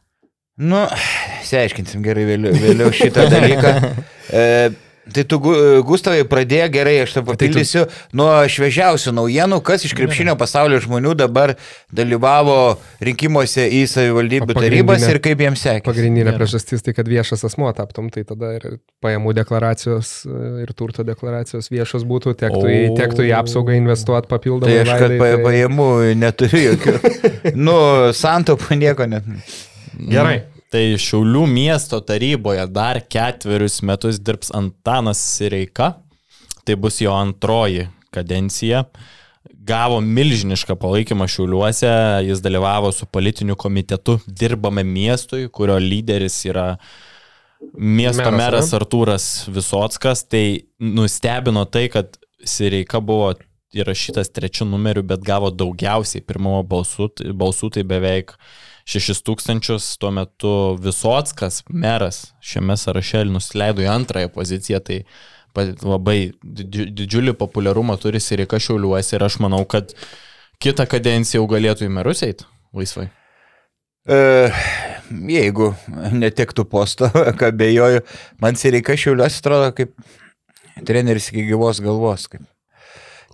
Nu, 0.62 0.86
išsiaiškinsim 1.44 2.06
gerai 2.06 2.26
vėliau, 2.30 2.56
vėliau 2.64 2.96
šitą 2.96 3.28
dalyką. 3.32 3.76
E, 4.32 4.70
Tai 5.01 5.23
tu, 5.25 5.37
Gustavai, 5.87 6.21
pradėjo 6.29 6.67
gerai, 6.75 6.93
aš 7.01 7.15
tą 7.15 7.23
papildysiu, 7.25 7.86
tai 7.89 7.89
tu... 7.89 8.17
nuo 8.19 8.29
šviežiausių 8.53 9.13
naujienų, 9.17 9.57
kas 9.65 9.86
iš 9.87 9.95
krepšinio 9.97 10.36
pasaulio 10.37 10.78
žmonių 10.83 11.15
dabar 11.17 11.55
dalyvavo 11.89 12.57
rinkimuose 13.01 13.65
į 13.65 13.82
savivaldybių 13.89 14.57
tarybas 14.59 15.07
ir 15.09 15.17
kaip 15.25 15.41
jiems 15.41 15.65
sekė. 15.65 15.83
Pagrindinė 15.89 16.36
priežastis 16.37 16.86
tai, 16.86 16.93
kad 16.97 17.09
viešas 17.09 17.41
asmuo 17.49 17.71
taptum, 17.73 18.11
tai 18.13 18.21
tada 18.29 18.53
ir 18.59 18.78
pajamų 19.01 19.33
deklaracijos 19.41 20.13
ir 20.61 20.75
turto 20.78 21.07
deklaracijos 21.07 21.71
viešos 21.73 22.05
būtų, 22.05 22.36
tektų, 22.43 22.63
į, 22.69 22.79
tektų 23.01 23.25
į 23.25 23.33
apsaugą 23.41 23.82
investuoti 23.82 24.29
papildomai. 24.29 24.69
Tai 24.69 24.86
aš 24.86 24.93
kad 24.93 25.17
vaidai, 25.17 25.33
tai... 25.33 25.43
pajamų 25.49 25.91
neturiu 26.21 26.63
jokių. 26.67 26.97
nu, 27.65 27.78
santopų 28.21 28.78
nieko 28.86 29.09
net. 29.09 29.25
Gerai. 29.97 30.43
Tai 30.72 30.84
Šiaulių 31.04 31.43
miesto 31.52 31.98
taryboje 32.00 32.64
dar 32.72 33.02
ketverius 33.12 33.82
metus 33.84 34.22
dirbs 34.24 34.54
Antanas 34.56 35.20
Sireika. 35.20 35.98
Tai 36.64 36.78
bus 36.80 37.02
jo 37.04 37.12
antroji 37.12 37.89
kadencija. 38.16 38.86
Gavo 39.68 40.00
milžinišką 40.02 40.78
palaikymą 40.80 41.28
Šiauliuose, 41.30 41.92
jis 42.24 42.39
dalyvavo 42.43 42.93
su 42.96 43.06
politiniu 43.06 43.58
komitetu 43.60 44.20
Dirbame 44.28 44.86
miestui, 44.88 45.50
kurio 45.52 45.76
lyderis 45.82 46.39
yra 46.48 46.66
miesto 47.76 48.24
meras, 48.32 48.39
meras 48.39 48.74
Artūras 48.78 49.28
Visotskas. 49.52 50.24
Tai 50.32 50.46
nustebino 50.80 51.66
tai, 51.68 51.89
kad 51.92 52.16
Sireika 52.48 53.04
buvo 53.04 53.34
įrašytas 53.76 54.32
trečiu 54.32 54.66
numeriu, 54.72 55.04
bet 55.04 55.24
gavo 55.28 55.52
daugiausiai 55.52 56.24
pirmojo 56.24 56.64
balsų, 56.72 57.14
balsų 57.36 57.76
tai 57.76 57.88
beveik 57.88 58.38
6 58.89 59.24
tūkstančius, 59.28 59.95
tuo 60.01 60.12
metu 60.16 60.53
Visotskas, 60.82 61.62
meras, 61.70 62.32
šiame 62.41 62.78
sąraše 62.79 63.24
nusileido 63.29 63.83
į 63.86 63.89
antrąją 63.91 64.32
poziciją, 64.33 64.82
tai 64.86 65.03
labai 65.83 66.32
didžiulį 66.41 67.36
populiarumą 67.39 67.97
turi 67.99 68.21
Sirika 68.24 68.59
Šiauliuose 68.59 69.17
ir 69.17 69.25
aš 69.25 69.39
manau, 69.43 69.63
kad 69.66 69.91
kitą 70.62 70.87
kadenciją 70.89 71.41
jau 71.41 71.49
galėtų 71.51 71.87
į 71.87 71.91
merus 71.91 72.24
eiti 72.24 72.47
laisvai. 72.75 73.09
E, 74.08 74.17
jeigu 75.29 75.74
netektų 76.16 76.66
posto, 76.71 77.12
ką 77.39 77.51
bejoju, 77.58 78.05
man 78.41 78.58
Sirika 78.59 78.95
Šiauliuose 78.97 79.43
atrodo 79.43 79.74
kaip 79.78 79.93
treneris 80.87 81.29
iki 81.32 81.45
gyvos 81.51 81.83
galvos, 81.83 82.29
kaip 82.32 82.47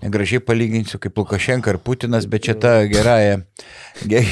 negražiai 0.03 0.41
palyginsiu 0.44 0.99
kaip 1.02 1.18
Lukašenka 1.18 1.74
ir 1.74 1.80
Putinas, 1.84 2.28
bet 2.30 2.45
čia 2.48 2.56
ta 2.60 2.74
gerąją. 2.90 3.41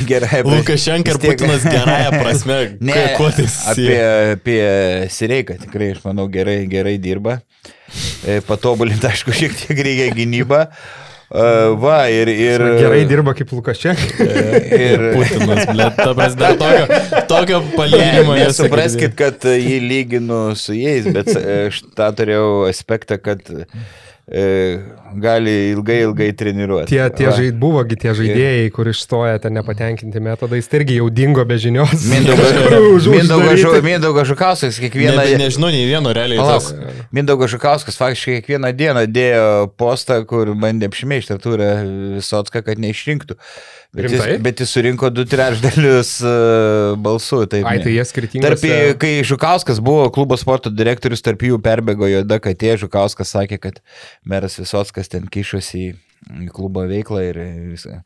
gerąją 0.10 0.44
Lukašenka 0.46 1.16
ir 1.16 1.22
Putinas 1.24 1.64
gerąją 1.64 2.12
prasme. 2.20 2.60
ne, 2.90 3.00
kuo 3.18 3.32
tai 3.32 3.48
apie, 3.72 3.98
apie 4.36 4.60
Sireiką 5.10 5.58
tikrai, 5.64 5.94
aš 5.96 6.04
manau, 6.06 6.28
gerai, 6.32 6.62
gerai 6.70 6.98
dirba. 7.02 7.40
E, 8.26 8.42
patobulinti, 8.46 9.10
aišku, 9.10 9.34
šiek 9.36 9.58
tiek 9.64 9.84
reikia 9.88 10.14
gynybą. 10.16 10.68
Uh, 11.26 11.74
va, 11.82 12.04
ir, 12.14 12.30
ir... 12.30 12.62
Gerai 12.78 13.00
dirba 13.10 13.34
kaip 13.34 13.50
Lukašenka. 13.50 14.28
ir 14.86 15.08
Putinas, 15.16 15.66
blėt, 15.72 15.98
ta 15.98 16.12
prasme, 16.14 16.52
tokio, 16.62 17.00
tokio 17.32 17.62
palyginimo. 17.74 18.38
Nesupraskit, 18.38 19.18
kad 19.18 19.48
jį 19.50 19.80
lyginu 19.82 20.42
su 20.60 20.78
jais, 20.78 21.10
bet 21.10 21.34
aš 21.34 21.82
tą 21.98 22.12
turėjau 22.20 22.68
aspektą, 22.70 23.18
kad 23.18 23.42
E, 23.50 24.05
gali 24.26 25.52
ilgai, 25.70 26.00
ilgai 26.02 26.32
treniruoti. 26.34 26.90
Tie, 26.90 27.02
tie 27.14 27.30
žaid, 27.30 27.60
buvogi 27.62 27.94
tie 28.00 28.10
žaidėjai, 28.18 28.72
kur 28.74 28.90
išstoja 28.90 29.38
ten 29.44 29.54
nepatenkinti 29.54 30.22
metodais, 30.24 30.66
tai 30.66 30.82
irgi 30.82 30.98
jau 30.98 31.12
dingo 31.14 31.46
be 31.46 31.60
žinios. 31.62 32.08
Mindaugas 32.10 32.50
Žukauskas 34.32 34.82
kiekvieną 34.82 35.22
dieną. 35.22 35.38
Ne, 35.38 35.46
nežinau, 35.46 35.70
nei 35.70 35.86
vieno 35.86 36.10
realiai. 36.16 36.42
Tas... 36.42 36.74
Mindaugas 37.14 37.54
Žukauskas 37.54 38.02
faktiškai 38.02 38.40
kiekvieną 38.40 38.74
dieną 38.74 39.06
dėjo 39.14 39.46
postą, 39.78 40.24
kur 40.26 40.56
bandė 40.58 40.90
apšmeišti 40.90 41.38
Artūrą 41.38 41.70
Visotską, 42.18 42.66
kad 42.66 42.82
neišrinktų. 42.82 43.38
Bet 43.96 44.12
jis, 44.12 44.24
bet 44.44 44.60
jis 44.60 44.72
surinko 44.76 45.10
du 45.14 45.24
trečdalius 45.30 46.18
uh, 46.26 46.96
balsų. 47.00 47.46
Taip, 47.52 47.68
Ai, 47.70 47.78
tai 47.84 47.94
jie 47.96 48.04
skirtingi. 48.08 48.44
Tarp, 48.44 48.66
kai 49.00 49.14
Žukauskas 49.28 49.80
buvo 49.84 50.10
klubo 50.16 50.38
sporto 50.40 50.72
direktorius, 50.74 51.24
tarp 51.24 51.46
jų 51.48 51.62
perbėgo 51.64 52.10
juoda 52.12 52.42
katė, 52.44 52.74
Žukauskas 52.82 53.32
sakė, 53.38 53.62
kad 53.64 53.80
meras 54.28 54.60
Visotskas 54.60 55.12
ten 55.14 55.30
kišosi 55.32 55.86
į, 55.86 55.94
į 56.44 56.50
klubo 56.56 56.84
veiklą 56.90 57.24
ir 57.30 57.40
visą, 57.72 58.02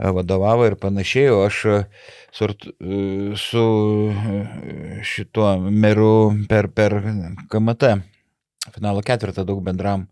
vadovavo 0.00 0.70
ir 0.70 0.78
panašiai, 0.80 1.28
o 1.34 1.44
aš 1.44 1.60
su, 2.32 2.50
su 3.44 3.68
šituo 5.12 5.54
meru 5.68 6.16
per, 6.48 6.72
per 6.72 7.00
KMT 7.52 7.96
finalo 8.72 9.02
ketvirtą 9.04 9.44
daug 9.44 9.60
bendram 9.64 10.06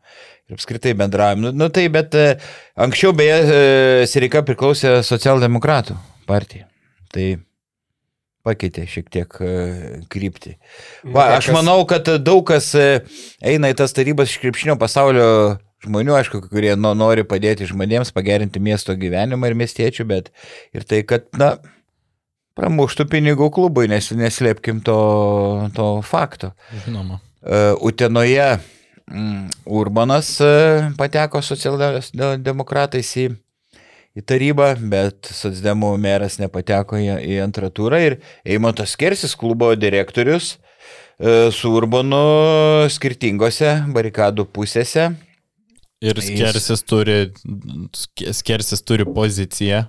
apskritai 0.57 0.93
bendram. 0.99 1.41
Nu, 1.41 1.53
nu 1.55 1.69
tai, 1.73 1.87
bet 1.93 2.15
e, 2.19 2.37
anksčiau 2.81 3.15
beje 3.17 3.39
e, 3.41 3.63
Sirika 4.11 4.45
priklausė 4.47 5.01
socialdemokratų 5.07 5.97
partijai. 6.29 6.69
Tai 7.13 7.27
pakeitė 8.47 8.87
šiek 8.91 9.11
tiek 9.13 9.37
e, 9.41 9.53
kryptį. 10.13 10.57
Va, 11.15 11.33
aš 11.39 11.53
manau, 11.55 11.81
kad 11.89 12.09
daug 12.23 12.45
kas 12.49 12.73
eina 12.77 13.73
į 13.73 13.79
tas 13.79 13.95
tarybas 13.97 14.33
iš 14.33 14.41
krepšinio 14.43 14.79
pasaulio 14.81 15.29
žmonių, 15.83 16.15
aišku, 16.15 16.45
kurie 16.51 16.75
no, 16.79 16.95
nori 16.95 17.25
padėti 17.27 17.67
žmonėms 17.71 18.15
pagerinti 18.15 18.63
miesto 18.63 18.95
gyvenimą 18.99 19.51
ir 19.51 19.59
miestiečių, 19.59 20.07
bet 20.11 20.31
ir 20.77 20.87
tai, 20.87 21.03
kad, 21.07 21.27
na, 21.39 21.57
pramuštų 22.59 23.09
pinigų 23.11 23.49
klubui, 23.55 23.89
nes 23.91 24.13
neslėpkim 24.15 24.83
to, 24.87 25.01
to 25.75 25.89
fakto. 26.07 26.53
Žinoma. 26.85 27.19
Utenoje 27.83 28.47
Urbanas 29.65 30.41
e, 30.41 30.53
pateko 30.97 31.43
socialdemokratais 31.45 33.11
į, 33.21 33.27
į 34.17 34.25
tarybą, 34.25 34.73
bet 34.93 35.29
socdemų 35.37 35.93
meras 36.01 36.39
nepateko 36.41 37.01
į, 37.01 37.09
į 37.35 37.41
antrą 37.45 37.69
turą 37.75 38.01
ir 38.01 38.19
Eimontas 38.45 38.97
Kersis, 38.97 39.37
klubo 39.37 39.73
direktorius, 39.77 40.55
e, 41.21 41.51
su 41.53 41.75
Urbanu 41.77 42.89
skirtingose 42.93 43.75
barikadų 43.93 44.49
pusėse. 44.49 45.11
Ir 46.03 46.19
Skersis 46.19 46.83
turi, 46.83 47.29
Skersis 48.35 48.81
turi 48.83 49.05
poziciją, 49.07 49.85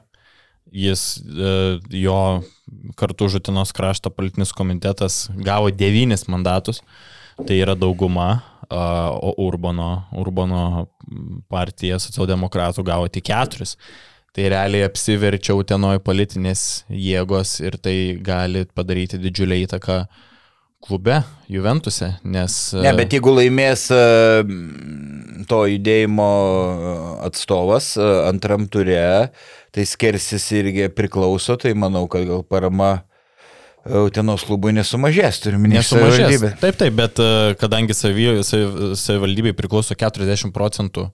jis, 0.69 1.23
jo 1.89 2.17
kartu 2.99 3.31
Žutinos 3.33 3.73
krašto 3.73 4.11
politinis 4.13 4.53
komitetas 4.53 5.23
gavo 5.33 5.71
devynis 5.73 6.27
mandatus, 6.29 6.83
tai 7.47 7.57
yra 7.63 7.73
dauguma, 7.73 8.43
o 8.73 9.33
Urbano, 9.45 9.91
Urbano 10.19 10.87
partija 11.51 11.99
socialdemokratų 12.01 12.85
gavo 12.87 13.07
tik 13.11 13.29
keturis. 13.29 13.77
Tai 14.33 14.47
realiai 14.49 14.87
apsiverčia 14.87 15.53
utenoje 15.53 16.01
politinės 16.01 16.83
jėgos 16.89 17.59
ir 17.61 17.77
tai 17.77 18.17
gali 18.25 18.65
padaryti 18.73 19.19
didžiulę 19.21 19.59
įtaką 19.67 19.99
klube, 20.83 21.21
Juventuse, 21.47 22.09
nes... 22.25 22.55
Ne, 22.75 22.91
bet 22.97 23.13
jeigu 23.15 23.31
laimės 23.37 23.85
to 25.47 25.59
judėjimo 25.69 26.29
atstovas 27.23 27.93
antram 28.01 28.65
turė, 28.71 29.29
tai 29.73 29.85
skersis 29.87 30.49
irgi 30.57 30.89
priklauso, 30.91 31.55
tai 31.61 31.71
manau, 31.77 32.07
kad 32.11 32.25
gal 32.27 32.43
parama 32.43 32.91
Utenos 33.83 34.45
klubui 34.47 34.71
nesumažės, 34.71 35.41
turime 35.43 35.67
nesumažės. 35.67 36.39
Taip, 36.61 36.77
taip, 36.79 36.93
bet 36.95 37.19
e, 37.19 37.55
kadangi 37.59 37.95
savivaldybei 37.97 39.51
priklauso 39.57 39.97
40 39.99 40.53
procentų 40.55 41.09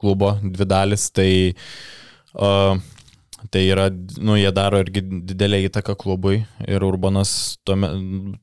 klubo, 0.00 0.34
dvi 0.40 0.66
dalis, 0.68 1.10
tai, 1.14 1.28
uh, 2.36 2.78
tai 3.52 3.64
yra, 3.68 3.88
nu, 4.20 4.36
jie 4.40 4.50
daro 4.56 4.80
irgi 4.82 5.02
didelę 5.04 5.62
įtaką 5.68 5.96
klubui 6.00 6.42
ir 6.64 6.84
Urbanas 6.86 7.58
tuome, 7.64 7.90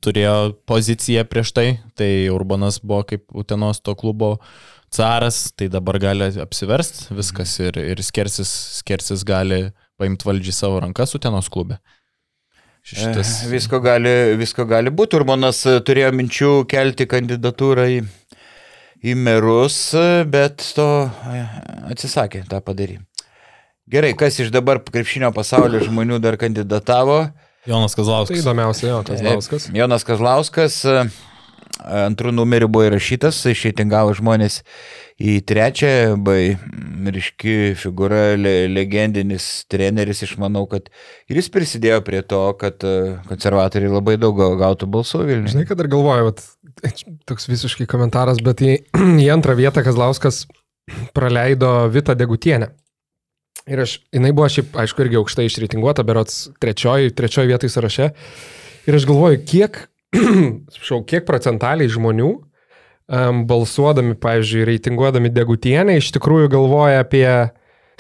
turėjo 0.04 0.36
poziciją 0.70 1.26
prieš 1.30 1.54
tai, 1.58 1.68
tai 1.98 2.12
Urbanas 2.34 2.82
buvo 2.84 3.04
kaip 3.10 3.26
Utenos 3.34 3.82
to 3.82 3.96
klubo 3.98 4.36
caras, 4.94 5.48
tai 5.58 5.70
dabar 5.72 5.98
gali 6.04 6.30
apsiverst 6.44 7.08
viskas 7.16 7.56
ir, 7.64 7.80
ir 7.82 8.02
skersis, 8.06 8.52
skersis 8.82 9.26
gali 9.28 9.72
paimti 10.02 10.28
valdžią 10.28 10.56
savo 10.56 10.82
rankas 10.84 11.18
Utenos 11.18 11.50
klube. 11.50 11.80
Šitas... 12.82 13.44
Eh, 13.44 13.50
visko 13.52 13.80
gali, 13.80 14.12
visko 14.40 14.66
gali 14.66 14.90
būti. 14.94 15.20
Urbanas 15.20 15.62
eh, 15.70 15.80
turėjo 15.86 16.10
minčių 16.18 16.52
kelti 16.70 17.06
kandidatūrą 17.10 17.86
į, 17.94 18.02
į 19.06 19.16
merus, 19.22 19.78
eh, 19.98 20.24
bet 20.26 20.66
to 20.76 20.88
atsisakė 21.92 22.44
tą 22.50 22.62
padaryti. 22.66 23.04
Gerai, 23.92 24.14
kas 24.18 24.40
iš 24.40 24.54
dabar 24.54 24.80
krepšinio 24.86 25.34
pasaulio 25.36 25.82
žmonių 25.84 26.22
dar 26.24 26.38
kandidatavo? 26.40 27.26
Jonas 27.68 27.94
Kazlauskas. 27.94 28.38
Tai 28.38 28.42
įdomiausia, 28.42 28.88
jo, 28.88 29.02
Kazlauskas. 29.06 29.68
Jonas 29.76 30.08
Kazlauskas. 30.08 30.78
Antrų 31.82 32.34
numerių 32.36 32.70
buvo 32.72 32.88
įrašytas, 32.90 33.40
išreitingavo 33.52 34.14
žmonės 34.18 34.62
į 35.22 35.38
trečią, 35.46 36.16
bai 36.22 36.56
ryški 37.14 37.76
figūra, 37.80 38.36
le, 38.40 38.56
legendinis 38.72 39.66
treneris, 39.72 40.24
aš 40.26 40.36
manau, 40.42 40.64
kad 40.70 40.90
ir 41.30 41.40
jis 41.42 41.52
prisidėjo 41.54 42.02
prie 42.08 42.22
to, 42.26 42.42
kad 42.62 42.86
e, 42.88 42.96
konservatoriai 43.30 43.92
labai 43.94 44.18
daug 44.22 44.38
gautų 44.38 44.90
balsų 44.92 45.24
Vilniuje. 45.28 45.54
Žinai, 45.56 45.68
kad 45.70 45.82
dar 45.82 45.92
galvoju, 45.92 46.32
vat, 46.32 46.44
toks 47.30 47.50
visiškai 47.52 47.90
komentaras, 47.90 48.42
bet 48.46 48.64
į, 48.66 48.78
į 49.26 49.30
antrą 49.34 49.58
vietą 49.60 49.86
Kazlauskas 49.86 50.46
praleido 51.16 51.90
Vita 51.94 52.18
Degutienę. 52.18 52.72
Ir 53.70 53.84
aš, 53.84 54.00
jinai 54.10 54.32
buvo 54.34 54.48
šiaip, 54.50 54.74
aišku, 54.84 55.04
irgi 55.06 55.20
aukštai 55.20 55.46
išreitinguota, 55.46 56.06
berots 56.08 56.48
trečioji, 56.64 57.14
trečioji 57.14 57.52
vietoj 57.52 57.70
sąraše. 57.70 58.08
Ir 58.90 58.98
aš 58.98 59.06
galvoju, 59.06 59.44
kiek, 59.46 59.84
šau, 60.88 61.02
kiek 61.08 61.26
procentaliai 61.28 61.92
žmonių 61.92 62.30
um, 62.32 63.42
balsuodami, 63.48 64.16
pavyzdžiui, 64.20 64.68
reitinguodami 64.70 65.32
Degutienę, 65.34 65.98
iš 66.02 66.12
tikrųjų 66.18 66.52
galvoja 66.52 67.04
apie 67.06 67.26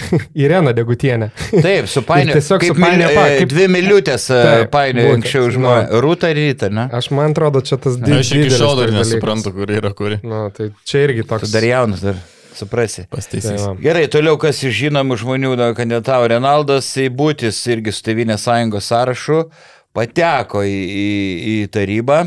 Ireną 0.43 0.73
Degutienę. 0.73 1.29
Taip, 1.61 1.87
supainioja. 1.91 2.35
Tiesiog 2.39 2.65
supainioja. 2.71 3.15
Pa, 3.15 3.25
kaip 3.37 3.53
dvi 3.53 3.69
miliutės 3.71 4.27
painioja 4.73 5.15
anksčiau 5.19 5.49
žmonės. 5.53 5.95
Rūta 6.03 6.33
ryta, 6.35 6.71
ne? 6.73 6.87
Aš 6.97 7.11
man 7.15 7.35
atrodo, 7.35 7.63
čia 7.65 7.79
tas 7.81 7.99
didelis. 7.99 8.27
Aš 8.27 8.35
iki 8.39 8.53
šiol 8.57 8.83
dar 8.83 8.93
nesuprantu, 8.95 9.55
kur 9.55 9.73
yra 9.79 9.93
kuri. 9.97 10.21
Na, 10.25 10.47
tai 10.55 10.71
čia 10.87 11.05
irgi 11.07 11.27
toks. 11.27 11.47
Tu 11.47 11.55
dar 11.55 11.67
jaunas 11.67 12.05
dar. 12.05 12.21
Suprasi. 12.51 13.05
Pastaisys. 13.09 13.61
Tai 13.63 13.75
Gerai, 13.79 14.07
toliau 14.11 14.35
kas 14.41 14.59
iš 14.67 14.73
žinomų 14.75 15.15
žmonių 15.21 15.53
kandidatavo 15.77 16.27
Renaldas 16.33 16.89
Seibutis 16.91 17.61
irgi 17.71 17.93
su 17.95 18.03
Tevinės 18.05 18.43
sąjungos 18.43 18.89
sąrašu 18.91 19.45
pateko 19.95 20.63
į, 20.67 20.77
į, 20.77 21.09
į 21.53 21.57
tarybą. 21.73 22.23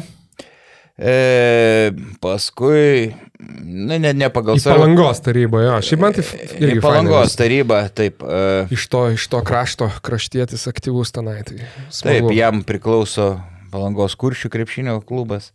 E, 0.95 1.91
paskui, 2.23 3.11
na, 3.41 3.97
ne, 3.99 4.13
ne 4.15 4.29
pagal 4.31 4.61
savo. 4.63 4.85
Palangos 4.85 5.19
taryba, 5.27 5.65
jo, 5.65 5.79
šiaip 5.83 6.05
man 6.05 6.15
tai 6.15 6.23
irgi. 6.61 6.77
Palangos 6.85 7.35
taryba, 7.39 7.81
taip. 7.91 8.23
E, 8.23 8.45
iš, 8.77 8.87
to, 8.93 9.09
iš 9.17 9.27
to 9.33 9.41
krašto 9.47 9.91
kraštietis 10.07 10.69
aktyvus 10.71 11.11
tenai. 11.17 11.41
Tai 11.49 11.59
smagu. 11.59 12.05
taip, 12.05 12.31
jam 12.37 12.63
priklauso 12.67 13.33
Palangos 13.75 14.15
kuršių 14.21 14.53
krepšinio 14.55 15.01
klubas, 15.03 15.51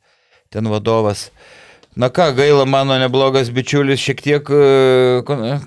ten 0.52 0.68
vadovas. 0.68 1.30
Na 2.00 2.08
ką, 2.08 2.30
gaila, 2.32 2.64
mano 2.64 2.96
neblogas 2.96 3.50
bičiulis 3.52 4.00
šiek 4.00 4.22
tiek 4.24 4.50
e, 4.56 4.60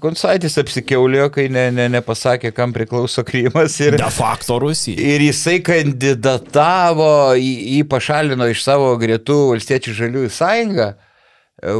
konsaitis 0.00 0.54
apsikeulėjo, 0.62 1.26
kai 1.34 1.44
ne, 1.52 1.66
ne, 1.76 1.90
nepasakė, 1.92 2.54
kam 2.56 2.72
priklauso 2.72 3.20
Krymas. 3.28 3.76
Ir, 3.84 3.98
De 4.00 4.08
facto 4.08 4.56
Rusija. 4.62 4.96
Ir 4.96 5.26
jisai 5.26 5.58
kandidatavo, 5.64 7.34
jį 7.36 7.82
pašalino 7.90 8.48
iš 8.48 8.64
savo 8.64 8.94
gretų 9.02 9.36
valstiečių 9.50 9.98
žaliųjų 10.00 10.32
sąjungą. 10.38 10.88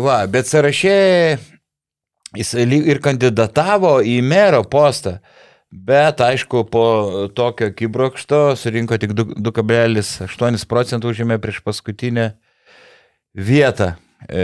Va, 0.04 0.18
bet 0.28 0.52
sąrašė 0.52 0.98
jis 2.36 2.52
ir 2.60 3.00
kandidatavo 3.08 4.02
į 4.04 4.20
mero 4.20 4.62
postą. 4.68 5.16
Bet 5.72 6.20
aišku, 6.20 6.66
po 6.68 6.86
tokio 7.32 7.70
kibrokšto 7.72 8.52
surinko 8.60 9.00
tik 9.00 9.16
2,8 9.16 10.64
procentų 10.68 11.16
užėmė 11.16 11.40
prieš 11.40 11.64
paskutinę 11.64 12.34
vietą. 13.32 13.94
E, 14.30 14.42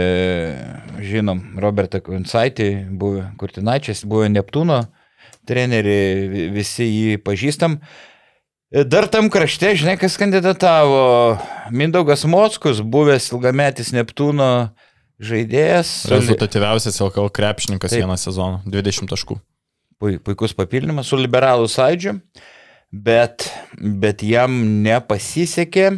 žinom, 1.03 1.41
Robertą 1.61 2.01
Kunsaitį, 2.03 2.69
buvo 2.99 3.23
Kurtinaičias, 3.39 4.03
buvo 4.09 4.27
Neptūno 4.31 4.83
treneriai, 5.47 6.49
visi 6.53 6.87
jį 6.87 7.19
pažįstam. 7.25 7.79
E, 8.69 8.83
dar 8.83 9.07
tam 9.11 9.31
krašte, 9.33 9.71
žinai, 9.79 9.95
kas 10.01 10.19
kandidatavo, 10.19 11.37
Mindaugas 11.71 12.25
Mockus, 12.29 12.83
buvęs 12.83 13.31
ilgametis 13.31 13.93
Neptūno 13.95 14.49
žaidėjas. 15.19 15.93
Rezultatyviausias 16.11 16.99
LKL 17.03 17.31
krepšininkas 17.35 17.95
Taip. 17.95 18.03
vieną 18.03 18.19
sezoną, 18.19 18.61
20 18.67 19.09
taškų. 19.11 19.39
Puikus 19.99 20.53
papildymas 20.55 21.09
su 21.11 21.17
liberalų 21.19 21.67
sąidžiu, 21.71 22.13
bet, 22.91 23.49
bet 23.75 24.23
jam 24.23 24.61
nepasisekė. 24.85 25.89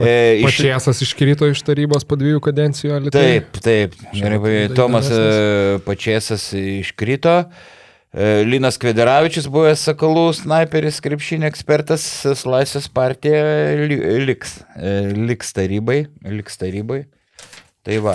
E, 0.00 0.40
iš... 0.42 0.44
Pačiasas 0.48 1.02
iškrito 1.06 1.46
iš 1.46 1.60
tarybos 1.62 2.02
po 2.08 2.18
dviejų 2.18 2.40
kadencijų. 2.42 2.96
Alitai. 2.96 3.22
Taip, 3.22 3.58
taip. 3.62 3.94
Gerai, 4.10 4.66
Tomas 4.74 5.06
e, 5.06 5.78
Pačiasas 5.86 6.48
iškrito. 6.58 7.36
E, 8.10 8.42
Linas 8.46 8.78
Kvederavičius, 8.82 9.46
buvęs 9.54 9.84
Sakalų 9.86 10.26
sniperis, 10.34 10.98
krepšinio 11.04 11.46
ekspertas, 11.46 12.06
Laisvės 12.42 12.90
partija 12.90 13.44
liks, 14.26 14.58
e, 14.74 14.96
liks 15.14 15.54
tarybai. 15.54 16.00
Liks 16.26 16.58
tarybai. 16.58 17.04
Tai 17.84 18.00
va, 18.00 18.14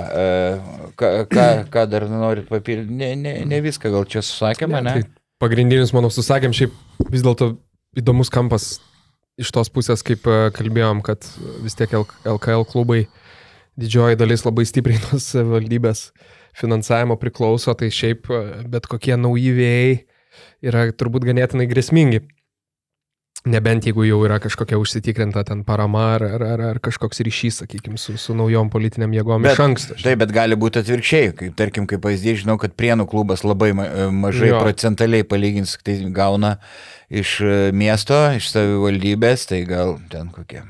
ką, 0.97 1.09
ką, 1.29 1.47
ką 1.69 1.81
dar 1.85 2.07
norit 2.09 2.47
papildyti? 2.49 2.89
Ne, 2.89 3.11
ne, 3.13 3.35
ne 3.45 3.59
viską 3.61 3.91
gal 3.93 4.07
čia 4.09 4.23
susakėme, 4.25 4.79
ne? 4.81 4.95
ne? 4.97 5.05
Tai 5.05 5.43
pagrindinis, 5.45 5.93
manau, 5.93 6.09
susakėm, 6.11 6.55
šiaip 6.57 6.73
vis 7.13 7.21
dėlto 7.21 7.53
įdomus 8.01 8.33
kampas 8.33 8.79
iš 9.39 9.51
tos 9.55 9.71
pusės, 9.71 10.03
kaip 10.05 10.27
e, 10.27 10.37
kalbėjom, 10.55 11.03
kad 11.05 11.25
vis 11.63 11.77
tiek 11.79 11.93
LKL 11.95 12.65
klubai 12.69 13.05
didžioji 13.79 14.19
dalis 14.19 14.43
labai 14.45 14.65
stipriai 14.67 14.99
nuo 15.07 15.21
savivaldybės 15.23 16.09
finansavimo 16.59 17.15
priklauso, 17.21 17.73
tai 17.77 17.91
šiaip 17.93 18.29
e, 18.31 18.41
bet 18.71 18.89
kokie 18.91 19.15
nauji 19.19 19.55
vėjai 19.55 19.95
yra 20.69 20.89
turbūt 20.91 21.27
ganėtinai 21.29 21.69
grėsmingi. 21.71 22.23
Nebent 23.47 23.85
jeigu 23.87 24.03
jau 24.03 24.17
yra 24.27 24.35
kažkokia 24.43 24.75
užsitikrinta 24.81 25.45
ten 25.47 25.61
parama 25.63 26.01
ar, 26.17 26.25
ar, 26.27 26.43
ar, 26.43 26.63
ar 26.73 26.79
kažkoks 26.83 27.21
ryšys, 27.23 27.61
sakykime, 27.61 27.95
su, 27.95 28.17
su 28.19 28.35
naujom 28.35 28.67
politiniam 28.73 29.13
jėgom 29.15 29.45
bet, 29.47 29.55
iš 29.55 29.61
anksto. 29.63 29.95
Taip, 30.01 30.19
bet 30.19 30.33
gali 30.35 30.57
būti 30.59 30.81
atvirkščiai. 30.81 31.29
Kaip, 31.37 31.53
tarkim, 31.59 31.87
kaip 31.87 32.03
pavyzdys, 32.03 32.41
žinau, 32.41 32.57
kad 32.59 32.75
Prienų 32.75 33.07
klubas 33.07 33.45
labai 33.47 33.71
ma 33.77 33.87
mažai 34.11 34.51
jo. 34.51 34.59
procentaliai 34.59 35.23
palygins, 35.23 35.77
tai 35.87 35.95
gauna 36.11 36.57
iš 37.07 37.37
e, 37.39 37.55
miesto, 37.71 38.19
iš 38.35 38.51
savivaldybės, 38.51 39.47
tai 39.53 39.63
gal 39.69 39.95
ten 40.11 40.35
kokie 40.35 40.65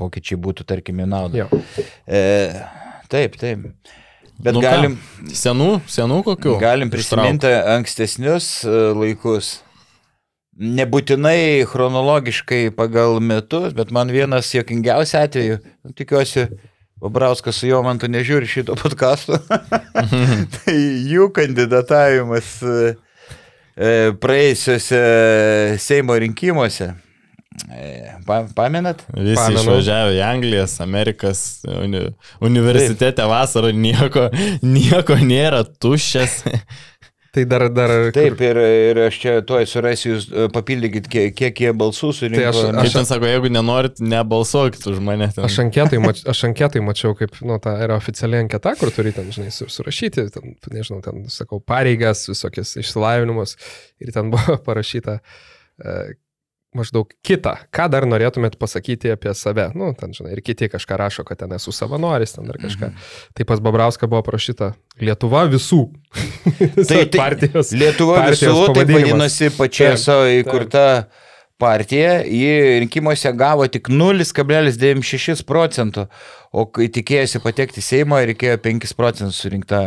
pokyčiai 0.00 0.36
būtų, 0.44 0.68
tarkim, 0.68 1.00
į 1.00 1.08
naudą. 1.08 1.48
E, 2.04 2.22
taip, 3.08 3.40
taip. 3.40 3.70
Bet 4.42 4.56
nu 4.56 4.62
galim. 4.64 4.96
Ką? 5.00 5.34
Senų, 5.38 5.72
senų 5.90 6.22
kokių? 6.26 6.56
Galim 6.60 6.92
prisiminti 6.92 7.48
Ištrauk. 7.48 7.74
ankstesnius 7.78 8.54
e, 8.66 8.80
laikus. 9.00 9.54
Nebūtinai 10.52 11.64
chronologiškai 11.64 12.66
pagal 12.76 13.22
metus, 13.24 13.72
bet 13.76 13.92
man 13.94 14.12
vienas 14.12 14.50
jokingiausių 14.52 15.16
atvejų, 15.22 15.56
tikiuosi, 15.96 16.50
Babrauskas 17.02 17.56
su 17.58 17.66
juo 17.66 17.80
man 17.82 17.98
tu 17.98 18.06
nežiūri 18.06 18.46
šito 18.46 18.76
podkasto, 18.78 19.40
tai 20.54 20.74
jų 21.10 21.32
kandidatavimas 21.34 22.52
e, 22.62 22.92
praėjusiuose 24.22 25.00
Seimo 25.82 26.14
rinkimuose. 26.22 26.92
E, 27.74 27.88
pa, 28.26 28.44
pamenat? 28.54 29.02
Visi 29.16 29.34
Pamenu. 29.40 29.60
išvažiavo 29.64 30.14
į 30.14 30.22
Anglijas, 30.24 30.76
Amerikas, 30.84 31.42
uni, 31.68 32.04
universitete 32.44 33.26
vasarą 33.28 33.72
nieko, 33.74 34.28
nieko 34.62 35.18
nėra, 35.20 35.64
tuščias. 35.82 36.38
Tai 37.32 37.44
dar, 37.48 37.62
dar. 37.72 37.90
Taip, 38.12 38.34
kur... 38.36 38.44
ir, 38.44 38.58
ir 38.92 38.98
aš 39.06 39.16
čia 39.22 39.30
tuoj 39.48 39.64
surasiu, 39.64 40.10
jūs 40.10 40.26
e, 40.28 40.48
papildykit, 40.52 41.06
kiek, 41.08 41.30
kiek 41.32 41.62
jie 41.64 41.70
balsų 41.80 42.10
surinko. 42.18 42.42
Tai 42.42 42.50
aš, 42.50 42.58
aš, 42.68 42.80
aš 42.82 42.96
ten 42.98 43.08
sako, 43.08 43.28
jeigu 43.30 43.48
nenorit, 43.48 44.02
nebalsuokit 44.04 44.84
už 44.90 45.00
mane. 45.00 45.30
Ten. 45.32 45.46
Aš 45.48 45.56
anketai, 45.64 45.96
mač, 46.04 46.20
aš 46.28 46.42
anketai 46.50 46.82
mačiau, 46.84 47.16
kaip, 47.16 47.38
nu, 47.48 47.56
ta 47.64 47.78
yra 47.86 47.96
oficiali 47.96 48.36
anketa, 48.36 48.74
kur 48.76 48.92
turi 48.92 49.14
ten, 49.16 49.32
žinai, 49.32 49.48
surašyti, 49.48 50.26
ten, 50.34 50.58
nežinau, 50.74 51.00
ten, 51.06 51.24
sakau, 51.32 51.62
pareigas, 51.64 52.26
visokias 52.28 52.74
išsilavinimus 52.82 53.56
ir 54.04 54.12
ten 54.12 54.28
buvo 54.34 54.58
parašyta, 54.68 55.16
e, 55.80 55.96
maždaug 56.76 57.10
kitą, 57.24 57.54
ką 57.74 57.88
dar 57.92 58.06
norėtumėt 58.08 58.56
pasakyti 58.60 59.12
apie 59.12 59.34
save. 59.36 59.68
Nu, 59.76 59.90
ten, 59.98 60.14
žinai, 60.16 60.32
ir 60.36 60.42
kiti 60.44 60.70
kažką 60.72 60.96
rašo, 61.00 61.24
kad 61.28 61.42
ten 61.42 61.52
esu 61.56 61.74
savanoris, 61.74 62.32
ten 62.36 62.48
dar 62.48 62.56
kažką. 62.60 62.88
Mhm. 62.92 63.10
Tai 63.36 63.48
pas 63.48 63.60
Babrauską 63.64 64.08
buvo 64.08 64.22
parašyta 64.26 64.72
Lietuva 65.02 65.44
visų. 65.52 65.82
tai, 66.88 67.04
tai 67.04 67.18
partijos. 67.18 67.74
Lietuva 67.76 68.22
partijos 68.24 68.56
visų, 68.56 68.72
tai 68.78 68.86
vadinasi 68.88 69.52
pačia 69.58 69.92
savo 70.00 70.30
įkurta 70.32 70.86
partija, 71.62 72.22
ji 72.26 72.80
rinkimuose 72.82 73.30
gavo 73.38 73.68
tik 73.70 73.92
0,96 73.92 75.44
procentų, 75.46 76.08
o 76.50 76.64
kai 76.66 76.88
tikėjosi 76.90 77.40
patekti 77.44 77.84
Seimo, 77.84 78.18
reikėjo 78.18 78.56
5 78.64 78.96
procentus 78.98 79.38
surinkta, 79.44 79.84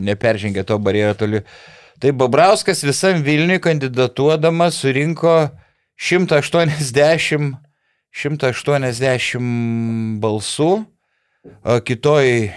neperžengė 0.00 0.64
to 0.68 0.78
barjerą 0.80 1.18
toli. 1.18 1.42
Tai 1.98 2.14
Babrauskas 2.14 2.84
visam 2.86 3.24
Vilniui 3.26 3.58
kandidatuodamas 3.60 4.78
surinko 4.84 5.34
180, 5.98 7.58
180 8.14 10.20
balsų, 10.22 10.70
kitoj 11.88 12.28
e, 12.28 12.50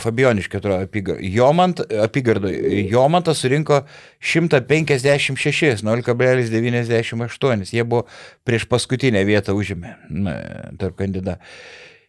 Fabioniškė 0.00 0.60
apygardoje 0.60 2.00
apygardoj, 2.04 2.54
Jomantas 2.90 3.42
surinko 3.42 3.82
156, 4.22 5.84
0,98. 5.84 7.74
Jie 7.74 7.84
buvo 7.84 8.06
prieš 8.48 8.66
paskutinę 8.70 9.24
vietą 9.28 9.56
užėmė 9.58 9.90
tarp 10.80 10.98
kandidatų. 11.00 11.40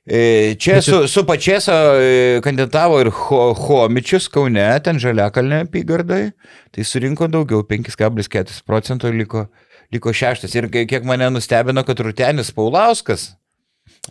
E, 0.01 0.55
čia 0.57 0.79
su, 0.81 1.03
su 1.07 1.21
pačieso 1.29 1.73
e, 2.01 2.39
kandidatavo 2.41 3.03
ir 3.03 3.11
Ho, 3.13 3.41
Homičius 3.53 4.25
Kaune, 4.33 4.63
ten 4.81 4.97
Žaliakalne 4.97 5.59
apygardai, 5.67 6.31
tai 6.73 6.85
surinko 6.87 7.27
daugiau, 7.29 7.61
5,4 7.69 8.63
procento 8.65 9.11
liko, 9.13 9.45
liko 9.93 10.13
šeštas. 10.15 10.55
Ir 10.55 10.69
kiek 10.71 11.05
mane 11.07 11.29
nustebino, 11.33 11.83
kad 11.87 11.99
Rutenis 11.99 12.51
Paulauskas, 12.55 13.31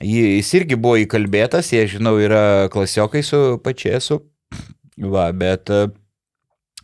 jis 0.05 0.51
irgi 0.59 0.79
buvo 0.81 0.99
įkalbėtas, 1.01 1.73
jie, 1.75 1.87
žinau, 1.97 2.17
yra 2.23 2.69
klasiokai 2.73 3.23
su 3.27 3.59
pačiesu, 3.65 4.21
va, 5.01 5.31
bet, 5.37 5.73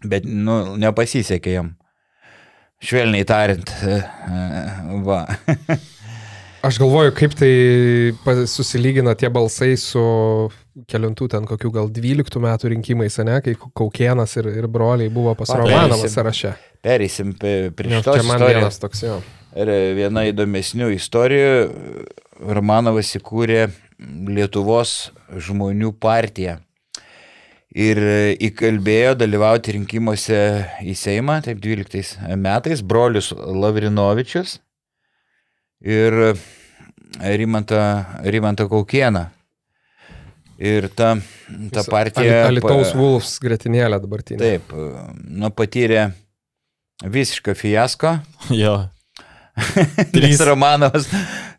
bet 0.05 0.29
nu, 0.29 0.77
nepasisekė 0.81 1.59
jam. 1.59 1.75
Švelniai 2.85 3.25
tariant, 3.25 3.71
va. 5.07 5.23
Aš 6.67 6.81
galvoju, 6.83 7.13
kaip 7.17 7.37
tai 7.39 8.47
susilygina 8.51 9.15
tie 9.17 9.31
balsai 9.33 9.77
su 9.81 10.03
keliantų 10.85 11.29
ten 11.33 11.47
kokių 11.49 11.71
gal 11.73 11.89
12 11.93 12.43
metų 12.43 12.71
rinkimais, 12.75 13.17
ne, 13.25 13.39
kai 13.45 13.55
Kaukienas 13.57 14.37
ir, 14.41 14.51
ir 14.61 14.69
broliai 14.69 15.13
buvo 15.13 15.33
pas 15.39 15.55
Romanovą 15.57 16.11
sąraše. 16.13 16.53
Pereisim 16.85 17.33
prie 17.39 17.73
šito. 17.73 18.19
Čia 18.19 18.27
man 18.29 18.45
vienas 18.45 18.81
toks 18.83 19.03
jo. 19.07 19.17
Ir 19.57 19.71
viena 19.97 20.27
įdomesnių 20.29 20.91
istorijų, 20.99 21.53
Romanovas 22.53 23.15
įkūrė 23.17 23.71
Lietuvos 24.29 25.09
žmonių 25.33 25.95
partiją. 25.97 26.59
Ir 27.77 28.01
įkalbėjo 28.45 29.17
dalyvauti 29.21 29.75
rinkimuose 29.77 30.41
į 30.85 30.93
Seimą, 30.97 31.41
taip 31.45 31.61
12 31.65 32.37
metais, 32.41 32.81
brolius 32.85 33.33
Lavrinovičius 33.33 34.59
ir 35.85 36.37
Rimantą, 37.21 37.83
Rimantą 38.25 38.69
Kaukieną. 38.69 39.27
Ir 40.59 40.89
ta, 40.97 41.15
ta 41.73 41.85
partija... 41.85 42.47
Alitaus 42.49 42.95
Wolfs 42.97 43.37
gretinėlė 43.45 43.99
dabartinė. 44.01 44.41
Taip, 44.41 44.71
nu 45.29 45.51
patyrė 45.53 46.11
visišką 47.05 47.57
fiasko. 47.59 48.19
Jo. 48.63 48.87
Trys 50.13 50.43
Romanovas 50.45 51.07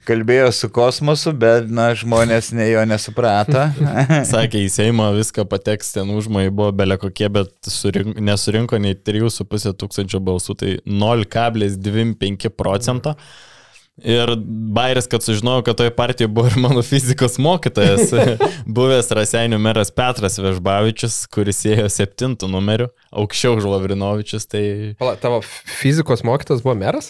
kalbėjo 0.05 0.51
su 0.53 0.69
kosmosu, 0.69 1.33
bet, 1.35 1.65
na, 1.73 1.89
žmonės 1.97 2.51
ne 2.55 2.67
jo 2.69 2.83
nesuprato. 2.87 3.65
Sakė, 4.31 4.61
į 4.63 4.69
Seimą 4.71 5.09
viską 5.17 5.47
pateks, 5.49 5.89
ten 5.95 6.13
užmai 6.13 6.45
buvo 6.47 6.69
belė 6.77 6.99
kokie, 7.01 7.25
bet 7.33 7.69
surink, 7.73 8.15
nesurinko 8.21 8.79
nei 8.81 8.95
3,5 8.95 9.73
tūkstančio 9.81 10.21
balsų, 10.23 10.57
tai 10.61 10.71
0,25 10.85 12.53
procento. 12.53 13.17
Mm. 13.17 13.56
Ir 14.05 14.29
bairis, 14.77 15.07
kad 15.09 15.23
sužinojau, 15.25 15.63
kad 15.65 15.77
toje 15.79 15.95
partijoje 15.95 16.29
buvo 16.29 16.47
ir 16.51 16.57
mano 16.61 16.83
fizikos 16.85 17.39
mokytojas, 17.41 18.11
buvęs 18.77 19.09
Raseinių 19.17 19.57
meras 19.57 19.89
Petras 19.89 20.37
Vežbavičius, 20.37 21.23
kuris 21.33 21.63
ėjo 21.65 21.87
septintų 21.89 22.49
numeriu, 22.51 22.91
aukščiau 23.09 23.57
už 23.57 23.65
Lavrinovičius. 23.71 24.45
Tai... 24.51 24.63
Pala, 25.01 25.15
tavo 25.17 25.41
fizikos 25.41 26.21
mokytojas 26.27 26.61
buvo 26.65 26.77
meras? 26.77 27.09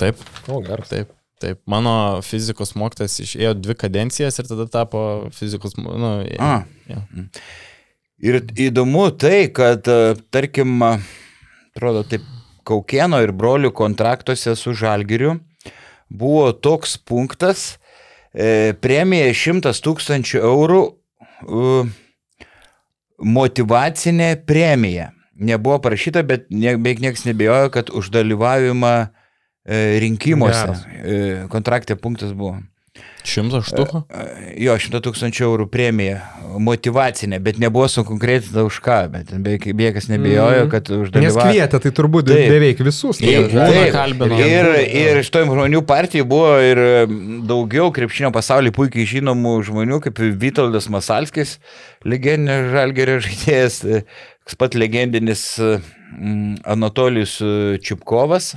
Taip. 0.00 0.18
O, 0.50 0.58
geras. 0.66 0.90
Taip. 0.90 1.14
Taip, 1.38 1.60
mano 1.68 2.22
fizikos 2.24 2.72
mokytas 2.80 3.18
išėjo 3.20 3.52
dvi 3.60 3.76
kadencijas 3.78 4.40
ir 4.40 4.48
tada 4.48 4.64
tapo 4.72 5.00
fizikos, 5.36 5.76
nu, 5.78 6.16
A. 6.40 6.54
Ja. 6.88 7.02
Ir 8.24 8.40
įdomu 8.56 9.10
tai, 9.20 9.44
kad, 9.54 9.86
tarkim, 10.32 10.80
atrodo, 10.80 12.06
taip, 12.08 12.24
Kaukieno 12.66 13.20
ir 13.22 13.30
brolių 13.30 13.70
kontraktuose 13.78 14.56
su 14.58 14.72
Žalgiriu 14.74 15.36
buvo 16.08 16.50
toks 16.52 16.96
punktas, 16.98 17.76
e, 18.34 18.74
premija 18.80 19.32
100 19.34 19.74
tūkstančių 19.84 20.42
eurų 20.44 20.82
e, 20.86 21.76
motivacinė 23.36 24.36
premija. 24.46 25.12
Nebuvo 25.36 25.78
parašyta, 25.84 26.22
bet 26.24 26.46
ne, 26.48 26.76
beveik 26.80 27.02
niekas 27.04 27.26
nebejojo, 27.28 27.68
kad 27.74 27.90
už 27.92 28.08
dalyvavimą 28.14 28.94
e, 29.04 29.98
rinkimuose 30.00 30.70
e, 30.72 31.18
kontraktė 31.52 31.98
punktas 32.00 32.32
buvo. 32.32 32.56
Šimtas 33.26 33.66
štukų? 33.66 34.00
Jo, 34.62 34.76
šimta 34.78 35.00
tūkstančių 35.02 35.44
eurų 35.48 35.66
premija, 35.70 36.20
motivacinė, 36.62 37.40
bet 37.42 37.58
nebuvo 37.62 37.88
sukonkretinta 37.90 38.62
už 38.66 38.78
ką, 38.84 38.98
bet 39.12 39.32
beveik 39.34 39.66
niekas 39.66 40.06
nebejojo, 40.12 40.66
mm. 40.66 40.70
kad 40.70 40.90
už 40.94 41.10
dalyvavimą. 41.14 41.46
Nes 41.46 41.56
kvietė, 41.56 41.80
tai 41.82 41.92
turbūt 41.96 42.28
taip. 42.30 42.44
beveik 42.54 42.82
visus. 42.86 43.18
Taip, 43.18 43.50
taip, 43.50 44.22
ir, 44.38 44.70
ir 45.02 45.20
iš 45.24 45.32
to 45.34 45.42
žmonių 45.48 45.82
partijų 45.88 46.28
buvo 46.30 46.54
ir 46.62 46.82
daugiau 47.50 47.90
krepšinio 47.96 48.30
pasaulyje 48.34 48.76
puikiai 48.78 49.08
žinomų 49.16 49.56
žmonių, 49.66 50.00
kaip 50.06 50.22
Vytoldas 50.46 50.86
Masalskis, 50.92 51.56
legendinis 52.06 52.70
žalgerio 52.76 53.18
žaidėjas, 53.26 53.82
tas 54.46 54.60
pat 54.62 54.78
legendinis 54.78 55.48
Anatolijus 56.62 57.40
Čiupkovas. 57.82 58.54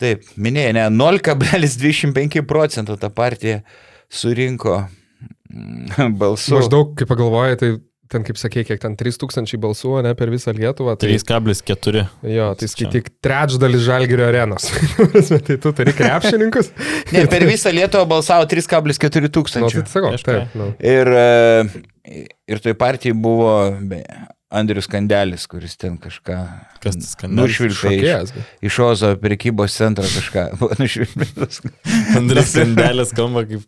Taip, 0.00 0.24
minėjai, 0.40 0.72
ne, 0.78 0.86
0,25 0.94 2.40
procentų 2.48 2.96
ta 3.00 3.10
partija 3.12 3.60
surinko 4.08 4.78
mm, 5.52 6.16
balsų. 6.20 6.56
Maždaug, 6.56 6.94
kai 6.96 7.08
pagalvoji, 7.10 7.58
tai 7.60 7.70
ten, 8.10 8.24
kaip 8.26 8.38
sakė, 8.40 8.64
kiek 8.66 8.80
ten 8.82 8.96
3000 8.98 9.60
balsų, 9.62 9.92
ne, 10.06 10.14
per 10.18 10.32
visą 10.32 10.54
Lietuvą. 10.56 10.96
Tai... 11.00 11.10
3,4. 11.12 12.04
Jo, 12.32 12.48
tai 12.58 12.70
skaityk 12.72 13.12
trečdalis 13.22 13.84
žalgerio 13.86 14.26
arenos. 14.30 14.70
tai 15.46 15.58
tu 15.60 15.74
turi 15.76 15.94
krepšininkus. 15.96 16.72
ne, 17.14 17.26
per 17.30 17.46
visą 17.48 17.74
Lietuvą 17.76 18.08
balsavo 18.10 18.48
3,4 18.50 19.30
tūkstančių. 19.36 19.84
Nu, 19.84 19.86
tai 19.86 19.94
sakau, 19.94 20.14
taip. 20.26 20.56
Nu. 20.58 20.72
Ir, 20.80 21.12
e, 21.12 22.24
ir 22.50 22.64
toj 22.64 22.78
partijai 22.80 23.14
buvo 23.14 23.52
Andrius 24.50 24.88
Kandelis, 24.90 25.44
kuris 25.46 25.76
ten 25.78 25.94
kažką 26.02 26.38
nušvilpė 27.30 27.92
iš, 28.02 28.32
iš 28.66 28.78
Ozo 28.82 29.12
prekybos 29.22 29.76
centro 29.78 30.06
kažką 30.10 30.48
nušvilpė. 30.80 31.28
Andrius 32.18 32.56
Kandelis 32.58 33.14
skamba 33.14 33.44
kaip... 33.46 33.62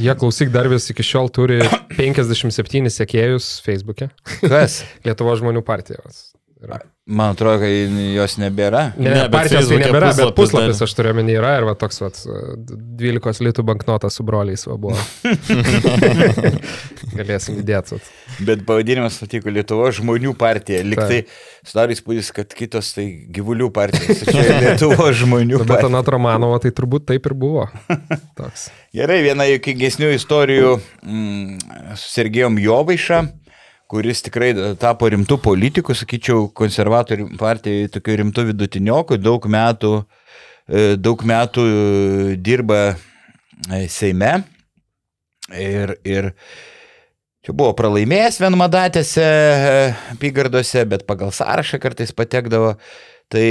Jie 0.00 0.14
klausyk 0.18 0.48
dar 0.50 0.66
vis 0.72 0.88
iki 0.90 1.04
šiol 1.06 1.28
turi 1.30 1.60
57 2.00 2.90
sekėjus 2.90 3.50
Facebook'e. 3.66 4.08
Kas? 4.40 4.80
Lietuvo 5.06 5.36
žmonių 5.38 5.62
partijos. 5.66 6.32
Yra. 6.62 6.78
Man 7.06 7.34
atrodo, 7.36 7.60
kad 7.60 7.70
jos 8.16 8.34
nebėra. 8.40 8.80
Ne, 8.96 9.10
ne 9.12 9.24
partijos 9.30 9.68
tai 9.68 9.76
nebėra, 9.82 10.08
puslapis, 10.08 10.24
bet 10.24 10.36
puslapis 10.38 10.80
aš 10.86 10.94
turiu 10.96 11.12
menį 11.18 11.34
yra 11.36 11.50
ir 11.60 11.66
va 11.68 11.74
toks 11.78 12.00
va 12.00 12.08
12 12.98 13.44
litų 13.44 13.64
banknotas 13.68 14.16
su 14.16 14.24
broliais 14.26 14.64
va 14.66 14.78
buvo. 14.80 14.96
Galėsim 17.18 17.60
įdėti. 17.60 18.00
Bet 18.48 18.64
pavadinimas 18.66 19.20
patiko 19.20 19.52
Lietuvo 19.52 19.92
žmonių 20.00 20.32
partija. 20.40 20.80
Liktai 20.88 21.22
sudaro 21.60 21.92
įspūdis, 21.92 22.32
kad 22.34 22.56
kitos 22.56 22.94
tai 22.96 23.06
gyvulių 23.36 23.68
partijos. 23.76 24.24
Čia 24.24 24.58
Lietuvo 24.64 25.12
žmonių 25.12 25.60
partija. 25.60 25.76
Bet 25.76 25.90
Anat 25.92 26.08
Romanovo 26.16 26.58
tai 26.64 26.72
turbūt 26.74 27.06
taip 27.12 27.28
ir 27.28 27.36
buvo. 27.36 27.68
Toks. 28.40 28.70
Gerai, 28.96 29.20
viena 29.28 29.44
juokingesnių 29.52 30.14
istorijų 30.16 30.78
mm, 31.04 31.66
su 32.00 32.14
Sergejom 32.16 32.56
Jovaiša 32.64 33.26
kuris 33.90 34.22
tikrai 34.26 34.52
tapo 34.80 35.08
rimtų 35.12 35.38
politikų, 35.42 35.94
sakyčiau, 35.96 36.46
konservatorių 36.56 37.30
partijai 37.38 37.90
tokiu 37.92 38.18
rimtu 38.22 38.46
vidutinioku, 38.48 39.18
daug 39.22 39.46
metų, 39.50 39.92
e, 40.66 40.86
daug 40.98 41.22
metų 41.26 41.66
e, 41.66 42.38
dirba 42.42 42.80
e, 42.92 43.86
Seime. 43.92 44.40
Ir, 45.54 45.92
ir 46.02 46.32
čia 47.46 47.52
buvo 47.54 47.70
pralaimėjęs 47.78 48.40
vienmadatėse 48.42 49.26
apygardose, 50.16 50.82
bet 50.90 51.04
pagal 51.06 51.30
sąrašą 51.34 51.78
kartais 51.82 52.10
patekdavo. 52.10 52.74
Tai, 53.30 53.46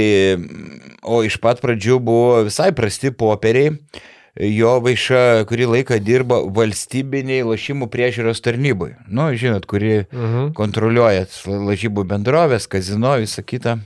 o 1.04 1.20
iš 1.24 1.34
pat 1.40 1.58
pradžių 1.60 1.98
buvo 2.00 2.44
visai 2.46 2.70
prasti 2.76 3.10
popieriai 3.12 3.74
jo 4.36 4.76
vaiša 4.84 5.46
kurį 5.48 5.68
laiką 5.72 5.98
dirbo 6.04 6.42
valstybiniai 6.54 7.44
lošimų 7.46 7.88
priežiūros 7.92 8.42
tarnybai. 8.44 8.92
Nu, 9.08 9.30
žinot, 9.38 9.66
kuri 9.68 10.04
mhm. 10.04 10.52
kontroliuoja 10.56 11.26
lažybų 11.46 12.04
bendrovės, 12.08 12.68
kazino, 12.68 13.16
visą 13.22 13.44
kitą. 13.46 13.78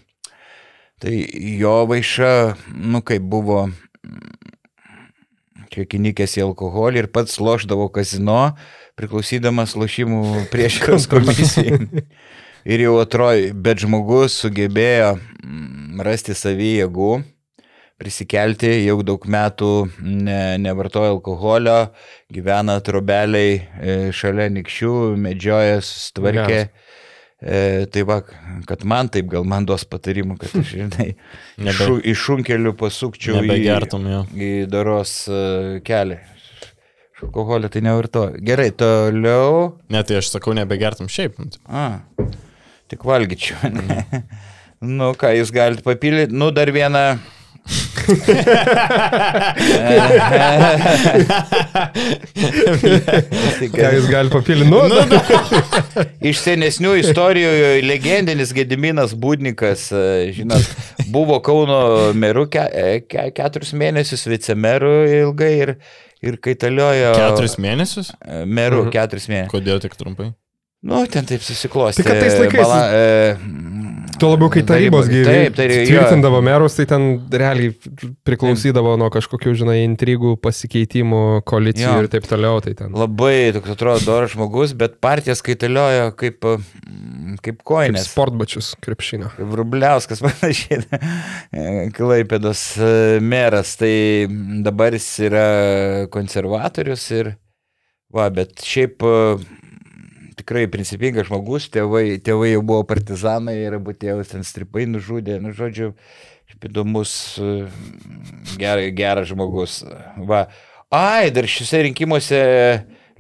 Tai 1.01 1.14
jo 1.56 1.77
vaiša, 1.89 2.32
nu, 2.77 3.01
kaip 3.06 3.24
buvo 3.24 3.70
čia 5.70 5.86
kinikės 5.86 6.35
į 6.36 6.48
alkoholį 6.51 7.05
ir 7.05 7.09
pats 7.14 7.39
lošdavo 7.40 7.86
kazino, 7.94 8.56
priklausydamas 8.98 9.77
lošimų 9.78 10.48
priežiūros 10.52 11.06
komisijai. 11.12 12.05
Ir 12.68 12.82
jau 12.85 12.98
atrodo, 13.01 13.55
bet 13.56 13.81
žmogus 13.81 14.35
sugebėjo 14.43 15.14
mm, 15.16 16.02
rasti 16.05 16.35
savį 16.36 16.74
jėgų 16.82 17.12
prisikelti, 18.01 18.70
jau 18.86 19.01
daug 19.06 19.24
metų 19.31 19.70
ne, 20.01 20.40
nevartoja 20.62 21.12
alkoholio, 21.12 21.78
gyvena 22.32 22.78
trobeliai 22.85 23.59
e, 23.59 23.97
šalia 24.16 24.48
nikščių, 24.56 24.94
medžioja, 25.20 25.82
sustvarkė. 25.85 26.62
E, 27.40 27.60
tai 27.93 28.02
va, 28.05 28.18
kad 28.68 28.82
man 28.89 29.09
taip 29.12 29.31
gal 29.32 29.47
man 29.48 29.64
duos 29.68 29.86
patarimų, 29.89 30.36
kad 30.40 30.56
aš, 30.60 30.74
žinai, 30.74 31.09
Nebe, 31.66 31.78
šu, 31.78 31.97
iš 32.12 32.27
šunkelių 32.27 32.74
pasukčiau 32.81 33.40
į, 33.44 33.62
į 34.36 34.51
daros 34.68 35.14
uh, 35.32 35.78
kelią. 35.85 36.20
Alkoholio 37.20 37.68
tai 37.72 37.82
nevartoju. 37.85 38.40
Gerai, 38.44 38.70
toliau. 38.72 39.74
Ne, 39.93 40.01
tai 40.09 40.20
aš 40.20 40.31
sakau, 40.32 40.55
nebegertum 40.56 41.09
šiaip. 41.12 41.36
nu. 41.40 41.51
A, 41.68 42.01
tik 42.89 43.05
valgyčiau. 43.09 43.72
Ne. 43.77 44.24
Nu, 44.81 45.10
ką 45.20 45.35
jūs 45.36 45.52
galite 45.52 45.85
papildyti? 45.85 46.32
Nu, 46.32 46.48
dar 46.56 46.72
vieną. 46.72 47.05
Ką 53.70 53.90
jūs 53.94 54.08
galite 54.10 54.34
papildyti? 54.34 54.66
Nu, 54.70 54.80
nu, 54.90 54.98
Iš 56.30 56.36
senesnių 56.42 56.92
istorijų 57.02 57.50
legendinis 57.86 58.50
Gediminas 58.56 59.12
Būdnikas, 59.18 59.80
e, 59.94 59.96
žinot, 60.36 60.64
buvo 61.12 61.36
Kauno 61.44 61.80
meru 62.16 62.46
ke, 62.50 62.64
e, 62.66 63.00
ke, 63.06 63.30
keturis 63.36 63.72
mėnesius, 63.76 64.26
vicemeru 64.30 64.94
ilgai 65.20 65.52
ir, 65.66 65.70
ir 66.24 66.34
kaitaliojo. 66.42 67.10
Keturis 67.18 67.54
mėnesius? 67.62 68.08
e, 68.24 68.26
Meru 68.46 68.78
mhm. 68.84 68.90
keturis 68.96 69.26
mėnesius. 69.30 69.52
Kodėl 69.54 69.78
tik 69.84 69.94
trumpai? 70.00 70.28
Nu, 70.80 70.96
ten 71.12 71.24
taip 71.28 71.42
susiklostė. 71.44 72.00
Tai 72.00 72.08
kad 72.08 72.16
tais 72.24 72.36
laikais- 72.40 72.72
e, 72.96 72.98
Tuo 74.20 74.32
labiau, 74.34 74.51
kai 74.52 74.62
tarybos 74.68 75.09
gyvi 75.10 75.24
Taip, 75.28 75.56
tai 75.59 75.68
tvirtindavo 75.88 76.40
merus, 76.44 76.76
tai 76.78 76.86
ten 76.90 77.06
realiai 77.32 77.74
priklausydavo 78.26 78.97
nuo 79.01 79.10
kažkokių, 79.12 79.55
žinai, 79.62 79.78
intrigų, 79.86 80.34
pasikeitimų, 80.44 81.22
koalicijų 81.48 81.88
Jo. 81.90 82.01
ir 82.05 82.10
taip 82.12 82.28
toliau. 82.30 82.59
Tai 82.64 82.74
ten 82.78 82.97
Labai 82.97 83.52
toks 83.56 83.76
atrodo 83.76 84.05
doras 84.06 84.34
žmogus, 84.34 84.74
bet 84.76 84.98
partijas 85.05 85.44
kaitaliojo 85.47 86.10
kaip, 86.20 86.40
kaip 87.40 87.60
kaip 87.60 87.62
koinės. 87.66 88.09
sportbačius 88.10 88.72
krepšinio. 88.84 89.30
Kaip 89.36 89.55
Rubliauskas 89.60 90.22
panašiai, 90.26 90.84
Klaipėdos 91.97 92.62
e, 92.80 92.90
meras, 93.24 93.74
tai 93.80 94.26
dabar 94.64 94.94
jis 94.97 95.09
yra 95.28 95.47
konservatorius 96.12 97.06
ir, 97.16 97.32
va, 98.14 98.28
bet 98.34 98.60
šiaip 98.64 99.05
e, 99.06 99.14
tikrai 100.40 100.66
principingas 100.72 101.28
žmogus, 101.28 101.68
tėvai, 101.72 102.18
tėvai 102.24 102.54
jau 102.54 102.64
buvo 102.66 102.84
partizanai 102.88 103.56
ir 103.60 103.76
abu 103.78 103.94
tėvus 103.96 104.32
ten 104.32 104.44
stripai 104.46 104.86
nužudė, 104.90 105.38
nu 105.42 105.52
žodžiu, 105.56 105.92
įdomus, 106.66 107.12
e, 107.38 107.68
gerai, 108.60 108.90
geras 108.96 109.30
žmogus. 109.30 109.80
Va. 110.28 110.46
Ai, 110.90 111.30
dar 111.30 111.46
šiuose 111.46 111.84
rinkimuose 111.86 112.40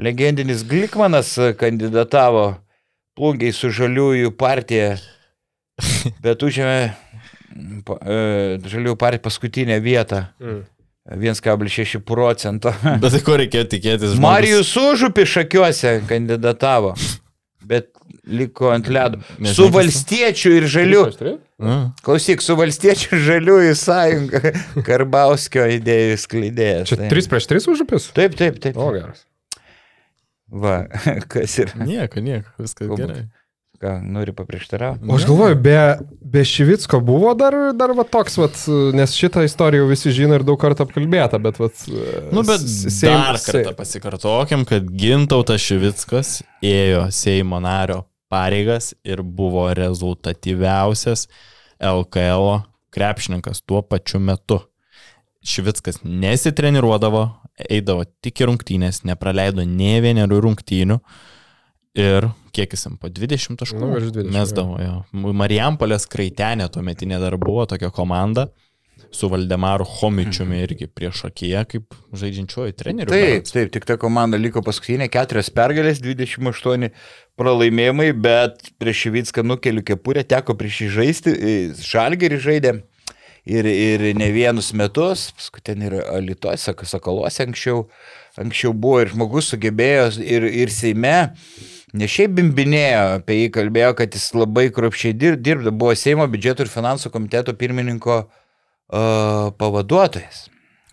legendinis 0.00 0.64
Glikmanas 0.66 1.36
kandidatavo 1.60 2.56
plungiai 3.18 3.54
su 3.54 3.70
žaliųjų 3.74 4.32
partija, 4.40 4.96
bet 6.24 6.42
užėmė 6.42 6.80
e, 6.88 8.18
žaliųjų 8.64 8.98
partija 8.98 9.26
paskutinę 9.28 9.78
vietą. 9.84 10.24
Mm. 10.42 10.62
1,6 11.10 12.00
procento. 12.06 12.72
Bet 13.02 13.10
tai 13.16 13.20
ko 13.26 13.38
reikėjo 13.40 13.64
tikėtis? 13.72 14.12
žmogus? 14.14 14.22
Marijus 14.24 14.70
Užupi 14.78 15.24
šakiuose 15.26 15.96
kandidatavo, 16.08 16.92
bet 17.66 17.88
liko 18.30 18.70
ant 18.74 18.86
ledo. 18.92 19.18
Nežinau, 19.38 19.54
Su 19.56 19.66
valstiečių 19.74 20.52
ir 20.60 20.66
žalių. 20.70 21.02
Nu, 21.60 21.74
Klausyk, 22.06 22.40
su 22.44 22.54
valstiečių 22.58 23.08
ir 23.16 23.24
žaliųjų 23.26 23.72
sąjunga 23.80 24.40
Karbauskio 24.86 25.66
idėjų 25.80 26.14
skleidėjas. 26.22 26.92
Čia 26.92 27.00
Tai- 27.02 27.10
3 27.12 27.28
prieš 27.32 27.48
3 27.50 27.68
užupis? 27.74 28.06
Taip, 28.16 28.38
taip, 28.38 28.60
taip. 28.62 28.78
O, 28.80 28.90
geras. 28.94 29.26
Va, 30.50 30.84
kas 31.32 31.58
ir. 31.62 31.74
nieko, 31.78 32.22
nieko, 32.24 32.48
viskas 32.58 32.86
Kalbu. 32.88 32.98
gerai. 33.02 33.26
Ką, 33.80 33.94
nori 34.04 34.34
paprieštarauti? 34.36 35.06
O 35.08 35.14
aš 35.16 35.24
galvoju, 35.24 35.56
be, 35.64 35.76
be 36.20 36.42
Šivicko 36.44 36.98
buvo 37.00 37.30
dar, 37.34 37.54
dar 37.72 37.94
va 37.96 38.04
toks, 38.04 38.34
vat, 38.36 38.58
nes 38.92 39.14
šitą 39.16 39.40
istoriją 39.48 39.86
visi 39.88 40.12
žino 40.12 40.36
ir 40.36 40.44
daug 40.44 40.58
kartų 40.60 40.84
apkalbėta, 40.84 41.40
bet... 41.40 41.56
Vat, 41.62 41.86
Nu, 42.28 42.42
bet 42.44 42.60
s- 42.60 43.00
dar 43.00 43.38
Seim- 43.40 43.64
kartą 43.64 43.72
pasikartokim, 43.78 44.66
kad 44.68 44.84
Gintautas 45.00 45.64
Šivickas 45.64 46.34
ėjo 46.60 47.06
Seimo 47.08 47.56
nario 47.64 48.02
pareigas 48.30 48.92
ir 49.00 49.22
buvo 49.24 49.64
rezultatyviausias 49.74 51.24
LKL 51.80 52.60
krepšininkas 52.92 53.62
tuo 53.64 53.80
pačiu 53.82 54.20
metu. 54.20 54.60
Šivickas 55.40 56.02
nesitreniruodavo, 56.04 57.24
eidavo 57.70 58.04
tik 58.20 58.42
į 58.44 58.50
rungtynės, 58.50 59.02
nepraleido 59.08 59.64
ne 59.64 59.96
vienerių 60.04 60.40
rungtynių 60.44 61.00
ir 61.98 62.30
kiek 62.54 62.72
jis 62.74 62.86
jam 62.86 62.96
po 63.00 63.10
20 63.10 63.58
taškų 63.60 63.82
Nu, 63.82 63.92
virš 63.94 64.12
20, 64.14 64.34
mesdavo. 64.34 64.80
Jo. 64.82 64.96
Marijampolės 65.12 66.06
kraitenė 66.10 66.70
tuo 66.72 66.84
metinė 66.86 67.20
dar 67.22 67.38
buvo 67.40 67.66
tokia 67.70 67.90
komanda 67.94 68.48
su 69.10 69.28
Valdemaru 69.30 69.84
Homičiumi 69.84 70.60
irgi 70.66 70.86
prieš 70.86 71.24
akiją 71.30 71.64
kaip 71.70 71.96
žaidžiančioji 72.14 72.76
trenerių. 72.78 73.10
Taip, 73.10 73.26
berods. 73.26 73.54
taip, 73.56 73.72
tik 73.74 73.88
ta 73.88 73.96
komanda 74.00 74.38
liko 74.38 74.62
paskutinė, 74.66 75.08
keturios 75.10 75.50
pergalės, 75.54 76.02
28 76.04 76.92
pralaimėjimai, 77.40 78.12
bet 78.14 78.70
prieš 78.78 79.06
Šivicką 79.06 79.44
nukeliu 79.46 79.82
kepurę, 79.86 80.22
teko 80.28 80.54
prieš 80.58 80.84
jį 80.84 80.90
žaisti, 80.98 81.34
žalgerį 81.90 82.40
žaidė 82.44 82.76
ir, 83.48 83.66
ir 83.66 84.06
ne 84.18 84.30
vienus 84.34 84.70
metus, 84.76 85.30
paskui 85.36 85.64
ten 85.64 85.82
ir 85.86 85.96
Lietuvos, 86.22 86.68
Sakaluose 86.90 87.44
anksčiau, 87.46 87.84
anksčiau 88.40 88.74
buvo 88.76 89.02
ir 89.04 89.12
žmogus 89.14 89.50
sugebėjo 89.52 90.10
ir, 90.22 90.48
ir 90.64 90.74
Seime. 90.74 91.16
Ne 91.92 92.06
šiaip 92.10 92.36
bimbinėjo, 92.38 93.02
apie 93.18 93.40
jį 93.40 93.48
kalbėjo, 93.56 93.94
kad 93.98 94.14
jis 94.14 94.28
labai 94.38 94.68
kruopščiai 94.74 95.16
dir- 95.18 95.38
dirbda, 95.40 95.72
buvo 95.74 95.94
Seimo 95.98 96.26
biudžeto 96.30 96.62
ir 96.62 96.70
finansų 96.70 97.10
komiteto 97.10 97.54
pirmininko 97.58 98.18
uh, 98.22 99.50
pavaduotojas. 99.58 100.44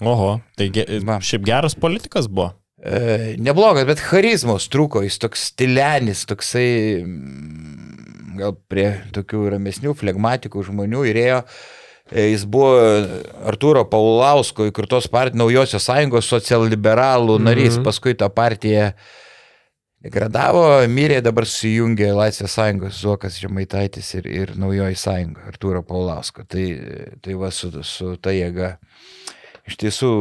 Oho, 0.01 0.39
tai 0.57 0.69
ge, 0.73 0.85
Va. 1.05 1.19
šiaip 1.21 1.45
geras 1.45 1.77
politikas 1.77 2.29
buvo. 2.29 2.51
E, 2.77 3.33
neblogas, 3.41 3.87
bet 3.89 4.01
charizmos 4.05 4.67
trūko, 4.69 5.01
jis 5.01 5.17
toks 5.17 5.47
stilenis, 5.49 6.21
toksai 6.29 6.67
mm, 7.01 8.35
gal 8.37 8.53
prie 8.69 8.91
tokių 9.15 9.47
ramesnių, 9.55 9.95
flegmatikų 9.97 10.61
žmonių 10.69 11.01
ir 11.09 11.19
ėjo. 11.23 11.39
E, 12.11 12.27
Jis 12.29 12.45
buvo 12.47 12.75
Arturo 13.49 13.81
Paulausko 13.89 14.69
įkurtos 14.69 15.09
partijos 15.11 15.41
naujosios 15.41 15.89
sąjungos 15.89 16.29
socialliberalų 16.29 17.39
narys, 17.41 17.73
mm 17.73 17.79
-hmm. 17.81 17.87
paskui 17.89 18.13
tą 18.13 18.29
partiją 18.29 18.91
degradavo, 20.03 20.63
mirė, 20.91 21.19
dabar 21.25 21.47
susijungė 21.49 22.11
Laisvės 22.15 22.57
sąjungos 22.57 22.99
Zuokas 23.01 23.39
Žemaitaitis 23.41 24.13
ir, 24.19 24.27
ir 24.29 24.53
naujoji 24.59 24.99
sąjunga 24.99 25.47
Arturo 25.49 25.83
Paulausko. 25.85 26.45
Tai, 26.49 26.65
tai 27.23 27.37
va 27.39 27.51
su, 27.51 27.71
su 27.83 28.13
ta 28.21 28.33
jėga. 28.35 28.75
Iš 29.67 29.79
tiesų 29.81 30.11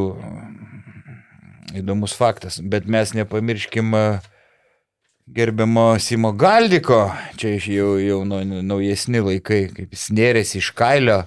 įdomus 1.77 2.17
faktas, 2.19 2.59
bet 2.63 2.89
mes 2.91 3.13
nepamirškim 3.15 3.93
gerbiamo 5.37 5.99
Simo 6.03 6.33
Galdiko, 6.33 7.05
čia 7.39 7.57
jau, 7.59 7.93
jau 8.01 8.21
naujesni 8.27 9.23
laikai, 9.23 9.67
kaip 9.75 9.95
jis 9.95 10.09
nėrėsi 10.15 10.59
iš 10.59 10.73
kailio, 10.79 11.21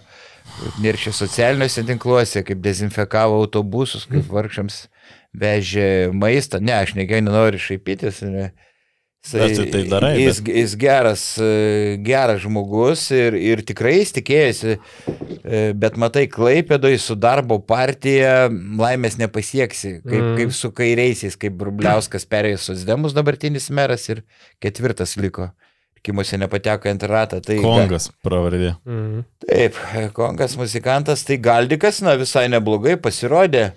nėršė 0.83 1.13
socialiniuose 1.15 1.85
tinkluose, 1.87 2.43
kaip 2.47 2.59
dezinfekavo 2.63 3.39
autobusus, 3.43 4.07
kaip 4.09 4.27
vargšams 4.31 4.87
vežė 5.35 6.09
maistą. 6.13 6.61
Ne, 6.61 6.73
aš 6.83 6.95
negai 6.97 7.21
nenoriu 7.21 7.59
šaipytis. 7.61 8.23
Ne. 8.25 8.51
Bet 9.33 9.51
tu 9.57 9.65
tai 9.67 9.81
darai, 9.91 10.13
Jis, 10.15 10.37
jis 10.47 10.73
geras, 10.79 11.23
geras 12.07 12.39
žmogus 12.39 13.01
ir, 13.11 13.35
ir 13.35 13.59
tikrai 13.67 13.97
jis 13.97 14.13
tikėjosi, 14.15 14.75
e, 15.43 15.59
bet 15.75 15.97
matai, 15.99 16.23
Klaipėdoj 16.31 16.95
su 17.03 17.17
darbo 17.19 17.57
partija 17.59 18.47
laimės 18.49 19.17
nepasieksi, 19.19 19.97
kaip, 20.05 20.21
Mm. 20.23 20.37
kaip 20.39 20.53
su 20.55 20.71
kairiaisiais, 20.71 21.35
kaip 21.35 21.57
Brubliauskas 21.59 22.23
perėjo 22.31 22.61
Sosdemus 22.63 23.11
dabartinis 23.13 23.67
meras 23.69 24.07
ir 24.07 24.23
ketvirtas 24.63 25.17
liko. 25.19 25.51
Rinkimuose 25.99 26.39
nepateko 26.39 26.87
į 26.87 26.93
antrą 26.95 27.11
ratą. 27.11 27.41
Tai 27.43 27.57
Kongas 27.59 28.07
pravardė. 28.23 28.77
Mhm. 28.87 29.25
Taip, 29.43 29.75
Kongas 30.15 30.55
muzikantas, 30.55 31.25
tai 31.27 31.35
Galdikas, 31.43 31.99
na 32.01 32.15
visai 32.15 32.47
neblogai 32.47 32.95
pasirodė. 32.95 33.73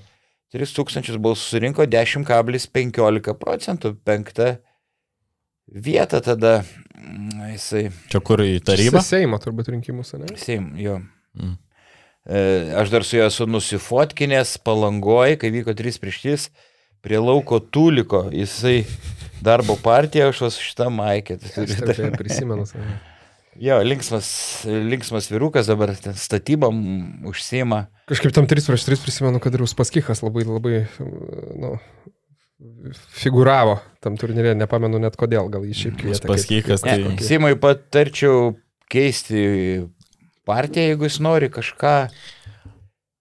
3000 0.53 1.17
balsų 1.23 1.55
surinko 1.57 1.87
10,15 1.89 3.35
procentų, 3.41 3.95
penktą 4.05 4.51
vietą 5.73 6.21
tada 6.25 6.59
mm, 6.63 7.53
jisai, 7.55 7.87
Čia 8.13 8.21
kur 8.25 8.43
į 8.45 8.59
tarybą? 8.67 9.01
Seimo 9.05 9.41
turbūt 9.43 9.71
rinkimuose, 9.73 10.21
ne? 10.21 10.33
Seim, 10.41 10.73
jo. 10.81 10.99
Mm. 11.39 11.55
E, 12.27 12.43
Aš 12.83 12.93
dar 12.93 13.07
su 13.07 13.17
juo 13.17 13.27
esu 13.31 13.49
nusifotkinęs 13.49 14.59
palangoj, 14.67 15.39
kai 15.41 15.53
vyko 15.55 15.75
3 15.79 15.99
prieš 16.03 16.21
3 16.27 16.51
prie 17.03 17.19
lauko 17.19 17.59
Tuliko. 17.59 18.27
Jisai 18.31 18.83
darbo 19.43 19.75
partija, 19.83 20.29
aš 20.31 20.45
vas 20.45 20.61
šitą 20.63 20.91
maikę. 20.93 21.41
tai 21.43 21.65
Aš 21.65 22.13
prisimenu. 22.21 22.67
save. 22.69 22.99
Jo, 23.61 23.83
linksmas, 23.85 24.29
linksmas 24.65 25.27
vyrukas 25.29 25.67
dabar 25.69 25.91
ten 26.01 26.15
statybam 26.17 26.79
užsima. 27.29 27.87
Kažkaip 28.09 28.33
tam 28.33 28.47
3 28.49 28.65
prieš 28.71 28.87
3 28.89 29.03
prisimenu, 29.05 29.41
kad 29.45 29.53
ir 29.55 29.61
Uspaskichas 29.67 30.23
labai, 30.25 30.47
labai, 30.49 30.87
nu, 31.61 31.75
figuravo 33.13 33.77
tam 34.03 34.17
turnyrė, 34.21 34.55
nepamenu 34.59 35.01
net 35.03 35.17
kodėl, 35.21 35.51
gal 35.53 35.67
jį 35.69 35.77
šiaip 35.83 35.99
kvietė. 36.01 36.25
Uspaskichas, 36.25 36.81
tai- 36.85 36.97
kažkokį- 37.03 37.29
Simui 37.29 37.55
patarčiau 37.61 38.55
keisti 38.93 39.45
partiją, 40.49 40.93
jeigu 40.95 41.05
jis 41.09 41.21
nori 41.21 41.49
kažką 41.53 41.95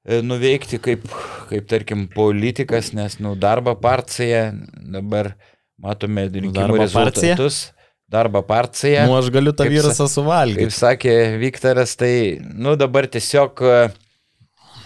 e, 0.08 0.22
nuveikti 0.26 0.80
kaip, 0.82 1.04
kaip 1.52 1.68
tarkim, 1.70 2.08
politikas, 2.10 2.94
nes, 2.98 3.20
nu, 3.20 3.36
darbo 3.36 3.76
partija, 3.76 4.48
dabar 4.96 5.36
matome 5.78 6.28
rinkimų 6.32 6.80
rezultatus. 6.82 7.72
Darbo 8.12 8.42
partija. 8.44 9.06
Nu, 9.08 9.16
aš 9.16 9.30
galiu 9.32 9.54
tą 9.56 9.64
Kaip 9.64 9.78
virusą 9.78 10.04
Kaip 10.04 10.14
suvalgyti. 10.14 10.76
sakė 10.76 11.14
Viktoras, 11.40 11.94
tai, 12.00 12.42
nu, 12.44 12.74
dabar 12.80 13.08
tiesiog 13.08 13.62
e, 13.64 13.76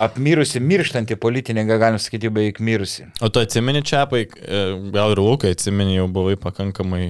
apmirusi, 0.06 0.62
mirštanti 0.62 1.18
politininką, 1.18 1.80
galim 1.82 1.98
sakyti, 2.02 2.30
beveik 2.30 2.62
mirusi. 2.62 3.08
O 3.26 3.32
tu 3.34 3.42
atsimeni 3.42 3.82
čiapai, 3.86 4.28
e, 4.30 4.62
gal 4.94 5.16
ir 5.16 5.24
Lukai 5.26 5.56
atsimeni, 5.56 5.98
jau 5.98 6.06
buvai 6.20 6.36
pakankamai, 6.42 7.08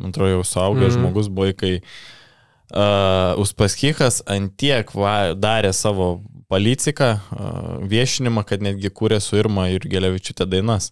man 0.00 0.10
atrodo, 0.10 0.32
jau 0.34 0.48
suaugęs 0.50 0.96
mm. 0.96 0.98
žmogus, 0.98 1.30
buvai, 1.30 1.52
kai 1.54 1.72
uh, 1.78 3.38
Uspaskikas 3.42 4.18
antiek 4.34 4.90
va, 4.98 5.14
darė 5.38 5.70
savo 5.76 6.16
policiką, 6.50 7.12
uh, 7.14 7.62
viešinimą, 7.86 8.42
kad 8.50 8.66
netgi 8.66 8.90
kūrė 8.90 9.22
su 9.22 9.38
Irma 9.38 9.68
ir 9.70 9.86
Gelevičiūtė 9.86 10.48
dainas. 10.50 10.90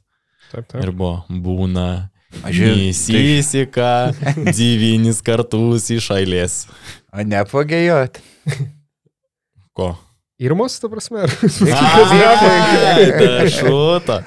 Taip, 0.53 0.71
taip. 0.71 0.79
Ir 0.85 0.95
buvo 0.95 1.25
būna. 1.29 1.91
Aš 2.47 2.61
Įsisika 2.63 3.89
devynis 4.57 5.19
kartus 5.27 5.89
iš 5.93 6.11
eilės. 6.15 6.61
O 7.11 7.25
nepagėjot. 7.27 8.21
Ko? 9.77 9.93
Irmos, 10.41 10.79
ta 10.81 10.89
prasme. 10.89 11.27
ar- 11.27 11.35
Ai, 12.97 13.07
Dašuta. 13.21 14.21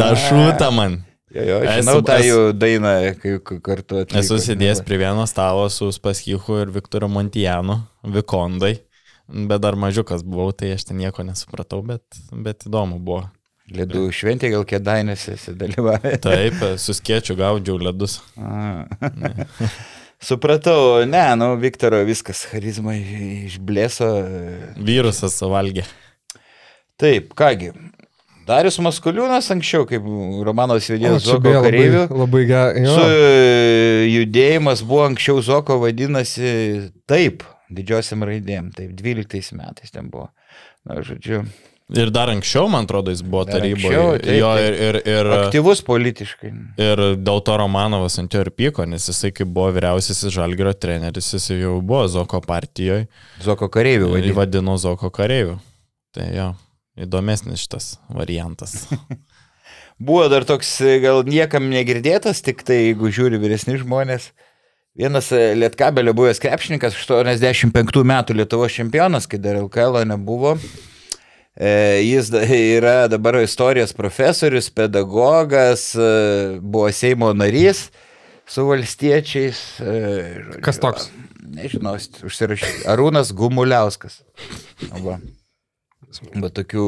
Dašuta 0.00 0.70
man. 0.74 1.02
Jo, 1.32 1.42
jo, 1.48 1.58
Esu- 1.64 1.76
žinau 1.80 2.00
tą 2.04 2.16
esu- 2.20 2.28
jų 2.28 2.40
dainą, 2.60 2.90
kai 3.22 3.36
kartu 3.64 4.00
atliko. 4.02 4.18
Esu 4.20 4.36
sėdėjęs 4.42 4.82
prie 4.84 4.98
vieno 5.00 5.22
stalo 5.30 5.68
su 5.72 5.88
Spaskichu 5.94 6.58
ir 6.64 6.72
Viktoru 6.74 7.08
Montijanu, 7.08 7.78
Vikondai. 8.04 8.74
Bet 9.32 9.62
dar 9.64 9.78
mažiukas 9.80 10.24
buvau, 10.26 10.50
tai 10.52 10.74
aš 10.74 10.84
ten 10.90 10.98
nieko 11.00 11.24
nesupratau, 11.24 11.80
bet, 11.86 12.02
bet 12.44 12.66
įdomu 12.68 12.98
buvo. 13.00 13.22
Ledų 13.70 14.08
šventė 14.12 14.50
gal 14.52 14.64
kėdainėse 14.68 15.36
esi 15.36 15.54
dalyvavę. 15.56 16.16
Taip, 16.24 16.58
su 16.82 16.94
skiečiu 16.96 17.36
gaudžiau 17.38 17.78
ledus. 17.80 18.18
Supratau, 20.22 21.02
ne, 21.08 21.22
nu, 21.38 21.54
Viktoro 21.58 22.02
viskas, 22.06 22.44
charizma 22.50 22.94
išblėso. 22.98 24.08
Virusas 24.78 25.38
suvalgė. 25.40 25.86
Taip, 27.00 27.32
kągi. 27.38 27.72
Darius 28.46 28.78
Maskuliūnas 28.82 29.48
anksčiau, 29.54 29.86
kaip 29.86 30.02
Romanovas 30.46 30.88
O, 30.90 30.94
vadino 30.96 31.18
čia 31.22 31.26
Zoko 31.30 31.50
kareivių, 31.62 32.04
Labai, 32.04 32.20
labai 32.24 32.42
gerai. 32.50 32.84
e, 33.06 34.06
judėjimas 34.10 34.82
buvo 34.86 35.04
anksčiau 35.06 35.42
Zoko 35.46 35.78
vadinasi 35.82 36.90
taip, 37.10 37.44
didžiosiam 37.70 38.26
raidėm, 38.26 38.72
taip, 38.74 38.94
12 38.98 39.54
metais 39.58 39.94
ten 39.94 40.10
buvo. 40.10 40.28
Na, 40.86 40.98
žodžiu, 41.06 41.44
Ir 41.92 42.08
dar 42.14 42.30
anksčiau, 42.32 42.68
man 42.72 42.86
atrodo, 42.86 43.10
jis 43.12 43.20
buvo 43.26 43.42
Dar 43.44 43.58
taryboje. 43.60 43.90
anksčiau, 43.90 44.18
taip, 44.22 44.38
Jo, 44.38 44.50
ir, 44.62 44.76
ir, 44.86 44.98
ir, 45.12 45.30
aktyvus 45.42 45.82
politiškai. 45.84 46.52
ir 46.80 47.02
dėl 47.20 47.42
to 47.44 47.56
Romanovas 47.60 48.16
ant 48.22 48.32
jo 48.32 48.40
ir 48.40 48.50
pyko, 48.54 48.86
nes 48.88 49.08
jisai, 49.10 49.32
kai 49.34 49.44
buvo 49.44 49.68
vyriausiasis 49.76 50.32
žalgerio 50.32 50.72
treneris, 50.72 51.32
jis 51.34 51.50
jau 51.58 51.80
buvo 51.82 52.06
Zoko 52.08 52.40
partijoje. 52.40 53.08
Zoko 53.44 53.68
kareivių 53.68 54.08
Jį 54.08 54.14
vadino. 54.14 54.34
vadino 54.38 54.76
Zoko 54.80 55.10
kareiviu. 55.10 55.58
Tai 56.14 56.30
jo, 56.32 56.48
įdomesnis 56.96 57.60
šitas 57.66 57.98
variantas. 58.08 58.86
Buvo 60.02 60.24
dar 60.32 60.42
toks 60.48 60.80
gal 61.02 61.20
niekam 61.28 61.68
negirdėtas, 61.70 62.40
tik 62.42 62.64
tai 62.66 62.78
jeigu 62.88 63.10
žiūri 63.12 63.38
vyresni 63.38 63.76
žmonės. 63.78 64.30
Vienas 64.98 65.28
Lietkabelio 65.30 66.12
buvęs 66.16 66.40
krepšininkas, 66.42 66.96
85 67.06 68.02
metų 68.02 68.34
Lietuvos 68.36 68.74
čempionas, 68.74 69.28
kai 69.30 69.38
dar 69.38 69.60
LKL 69.60 70.02
nebuvo. 70.10 70.56
E, 71.56 72.00
Jis 72.06 72.30
yra 72.76 73.08
dabar 73.12 73.36
istorijos 73.42 73.92
profesorius, 73.92 74.70
pedagogas, 74.70 75.94
e, 75.94 76.58
buvo 76.60 76.88
Seimo 76.92 77.32
narys 77.36 77.90
su 78.48 78.64
valstiečiais. 78.68 79.60
e, 79.80 79.92
žodžiu, 80.46 80.62
Kas 80.64 80.80
toks? 80.80 81.10
Nežinau, 81.52 81.98
užsirašyti. 82.24 82.86
Arūnas 82.88 83.34
Gumuliauskas. 83.36 84.22
Va. 85.04 85.18
Bet 86.34 86.52
tokių 86.58 86.84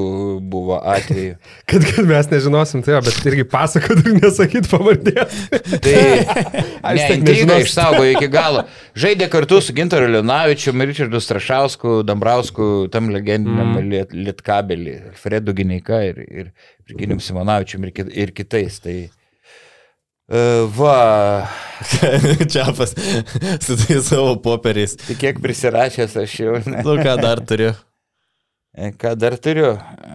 buvo 0.52 0.76
atvejų. 0.94 1.36
Kad, 1.70 1.86
kad 1.88 2.08
mes 2.08 2.28
nežinosim, 2.30 2.82
tai 2.84 2.94
jo, 2.96 3.00
bet 3.06 3.28
irgi 3.30 3.44
pasakot 3.48 4.02
ir 4.02 4.18
nesakyt 4.18 4.68
pavardės. 4.70 5.38
Tai 5.84 5.94
Aš 6.90 6.98
ne, 7.00 7.06
intrigą 7.16 7.48
nežinau. 7.48 7.58
išsaugojo 7.64 8.12
iki 8.18 8.28
galo. 8.32 8.66
Žaidė 9.00 9.30
kartu 9.32 9.60
su 9.64 9.74
Gintaru 9.76 10.10
Lenavičiu, 10.12 10.74
Richardu 10.84 11.20
Strašausku, 11.24 12.02
Dambrausku, 12.06 12.68
tam 12.92 13.08
legendiniam 13.14 13.72
mm. 13.72 13.90
liet, 13.90 14.12
lietkabelį, 14.12 14.96
Fredu 15.20 15.56
Gineika 15.56 16.02
ir, 16.04 16.20
ir 16.28 16.52
Virginim 16.88 17.22
Simonavičiu 17.24 17.80
ir, 17.80 17.94
kit- 17.96 18.12
ir 18.12 18.34
kitais. 18.36 18.76
Tai 18.84 18.98
uh, 19.08 20.68
va, 20.76 21.48
Čiapas 22.52 22.94
su 23.64 23.76
tais 23.80 24.04
savo 24.04 24.36
popieriais. 24.44 24.96
tai 25.06 25.16
kiek 25.20 25.40
prisirašęs 25.42 26.16
aš 26.22 26.38
jau. 26.44 26.60
Ne. 26.68 26.84
Nu, 26.84 26.96
ką 27.00 27.16
dar 27.22 27.40
turiu? 27.48 27.72
E, 28.74 28.90
Ką 28.98 29.14
dar 29.16 29.36
turiu? 29.38 29.74
E, 29.74 30.14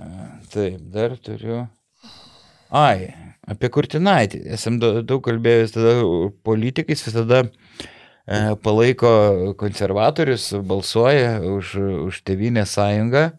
Taip, 0.52 0.80
dar 0.92 1.16
turiu. 1.22 1.68
Ai, 2.70 3.10
apie 3.50 3.70
Kurtinaitį. 3.74 4.42
Esam 4.56 4.80
da- 4.82 5.02
daug 5.06 5.22
kalbėjęs 5.26 5.74
tada 5.76 5.94
politikais, 6.46 7.04
visada 7.06 7.44
e, 7.46 8.56
palaiko 8.64 9.54
konservatorius, 9.58 10.52
balsuoja 10.70 11.40
už, 11.46 11.76
už 12.10 12.20
Tevinę 12.28 12.66
sąjungą, 12.70 13.30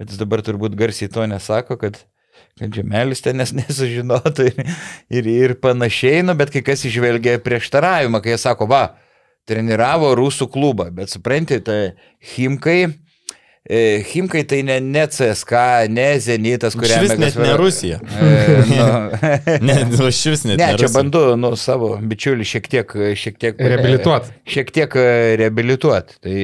bet 0.00 0.10
jis 0.10 0.20
dabar 0.20 0.42
turbūt 0.44 0.74
garsiai 0.76 1.08
to 1.12 1.24
nesako, 1.30 1.78
kad, 1.80 2.00
kad 2.60 2.74
žemelis 2.76 3.22
ten 3.24 3.38
nes 3.40 3.52
nesužinotų 3.56 4.50
ir, 4.50 4.60
ir, 5.20 5.30
ir 5.32 5.56
panašiai, 5.64 6.24
nu, 6.26 6.34
bet 6.36 6.52
kai 6.52 6.64
kas 6.66 6.84
išvelgia 6.88 7.38
prieštaravimą, 7.44 8.20
kai 8.24 8.34
jie 8.34 8.40
sako, 8.42 8.68
va, 8.72 8.82
treniravo 9.48 10.12
rusų 10.16 10.48
klubą, 10.52 10.90
bet 10.96 11.12
suprantate, 11.12 11.60
tai 11.64 11.80
Himkai, 12.34 12.82
Himkai 13.64 14.42
tai 14.44 14.58
ne, 14.62 14.74
ne 14.80 15.06
CSK, 15.08 15.52
ne 15.88 16.18
Zenitas, 16.20 16.74
kuriame 16.76 17.06
Šis 17.06 17.14
net 17.16 17.36
ne 17.40 17.54
Rusija. 17.56 17.96
E, 18.04 18.58
nu, 18.68 18.88
Ne, 19.68 19.76
nu, 19.88 20.10
šis 20.12 20.44
net 20.44 20.58
ne, 20.58 20.66
ne 20.66 20.74
čia 20.76 20.84
Rusija. 20.84 20.90
bandu 20.98 21.22
nu, 21.40 21.54
savo 21.56 21.94
bičiulį 21.96 22.44
šiek 22.50 22.68
tiek, 22.68 22.92
šiek 23.16 23.38
tiek 23.40 23.62
Reabilituot. 23.72 24.28
Šiek 24.52 24.68
tiek 24.74 24.96
e, 25.00 25.06
reabilituot. 25.40 26.12
Tai, 26.20 26.36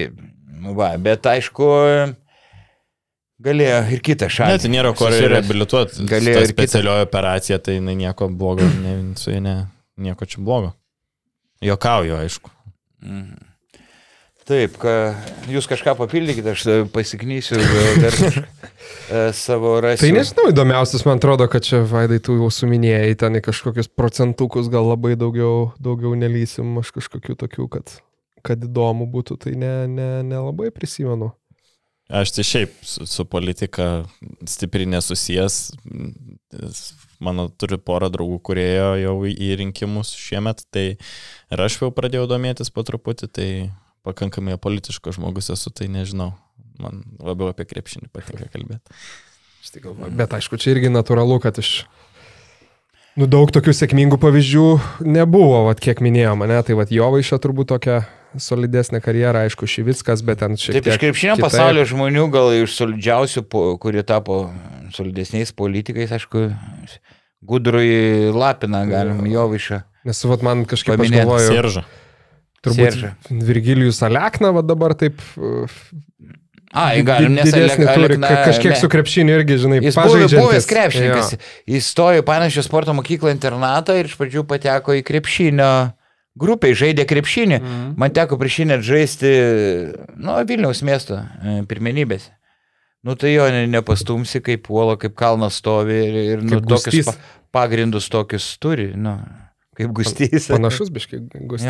nu, 0.64 0.72
va, 0.78 0.94
bet 0.96 1.28
aišku, 1.28 1.68
galėjo 3.44 3.82
ir 3.92 4.02
kitą 4.08 4.30
šalį. 4.32 4.56
Ne, 4.56 4.64
tai 4.64 4.72
nėra 4.78 4.94
ko 4.96 5.10
susirast. 5.12 5.34
reabilituoti. 5.36 6.08
Galėjo 6.08 6.40
ir 6.40 6.46
kitą. 6.46 6.54
specialioji 6.56 7.08
operacija, 7.10 7.60
tai 7.60 7.76
jinai 7.76 7.98
nieko 8.00 8.30
blogo, 8.32 8.64
ne, 8.80 8.96
su 9.20 9.36
ja 9.36 9.44
ne, 9.44 9.58
nieko 10.00 10.24
čia 10.24 10.40
blogo. 10.40 10.72
Jokauju, 11.68 12.16
aišku. 12.24 12.56
Mhm. 13.04 13.49
Taip, 14.50 14.74
ką, 14.82 14.92
jūs 15.52 15.68
kažką 15.70 15.92
papildykite, 15.94 16.56
aš 16.56 16.62
e, 16.66 16.76
pasiknysiu 16.90 17.60
dar 18.02 18.16
e, 18.26 19.20
savo 19.36 19.76
rasiu. 19.84 20.02
Tai 20.02 20.14
nežinau, 20.16 20.48
įdomiausias 20.50 21.04
man 21.06 21.20
atrodo, 21.20 21.46
kad 21.50 21.62
čia 21.62 21.84
Vaidai 21.86 22.18
tu 22.18 22.34
jau 22.34 22.48
suminėjai 22.50 23.12
ten 23.20 23.38
į 23.38 23.44
kažkokius 23.46 23.92
procentukus, 23.94 24.66
gal 24.72 24.88
labai 24.90 25.14
daugiau, 25.20 25.68
daugiau 25.78 26.16
nelysim, 26.18 26.72
aš 26.82 26.90
kažkokių 26.96 27.36
tokių, 27.44 27.66
kad, 27.76 27.92
kad 28.46 28.64
įdomu 28.66 29.06
būtų, 29.12 29.36
tai 29.44 29.54
nelabai 29.54 30.66
ne, 30.66 30.72
ne 30.72 30.74
prisimenu. 30.74 31.30
Aš 32.10 32.32
tai 32.34 32.42
šiaip 32.42 32.72
su, 32.82 33.06
su 33.06 33.24
politika 33.30 34.02
stipriai 34.50 34.88
nesusijęs. 34.96 35.60
Mano 37.22 37.44
turiu 37.54 37.78
porą 37.78 38.08
draugų, 38.10 38.40
kurie 38.48 38.66
jau 39.04 39.14
į 39.30 39.52
rinkimus 39.60 40.10
šiemet, 40.18 40.64
tai 40.74 40.84
ir 40.96 41.62
aš 41.62 41.78
jau 41.84 41.92
pradėjau 41.94 42.26
domėtis 42.32 42.72
po 42.74 42.82
truputį, 42.88 43.30
tai 43.30 43.48
pakankamai 44.06 44.58
politiškas 44.60 45.18
žmogus 45.18 45.50
esu, 45.52 45.72
tai 45.74 45.90
nežinau. 45.92 46.32
Man 46.80 47.02
labiau 47.20 47.50
apie 47.52 47.66
krepšinį 47.68 48.08
patinka 48.14 48.48
kalbėti. 48.52 49.00
Aš 49.60 49.74
tai 49.74 49.82
galvoju, 49.84 50.14
Bet 50.16 50.32
aišku, 50.36 50.56
čia 50.60 50.72
irgi 50.74 50.92
natūralu, 50.92 51.36
kad 51.44 51.58
iš... 51.60 51.84
Nu, 53.18 53.26
daug 53.28 53.50
tokių 53.52 53.74
sėkmingų 53.76 54.16
pavyzdžių 54.22 54.64
nebuvo, 55.04 55.66
vat, 55.66 55.82
kiek 55.82 56.00
minėjo 56.00 56.32
mane, 56.40 56.56
tai 56.64 56.76
vat, 56.78 56.92
jo 56.94 57.10
vaišė 57.12 57.40
turbūt 57.42 57.68
tokia 57.74 57.98
solidesnė 58.40 59.00
karjera, 59.02 59.42
aišku, 59.44 59.66
Šivickas, 59.68 60.22
bet 60.24 60.40
ten 60.40 60.54
šiek 60.54 60.78
Taip, 60.78 60.86
tiek... 60.86 60.94
iš 60.94 61.00
krepšinio 61.02 61.36
pasaulio 61.42 61.84
žmonių, 61.90 62.28
gal 62.32 62.52
iš 62.54 62.78
solidžiausių, 62.78 63.42
po- 63.50 63.64
kurie 63.82 64.04
tapo 64.06 64.44
solidesniais 64.94 65.52
politikais, 65.56 66.14
aišku, 66.14 66.46
Gudrui 67.50 68.30
Lapiną 68.32 68.84
galim 68.88 69.24
jo 69.28 69.48
višą. 69.50 69.82
Nes 70.08 70.22
vat, 70.28 70.44
man 70.46 70.64
kažkaip 70.68 70.94
aš 70.94 71.02
Paminėt 71.02 71.26
galvoju, 71.26 71.50
Sirža. 71.50 71.84
Turbūt 72.64 72.92
Seržą. 72.92 73.10
Virgilijus 73.30 74.02
Alekna 74.06 74.50
va 74.56 74.62
dabar 74.62 74.94
taip... 74.98 75.20
Ai, 76.70 77.00
galim, 77.02 77.32
nes 77.34 77.48
didesnį 77.50 77.82
Alek- 77.82 77.96
turi, 77.98 78.14
Alekna- 78.14 78.28
ka- 78.30 78.42
kažkiek 78.46 78.70
ne. 78.76 78.78
su 78.78 78.88
krepšiniu 78.92 79.34
irgi, 79.40 79.56
žinai, 79.58 79.78
Jis 79.82 79.96
buvo 79.98 80.26
buvęs 80.30 80.68
krepšininkas. 80.70 81.32
Jis 81.66 81.88
stojo 81.90 82.22
panašią 82.22 82.62
sporto 82.62 82.94
mokyklą 82.94 83.32
internatą 83.34 83.96
ir 83.98 84.06
iš 84.06 84.14
pradžių 84.20 84.44
pateko 84.46 84.94
į 84.94 85.02
krepšinio 85.08 85.70
grupę, 86.38 86.70
žaidė 86.78 87.08
krepšinį. 87.10 87.58
Mhm. 87.58 87.88
Man 87.98 88.14
teko 88.14 88.38
prieš 88.38 88.60
jį 88.62 88.68
net 88.70 88.84
žaisti, 88.86 89.32
nu, 90.14 90.36
Vilniaus 90.46 90.84
miesto 90.86 91.18
e, 91.42 91.56
pirmenybėse. 91.66 92.30
nu 93.02 93.16
tai 93.18 93.32
jo 93.34 93.48
ne, 93.50 93.64
nepastumsi 93.66 94.38
kaip 94.44 94.70
uola, 94.70 94.94
kaip 95.00 95.14
kalnas 95.18 95.56
stovi 95.58 95.96
ir, 96.06 96.18
ir 96.36 96.42
nu, 96.44 96.60
Kaip 96.60 96.68
tokius 96.70 96.84
gustys. 96.86 97.06
pa, 97.50 97.64
pagrindus 97.64 98.06
tokius 98.12 98.46
turi, 98.62 98.92
nu, 98.94 99.16
kaip 99.74 99.90
gustys. 99.96 100.46
Panašus 100.52 100.92
biškai 100.94 101.18
gustis. 101.50 101.66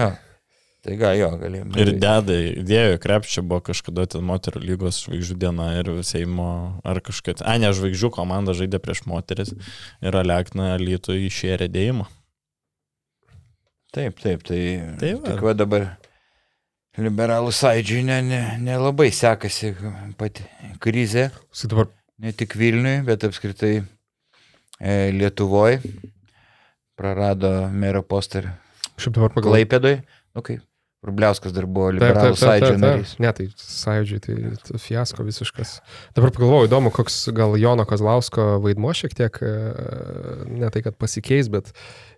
Tai 0.80 0.94
gal 0.96 1.18
jo 1.18 1.28
galėjome. 1.36 1.76
Ir 1.76 1.90
deda, 2.00 2.36
įdėjo 2.62 2.94
į 2.96 3.00
krepšį, 3.02 3.42
buvo 3.44 3.60
kažkada 3.66 4.06
ten 4.08 4.24
moterų 4.24 4.62
lygos 4.64 5.02
žvaigždžių 5.04 5.34
diena 5.42 5.66
ir 5.76 5.90
Seimo, 6.08 6.46
ar 6.88 7.02
kažkaip, 7.04 7.42
a 7.44 7.56
ne, 7.60 7.68
žvaigždžių 7.76 8.08
komanda 8.16 8.54
žaidė 8.56 8.80
prieš 8.80 9.02
moteris 9.10 9.52
ir 10.00 10.16
Alekna 10.16 10.72
Lytų 10.80 11.18
išėrė 11.26 11.68
dėjimą. 11.72 12.08
Taip, 13.92 14.22
taip, 14.22 14.46
tai, 14.46 14.60
Tai 15.02 15.10
va. 15.18 15.26
tik 15.26 15.44
va 15.44 15.52
dabar 15.58 15.86
liberalų 17.00 17.52
sąidžiui 17.54 18.04
nelabai 18.06 18.24
ne, 18.30 18.40
nelabai 18.64 19.10
sekasi 19.12 19.74
pati 20.18 20.46
krizė, 20.80 21.28
dabar 21.68 21.90
ne 22.22 22.32
tik 22.32 22.56
Vilniui, 22.56 23.00
bet 23.04 23.26
apskritai 23.28 23.74
e, 23.80 24.94
Lietuvoje. 25.16 25.82
Prarado 27.00 27.50
mero 27.72 28.02
postą 28.04 28.42
ir 28.42 28.50
šiaip 29.00 29.14
dabar 29.16 29.32
pagalvoju. 29.32 29.52
Klaipėdoj. 29.56 30.00
Nu 30.36 30.42
kaip, 30.46 30.64
Rubliauskas 31.00 31.54
dar 31.56 31.64
buvo 31.64 31.88
liberalų 31.96 32.36
taip, 32.36 32.66
narys. 32.76 33.14
Ne, 33.22 33.30
tai 33.32 33.46
sąjūdžiai, 33.56 34.20
tai, 34.20 34.34
tai 34.66 34.80
fiasko 34.84 35.24
visiškas. 35.24 35.78
Dabar 36.16 36.32
pagalvoju, 36.36 36.68
įdomu, 36.68 36.92
koks 36.92 37.22
gal 37.36 37.56
Jono 37.56 37.86
Kozlausko 37.88 38.58
vaidmo 38.60 38.92
šiek 38.96 39.16
tiek, 39.16 39.40
e, 39.40 39.52
ne 40.60 40.68
tai, 40.68 40.84
kad 40.84 40.98
pasikeis, 41.00 41.48
bet 41.52 41.72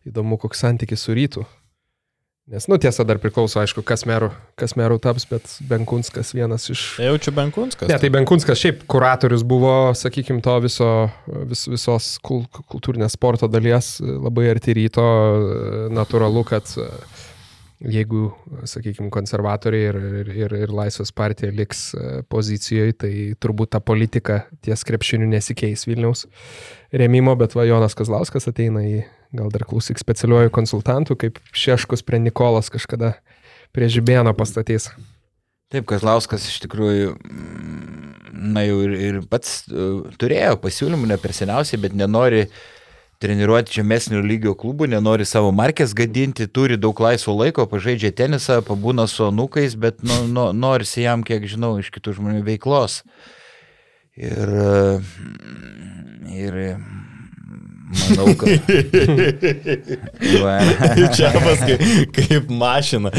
įdomu, 0.08 0.40
koks 0.42 0.64
santykis 0.66 1.06
su 1.06 1.14
rytų. 1.14 1.46
Nes, 2.50 2.66
nu, 2.66 2.74
tiesa, 2.74 3.04
dar 3.06 3.20
priklauso, 3.22 3.60
aišku, 3.62 3.84
kas 3.86 4.02
merų, 4.02 4.32
kas 4.58 4.74
merų 4.74 4.96
taps, 5.00 5.28
bet 5.30 5.46
Benkunskas 5.70 6.32
vienas 6.34 6.66
iš... 6.74 6.80
Tai 6.98 7.06
jaučiu 7.12 7.30
Benkunskas. 7.36 7.86
Ne, 7.86 8.00
tai 8.02 8.10
Benkunskas 8.10 8.58
šiaip 8.58 8.82
kuratorius 8.90 9.44
buvo, 9.46 9.92
sakykime, 9.94 10.42
to 10.42 10.56
viso, 10.64 10.88
vis, 11.46 11.62
visos 11.70 12.16
kul, 12.26 12.42
kultūrinės 12.74 13.14
sporto 13.14 13.46
dalies 13.46 13.94
labai 14.02 14.48
arti 14.50 14.74
ryto. 14.74 15.06
Natūralu, 15.94 16.42
kad 16.50 16.74
e, 16.82 16.88
jeigu, 17.88 18.30
sakykime, 18.68 19.10
konservatoriai 19.12 19.88
ir, 19.90 19.98
ir, 20.20 20.30
ir, 20.44 20.54
ir 20.64 20.74
Laisvės 20.74 21.12
partija 21.14 21.52
liks 21.54 21.90
e, 21.94 22.22
pozicijoje, 22.30 22.96
tai 23.04 23.12
turbūt 23.42 23.72
ta 23.74 23.80
politika 23.82 24.42
ties 24.64 24.84
krepšiniu 24.86 25.28
nesikeis 25.30 25.86
Vilniaus 25.88 26.26
remimo, 26.94 27.34
bet 27.38 27.56
va 27.58 27.66
Jonas 27.66 27.96
Kazlauskas 27.98 28.48
ateina 28.50 28.84
į, 28.86 29.02
gal 29.36 29.50
dar 29.54 29.66
klausyk, 29.68 30.00
specialiuoju 30.02 30.52
konsultantų, 30.54 31.18
kaip 31.24 31.40
Šeškus 31.56 32.04
prie 32.06 32.20
Nikolas 32.22 32.70
kažkada 32.72 33.16
prie 33.72 33.88
Žibėno 33.90 34.34
pastatys. 34.36 34.90
Taip, 35.72 35.86
Kazlauskas 35.88 36.44
iš 36.50 36.60
tikrųjų, 36.66 37.16
mm, 37.16 38.12
na 38.52 38.66
jau 38.66 38.82
ir, 38.84 38.94
ir 39.08 39.20
pats 39.30 39.62
uh, 39.72 40.04
turėjo 40.20 40.58
pasiūlymų 40.60 41.08
ne 41.08 41.18
per 41.20 41.32
seniausiai, 41.36 41.80
bet 41.80 41.96
nenori 41.96 42.44
treniruoti 43.22 43.76
žemesnio 43.78 44.20
lygio 44.24 44.54
klubų, 44.58 44.88
nenori 44.90 45.24
savo 45.28 45.52
markės 45.54 45.94
gadinti, 45.96 46.48
turi 46.50 46.76
daug 46.80 46.98
laisvo 47.04 47.32
laiko, 47.38 47.66
pažaidžia 47.70 48.10
tenisą, 48.18 48.58
pabūna 48.66 49.06
su 49.10 49.22
anukais, 49.28 49.76
bet 49.78 50.02
nu, 50.06 50.16
nu, 50.30 50.44
norisi 50.56 51.06
jam, 51.06 51.22
kiek 51.26 51.46
žinau, 51.50 51.76
iš 51.82 51.88
kitų 51.94 52.16
žmonių 52.18 52.42
veiklos. 52.48 52.92
Ir, 54.18 54.46
ir 56.34 56.52
manau, 58.02 58.26
kad... 58.42 58.50
Čia 61.16 61.28
paskui 61.38 61.76
kaip 62.18 62.44
mašina. 62.50 63.10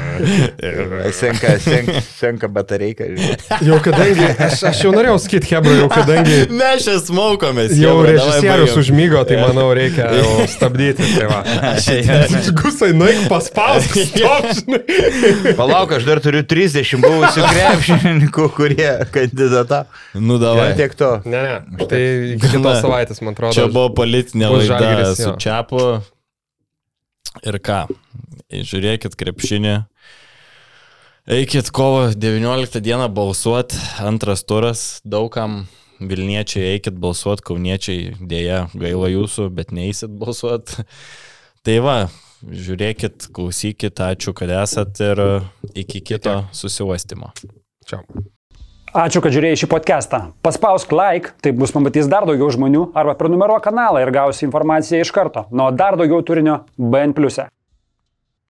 Senka, 1.20 1.54
senka, 1.62 2.00
senka 2.18 2.48
batareika. 2.52 3.06
Jau 3.64 3.78
kadangi, 3.84 4.24
aš, 4.46 4.62
aš 4.70 4.82
jau 4.84 4.92
norėjau 4.94 5.16
sakyti, 5.22 5.50
Hebra, 5.54 5.74
jau 5.78 5.88
kadangi 5.92 6.38
Mes 6.54 6.84
čia 6.86 6.96
smaukomės. 7.02 7.74
jau 7.78 7.94
režisierius 8.06 8.76
užmygo, 8.80 9.22
tai 9.28 9.38
manau 9.42 9.66
reikia 9.76 10.08
jau 10.18 10.44
stabdyti. 10.54 11.06
Tai 11.18 11.28
va. 11.30 11.40
Gusai, 12.60 12.92
nueik 12.96 13.24
paspausk. 13.30 13.96
Palauk, 15.58 15.92
aš 15.98 16.06
dar 16.08 16.20
turiu 16.24 16.42
30 16.46 16.96
buvusių 17.02 17.44
krepšininkų, 17.50 18.48
kurie 18.56 18.90
kandidatą. 19.14 19.84
Nu, 20.14 20.34
Ja, 20.34 20.42
davai. 20.48 20.70
tiek 20.76 20.94
to. 20.98 21.10
Ne, 21.30 21.40
ne, 21.46 21.86
tai 21.88 22.00
iki 22.34 22.50
kitos 22.56 22.80
savaitės, 22.82 23.20
man 23.24 23.36
atrodo. 23.36 23.54
Čia 23.56 23.68
buvo 23.72 23.92
politinė 23.96 24.50
laida 24.52 25.12
su. 25.16 25.30
Čiapu. 25.40 25.80
Ir 27.46 27.58
ką? 27.64 27.84
Žiūrėkit 28.54 29.14
krepšinį. 29.18 29.74
Eikit 31.24 31.70
kovo 31.70 32.08
19 32.16 32.80
dieną 32.80 33.08
balsuot, 33.08 33.72
antras 33.98 34.44
turas, 34.44 35.00
daugam 35.04 35.62
Vilniečiai 36.00 36.74
eikit 36.74 36.98
balsuot, 37.00 37.40
kauniečiai 37.40 38.10
dėja 38.20 38.66
gaila 38.76 39.08
jūsų, 39.08 39.46
bet 39.56 39.72
neįsit 39.72 40.12
balsuot. 40.20 40.74
Tai 41.64 41.78
va, 41.80 41.94
žiūrėkit, 42.44 43.30
klausykit, 43.32 44.04
ačiū, 44.04 44.36
kad 44.36 44.52
esat 44.52 45.00
ir 45.00 45.24
iki 45.72 46.04
kito 46.04 46.42
susiuostimo. 46.52 47.32
Čia. 47.88 48.02
Ačiū, 48.92 49.24
kad 49.24 49.32
žiūrėjai 49.32 49.62
šį 49.64 49.72
podcastą. 49.72 50.22
Paspausk 50.44 50.92
like, 50.92 51.32
taip 51.40 51.56
bus 51.56 51.72
pamatys 51.72 52.04
dar 52.04 52.28
daugiau 52.28 52.52
žmonių, 52.52 52.90
arba 52.92 53.16
prenumeruok 53.16 53.64
kanalą 53.64 54.04
ir 54.04 54.12
gausi 54.12 54.44
informaciją 54.44 55.00
iš 55.00 55.16
karto. 55.16 55.48
Nuo 55.56 55.72
dar 55.72 55.96
daugiau 55.96 56.20
turinio 56.20 56.66
BN⁇. 56.76 57.16
e. 57.48 57.48